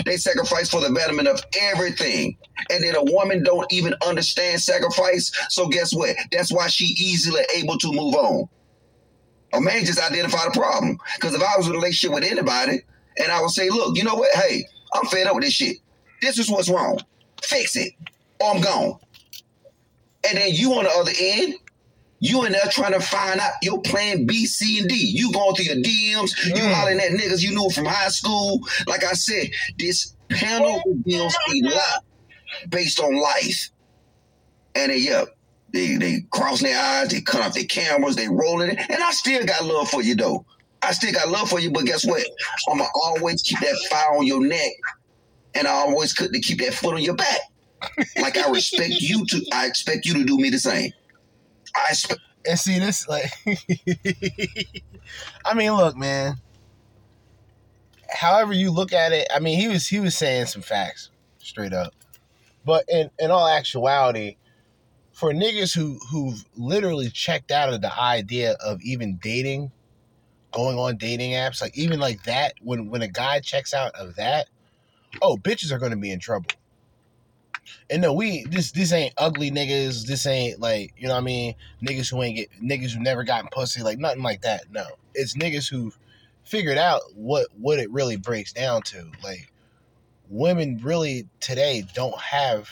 They 0.06 0.18
sacrifice 0.18 0.70
for 0.70 0.82
the 0.82 0.94
betterment 0.94 1.28
of 1.28 1.42
everything. 1.62 2.38
And 2.70 2.84
then 2.84 2.96
a 2.96 3.04
woman 3.04 3.44
don't 3.44 3.72
even 3.72 3.94
understand 4.06 4.62
sacrifice. 4.62 5.32
So 5.50 5.68
guess 5.68 5.94
what? 5.94 6.16
That's 6.32 6.52
why 6.52 6.68
she 6.68 6.86
easily 6.98 7.42
able 7.56 7.78
to 7.78 7.92
move 7.92 8.16
on. 8.16 8.50
A 9.54 9.62
man 9.62 9.86
just 9.86 10.00
identified 10.00 10.48
a 10.48 10.52
problem. 10.52 10.98
Because 11.16 11.34
if 11.34 11.42
I 11.42 11.58
was 11.58 11.68
in 11.68 11.74
a 11.74 11.76
relationship 11.76 12.14
with 12.14 12.30
anybody 12.30 12.82
and 13.18 13.32
I 13.32 13.42
would 13.42 13.52
say, 13.52 13.70
look, 13.70 13.98
you 13.98 14.04
know 14.04 14.16
what? 14.16 14.30
Hey, 14.34 14.66
I'm 14.94 15.06
fed 15.06 15.28
up 15.28 15.36
with 15.36 15.44
this 15.44 15.54
shit. 15.54 15.78
This 16.22 16.38
is 16.38 16.50
what's 16.50 16.70
wrong. 16.70 17.00
Fix 17.42 17.76
it. 17.76 17.94
Or 18.40 18.56
I'm 18.56 18.62
gone. 18.62 19.00
And 20.28 20.38
then 20.38 20.50
you 20.54 20.74
on 20.74 20.86
the 20.86 20.90
other 20.90 21.12
end, 21.18 21.56
you 22.20 22.46
in 22.46 22.54
there 22.54 22.62
trying 22.70 22.94
to 22.94 23.00
find 23.00 23.40
out 23.40 23.52
your 23.62 23.82
plan 23.82 24.26
B, 24.26 24.46
C, 24.46 24.80
and 24.80 24.90
D. 24.90 24.96
You 24.96 25.32
going 25.32 25.56
through 25.56 25.66
your 25.66 25.76
DMs, 25.76 26.34
mm. 26.36 26.58
you 26.58 26.74
hollering 26.74 27.00
at 27.00 27.12
niggas 27.12 27.44
you 27.44 27.54
knew 27.54 27.70
from 27.70 27.86
high 27.86 28.10
school. 28.10 28.62
Like 28.88 29.04
I 29.04 29.14
said, 29.14 29.50
this 29.78 30.16
panel 30.30 30.82
reveals 30.86 31.36
a 31.36 31.68
lot 31.68 32.04
based 32.70 33.00
on 33.00 33.16
life. 33.16 33.70
And 34.74 34.92
they, 34.92 34.98
yeah, 34.98 35.26
they 35.76 35.98
they 35.98 36.26
crossing 36.32 36.68
their 36.68 36.82
eyes, 36.82 37.10
they 37.10 37.22
cut 37.22 37.42
off 37.42 37.54
their 37.54 37.66
cameras, 37.66 38.16
they 38.16 38.30
rolling 38.30 38.72
it. 38.72 38.80
And 38.90 39.04
I 39.04 39.12
still 39.12 39.46
got 39.46 39.66
love 39.66 39.90
for 39.90 40.02
you 40.02 40.16
though. 40.16 40.46
I 40.82 40.92
still 40.94 41.12
got 41.12 41.28
love 41.30 41.50
for 41.50 41.60
you, 41.60 41.72
but 41.72 41.86
guess 41.86 42.06
what? 42.06 42.24
I'ma 42.70 42.86
always 43.04 43.42
keep 43.42 43.60
that 43.60 43.78
fire 43.90 44.18
on 44.18 44.26
your 44.26 44.46
neck, 44.46 44.72
and 45.54 45.68
I 45.68 45.72
always 45.72 46.14
could 46.14 46.32
to 46.32 46.40
keep 46.40 46.60
that 46.60 46.74
foot 46.74 46.94
on 46.94 47.02
your 47.02 47.16
back. 47.16 47.40
Like 48.18 48.38
I 48.38 48.50
respect 48.50 48.94
you 49.00 49.26
to, 49.26 49.46
I 49.54 49.68
expect 49.68 50.06
you 50.06 50.14
to 50.14 50.24
do 50.24 50.38
me 50.38 50.50
the 50.50 50.60
same. 50.60 50.92
I 51.76 51.86
expect. 51.90 52.22
And 52.48 52.60
see 52.60 52.78
this, 52.78 53.08
like, 53.08 53.32
I 55.46 55.56
mean, 55.56 55.74
look, 55.74 55.98
man. 55.98 56.36
However 58.08 58.54
you 58.54 58.70
look 58.70 58.94
at 58.94 59.12
it, 59.14 59.28
I 59.34 59.40
mean, 59.40 59.60
he 59.60 59.68
was 59.68 59.88
he 59.88 60.00
was 60.00 60.16
saying 60.16 60.46
some 60.46 60.62
facts, 60.62 61.10
straight 61.40 61.74
up. 61.74 61.94
But 62.64 62.86
in 62.88 63.10
in 63.18 63.32
all 63.32 63.48
actuality, 63.48 64.38
for 65.16 65.32
niggas 65.32 65.74
who 65.74 65.98
who've 66.12 66.44
literally 66.58 67.10
checked 67.10 67.50
out 67.50 67.72
of 67.72 67.80
the 67.80 67.98
idea 67.98 68.58
of 68.64 68.82
even 68.82 69.18
dating, 69.24 69.72
going 70.52 70.78
on 70.78 70.98
dating 70.98 71.32
apps, 71.32 71.62
like 71.62 71.76
even 71.78 72.02
like 72.02 72.22
that, 72.24 72.54
when 72.62 72.90
when 72.90 73.02
a 73.02 73.08
guy 73.08 73.40
checks 73.40 73.74
out 73.74 73.96
of 73.96 74.18
that, 74.18 74.48
oh, 75.22 75.38
bitches 75.38 75.72
are 75.72 75.80
gonna 75.80 75.96
be 75.96 76.12
in 76.12 76.20
trouble. 76.20 76.52
And 77.90 78.02
no, 78.02 78.12
we 78.12 78.44
this 78.50 78.74
this 78.74 78.92
ain't 78.92 79.14
ugly 79.18 79.50
niggas. 79.52 80.06
This 80.06 80.26
ain't 80.26 80.60
like 80.60 80.94
you 80.98 81.08
know 81.08 81.14
what 81.14 81.22
I 81.22 81.24
mean. 81.24 81.56
Niggas 81.82 82.12
who 82.12 82.22
ain't 82.22 82.36
get 82.36 82.50
niggas 82.62 82.92
who 82.92 83.00
never 83.00 83.24
gotten 83.24 83.48
pussy, 83.54 83.84
like 83.84 83.98
nothing 83.98 84.22
like 84.22 84.42
that. 84.42 84.66
No, 84.70 84.86
it's 85.14 85.38
niggas 85.38 85.70
who 85.70 85.94
figured 86.44 86.78
out 86.78 87.02
what 87.16 87.48
what 87.58 87.80
it 87.80 87.90
really 87.90 88.18
breaks 88.18 88.52
down 88.52 88.82
to. 88.82 89.10
Like 89.24 89.50
women 90.30 90.82
really 90.84 91.30
today 91.40 91.86
don't 91.94 92.20
have 92.20 92.70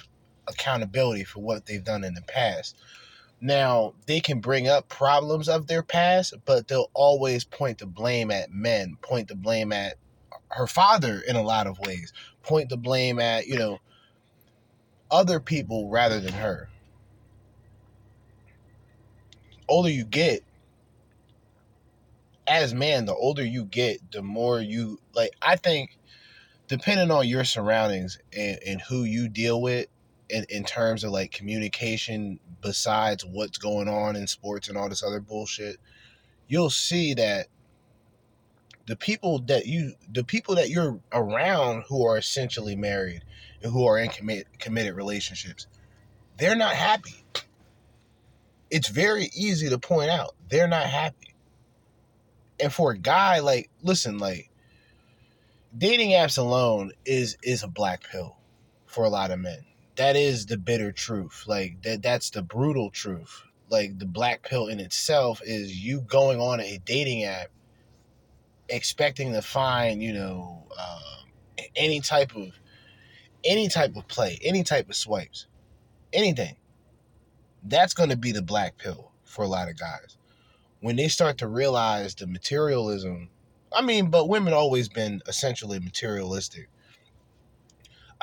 accountability 0.48 1.24
for 1.24 1.40
what 1.40 1.65
they've 1.65 1.84
done 1.84 2.03
in 2.03 2.14
the 2.14 2.22
past. 2.22 2.78
Now, 3.41 3.94
they 4.06 4.22
can 4.22 4.40
bring 4.40 4.68
up 4.70 4.88
problems 4.88 5.49
of 5.49 5.68
their 5.68 5.84
past, 5.84 6.34
but 6.45 6.68
they'll 6.68 6.91
always 6.94 7.44
point 7.44 7.80
the 7.80 7.86
blame 7.86 8.32
at 8.32 8.52
men, 8.52 8.98
point 9.02 9.28
the 9.28 9.36
blame 9.36 9.74
at 9.74 9.95
her 10.49 10.68
father 10.68 11.22
in 11.28 11.36
a 11.36 11.44
lot 11.44 11.68
of 11.68 11.80
ways, 11.80 12.14
point 12.41 12.70
the 12.70 12.78
blame 12.78 13.20
at, 13.20 13.48
you 13.48 13.57
know, 13.57 13.80
other 15.11 15.40
people 15.40 15.90
rather 15.90 16.20
than 16.20 16.34
her. 16.34 16.70
Older 19.68 19.90
you 19.90 20.06
get, 20.06 20.44
as 22.48 22.74
man, 22.74 23.06
the 23.06 23.15
older 23.15 23.44
you 23.44 23.65
get, 23.65 23.99
the 24.11 24.22
more 24.22 24.60
you 24.60 24.99
like. 25.14 25.32
I 25.41 25.56
think, 25.56 25.98
depending 26.68 27.11
on 27.11 27.28
your 27.28 27.44
surroundings 27.44 28.20
and, 28.36 28.60
and 28.65 28.82
who 28.82 29.03
you 29.03 29.28
deal 29.30 29.61
with, 29.61 29.88
in, 30.29 30.45
in 30.49 30.63
terms 30.63 31.03
of 31.03 31.11
like 31.11 31.31
communication, 31.31 32.39
besides 32.61 33.25
what's 33.25 33.57
going 33.57 33.87
on 33.87 34.15
in 34.15 34.27
sports 34.27 34.69
and 34.69 34.77
all 34.77 34.89
this 34.89 35.03
other 35.03 35.19
bullshit, 35.19 35.77
you'll 36.47 36.69
see 36.69 37.13
that 37.15 37.47
the 38.87 38.95
people 38.95 39.39
that 39.39 39.65
you 39.65 39.93
the 40.11 40.23
people 40.23 40.55
that 40.55 40.69
you're 40.69 40.99
around 41.13 41.83
who 41.87 42.05
are 42.05 42.17
essentially 42.17 42.75
married 42.75 43.23
and 43.61 43.71
who 43.71 43.85
are 43.85 43.97
in 43.97 44.09
commit, 44.09 44.47
committed 44.59 44.95
relationships 44.95 45.67
they're 46.37 46.55
not 46.55 46.73
happy. 46.73 47.23
It's 48.69 48.87
very 48.87 49.29
easy 49.35 49.69
to 49.69 49.77
point 49.77 50.09
out 50.09 50.35
they're 50.49 50.67
not 50.67 50.85
happy. 50.85 51.35
And 52.59 52.73
for 52.73 52.91
a 52.91 52.97
guy 52.97 53.39
like 53.39 53.69
listen 53.81 54.17
like 54.17 54.49
dating 55.77 56.11
apps 56.11 56.37
alone 56.37 56.91
is 57.05 57.37
is 57.43 57.63
a 57.63 57.67
black 57.67 58.03
pill 58.09 58.37
for 58.85 59.03
a 59.05 59.09
lot 59.09 59.31
of 59.31 59.39
men 59.39 59.65
that 59.95 60.15
is 60.15 60.45
the 60.45 60.57
bitter 60.57 60.91
truth 60.91 61.44
like 61.48 61.82
that 61.84 62.02
that's 62.02 62.30
the 62.32 62.41
brutal 62.41 62.90
truth. 62.90 63.44
Like 63.70 63.98
the 63.98 64.06
black 64.06 64.44
pill 64.44 64.68
in 64.68 64.80
itself 64.80 65.41
is 65.44 65.84
you 65.84 66.02
going 66.02 66.40
on 66.40 66.60
a 66.60 66.80
dating 66.86 67.24
app 67.24 67.48
expecting 68.70 69.34
to 69.34 69.41
find 69.41 70.02
you 70.02 70.14
know 70.14 70.65
uh, 70.78 70.99
any 71.76 71.99
type 71.99 72.36
of 72.36 72.49
any 73.44 73.68
type 73.68 73.95
of 73.95 74.07
play 74.07 74.40
any 74.44 74.64
type 74.64 74.90
of 74.90 74.95
swipes 74.95 75.48
anything. 76.11 76.56
That's 77.64 77.94
going 77.94 78.10
to 78.10 78.18
be 78.18 78.32
the 78.32 78.41
black 78.41 78.78
pill 78.78 79.11
for 79.24 79.44
a 79.44 79.48
lot 79.48 79.70
of 79.70 79.80
guys. 79.80 80.18
When 80.82 80.98
they 80.98 81.07
start 81.07 81.38
to 81.40 81.48
realize 81.48 82.14
the 82.15 82.28
materialism 82.28 83.30
i 83.76 83.82
mean 83.82 84.10
but 84.10 84.30
women 84.30 84.53
always 84.53 84.88
been 84.88 85.22
essentially 85.28 85.80
materialistic 85.80 86.70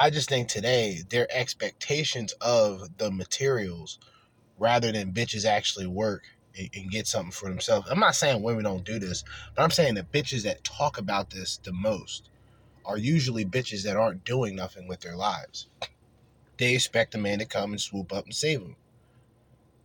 i 0.00 0.10
just 0.10 0.28
think 0.28 0.48
today 0.48 1.02
their 1.10 1.28
expectations 1.30 2.32
of 2.40 2.88
the 2.98 3.10
materials 3.12 4.00
rather 4.58 4.92
than 4.92 5.12
bitches 5.12 5.44
actually 5.44 5.86
work 5.86 6.24
and 6.74 6.90
get 6.90 7.06
something 7.06 7.32
for 7.32 7.48
themselves. 7.48 7.88
I'm 7.90 8.00
not 8.00 8.14
saying 8.14 8.42
women 8.42 8.64
don't 8.64 8.84
do 8.84 8.98
this, 8.98 9.24
but 9.54 9.62
I'm 9.62 9.70
saying 9.70 9.94
the 9.94 10.02
bitches 10.02 10.42
that 10.44 10.64
talk 10.64 10.98
about 10.98 11.30
this 11.30 11.58
the 11.62 11.72
most 11.72 12.30
are 12.84 12.98
usually 12.98 13.44
bitches 13.44 13.84
that 13.84 13.96
aren't 13.96 14.24
doing 14.24 14.56
nothing 14.56 14.88
with 14.88 15.00
their 15.00 15.16
lives. 15.16 15.68
They 16.58 16.74
expect 16.74 17.14
a 17.14 17.18
man 17.18 17.38
to 17.38 17.46
come 17.46 17.72
and 17.72 17.80
swoop 17.80 18.12
up 18.12 18.24
and 18.24 18.34
save 18.34 18.60
them, 18.60 18.76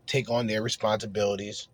take 0.08 0.30
on 0.30 0.48
their 0.48 0.62
responsibilities. 0.62 1.70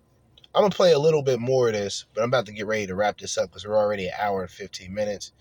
I'm 0.53 0.63
gonna 0.63 0.75
play 0.75 0.91
a 0.91 0.99
little 0.99 1.23
bit 1.23 1.39
more 1.39 1.69
of 1.69 1.73
this, 1.73 2.05
but 2.13 2.21
I'm 2.21 2.29
about 2.29 2.45
to 2.47 2.53
get 2.53 2.67
ready 2.67 2.87
to 2.87 2.95
wrap 2.95 3.17
this 3.17 3.37
up 3.37 3.49
because 3.49 3.65
we're 3.65 3.77
already 3.77 4.07
an 4.07 4.13
hour 4.19 4.41
and 4.41 4.51
15 4.51 4.93
minutes, 4.93 5.31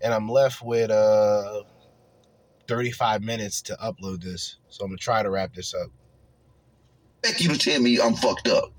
and 0.00 0.14
I'm 0.14 0.28
left 0.28 0.62
with 0.62 0.90
uh 0.90 1.62
35 2.68 3.22
minutes 3.22 3.62
to 3.62 3.74
upload 3.76 4.22
this. 4.22 4.56
So 4.68 4.84
I'm 4.84 4.90
gonna 4.90 4.98
try 4.98 5.22
to 5.22 5.30
wrap 5.30 5.54
this 5.54 5.74
up. 5.74 5.88
Thank 7.22 7.40
you 7.40 7.48
to 7.50 7.58
tell 7.58 7.80
me 7.80 8.00
I'm 8.00 8.14
fucked 8.14 8.48
up. 8.48 8.72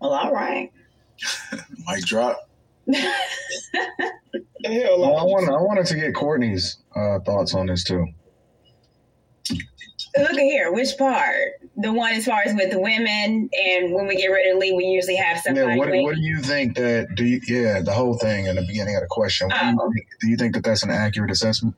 Well, 0.00 0.12
all 0.12 0.32
right. 0.32 0.70
Mic 1.86 2.04
drop. 2.04 2.48
Hell, 2.94 3.04
I 4.64 5.24
want 5.24 5.48
I 5.48 5.60
wanted 5.60 5.86
to 5.86 5.94
get 5.94 6.14
Courtney's 6.14 6.78
uh, 6.96 7.20
thoughts 7.20 7.54
on 7.54 7.66
this 7.66 7.84
too. 7.84 8.06
Look 10.18 10.32
at 10.32 10.38
here, 10.40 10.70
which 10.72 10.96
part? 10.98 11.52
The 11.76 11.92
one 11.92 12.12
as 12.12 12.26
far 12.26 12.42
as 12.44 12.54
with 12.54 12.70
the 12.70 12.78
women, 12.78 13.48
and 13.52 13.92
when 13.94 14.06
we 14.06 14.16
get 14.16 14.26
ready 14.26 14.52
to 14.52 14.58
leave, 14.58 14.74
we 14.74 14.84
usually 14.84 15.16
have 15.16 15.40
somebody. 15.40 15.66
Yeah, 15.72 15.76
what, 15.76 15.88
what 15.88 16.14
do 16.16 16.20
you 16.20 16.38
think 16.38 16.76
that? 16.76 17.14
Do 17.14 17.24
you 17.24 17.40
yeah 17.48 17.80
the 17.80 17.92
whole 17.92 18.18
thing 18.18 18.44
in 18.46 18.56
the 18.56 18.62
beginning 18.66 18.94
of 18.96 19.00
the 19.02 19.08
question? 19.08 19.48
What 19.48 19.58
do, 19.58 19.66
you 19.66 19.78
Oh. 19.80 19.90
think, 19.92 20.06
do 20.20 20.28
you 20.28 20.36
think 20.36 20.54
that 20.54 20.64
that's 20.64 20.82
an 20.82 20.90
accurate 20.90 21.30
assessment? 21.30 21.74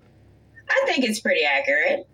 I 0.69 0.83
think 0.87 1.05
it's 1.05 1.21
pretty 1.21 1.45
accurate. 1.45 2.09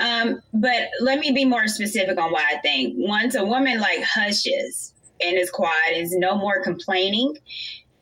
Um, 0.00 0.40
but 0.54 0.88
let 1.00 1.18
me 1.20 1.30
be 1.32 1.44
more 1.44 1.68
specific 1.68 2.18
on 2.18 2.32
why 2.32 2.44
I 2.52 2.58
think. 2.58 2.94
Once 2.96 3.34
a 3.34 3.44
woman 3.44 3.78
like 3.80 4.02
hushes 4.02 4.92
and 5.20 5.36
is 5.36 5.50
quiet, 5.50 5.96
is 5.96 6.16
no 6.16 6.36
more 6.36 6.62
complaining, 6.62 7.36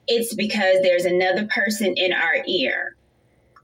it's 0.07 0.35
because 0.35 0.81
there's 0.83 1.05
another 1.05 1.47
person 1.55 1.95
in 1.97 2.13
our 2.13 2.37
ear. 2.47 2.97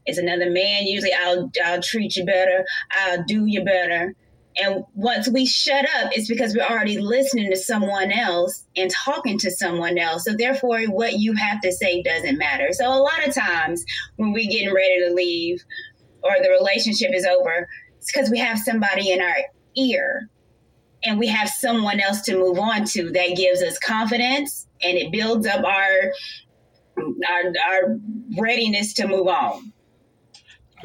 It's 0.07 0.19
another 0.19 0.51
man. 0.51 0.87
Usually, 0.87 1.13
I'll 1.13 1.51
I'll 1.65 1.83
treat 1.83 2.17
you 2.17 2.25
better. 2.25 2.65
I'll 2.91 3.25
do 3.25 3.47
you 3.47 3.65
better. 3.65 4.15
And 4.61 4.85
once 4.95 5.29
we 5.29 5.47
shut 5.47 5.87
up, 5.97 6.11
it's 6.13 6.29
because 6.29 6.55
we're 6.55 6.67
already 6.67 6.99
listening 6.99 7.51
to 7.51 7.57
someone 7.57 8.13
else 8.13 8.67
and 8.77 8.91
talking 8.91 9.39
to 9.39 9.51
someone 9.51 9.97
else. 9.97 10.25
So 10.25 10.35
therefore, 10.37 10.83
what 10.85 11.15
you 11.15 11.35
have 11.35 11.63
to 11.63 11.73
say 11.73 12.03
doesn't 12.03 12.37
matter. 12.37 12.69
So 12.73 12.87
a 12.87 13.01
lot 13.01 13.27
of 13.27 13.35
times 13.35 13.83
when 14.17 14.33
we're 14.33 14.51
getting 14.51 14.75
ready 14.75 15.01
to 15.09 15.15
leave 15.15 15.63
or 16.23 16.33
the 16.43 16.51
relationship 16.51 17.13
is 17.15 17.25
over, 17.25 17.67
it's 17.97 18.13
because 18.13 18.31
we 18.31 18.39
have 18.41 18.59
somebody 18.59 19.11
in 19.11 19.23
our 19.23 19.37
ear 19.75 20.29
and 21.05 21.19
we 21.19 21.29
have 21.29 21.49
someone 21.49 22.01
else 22.01 22.21
to 22.23 22.37
move 22.37 22.59
on 22.59 22.85
to 22.85 23.11
that 23.11 23.37
gives 23.37 23.63
us 23.63 23.79
confidence 23.79 24.67
and 24.83 24.99
it 24.99 25.11
builds 25.13 25.47
up 25.47 25.65
our 25.65 26.13
our, 26.99 27.53
our 27.69 27.97
readiness 28.39 28.93
to 28.95 29.09
move 29.09 29.27
on. 29.27 29.72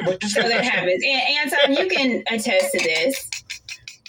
So 0.06 0.42
that 0.42 0.64
happens. 0.64 1.04
And 1.04 1.52
Anton, 1.52 1.74
you 1.74 1.88
can 1.90 2.24
attest 2.32 2.72
to 2.74 2.80
this. 2.80 3.30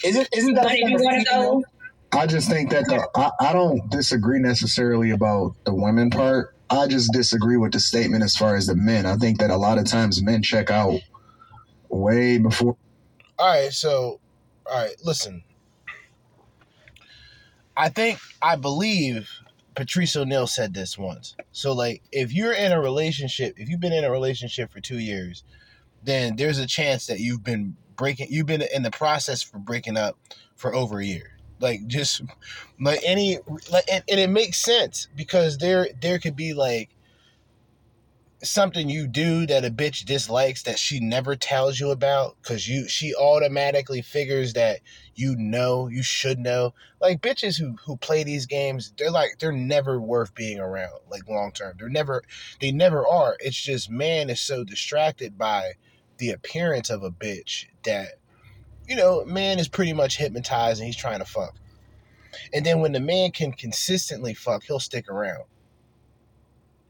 Isn't 0.04 0.28
isn't 0.32 0.54
that 0.54 0.64
But 0.64 0.74
if 0.74 0.88
you 0.90 0.96
want 0.96 1.26
to 1.26 1.30
go, 1.30 1.64
I 2.12 2.26
just 2.26 2.48
think 2.48 2.70
that 2.70 2.84
the 2.86 3.08
I, 3.14 3.30
I 3.48 3.52
don't 3.52 3.90
disagree 3.90 4.38
necessarily 4.38 5.10
about 5.10 5.54
the 5.64 5.74
women 5.74 6.10
part. 6.10 6.54
I 6.70 6.86
just 6.86 7.12
disagree 7.12 7.56
with 7.56 7.72
the 7.72 7.80
statement 7.80 8.22
as 8.22 8.36
far 8.36 8.54
as 8.54 8.66
the 8.66 8.76
men. 8.76 9.06
I 9.06 9.16
think 9.16 9.38
that 9.38 9.50
a 9.50 9.56
lot 9.56 9.78
of 9.78 9.86
times 9.86 10.22
men 10.22 10.42
check 10.42 10.70
out 10.70 11.00
way 11.88 12.38
before. 12.38 12.76
All 13.38 13.46
right, 13.46 13.72
so 13.72 14.20
all 14.70 14.82
right, 14.82 14.94
listen. 15.04 15.42
I 17.76 17.88
think 17.88 18.18
I 18.42 18.56
believe 18.56 19.30
Patrice 19.74 20.16
O'Neal 20.16 20.46
said 20.46 20.74
this 20.74 20.98
once. 20.98 21.36
So 21.52 21.72
like 21.72 22.02
if 22.12 22.32
you're 22.32 22.52
in 22.52 22.72
a 22.72 22.80
relationship, 22.80 23.54
if 23.56 23.68
you've 23.68 23.80
been 23.80 23.92
in 23.92 24.04
a 24.04 24.10
relationship 24.10 24.70
for 24.72 24.80
2 24.80 24.98
years, 24.98 25.44
then 26.08 26.36
there's 26.36 26.58
a 26.58 26.66
chance 26.66 27.06
that 27.06 27.20
you've 27.20 27.44
been 27.44 27.76
breaking 27.96 28.28
you've 28.30 28.46
been 28.46 28.62
in 28.74 28.82
the 28.82 28.90
process 28.90 29.42
for 29.42 29.58
breaking 29.58 29.96
up 29.96 30.16
for 30.56 30.74
over 30.74 31.00
a 31.00 31.04
year. 31.04 31.36
Like 31.60 31.86
just 31.86 32.22
like 32.80 33.00
any 33.04 33.38
like 33.70 33.84
and, 33.90 34.04
and 34.08 34.20
it 34.20 34.30
makes 34.30 34.58
sense 34.58 35.08
because 35.14 35.58
there 35.58 35.88
there 36.00 36.18
could 36.18 36.36
be 36.36 36.54
like 36.54 36.90
something 38.44 38.88
you 38.88 39.08
do 39.08 39.46
that 39.46 39.64
a 39.64 39.70
bitch 39.70 40.04
dislikes 40.04 40.62
that 40.62 40.78
she 40.78 41.00
never 41.00 41.34
tells 41.34 41.80
you 41.80 41.90
about 41.90 42.36
because 42.40 42.68
you 42.68 42.88
she 42.88 43.12
automatically 43.16 44.00
figures 44.00 44.52
that 44.52 44.78
you 45.16 45.34
know 45.36 45.88
you 45.88 46.04
should 46.04 46.38
know. 46.38 46.72
Like 47.00 47.20
bitches 47.20 47.58
who 47.58 47.76
who 47.84 47.96
play 47.96 48.22
these 48.22 48.46
games 48.46 48.92
they're 48.96 49.10
like 49.10 49.38
they're 49.40 49.50
never 49.50 50.00
worth 50.00 50.34
being 50.34 50.60
around 50.60 51.00
like 51.10 51.28
long 51.28 51.50
term. 51.50 51.74
They're 51.78 51.88
never 51.88 52.22
they 52.60 52.70
never 52.70 53.06
are. 53.06 53.36
It's 53.40 53.60
just 53.60 53.90
man 53.90 54.30
is 54.30 54.40
so 54.40 54.62
distracted 54.62 55.36
by 55.36 55.72
the 56.18 56.30
appearance 56.30 56.90
of 56.90 57.02
a 57.02 57.10
bitch 57.10 57.66
that 57.84 58.18
you 58.86 58.96
know 58.96 59.24
man 59.24 59.58
is 59.58 59.68
pretty 59.68 59.92
much 59.92 60.16
hypnotized 60.16 60.80
and 60.80 60.86
he's 60.86 60.96
trying 60.96 61.18
to 61.18 61.24
fuck 61.24 61.54
and 62.52 62.64
then 62.64 62.80
when 62.80 62.92
the 62.92 63.00
man 63.00 63.30
can 63.30 63.52
consistently 63.52 64.34
fuck 64.34 64.62
he'll 64.64 64.80
stick 64.80 65.08
around 65.08 65.44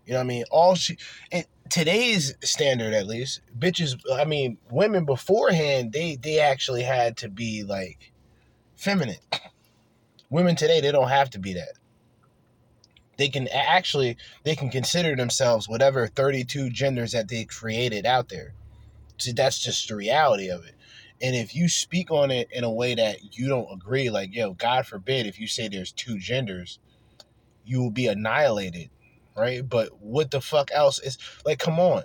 you 0.09 0.14
know 0.14 0.20
what 0.20 0.24
I 0.24 0.28
mean? 0.28 0.44
All 0.50 0.74
she 0.74 0.96
today's 1.68 2.34
standard 2.42 2.94
at 2.94 3.06
least, 3.06 3.42
bitches 3.59 4.00
I 4.10 4.24
mean, 4.24 4.56
women 4.70 5.05
beforehand, 5.05 5.92
they 5.92 6.16
they 6.16 6.38
actually 6.38 6.82
had 6.82 7.18
to 7.18 7.28
be 7.28 7.62
like 7.62 8.12
feminine. 8.74 9.20
Women 10.30 10.56
today, 10.56 10.80
they 10.80 10.92
don't 10.92 11.09
have 11.09 11.28
to 11.30 11.38
be 11.38 11.52
that. 11.55 11.72
They 13.18 13.28
can 13.28 13.48
actually 13.48 14.16
they 14.44 14.56
can 14.56 14.70
consider 14.70 15.14
themselves 15.14 15.68
whatever 15.68 16.06
32 16.06 16.70
genders 16.70 17.12
that 17.12 17.28
they 17.28 17.44
created 17.44 18.06
out 18.06 18.30
there. 18.30 18.55
That's 19.34 19.58
just 19.58 19.88
the 19.88 19.96
reality 19.96 20.50
of 20.50 20.64
it. 20.64 20.74
And 21.22 21.36
if 21.36 21.54
you 21.54 21.68
speak 21.68 22.10
on 22.10 22.30
it 22.30 22.48
in 22.52 22.64
a 22.64 22.72
way 22.72 22.94
that 22.94 23.36
you 23.38 23.48
don't 23.48 23.72
agree, 23.72 24.10
like, 24.10 24.34
yo, 24.34 24.54
God 24.54 24.86
forbid, 24.86 25.26
if 25.26 25.40
you 25.40 25.46
say 25.48 25.68
there's 25.68 25.92
two 25.92 26.18
genders, 26.18 26.78
you 27.64 27.80
will 27.80 27.90
be 27.90 28.06
annihilated 28.06 28.90
right? 29.38 29.66
But 29.66 30.00
what 30.00 30.30
the 30.30 30.40
fuck 30.40 30.70
else 30.72 30.98
is 31.00 31.18
like? 31.44 31.58
Come 31.58 31.78
on, 31.78 32.02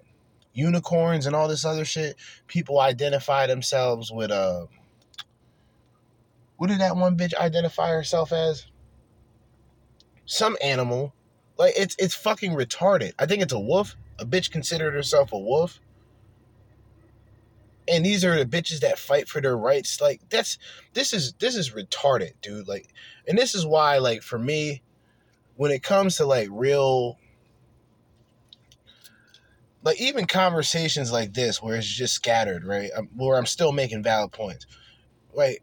unicorns 0.53 1.25
and 1.25 1.35
all 1.35 1.47
this 1.47 1.65
other 1.65 1.85
shit, 1.85 2.15
people 2.47 2.79
identify 2.79 3.47
themselves 3.47 4.11
with 4.11 4.31
uh 4.31 4.67
what 6.57 6.69
did 6.69 6.79
that 6.79 6.95
one 6.95 7.17
bitch 7.17 7.35
identify 7.35 7.89
herself 7.89 8.31
as? 8.31 8.67
Some 10.25 10.55
animal. 10.63 11.13
Like 11.57 11.73
it's 11.77 11.95
it's 11.99 12.15
fucking 12.15 12.53
retarded. 12.53 13.13
I 13.19 13.25
think 13.25 13.41
it's 13.41 13.53
a 13.53 13.59
wolf. 13.59 13.95
A 14.19 14.25
bitch 14.25 14.51
considered 14.51 14.93
herself 14.93 15.33
a 15.33 15.39
wolf. 15.39 15.79
And 17.87 18.05
these 18.05 18.23
are 18.23 18.37
the 18.37 18.45
bitches 18.45 18.79
that 18.79 18.97
fight 18.97 19.27
for 19.27 19.41
their 19.41 19.57
rights. 19.57 19.99
Like 19.99 20.21
that's 20.29 20.57
this 20.93 21.13
is 21.13 21.33
this 21.33 21.55
is 21.55 21.71
retarded, 21.71 22.33
dude. 22.41 22.67
Like 22.67 22.87
and 23.27 23.37
this 23.37 23.55
is 23.55 23.65
why 23.65 23.97
like 23.97 24.21
for 24.21 24.39
me 24.39 24.81
when 25.55 25.71
it 25.71 25.83
comes 25.83 26.17
to 26.17 26.25
like 26.25 26.47
real 26.51 27.17
like 29.83 29.99
even 29.99 30.25
conversations 30.25 31.11
like 31.11 31.33
this 31.33 31.61
where 31.61 31.75
it's 31.75 31.87
just 31.87 32.13
scattered 32.13 32.63
right 32.63 32.89
um, 32.95 33.09
where 33.15 33.37
i'm 33.37 33.45
still 33.45 33.71
making 33.71 34.01
valid 34.01 34.31
points 34.31 34.65
right 35.35 35.59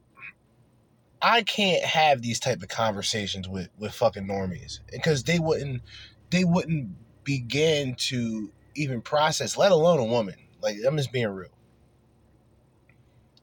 i 1.20 1.42
can't 1.42 1.84
have 1.84 2.22
these 2.22 2.38
type 2.38 2.62
of 2.62 2.68
conversations 2.68 3.48
with 3.48 3.68
with 3.78 3.92
fucking 3.92 4.26
normies 4.26 4.80
because 4.92 5.24
they 5.24 5.38
wouldn't 5.38 5.82
they 6.30 6.44
wouldn't 6.44 6.90
begin 7.24 7.94
to 7.94 8.52
even 8.74 9.00
process 9.00 9.56
let 9.56 9.72
alone 9.72 9.98
a 9.98 10.04
woman 10.04 10.36
like 10.62 10.76
i'm 10.86 10.96
just 10.96 11.12
being 11.12 11.28
real 11.28 11.50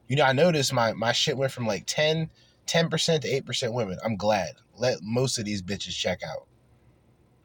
you 0.08 0.16
know 0.16 0.24
i 0.24 0.32
noticed 0.32 0.72
my 0.72 0.92
my 0.92 1.12
shit 1.12 1.36
went 1.36 1.52
from 1.52 1.66
like 1.66 1.84
10 1.86 2.30
10% 2.66 3.20
to 3.22 3.42
8% 3.42 3.72
women 3.72 3.98
i'm 4.04 4.16
glad 4.16 4.50
let 4.76 4.98
most 5.02 5.38
of 5.38 5.44
these 5.44 5.62
bitches 5.62 5.96
check 5.96 6.22
out 6.22 6.48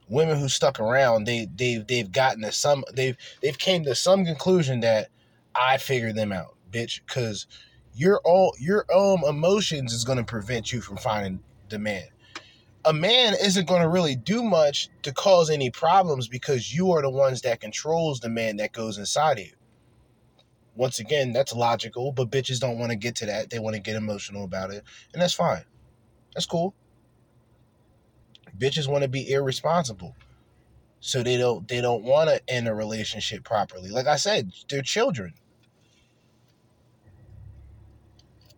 women 0.09 0.37
who 0.37 0.49
stuck 0.49 0.79
around, 0.79 1.25
they 1.25 1.47
they've 1.55 1.85
they've 1.85 2.11
gotten 2.11 2.41
to 2.43 2.51
some 2.51 2.83
they've 2.93 3.17
they've 3.41 3.57
came 3.57 3.83
to 3.83 3.95
some 3.95 4.25
conclusion 4.25 4.81
that 4.81 5.09
I 5.55 5.77
figured 5.77 6.15
them 6.15 6.31
out, 6.31 6.55
bitch, 6.71 7.01
because 7.05 7.47
your 7.93 8.21
all 8.23 8.55
your 8.59 8.85
own 8.91 9.23
emotions 9.27 9.93
is 9.93 10.03
gonna 10.03 10.23
prevent 10.23 10.71
you 10.71 10.81
from 10.81 10.97
finding 10.97 11.39
the 11.69 11.79
man. 11.79 12.05
A 12.85 12.93
man 12.93 13.33
isn't 13.41 13.67
gonna 13.67 13.89
really 13.89 14.15
do 14.15 14.43
much 14.43 14.89
to 15.03 15.13
cause 15.13 15.49
any 15.49 15.69
problems 15.69 16.27
because 16.27 16.73
you 16.73 16.91
are 16.91 17.01
the 17.01 17.09
ones 17.09 17.41
that 17.41 17.61
controls 17.61 18.19
the 18.19 18.29
man 18.29 18.57
that 18.57 18.73
goes 18.73 18.97
inside 18.97 19.39
of 19.39 19.45
you. 19.45 19.53
Once 20.75 20.99
again, 20.99 21.33
that's 21.33 21.53
logical, 21.53 22.11
but 22.11 22.31
bitches 22.31 22.59
don't 22.59 22.79
want 22.79 22.91
to 22.91 22.97
get 22.97 23.15
to 23.15 23.25
that. 23.27 23.49
They 23.49 23.59
want 23.59 23.75
to 23.75 23.81
get 23.81 23.95
emotional 23.95 24.43
about 24.45 24.71
it, 24.71 24.83
and 25.13 25.21
that's 25.21 25.33
fine. 25.33 25.63
That's 26.35 26.45
cool 26.47 26.73
bitches 28.57 28.87
want 28.87 29.03
to 29.03 29.09
be 29.09 29.31
irresponsible 29.31 30.15
so 30.99 31.23
they 31.23 31.37
don't 31.37 31.67
they 31.67 31.81
don't 31.81 32.03
want 32.03 32.29
to 32.29 32.41
end 32.47 32.67
a 32.67 32.73
relationship 32.73 33.43
properly 33.43 33.89
like 33.89 34.07
i 34.07 34.15
said 34.15 34.51
they're 34.69 34.81
children 34.81 35.33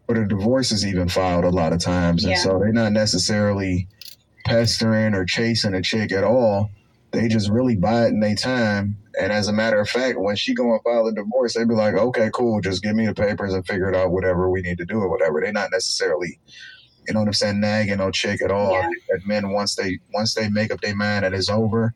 Or 0.07 0.15
the 0.15 0.25
divorce 0.25 0.71
is 0.71 0.85
even 0.85 1.09
filed 1.09 1.45
a 1.45 1.49
lot 1.49 1.73
of 1.73 1.79
times, 1.79 2.25
and 2.25 2.37
so 2.37 2.59
they're 2.59 2.73
not 2.73 2.91
necessarily 2.91 3.87
pestering 4.45 5.15
or 5.15 5.25
chasing 5.25 5.73
a 5.75 5.81
chick 5.81 6.11
at 6.11 6.23
all. 6.23 6.69
They 7.15 7.27
just 7.27 7.49
really 7.49 7.75
biding 7.75 8.19
their 8.19 8.35
time. 8.35 8.97
And 9.19 9.31
as 9.31 9.47
a 9.47 9.53
matter 9.53 9.79
of 9.79 9.89
fact, 9.89 10.19
when 10.19 10.35
she 10.35 10.53
go 10.53 10.73
and 10.73 10.81
file 10.83 11.07
a 11.07 11.13
divorce, 11.13 11.53
they 11.53 11.63
be 11.63 11.73
like, 11.73 11.95
"Okay, 11.95 12.29
cool, 12.33 12.61
just 12.61 12.83
give 12.83 12.95
me 12.95 13.05
the 13.05 13.13
papers 13.13 13.53
and 13.53 13.65
figure 13.65 13.89
it 13.89 13.95
out, 13.95 14.11
whatever 14.11 14.49
we 14.49 14.61
need 14.61 14.77
to 14.79 14.85
do 14.85 14.99
or 14.99 15.09
whatever." 15.09 15.41
They're 15.41 15.53
not 15.53 15.71
necessarily, 15.71 16.39
you 17.07 17.13
know 17.13 17.21
what 17.21 17.27
I'm 17.27 17.33
saying, 17.33 17.59
nagging 17.61 17.97
no 17.97 18.11
chick 18.11 18.41
at 18.41 18.51
all. 18.51 18.73
That 19.09 19.25
men 19.25 19.51
once 19.51 19.75
they 19.75 19.99
once 20.13 20.33
they 20.35 20.49
make 20.49 20.71
up 20.71 20.81
their 20.81 20.95
mind 20.95 21.23
that 21.23 21.33
it's 21.33 21.49
over, 21.49 21.93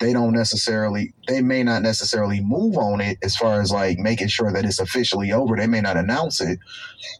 they 0.00 0.12
don't 0.12 0.32
necessarily 0.32 1.14
they 1.28 1.42
may 1.42 1.62
not 1.62 1.82
necessarily 1.82 2.40
move 2.40 2.76
on 2.76 3.00
it 3.00 3.18
as 3.22 3.36
far 3.36 3.60
as 3.60 3.70
like 3.70 3.98
making 3.98 4.28
sure 4.28 4.50
that 4.52 4.64
it's 4.64 4.80
officially 4.80 5.30
over. 5.32 5.56
They 5.56 5.66
may 5.68 5.82
not 5.82 5.96
announce 5.96 6.40
it, 6.40 6.58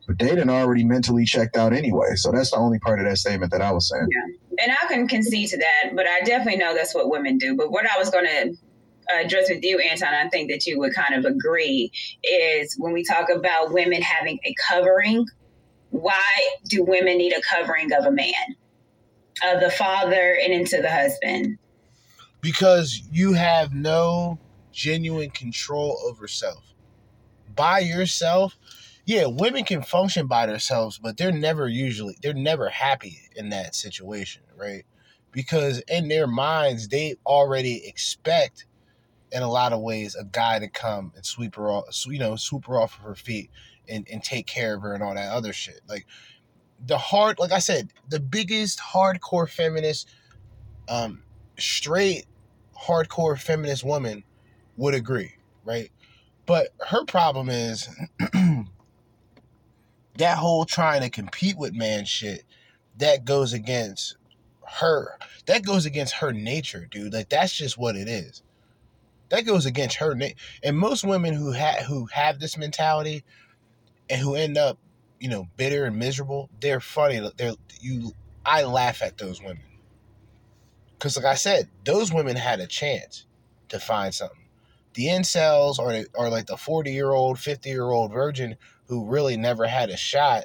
but 0.09 0.19
they 0.19 0.35
done 0.35 0.51
already 0.51 0.85
mentally 0.85 1.24
checked 1.24 1.57
out 1.57 1.73
anyway. 1.73 2.16
So 2.16 2.32
that's 2.32 2.51
the 2.51 2.57
only 2.57 2.78
part 2.81 2.98
of 2.98 3.07
that 3.07 3.19
statement 3.19 3.52
that 3.52 3.62
I 3.62 3.70
was 3.70 3.89
saying. 3.89 4.09
And 4.62 4.73
I 4.73 4.87
can 4.87 5.09
concede 5.09 5.49
to 5.51 5.59
that, 5.59 5.95
but 5.95 6.07
I 6.07 6.20
definitely 6.20 6.59
know 6.59 6.74
that's 6.74 6.95
what 6.95 7.11
women 7.11 7.39
do. 7.39 7.57
But 7.57 7.70
what 7.70 7.85
I 7.87 7.99
was 7.99 8.11
going 8.11 8.27
to 8.27 8.55
address 9.15 9.51
with 9.51 9.62
you, 9.62 9.78
Anton, 9.78 10.15
I 10.15 10.28
think 10.28 10.51
that 10.51 10.66
you 10.66 10.78
would 10.78 10.95
kind 10.95 11.15
of 11.15 11.24
agree 11.24 11.91
is 12.23 12.77
when 12.78 12.93
we 12.93 13.05
talk 13.05 13.28
about 13.28 13.73
women 13.73 14.03
having 14.03 14.39
a 14.45 14.55
covering, 14.69 15.27
why 15.91 16.49
do 16.69 16.85
women 16.85 17.19
need 17.19 17.32
a 17.32 17.41
covering 17.43 17.93
of 17.93 18.05
a 18.05 18.12
man, 18.12 18.57
of 19.45 19.61
the 19.61 19.70
father 19.70 20.39
and 20.43 20.53
into 20.53 20.81
the 20.81 20.91
husband? 20.91 21.59
because 22.41 23.03
you 23.11 23.32
have 23.32 23.74
no 23.74 24.39
genuine 24.73 25.31
control 25.31 26.01
over 26.05 26.28
self 26.28 26.62
by 27.55 27.81
yourself 27.81 28.57
yeah 29.11 29.27
women 29.27 29.65
can 29.65 29.82
function 29.82 30.28
by 30.28 30.47
themselves 30.47 30.97
but 30.99 31.16
they're 31.16 31.32
never 31.32 31.66
usually 31.66 32.16
they're 32.23 32.32
never 32.32 32.69
happy 32.69 33.19
in 33.35 33.49
that 33.49 33.74
situation 33.74 34.41
right? 34.57 34.85
Because 35.32 35.82
in 35.89 36.09
their 36.09 36.28
minds 36.28 36.87
they 36.89 37.16
already 37.27 37.87
expect 37.89 38.66
in 39.32 39.43
a 39.43 39.51
lot 39.51 39.73
of 39.73 39.81
ways 39.81 40.15
a 40.15 40.24
guy 40.24 40.61
to 40.61 40.69
come 40.69 41.12
and 41.16 41.27
sweep 41.27 41.57
her 41.57 41.70
off 41.70 42.07
you 42.07 42.20
know 42.20 42.37
swoop 42.37 42.66
her 42.66 42.81
off 42.81 42.97
of 42.99 43.05
her 43.05 43.16
feet 43.16 43.51
and, 43.89 44.07
and 44.12 44.23
take 44.23 44.47
care 44.47 44.77
of 44.77 44.82
her 44.82 44.95
and 44.95 45.03
all 45.03 45.15
that 45.15 45.32
other 45.32 45.53
shit. 45.53 45.81
Like 45.89 46.07
the 46.87 46.97
hard 46.97 47.39
like 47.39 47.53
i 47.53 47.59
said 47.59 47.93
the 48.09 48.20
biggest 48.20 48.78
hardcore 48.81 49.47
feminist 49.47 50.09
um 50.89 51.23
straight 51.59 52.24
hardcore 52.74 53.39
feminist 53.39 53.85
woman 53.85 54.24
would 54.77 54.95
agree 54.95 55.35
right? 55.65 55.91
But 56.47 56.69
her 56.89 57.05
problem 57.05 57.51
is 57.51 57.89
that 60.19 60.39
whole 60.39 60.65
trying 60.65 61.03
to 61.03 61.11
compete 61.11 61.57
with 61.57 61.74
man 61.74 62.05
shit 62.05 62.45
that 62.99 63.24
goes 63.24 63.53
against 63.53 64.16
her. 64.78 65.19
That 65.47 65.65
goes 65.65 65.87
against 65.87 66.15
her 66.15 66.32
nature 66.32 66.87
dude. 66.91 67.12
Like 67.12 67.28
that's 67.28 67.53
just 67.53 67.77
what 67.77 67.97
it 67.97 68.09
is. 68.09 68.43
That 69.31 69.47
goes 69.47 69.66
against 69.66 69.97
her 69.97 70.16
and 70.62 70.77
most 70.77 71.05
women 71.05 71.35
who 71.35 71.53
have 71.53 71.81
who 71.81 72.07
have 72.07 72.41
this 72.41 72.59
mentality 72.59 73.24
and 74.09 74.20
who 74.20 74.35
end 74.35 74.59
up 74.59 74.78
you 75.20 75.28
know 75.28 75.47
bitter 75.57 75.85
and 75.85 75.97
miserable 75.97 76.51
they're 76.61 76.81
funny. 76.81 77.20
They're 77.37 77.55
you 77.81 78.12
i 78.45 78.65
laugh 78.65 79.03
at 79.03 79.19
those 79.19 79.41
women. 79.41 79.62
Because 80.93 81.16
like 81.16 81.27
i 81.27 81.35
said 81.35 81.69
those 81.85 82.12
women 82.12 82.37
had 82.37 82.61
a 82.61 82.66
chance 82.66 83.27
to 83.69 83.78
find 83.78 84.15
something. 84.15 84.37
The 84.95 85.07
incels 85.07 85.78
or 85.78 86.05
or 86.15 86.28
like 86.28 86.47
the 86.47 86.57
40 86.57 86.93
year 86.93 87.12
old 87.12 87.39
50 87.39 87.69
year 87.69 87.85
old 87.85 88.12
virgin 88.12 88.57
who 88.91 89.07
really 89.07 89.39
never 89.39 89.67
had 89.67 89.89
a 89.89 89.97
shot 89.97 90.45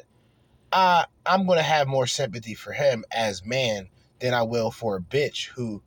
uh, 0.72 1.04
i'm 1.26 1.46
gonna 1.46 1.62
have 1.62 1.88
more 1.88 2.08
sympathy 2.08 2.56
for 2.56 2.72
him 2.72 3.04
as 3.12 3.46
man 3.46 3.90
than 4.20 4.34
i 4.34 4.44
will 4.44 4.72
for 4.72 4.96
a 4.96 5.02
bitch 5.02 5.50
who 5.50 5.82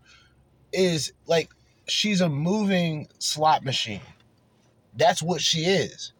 is 0.73 1.13
like 1.27 1.51
she's 1.89 2.21
a 2.21 2.29
moving 2.29 3.09
slot 3.19 3.65
machine. 3.65 4.01
That's 4.95 5.23
what 5.23 5.41
she 5.41 5.65
is. 5.65 6.13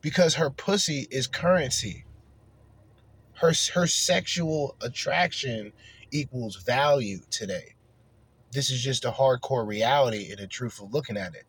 Because 0.00 0.34
her 0.34 0.50
pussy 0.50 1.06
is 1.10 1.26
currency. 1.26 2.04
Her 3.34 3.52
her 3.74 3.86
sexual 3.86 4.76
attraction 4.80 5.72
equals 6.10 6.56
value 6.56 7.20
today. 7.30 7.74
This 8.52 8.70
is 8.70 8.82
just 8.82 9.04
a 9.04 9.10
hardcore 9.10 9.66
reality 9.66 10.30
and 10.30 10.40
a 10.40 10.46
truth 10.46 10.80
of 10.80 10.92
looking 10.92 11.16
at 11.16 11.34
it 11.34 11.44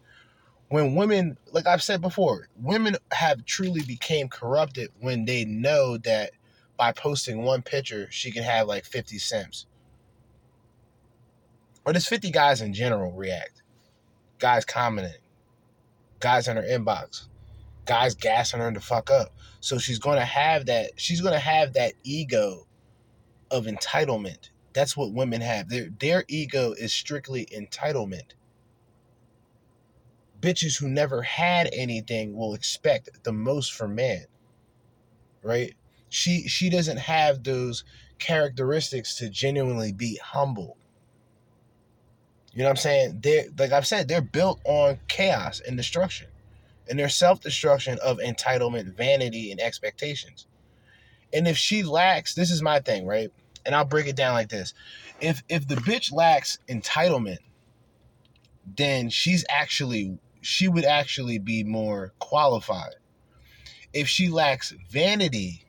when 0.70 0.96
women 0.96 1.38
like 1.52 1.68
i've 1.68 1.84
said 1.84 2.02
before 2.02 2.48
women 2.62 2.96
have 3.12 3.46
truly 3.46 3.82
became 3.82 4.28
corrupted 4.28 4.90
when 5.00 5.26
they 5.26 5.46
know 5.46 5.98
that 5.98 6.32
by 6.78 6.92
posting 6.92 7.44
one 7.44 7.62
picture 7.62 8.08
she 8.12 8.32
can 8.32 8.44
have 8.44 8.68
like 8.68 8.86
50 8.86 9.18
cents 9.20 9.66
or 11.86 11.94
does 11.94 12.08
50 12.08 12.32
guys 12.32 12.62
in 12.62 12.74
general 12.74 13.12
react? 13.12 13.62
Guys 14.40 14.66
commenting. 14.66 15.14
Guys 16.20 16.48
in 16.48 16.58
her 16.58 16.64
inbox. 16.64 17.28
Guys 17.86 18.16
gassing 18.16 18.60
her 18.60 18.72
to 18.72 18.80
fuck 18.80 19.12
up. 19.12 19.32
So 19.60 19.78
she's 19.78 20.00
going 20.00 20.18
to 20.18 20.26
have 20.26 20.66
that 20.66 20.92
she's 20.96 21.22
going 21.22 21.34
to 21.34 21.40
have 21.40 21.74
that 21.74 21.94
ego 22.04 22.66
of 23.52 23.66
entitlement. 23.66 24.50
That's 24.74 24.98
what 24.98 25.14
women 25.14 25.42
have. 25.42 25.70
Their 25.70 25.90
their 26.00 26.26
ego 26.28 26.74
is 26.74 26.92
strictly 26.92 27.46
entitlement 27.48 28.34
bitches 30.46 30.80
who 30.80 30.90
never 30.90 31.22
had 31.24 31.70
anything 31.74 32.36
will 32.38 32.54
expect 32.54 33.24
the 33.24 33.34
most 33.34 33.74
from 33.74 33.96
man 33.96 34.26
right? 35.44 35.74
She 36.10 36.48
she 36.48 36.70
doesn't 36.70 36.98
have 36.98 37.44
those 37.44 37.84
characteristics 38.20 39.16
to 39.18 39.30
genuinely 39.30 39.92
be 39.92 40.20
humble. 40.24 40.78
You 42.54 42.60
know 42.60 42.66
what 42.66 42.72
i'm 42.72 42.78
saying? 42.78 43.20
They're 43.22 43.46
like 43.58 43.72
i've 43.72 43.88
said 43.88 44.08
they're 44.08 44.22
built 44.22 44.60
on 44.66 45.00
chaos 45.08 45.62
and 45.66 45.78
destruction 45.78 46.28
and 46.90 47.00
their 47.00 47.10
self-destruction 47.10 48.00
of 48.04 48.20
entitlement 48.20 48.96
vanity 48.96 49.52
and 49.52 49.62
expectations. 49.62 50.48
And 51.34 51.48
if 51.48 51.58
she 51.58 51.84
lacks 51.84 52.36
this 52.36 52.52
is 52.52 52.62
my 52.62 52.80
thing 52.80 53.06
right? 53.06 53.32
And 53.66 53.76
i'll 53.76 53.86
break 53.86 54.08
it 54.08 54.16
down 54.16 54.34
like 54.34 54.50
this. 54.50 54.74
If 55.22 55.44
if 55.50 55.68
the 55.68 55.76
bitch 55.76 56.14
lacks 56.14 56.60
entitlement 56.70 57.40
then 58.78 59.10
she's 59.10 59.46
actually 59.50 60.18
she 60.46 60.68
would 60.68 60.86
actually 60.86 61.40
be 61.40 61.64
more 61.64 62.14
qualified. 62.20 62.96
If 63.94 64.08
she 64.08 64.30
lacks 64.30 64.74
vanity, 64.90 65.66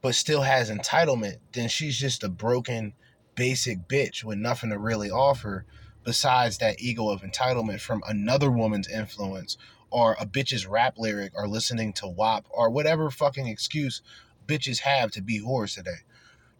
but 0.00 0.16
still 0.16 0.42
has 0.42 0.68
entitlement, 0.68 1.36
then 1.52 1.68
she's 1.68 1.96
just 1.96 2.24
a 2.24 2.28
broken, 2.28 2.94
basic 3.36 3.86
bitch 3.86 4.24
with 4.24 4.38
nothing 4.38 4.70
to 4.70 4.78
really 4.78 5.10
offer 5.10 5.64
besides 6.02 6.58
that 6.58 6.82
ego 6.82 7.08
of 7.08 7.22
entitlement 7.22 7.80
from 7.80 8.02
another 8.08 8.50
woman's 8.50 8.88
influence 8.88 9.56
or 9.90 10.16
a 10.18 10.26
bitch's 10.26 10.66
rap 10.66 10.94
lyric 10.98 11.32
or 11.36 11.46
listening 11.46 11.92
to 11.92 12.08
WAP 12.08 12.44
or 12.50 12.68
whatever 12.68 13.10
fucking 13.10 13.46
excuse 13.46 14.02
bitches 14.48 14.80
have 14.80 15.12
to 15.12 15.22
be 15.22 15.40
whores 15.40 15.76
today. 15.76 16.00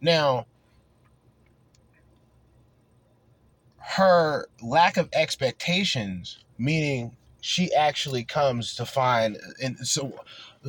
Now, 0.01 0.47
her 3.79 4.47
lack 4.62 4.97
of 4.97 5.09
expectations, 5.12 6.41
meaning 6.59 7.16
she 7.41 7.74
actually 7.74 8.24
comes 8.24 8.74
to 8.77 8.87
find, 8.87 9.39
and 9.62 9.79
so 9.87 10.12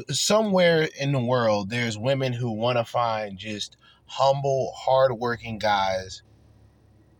somewhere 0.09 0.89
in 0.99 1.11
the 1.11 1.19
world, 1.19 1.69
there's 1.69 1.97
women 1.97 2.33
who 2.33 2.51
want 2.51 2.77
to 2.77 2.83
find 2.83 3.37
just 3.37 3.77
humble, 4.05 4.73
hardworking 4.75 5.59
guys 5.59 6.23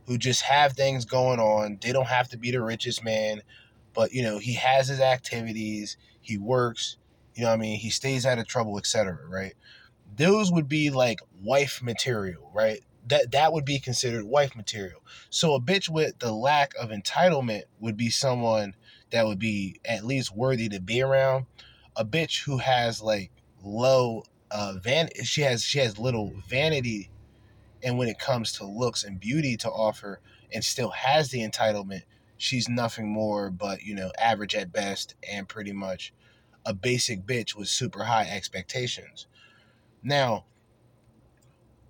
who 0.07 0.17
just 0.17 0.41
have 0.41 0.73
things 0.73 1.05
going 1.05 1.39
on. 1.39 1.77
They 1.81 1.91
don't 1.91 2.07
have 2.07 2.29
to 2.29 2.37
be 2.37 2.51
the 2.51 2.61
richest 2.61 3.03
man, 3.03 3.41
but 3.93 4.11
you 4.11 4.23
know, 4.23 4.37
he 4.37 4.53
has 4.53 4.87
his 4.87 4.99
activities, 4.99 5.97
he 6.21 6.37
works, 6.37 6.97
you 7.35 7.43
know 7.43 7.49
what 7.49 7.55
I 7.55 7.57
mean, 7.57 7.79
he 7.79 7.89
stays 7.89 8.25
out 8.25 8.39
of 8.39 8.47
trouble, 8.47 8.77
etc. 8.77 9.17
Right? 9.27 9.53
Those 10.15 10.51
would 10.51 10.67
be 10.67 10.89
like 10.89 11.19
wife 11.41 11.81
material, 11.81 12.51
right? 12.53 12.81
That 13.07 13.31
that 13.31 13.53
would 13.53 13.65
be 13.65 13.79
considered 13.79 14.23
wife 14.23 14.55
material. 14.55 15.01
So 15.29 15.53
a 15.53 15.61
bitch 15.61 15.89
with 15.89 16.19
the 16.19 16.31
lack 16.31 16.73
of 16.79 16.89
entitlement 16.89 17.63
would 17.79 17.97
be 17.97 18.09
someone 18.09 18.75
that 19.11 19.25
would 19.25 19.39
be 19.39 19.79
at 19.85 20.05
least 20.05 20.35
worthy 20.35 20.69
to 20.69 20.79
be 20.79 21.01
around. 21.01 21.45
A 21.95 22.05
bitch 22.05 22.43
who 22.43 22.57
has 22.57 23.01
like 23.01 23.31
low 23.63 24.23
uh 24.51 24.75
van 24.81 25.09
she 25.23 25.41
has 25.41 25.63
she 25.63 25.79
has 25.79 25.97
little 25.97 26.33
vanity 26.47 27.09
and 27.83 27.97
when 27.97 28.07
it 28.07 28.17
comes 28.17 28.53
to 28.53 28.65
looks 28.65 29.03
and 29.03 29.19
beauty 29.19 29.57
to 29.57 29.69
offer 29.69 30.21
and 30.53 30.63
still 30.63 30.91
has 30.91 31.29
the 31.29 31.47
entitlement, 31.47 32.03
she's 32.37 32.69
nothing 32.69 33.11
more 33.11 33.49
but, 33.49 33.83
you 33.83 33.93
know, 33.93 34.11
average 34.17 34.55
at 34.55 34.71
best 34.71 35.15
and 35.29 35.49
pretty 35.49 35.73
much 35.73 36.13
a 36.65 36.73
basic 36.73 37.25
bitch 37.25 37.55
with 37.55 37.67
super 37.67 38.05
high 38.05 38.27
expectations. 38.29 39.27
Now, 40.01 40.45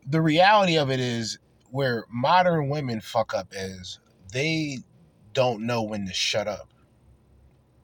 the 0.07 0.21
reality 0.21 0.77
of 0.77 0.89
it 0.89 0.99
is 0.99 1.39
where 1.71 2.05
modern 2.09 2.69
women 2.69 3.01
fuck 3.01 3.33
up 3.33 3.47
is 3.51 3.99
they 4.31 4.79
don't 5.33 5.65
know 5.65 5.81
when 5.83 6.05
to 6.05 6.13
shut 6.13 6.47
up. 6.47 6.69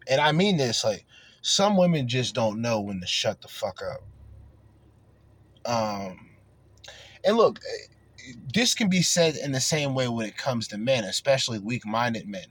And 0.08 0.22
I 0.22 0.32
mean 0.32 0.58
this 0.58 0.84
like 0.84 1.06
some 1.42 1.78
women 1.78 2.08
just 2.08 2.36
don't 2.36 2.62
know 2.62 2.82
when 2.82 3.00
to 3.02 3.08
shut 3.08 3.42
the 3.42 3.48
fuck 3.48 3.82
up. 3.82 4.02
Um 5.66 6.30
and 7.24 7.38
look, 7.38 7.60
this 8.54 8.74
can 8.74 8.90
be 8.90 9.02
said 9.02 9.36
in 9.36 9.52
the 9.52 9.60
same 9.60 9.94
way 9.94 10.08
when 10.08 10.28
it 10.28 10.38
comes 10.38 10.68
to 10.70 10.78
men, 10.78 11.04
especially 11.04 11.60
weak-minded 11.60 12.28
men, 12.28 12.46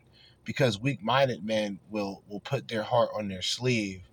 because 0.45 0.81
weak-minded 0.81 1.45
men 1.45 1.81
will 1.91 2.23
will 2.29 2.41
put 2.41 2.69
their 2.69 2.83
heart 2.83 3.11
on 3.17 3.29
their 3.29 3.43
sleeve 3.43 4.08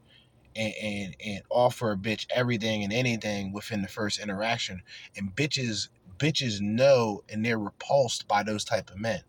and 0.55 0.73
and, 0.81 1.15
and 1.25 1.41
offer 1.49 1.91
a 1.91 1.97
bitch 1.97 2.25
everything 2.33 2.83
and 2.83 2.93
anything 2.93 3.53
within 3.53 3.81
the 3.81 3.87
first 3.87 4.19
interaction, 4.19 4.81
and 5.17 5.35
bitches 5.35 5.89
bitches 6.17 6.61
know 6.61 7.23
and 7.29 7.45
they're 7.45 7.59
repulsed 7.59 8.27
by 8.27 8.43
those 8.43 8.63
type 8.63 8.89
of 8.89 8.97
men. 8.97 9.21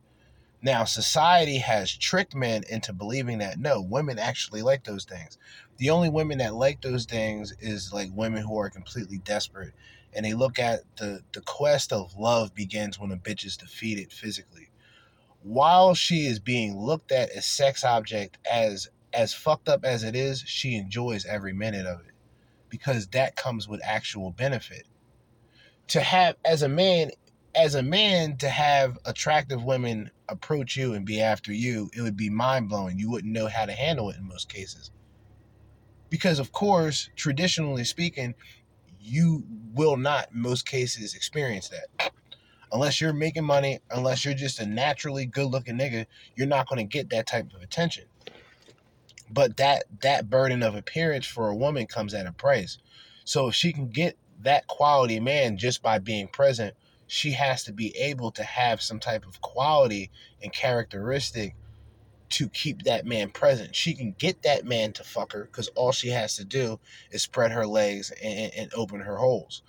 Now, 0.63 0.85
society 0.85 1.59
has 1.59 1.95
tricked 1.95 2.35
men 2.35 2.65
into 2.69 2.93
believing 2.93 3.39
that 3.39 3.59
no, 3.59 3.81
women 3.81 4.19
actually 4.19 4.63
like 4.63 4.85
those 4.85 5.05
things. 5.05 5.39
The 5.77 5.91
only 5.91 6.09
women 6.09 6.39
that 6.39 6.55
like 6.55 6.81
those 6.81 7.05
things 7.05 7.53
is 7.61 7.93
like 7.93 8.09
women 8.13 8.43
who 8.43 8.59
are 8.59 8.71
completely 8.71 9.19
desperate 9.19 9.75
and 10.17 10.25
they 10.25 10.35
look 10.35 10.59
at 10.59 10.81
the 10.97 11.21
the 11.33 11.43
quest 11.43 11.93
of 11.93 12.17
love 12.17 12.55
begins 12.55 12.99
when 12.99 13.13
a 13.13 13.17
bitch 13.17 13.45
is 13.45 13.57
defeated 13.57 14.13
physically. 14.13 14.71
While 15.43 15.95
she 15.95 16.27
is 16.27 16.41
being 16.41 16.77
looked 16.77 17.13
at 17.13 17.31
as 17.31 17.47
sex 17.47 17.85
object 17.85 18.39
as 18.51 18.89
as 19.17 19.33
fucked 19.35 19.69
up 19.69 19.85
as 19.85 20.05
it 20.05 20.15
is, 20.15 20.45
she 20.47 20.77
enjoys 20.77 21.25
every 21.25 21.55
minute 21.55 21.87
of 21.87 22.01
it 22.01 22.13
because 22.69 23.09
that 23.09 23.35
comes 23.35 23.67
with 23.67 23.81
actual 23.83 24.31
benefit. 24.31 24.85
To 25.89 26.01
have 26.01 26.37
as 26.45 26.63
a 26.63 26.69
man 26.69 27.11
as 27.55 27.75
a 27.75 27.83
man 27.83 28.37
to 28.37 28.51
have 28.51 28.99
attractive 29.07 29.65
women 29.65 30.11
approach 30.29 30.77
you 30.77 30.93
and 30.93 31.07
be 31.07 31.23
after 31.23 31.53
you, 31.53 31.91
it 31.97 32.03
would 32.03 32.17
be 32.17 32.29
mind 32.29 32.69
blowing. 32.69 32.99
You 32.99 33.11
wouldn't 33.11 33.33
know 33.33 33.47
how 33.49 33.65
to 33.65 33.73
handle 33.73 34.11
it 34.11 34.19
in 34.19 34.29
most 34.29 34.51
cases. 34.51 34.91
Because 36.11 36.39
of 36.39 36.53
course, 36.53 37.09
traditionally 37.17 37.85
speaking, 37.85 38.35
you 39.01 39.45
will 39.73 39.97
not 39.97 40.35
most 40.35 40.67
cases 40.67 41.15
experience 41.15 41.71
that 41.71 42.13
unless 42.73 43.01
you're 43.01 43.13
making 43.13 43.45
money 43.45 43.79
unless 43.93 44.25
you're 44.25 44.35
just 44.35 44.61
a 44.61 44.67
naturally 44.67 45.25
good 45.27 45.47
looking 45.47 45.79
nigga 45.79 46.07
you're 46.35 46.47
not 46.47 46.69
going 46.69 46.79
to 46.79 46.85
get 46.85 47.09
that 47.11 47.27
type 47.27 47.47
of 47.55 47.63
attention 47.63 48.05
but 49.31 49.57
that 49.57 49.85
that 50.03 50.31
burden 50.31 50.63
of 50.63 50.75
appearance 50.75 51.27
for 51.27 51.49
a 51.49 51.57
woman 51.57 51.87
comes 51.87 52.15
at 52.15 52.27
a 52.27 52.33
price 52.33 52.79
so 53.25 53.49
if 53.49 53.55
she 53.55 53.73
can 53.73 53.89
get 53.89 54.17
that 54.43 54.67
quality 54.67 55.21
man 55.21 55.57
just 55.57 55.83
by 55.83 55.99
being 55.99 56.29
present 56.29 56.75
she 57.07 57.33
has 57.33 57.65
to 57.65 57.73
be 57.73 57.97
able 57.97 58.31
to 58.33 58.43
have 58.43 58.83
some 58.83 58.99
type 58.99 59.27
of 59.27 59.41
quality 59.41 60.11
and 60.43 60.53
characteristic 60.53 61.55
to 62.29 62.49
keep 62.49 62.83
that 62.83 63.07
man 63.07 63.31
present. 63.31 63.75
She 63.75 63.95
can 63.95 64.15
get 64.19 64.43
that 64.43 64.65
man 64.65 64.93
to 64.95 65.05
fuck 65.05 65.33
her 65.33 65.45
because 65.45 65.69
all 65.69 65.93
she 65.93 66.09
has 66.09 66.37
to 66.37 66.45
do 66.45 66.81
is 67.11 67.23
spread 67.23 67.53
her 67.53 67.67
legs 67.67 68.11
and, 68.23 68.53
and 68.55 68.75
open 68.75 69.01
her 69.01 69.17
holes. 69.17 69.63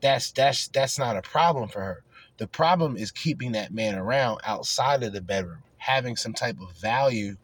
That's 0.00 0.32
that's 0.32 0.68
that's 0.68 0.98
not 0.98 1.16
a 1.16 1.22
problem 1.22 1.68
for 1.68 1.80
her. 1.80 2.02
The 2.38 2.46
problem 2.46 2.96
is 2.96 3.10
keeping 3.10 3.52
that 3.52 3.72
man 3.72 3.94
around 3.94 4.40
outside 4.44 5.02
of 5.02 5.12
the 5.12 5.20
bedroom, 5.20 5.62
having 5.78 6.16
some 6.16 6.32
type 6.32 6.60
of 6.60 6.72
value 6.76 7.36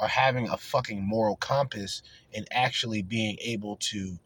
or 0.00 0.08
having 0.08 0.48
a 0.48 0.56
fucking 0.56 1.02
moral 1.06 1.36
compass 1.36 2.02
and 2.34 2.46
actually 2.50 3.02
being 3.02 3.36
able 3.40 3.76
to 3.76 4.18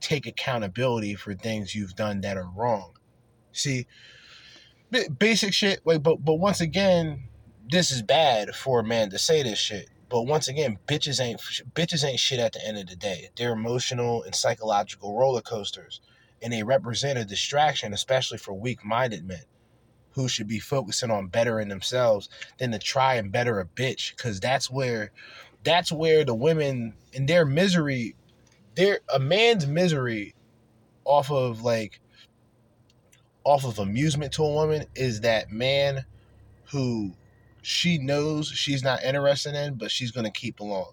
take 0.00 0.26
accountability 0.26 1.14
for 1.14 1.34
things 1.34 1.74
you've 1.74 1.96
done 1.96 2.20
that 2.20 2.36
are 2.36 2.50
wrong. 2.54 2.92
See, 3.52 3.86
basic 5.18 5.52
shit. 5.52 5.80
Wait, 5.84 6.02
but 6.02 6.24
but 6.24 6.34
once 6.34 6.60
again, 6.60 7.24
this 7.70 7.90
is 7.90 8.02
bad 8.02 8.54
for 8.54 8.80
a 8.80 8.84
man 8.84 9.10
to 9.10 9.18
say 9.18 9.42
this 9.42 9.58
shit. 9.58 9.88
But 10.08 10.22
once 10.22 10.48
again, 10.48 10.78
bitches 10.86 11.20
ain't 11.20 11.40
bitches 11.74 12.04
ain't 12.04 12.20
shit 12.20 12.38
at 12.38 12.52
the 12.52 12.66
end 12.66 12.78
of 12.78 12.86
the 12.86 12.96
day. 12.96 13.30
They're 13.36 13.52
emotional 13.52 14.22
and 14.22 14.34
psychological 14.34 15.18
roller 15.18 15.42
coasters, 15.42 16.00
and 16.40 16.52
they 16.52 16.62
represent 16.62 17.18
a 17.18 17.24
distraction, 17.24 17.92
especially 17.92 18.38
for 18.38 18.54
weak-minded 18.54 19.26
men 19.26 19.42
who 20.18 20.28
should 20.28 20.48
be 20.48 20.58
focusing 20.58 21.10
on 21.10 21.28
bettering 21.28 21.68
themselves 21.68 22.28
than 22.58 22.72
to 22.72 22.78
try 22.78 23.14
and 23.14 23.32
better 23.32 23.60
a 23.60 23.64
bitch. 23.64 24.16
Cause 24.16 24.40
that's 24.40 24.70
where 24.70 25.12
that's 25.64 25.92
where 25.92 26.24
the 26.24 26.34
women 26.34 26.94
in 27.12 27.26
their 27.26 27.44
misery, 27.44 28.14
their 28.74 29.00
a 29.14 29.18
man's 29.18 29.66
misery 29.66 30.34
off 31.04 31.30
of 31.30 31.62
like 31.62 32.00
off 33.44 33.64
of 33.64 33.78
amusement 33.78 34.32
to 34.34 34.42
a 34.42 34.52
woman 34.52 34.84
is 34.94 35.20
that 35.22 35.50
man 35.50 36.04
who 36.70 37.12
she 37.62 37.98
knows 37.98 38.48
she's 38.48 38.82
not 38.82 39.02
interested 39.02 39.54
in, 39.54 39.74
but 39.74 39.90
she's 39.90 40.10
going 40.10 40.24
to 40.24 40.30
keep 40.30 40.60
along. 40.60 40.92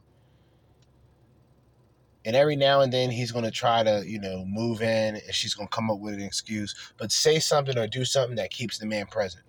And 2.25 2.35
every 2.35 2.55
now 2.55 2.81
and 2.81 2.91
then 2.91 3.11
he's 3.11 3.31
going 3.31 3.45
to 3.45 3.51
try 3.51 3.83
to, 3.83 4.03
you 4.05 4.19
know, 4.19 4.43
move 4.45 4.81
in 4.81 5.15
and 5.15 5.33
she's 5.33 5.53
going 5.53 5.67
to 5.67 5.75
come 5.75 5.91
up 5.91 5.99
with 5.99 6.15
an 6.15 6.21
excuse, 6.21 6.75
but 6.97 7.11
say 7.11 7.39
something 7.39 7.77
or 7.77 7.87
do 7.87 8.03
something 8.03 8.35
that 8.37 8.49
keeps 8.51 8.77
the 8.79 8.85
man 8.85 9.05
present. 9.05 9.43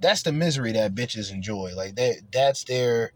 That's 0.00 0.22
the 0.22 0.32
misery 0.32 0.72
that 0.72 0.94
bitches 0.94 1.32
enjoy. 1.32 1.74
Like 1.76 1.94
that 1.94 2.16
that's 2.32 2.64
their 2.64 3.12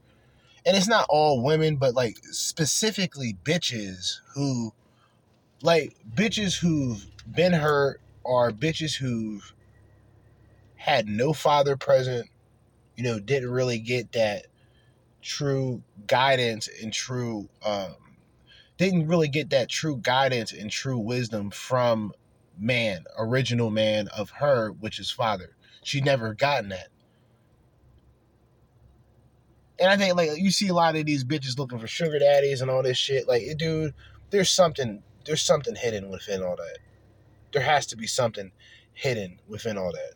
and 0.64 0.76
it's 0.76 0.88
not 0.88 1.06
all 1.08 1.42
women, 1.42 1.76
but 1.76 1.94
like 1.94 2.18
specifically 2.30 3.36
bitches 3.44 4.20
who 4.34 4.72
like 5.62 5.96
bitches 6.14 6.60
who've 6.60 7.04
been 7.28 7.52
hurt 7.52 8.00
or 8.22 8.52
bitches 8.52 8.96
who've 8.96 9.52
had 10.76 11.08
no 11.08 11.32
father 11.32 11.76
present 11.76 12.28
you 12.96 13.04
know, 13.04 13.20
didn't 13.20 13.50
really 13.50 13.78
get 13.78 14.12
that 14.12 14.46
true 15.22 15.82
guidance 16.06 16.68
and 16.82 16.92
true 16.92 17.48
um 17.64 17.94
didn't 18.78 19.06
really 19.06 19.28
get 19.28 19.50
that 19.50 19.68
true 19.68 19.96
guidance 19.96 20.52
and 20.52 20.70
true 20.70 20.98
wisdom 20.98 21.50
from 21.50 22.12
man, 22.58 23.04
original 23.18 23.70
man 23.70 24.08
of 24.08 24.30
her, 24.30 24.70
which 24.70 24.98
is 24.98 25.10
father. 25.10 25.56
She 25.82 26.00
never 26.00 26.34
gotten 26.34 26.70
that. 26.70 26.88
And 29.78 29.90
I 29.90 29.96
think 29.96 30.16
like 30.16 30.30
you 30.36 30.50
see 30.50 30.68
a 30.68 30.74
lot 30.74 30.96
of 30.96 31.04
these 31.04 31.24
bitches 31.24 31.58
looking 31.58 31.78
for 31.78 31.86
sugar 31.86 32.18
daddies 32.18 32.62
and 32.62 32.70
all 32.70 32.82
this 32.82 32.96
shit. 32.96 33.28
Like, 33.28 33.42
dude, 33.58 33.94
there's 34.30 34.50
something 34.50 35.02
there's 35.26 35.42
something 35.42 35.74
hidden 35.74 36.08
within 36.08 36.42
all 36.42 36.56
that. 36.56 36.78
There 37.52 37.62
has 37.62 37.86
to 37.88 37.96
be 37.96 38.06
something 38.06 38.52
hidden 38.92 39.40
within 39.48 39.76
all 39.76 39.92
that. 39.92 40.14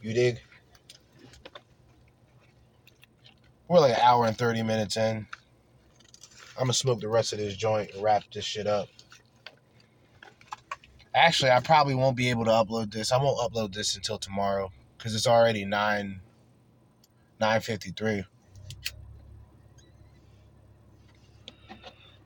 You 0.00 0.12
dig? 0.12 0.40
We're 3.68 3.80
like 3.80 3.94
an 3.94 4.00
hour 4.02 4.26
and 4.26 4.36
30 4.36 4.62
minutes 4.62 4.96
in. 4.96 5.26
I'm 6.58 6.64
gonna 6.64 6.72
smoke 6.72 7.00
the 7.00 7.08
rest 7.08 7.32
of 7.32 7.38
this 7.38 7.56
joint 7.56 7.92
and 7.94 8.02
wrap 8.02 8.24
this 8.32 8.44
shit 8.44 8.66
up. 8.66 8.88
Actually, 11.14 11.52
I 11.52 11.60
probably 11.60 11.94
won't 11.94 12.16
be 12.16 12.30
able 12.30 12.44
to 12.46 12.50
upload 12.50 12.92
this. 12.92 13.12
I 13.12 13.16
won't 13.16 13.38
upload 13.38 13.72
this 13.72 13.94
until 13.94 14.18
tomorrow 14.18 14.72
because 14.96 15.14
it's 15.14 15.28
already 15.28 15.64
9 15.64 16.20
953. 17.40 18.24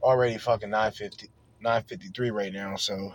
Already 0.02 0.38
fucking 0.38 0.70
950 0.70 1.28
953 1.60 2.30
right 2.30 2.52
now, 2.52 2.74
so 2.76 3.12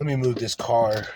let 0.00 0.06
me 0.06 0.16
move 0.16 0.36
this 0.36 0.54
car 0.54 1.06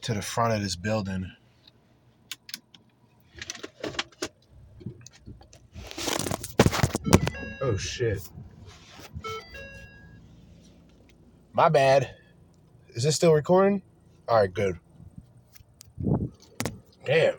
to 0.00 0.14
the 0.14 0.22
front 0.22 0.54
of 0.54 0.62
this 0.62 0.76
building. 0.76 1.35
Oh 7.62 7.76
shit. 7.76 8.28
My 11.52 11.68
bad. 11.68 12.14
Is 12.90 13.02
this 13.02 13.16
still 13.16 13.32
recording? 13.32 13.82
All 14.28 14.36
right, 14.36 14.52
good. 14.52 14.78
Damn. 17.04 17.36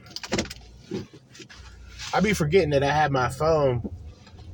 I 2.14 2.20
be 2.22 2.34
forgetting 2.34 2.72
that 2.72 2.84
I 2.84 2.92
have 2.92 3.12
my 3.12 3.30
phone. 3.30 3.90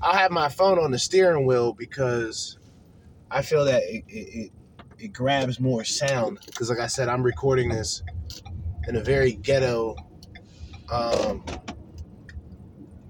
I'll 0.02 0.18
have 0.18 0.32
my 0.32 0.50
phone 0.50 0.80
on 0.80 0.92
the 0.92 1.00
steering 1.00 1.46
wheel 1.46 1.74
because 1.74 2.58
I 3.32 3.42
feel 3.42 3.64
that 3.66 3.84
it, 3.84 4.04
it, 4.08 4.18
it, 4.18 4.52
it 5.00 5.08
grabs 5.14 5.60
more 5.60 5.84
sound. 5.84 6.40
Because, 6.46 6.70
like 6.70 6.80
I 6.80 6.88
said, 6.88 7.08
I'm 7.08 7.24
recording 7.24 7.70
this 7.70 8.04
in 8.88 8.98
a 8.98 9.02
very 9.02 9.34
ghetto, 9.34 9.96
um, 10.92 11.46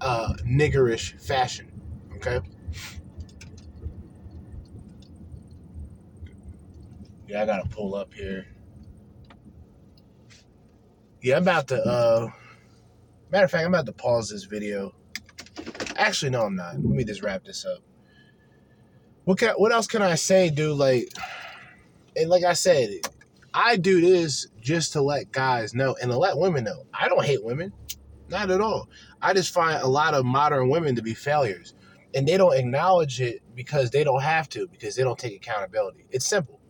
uh, 0.00 0.34
niggerish 0.44 1.20
fashion. 1.20 1.73
Okay. 2.26 2.46
Yeah, 7.28 7.42
I 7.42 7.46
gotta 7.46 7.68
pull 7.68 7.94
up 7.94 8.14
here. 8.14 8.46
Yeah, 11.20 11.36
I'm 11.36 11.42
about 11.42 11.68
to. 11.68 11.82
uh 11.82 12.30
Matter 13.30 13.44
of 13.46 13.50
fact, 13.50 13.64
I'm 13.64 13.74
about 13.74 13.86
to 13.86 13.92
pause 13.92 14.28
this 14.30 14.44
video. 14.44 14.94
Actually, 15.96 16.30
no, 16.30 16.42
I'm 16.42 16.54
not. 16.54 16.76
Let 16.76 16.84
me 16.84 17.04
just 17.04 17.22
wrap 17.22 17.44
this 17.44 17.64
up. 17.64 17.80
What 19.24 19.38
can? 19.38 19.54
What 19.54 19.72
else 19.72 19.86
can 19.86 20.02
I 20.02 20.14
say, 20.14 20.50
dude? 20.50 20.78
Like, 20.78 21.08
and 22.16 22.30
like 22.30 22.44
I 22.44 22.52
said, 22.54 22.90
I 23.52 23.76
do 23.76 24.00
this 24.00 24.46
just 24.60 24.92
to 24.92 25.02
let 25.02 25.32
guys 25.32 25.74
know 25.74 25.96
and 26.00 26.10
to 26.10 26.16
let 26.16 26.38
women 26.38 26.64
know. 26.64 26.84
I 26.94 27.08
don't 27.08 27.24
hate 27.24 27.44
women, 27.44 27.72
not 28.28 28.50
at 28.50 28.60
all. 28.60 28.88
I 29.20 29.34
just 29.34 29.52
find 29.52 29.82
a 29.82 29.88
lot 29.88 30.14
of 30.14 30.24
modern 30.24 30.68
women 30.70 30.96
to 30.96 31.02
be 31.02 31.14
failures, 31.14 31.74
and 32.14 32.26
they 32.26 32.36
don't 32.36 32.56
acknowledge 32.56 33.20
it 33.20 33.42
because 33.54 33.90
they 33.90 34.04
don't 34.04 34.22
have 34.22 34.48
to 34.50 34.68
because 34.68 34.96
they 34.96 35.02
don't 35.02 35.18
take 35.18 35.34
accountability. 35.34 36.06
It's 36.10 36.26
simple. 36.26 36.60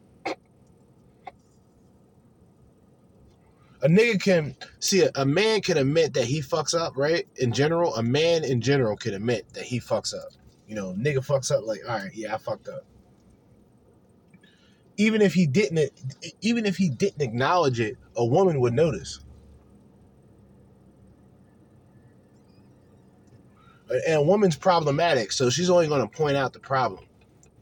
a 3.85 3.87
nigga 3.87 4.21
can 4.21 4.57
see 4.81 5.03
a, 5.03 5.11
a, 5.15 5.27
man 5.27 5.61
can 5.61 5.77
admit 5.77 6.15
that 6.15 6.25
he 6.25 6.41
fucks 6.41 6.75
up, 6.75 6.97
right? 6.97 7.29
In 7.37 7.53
general, 7.53 7.95
a 7.97 8.03
man 8.03 8.43
in 8.43 8.63
general 8.63 8.97
can 8.97 9.13
admit 9.13 9.45
that 9.53 9.65
he 9.65 9.79
fucks 9.79 10.15
up. 10.15 10.31
You 10.67 10.75
know, 10.75 10.95
nigga 10.95 11.19
fucks 11.19 11.53
up 11.53 11.67
like, 11.67 11.81
all 11.87 11.99
right, 11.99 12.11
yeah, 12.15 12.35
I 12.35 12.39
fucked 12.39 12.69
up. 12.69 12.87
Even 14.97 15.21
if 15.21 15.35
he 15.35 15.47
didn't, 15.47 15.91
even 16.41 16.65
if 16.65 16.79
he 16.79 16.89
didn't 16.89 17.21
acknowledge 17.21 17.79
it, 17.79 17.99
a 18.17 18.25
woman 18.25 18.59
would 18.61 18.73
notice. 18.73 19.21
And 23.91 24.17
a 24.17 24.23
woman's 24.23 24.57
problematic, 24.57 25.33
so 25.33 25.51
she's 25.51 25.71
only 25.71 25.89
going 25.89 26.01
to 26.01 26.09
point 26.09 26.37
out 26.37 26.53
the 26.53 26.61
problem 26.61 27.07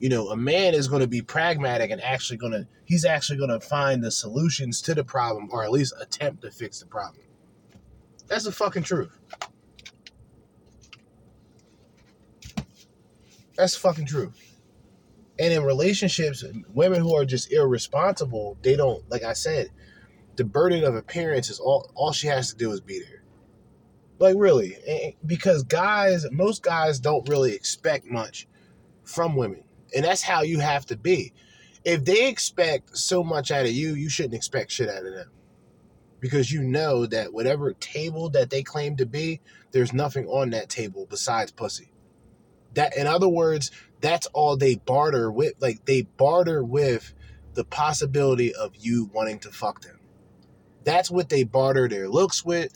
you 0.02 0.08
know, 0.08 0.30
a 0.30 0.36
man 0.36 0.74
is 0.74 0.88
going 0.88 1.00
to 1.00 1.06
be 1.06 1.22
pragmatic 1.22 1.92
and 1.92 2.02
actually 2.02 2.36
going 2.36 2.50
to, 2.50 2.66
he's 2.84 3.04
actually 3.04 3.38
going 3.38 3.50
to 3.50 3.60
find 3.60 4.02
the 4.02 4.10
solutions 4.10 4.82
to 4.82 4.96
the 4.96 5.04
problem 5.04 5.48
or 5.52 5.62
at 5.62 5.70
least 5.70 5.94
attempt 6.00 6.42
to 6.42 6.50
fix 6.50 6.80
the 6.80 6.86
problem. 6.86 7.22
That's 8.26 8.42
the 8.42 8.50
fucking 8.50 8.82
truth. 8.82 9.16
That's 13.56 13.76
fucking 13.76 14.06
truth. 14.06 14.58
And 15.38 15.52
in 15.52 15.62
relationships, 15.62 16.44
women 16.74 17.00
who 17.00 17.14
are 17.14 17.24
just 17.24 17.52
irresponsible, 17.52 18.58
they 18.60 18.74
don't, 18.74 19.08
like 19.08 19.22
I 19.22 19.34
said, 19.34 19.68
the 20.34 20.44
burden 20.44 20.82
of 20.82 20.96
appearance 20.96 21.48
is 21.48 21.60
all, 21.60 21.92
all 21.94 22.10
she 22.10 22.26
has 22.26 22.50
to 22.50 22.56
do 22.56 22.72
is 22.72 22.80
be 22.80 22.98
there. 22.98 23.21
Like, 24.22 24.36
really. 24.38 24.76
Eh, 24.86 24.98
eh, 25.08 25.10
because 25.26 25.62
guys, 25.64 26.26
most 26.30 26.62
guys 26.62 27.00
don't 27.00 27.28
really 27.28 27.52
expect 27.54 28.06
much 28.06 28.46
from 29.04 29.36
women 29.36 29.64
and 29.94 30.04
that's 30.04 30.22
how 30.22 30.42
you 30.42 30.60
have 30.60 30.86
to 30.86 30.96
be. 30.96 31.32
If 31.84 32.04
they 32.04 32.28
expect 32.28 32.96
so 32.96 33.24
much 33.24 33.50
out 33.50 33.66
of 33.66 33.72
you, 33.72 33.94
you 33.94 34.08
shouldn't 34.08 34.34
expect 34.34 34.70
shit 34.70 34.88
out 34.88 35.04
of 35.04 35.12
them. 35.12 35.30
Because 36.20 36.52
you 36.52 36.62
know 36.62 37.06
that 37.06 37.32
whatever 37.32 37.72
table 37.72 38.30
that 38.30 38.50
they 38.50 38.62
claim 38.62 38.96
to 38.96 39.06
be, 39.06 39.40
there's 39.72 39.92
nothing 39.92 40.26
on 40.28 40.50
that 40.50 40.68
table 40.68 41.06
besides 41.10 41.50
pussy. 41.50 41.92
That 42.74 42.96
in 42.96 43.06
other 43.06 43.28
words, 43.28 43.72
that's 44.00 44.28
all 44.28 44.56
they 44.56 44.76
barter 44.76 45.30
with. 45.30 45.54
Like 45.60 45.84
they 45.84 46.02
barter 46.02 46.62
with 46.62 47.12
the 47.54 47.64
possibility 47.64 48.54
of 48.54 48.76
you 48.76 49.10
wanting 49.12 49.40
to 49.40 49.50
fuck 49.50 49.82
them. 49.82 49.98
That's 50.84 51.10
what 51.10 51.28
they 51.28 51.42
barter 51.42 51.88
their 51.88 52.08
looks 52.08 52.44
with. 52.44 52.72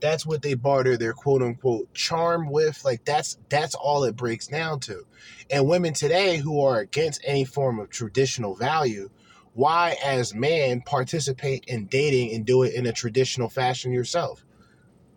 That's 0.00 0.26
what 0.26 0.42
they 0.42 0.54
barter 0.54 0.96
their 0.96 1.12
quote 1.12 1.42
unquote 1.42 1.92
charm 1.94 2.50
with. 2.50 2.84
Like 2.84 3.04
that's 3.04 3.38
that's 3.48 3.74
all 3.74 4.04
it 4.04 4.16
breaks 4.16 4.46
down 4.46 4.80
to. 4.80 5.06
And 5.50 5.68
women 5.68 5.94
today 5.94 6.36
who 6.36 6.60
are 6.60 6.80
against 6.80 7.22
any 7.24 7.44
form 7.44 7.78
of 7.78 7.88
traditional 7.88 8.54
value, 8.54 9.08
why 9.54 9.96
as 10.04 10.34
man 10.34 10.82
participate 10.82 11.64
in 11.66 11.86
dating 11.86 12.34
and 12.34 12.44
do 12.44 12.62
it 12.62 12.74
in 12.74 12.86
a 12.86 12.92
traditional 12.92 13.48
fashion 13.48 13.92
yourself? 13.92 14.44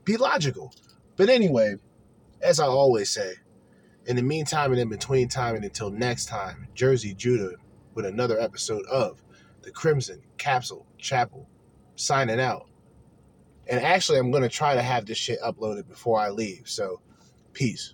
Be 0.05 0.15
logical. 0.15 0.73
But 1.17 1.29
anyway, 1.29 1.75
as 2.41 2.59
I 2.59 2.65
always 2.65 3.09
say, 3.09 3.33
in 4.05 4.15
the 4.15 4.21
meantime 4.21 4.71
and 4.71 4.79
in 4.79 4.87
between 4.87 5.27
time 5.27 5.55
and 5.55 5.65
until 5.65 5.89
next 5.91 6.27
time, 6.27 6.69
Jerzee 6.73 7.17
Judah 7.17 7.55
with 7.93 8.05
another 8.05 8.39
episode 8.39 8.85
of 8.85 9.21
the 9.61 9.71
Crimson 9.71 10.21
Capsule 10.37 10.87
Chapel 10.97 11.49
signing 11.95 12.39
out. 12.39 12.68
And 13.69 13.79
actually, 13.81 14.19
I'm 14.19 14.31
going 14.31 14.43
to 14.43 14.49
try 14.49 14.73
to 14.73 14.81
have 14.81 15.05
this 15.05 15.17
shit 15.17 15.39
uploaded 15.41 15.87
before 15.87 16.19
I 16.19 16.29
leave. 16.29 16.63
So, 16.65 17.01
peace. 17.53 17.93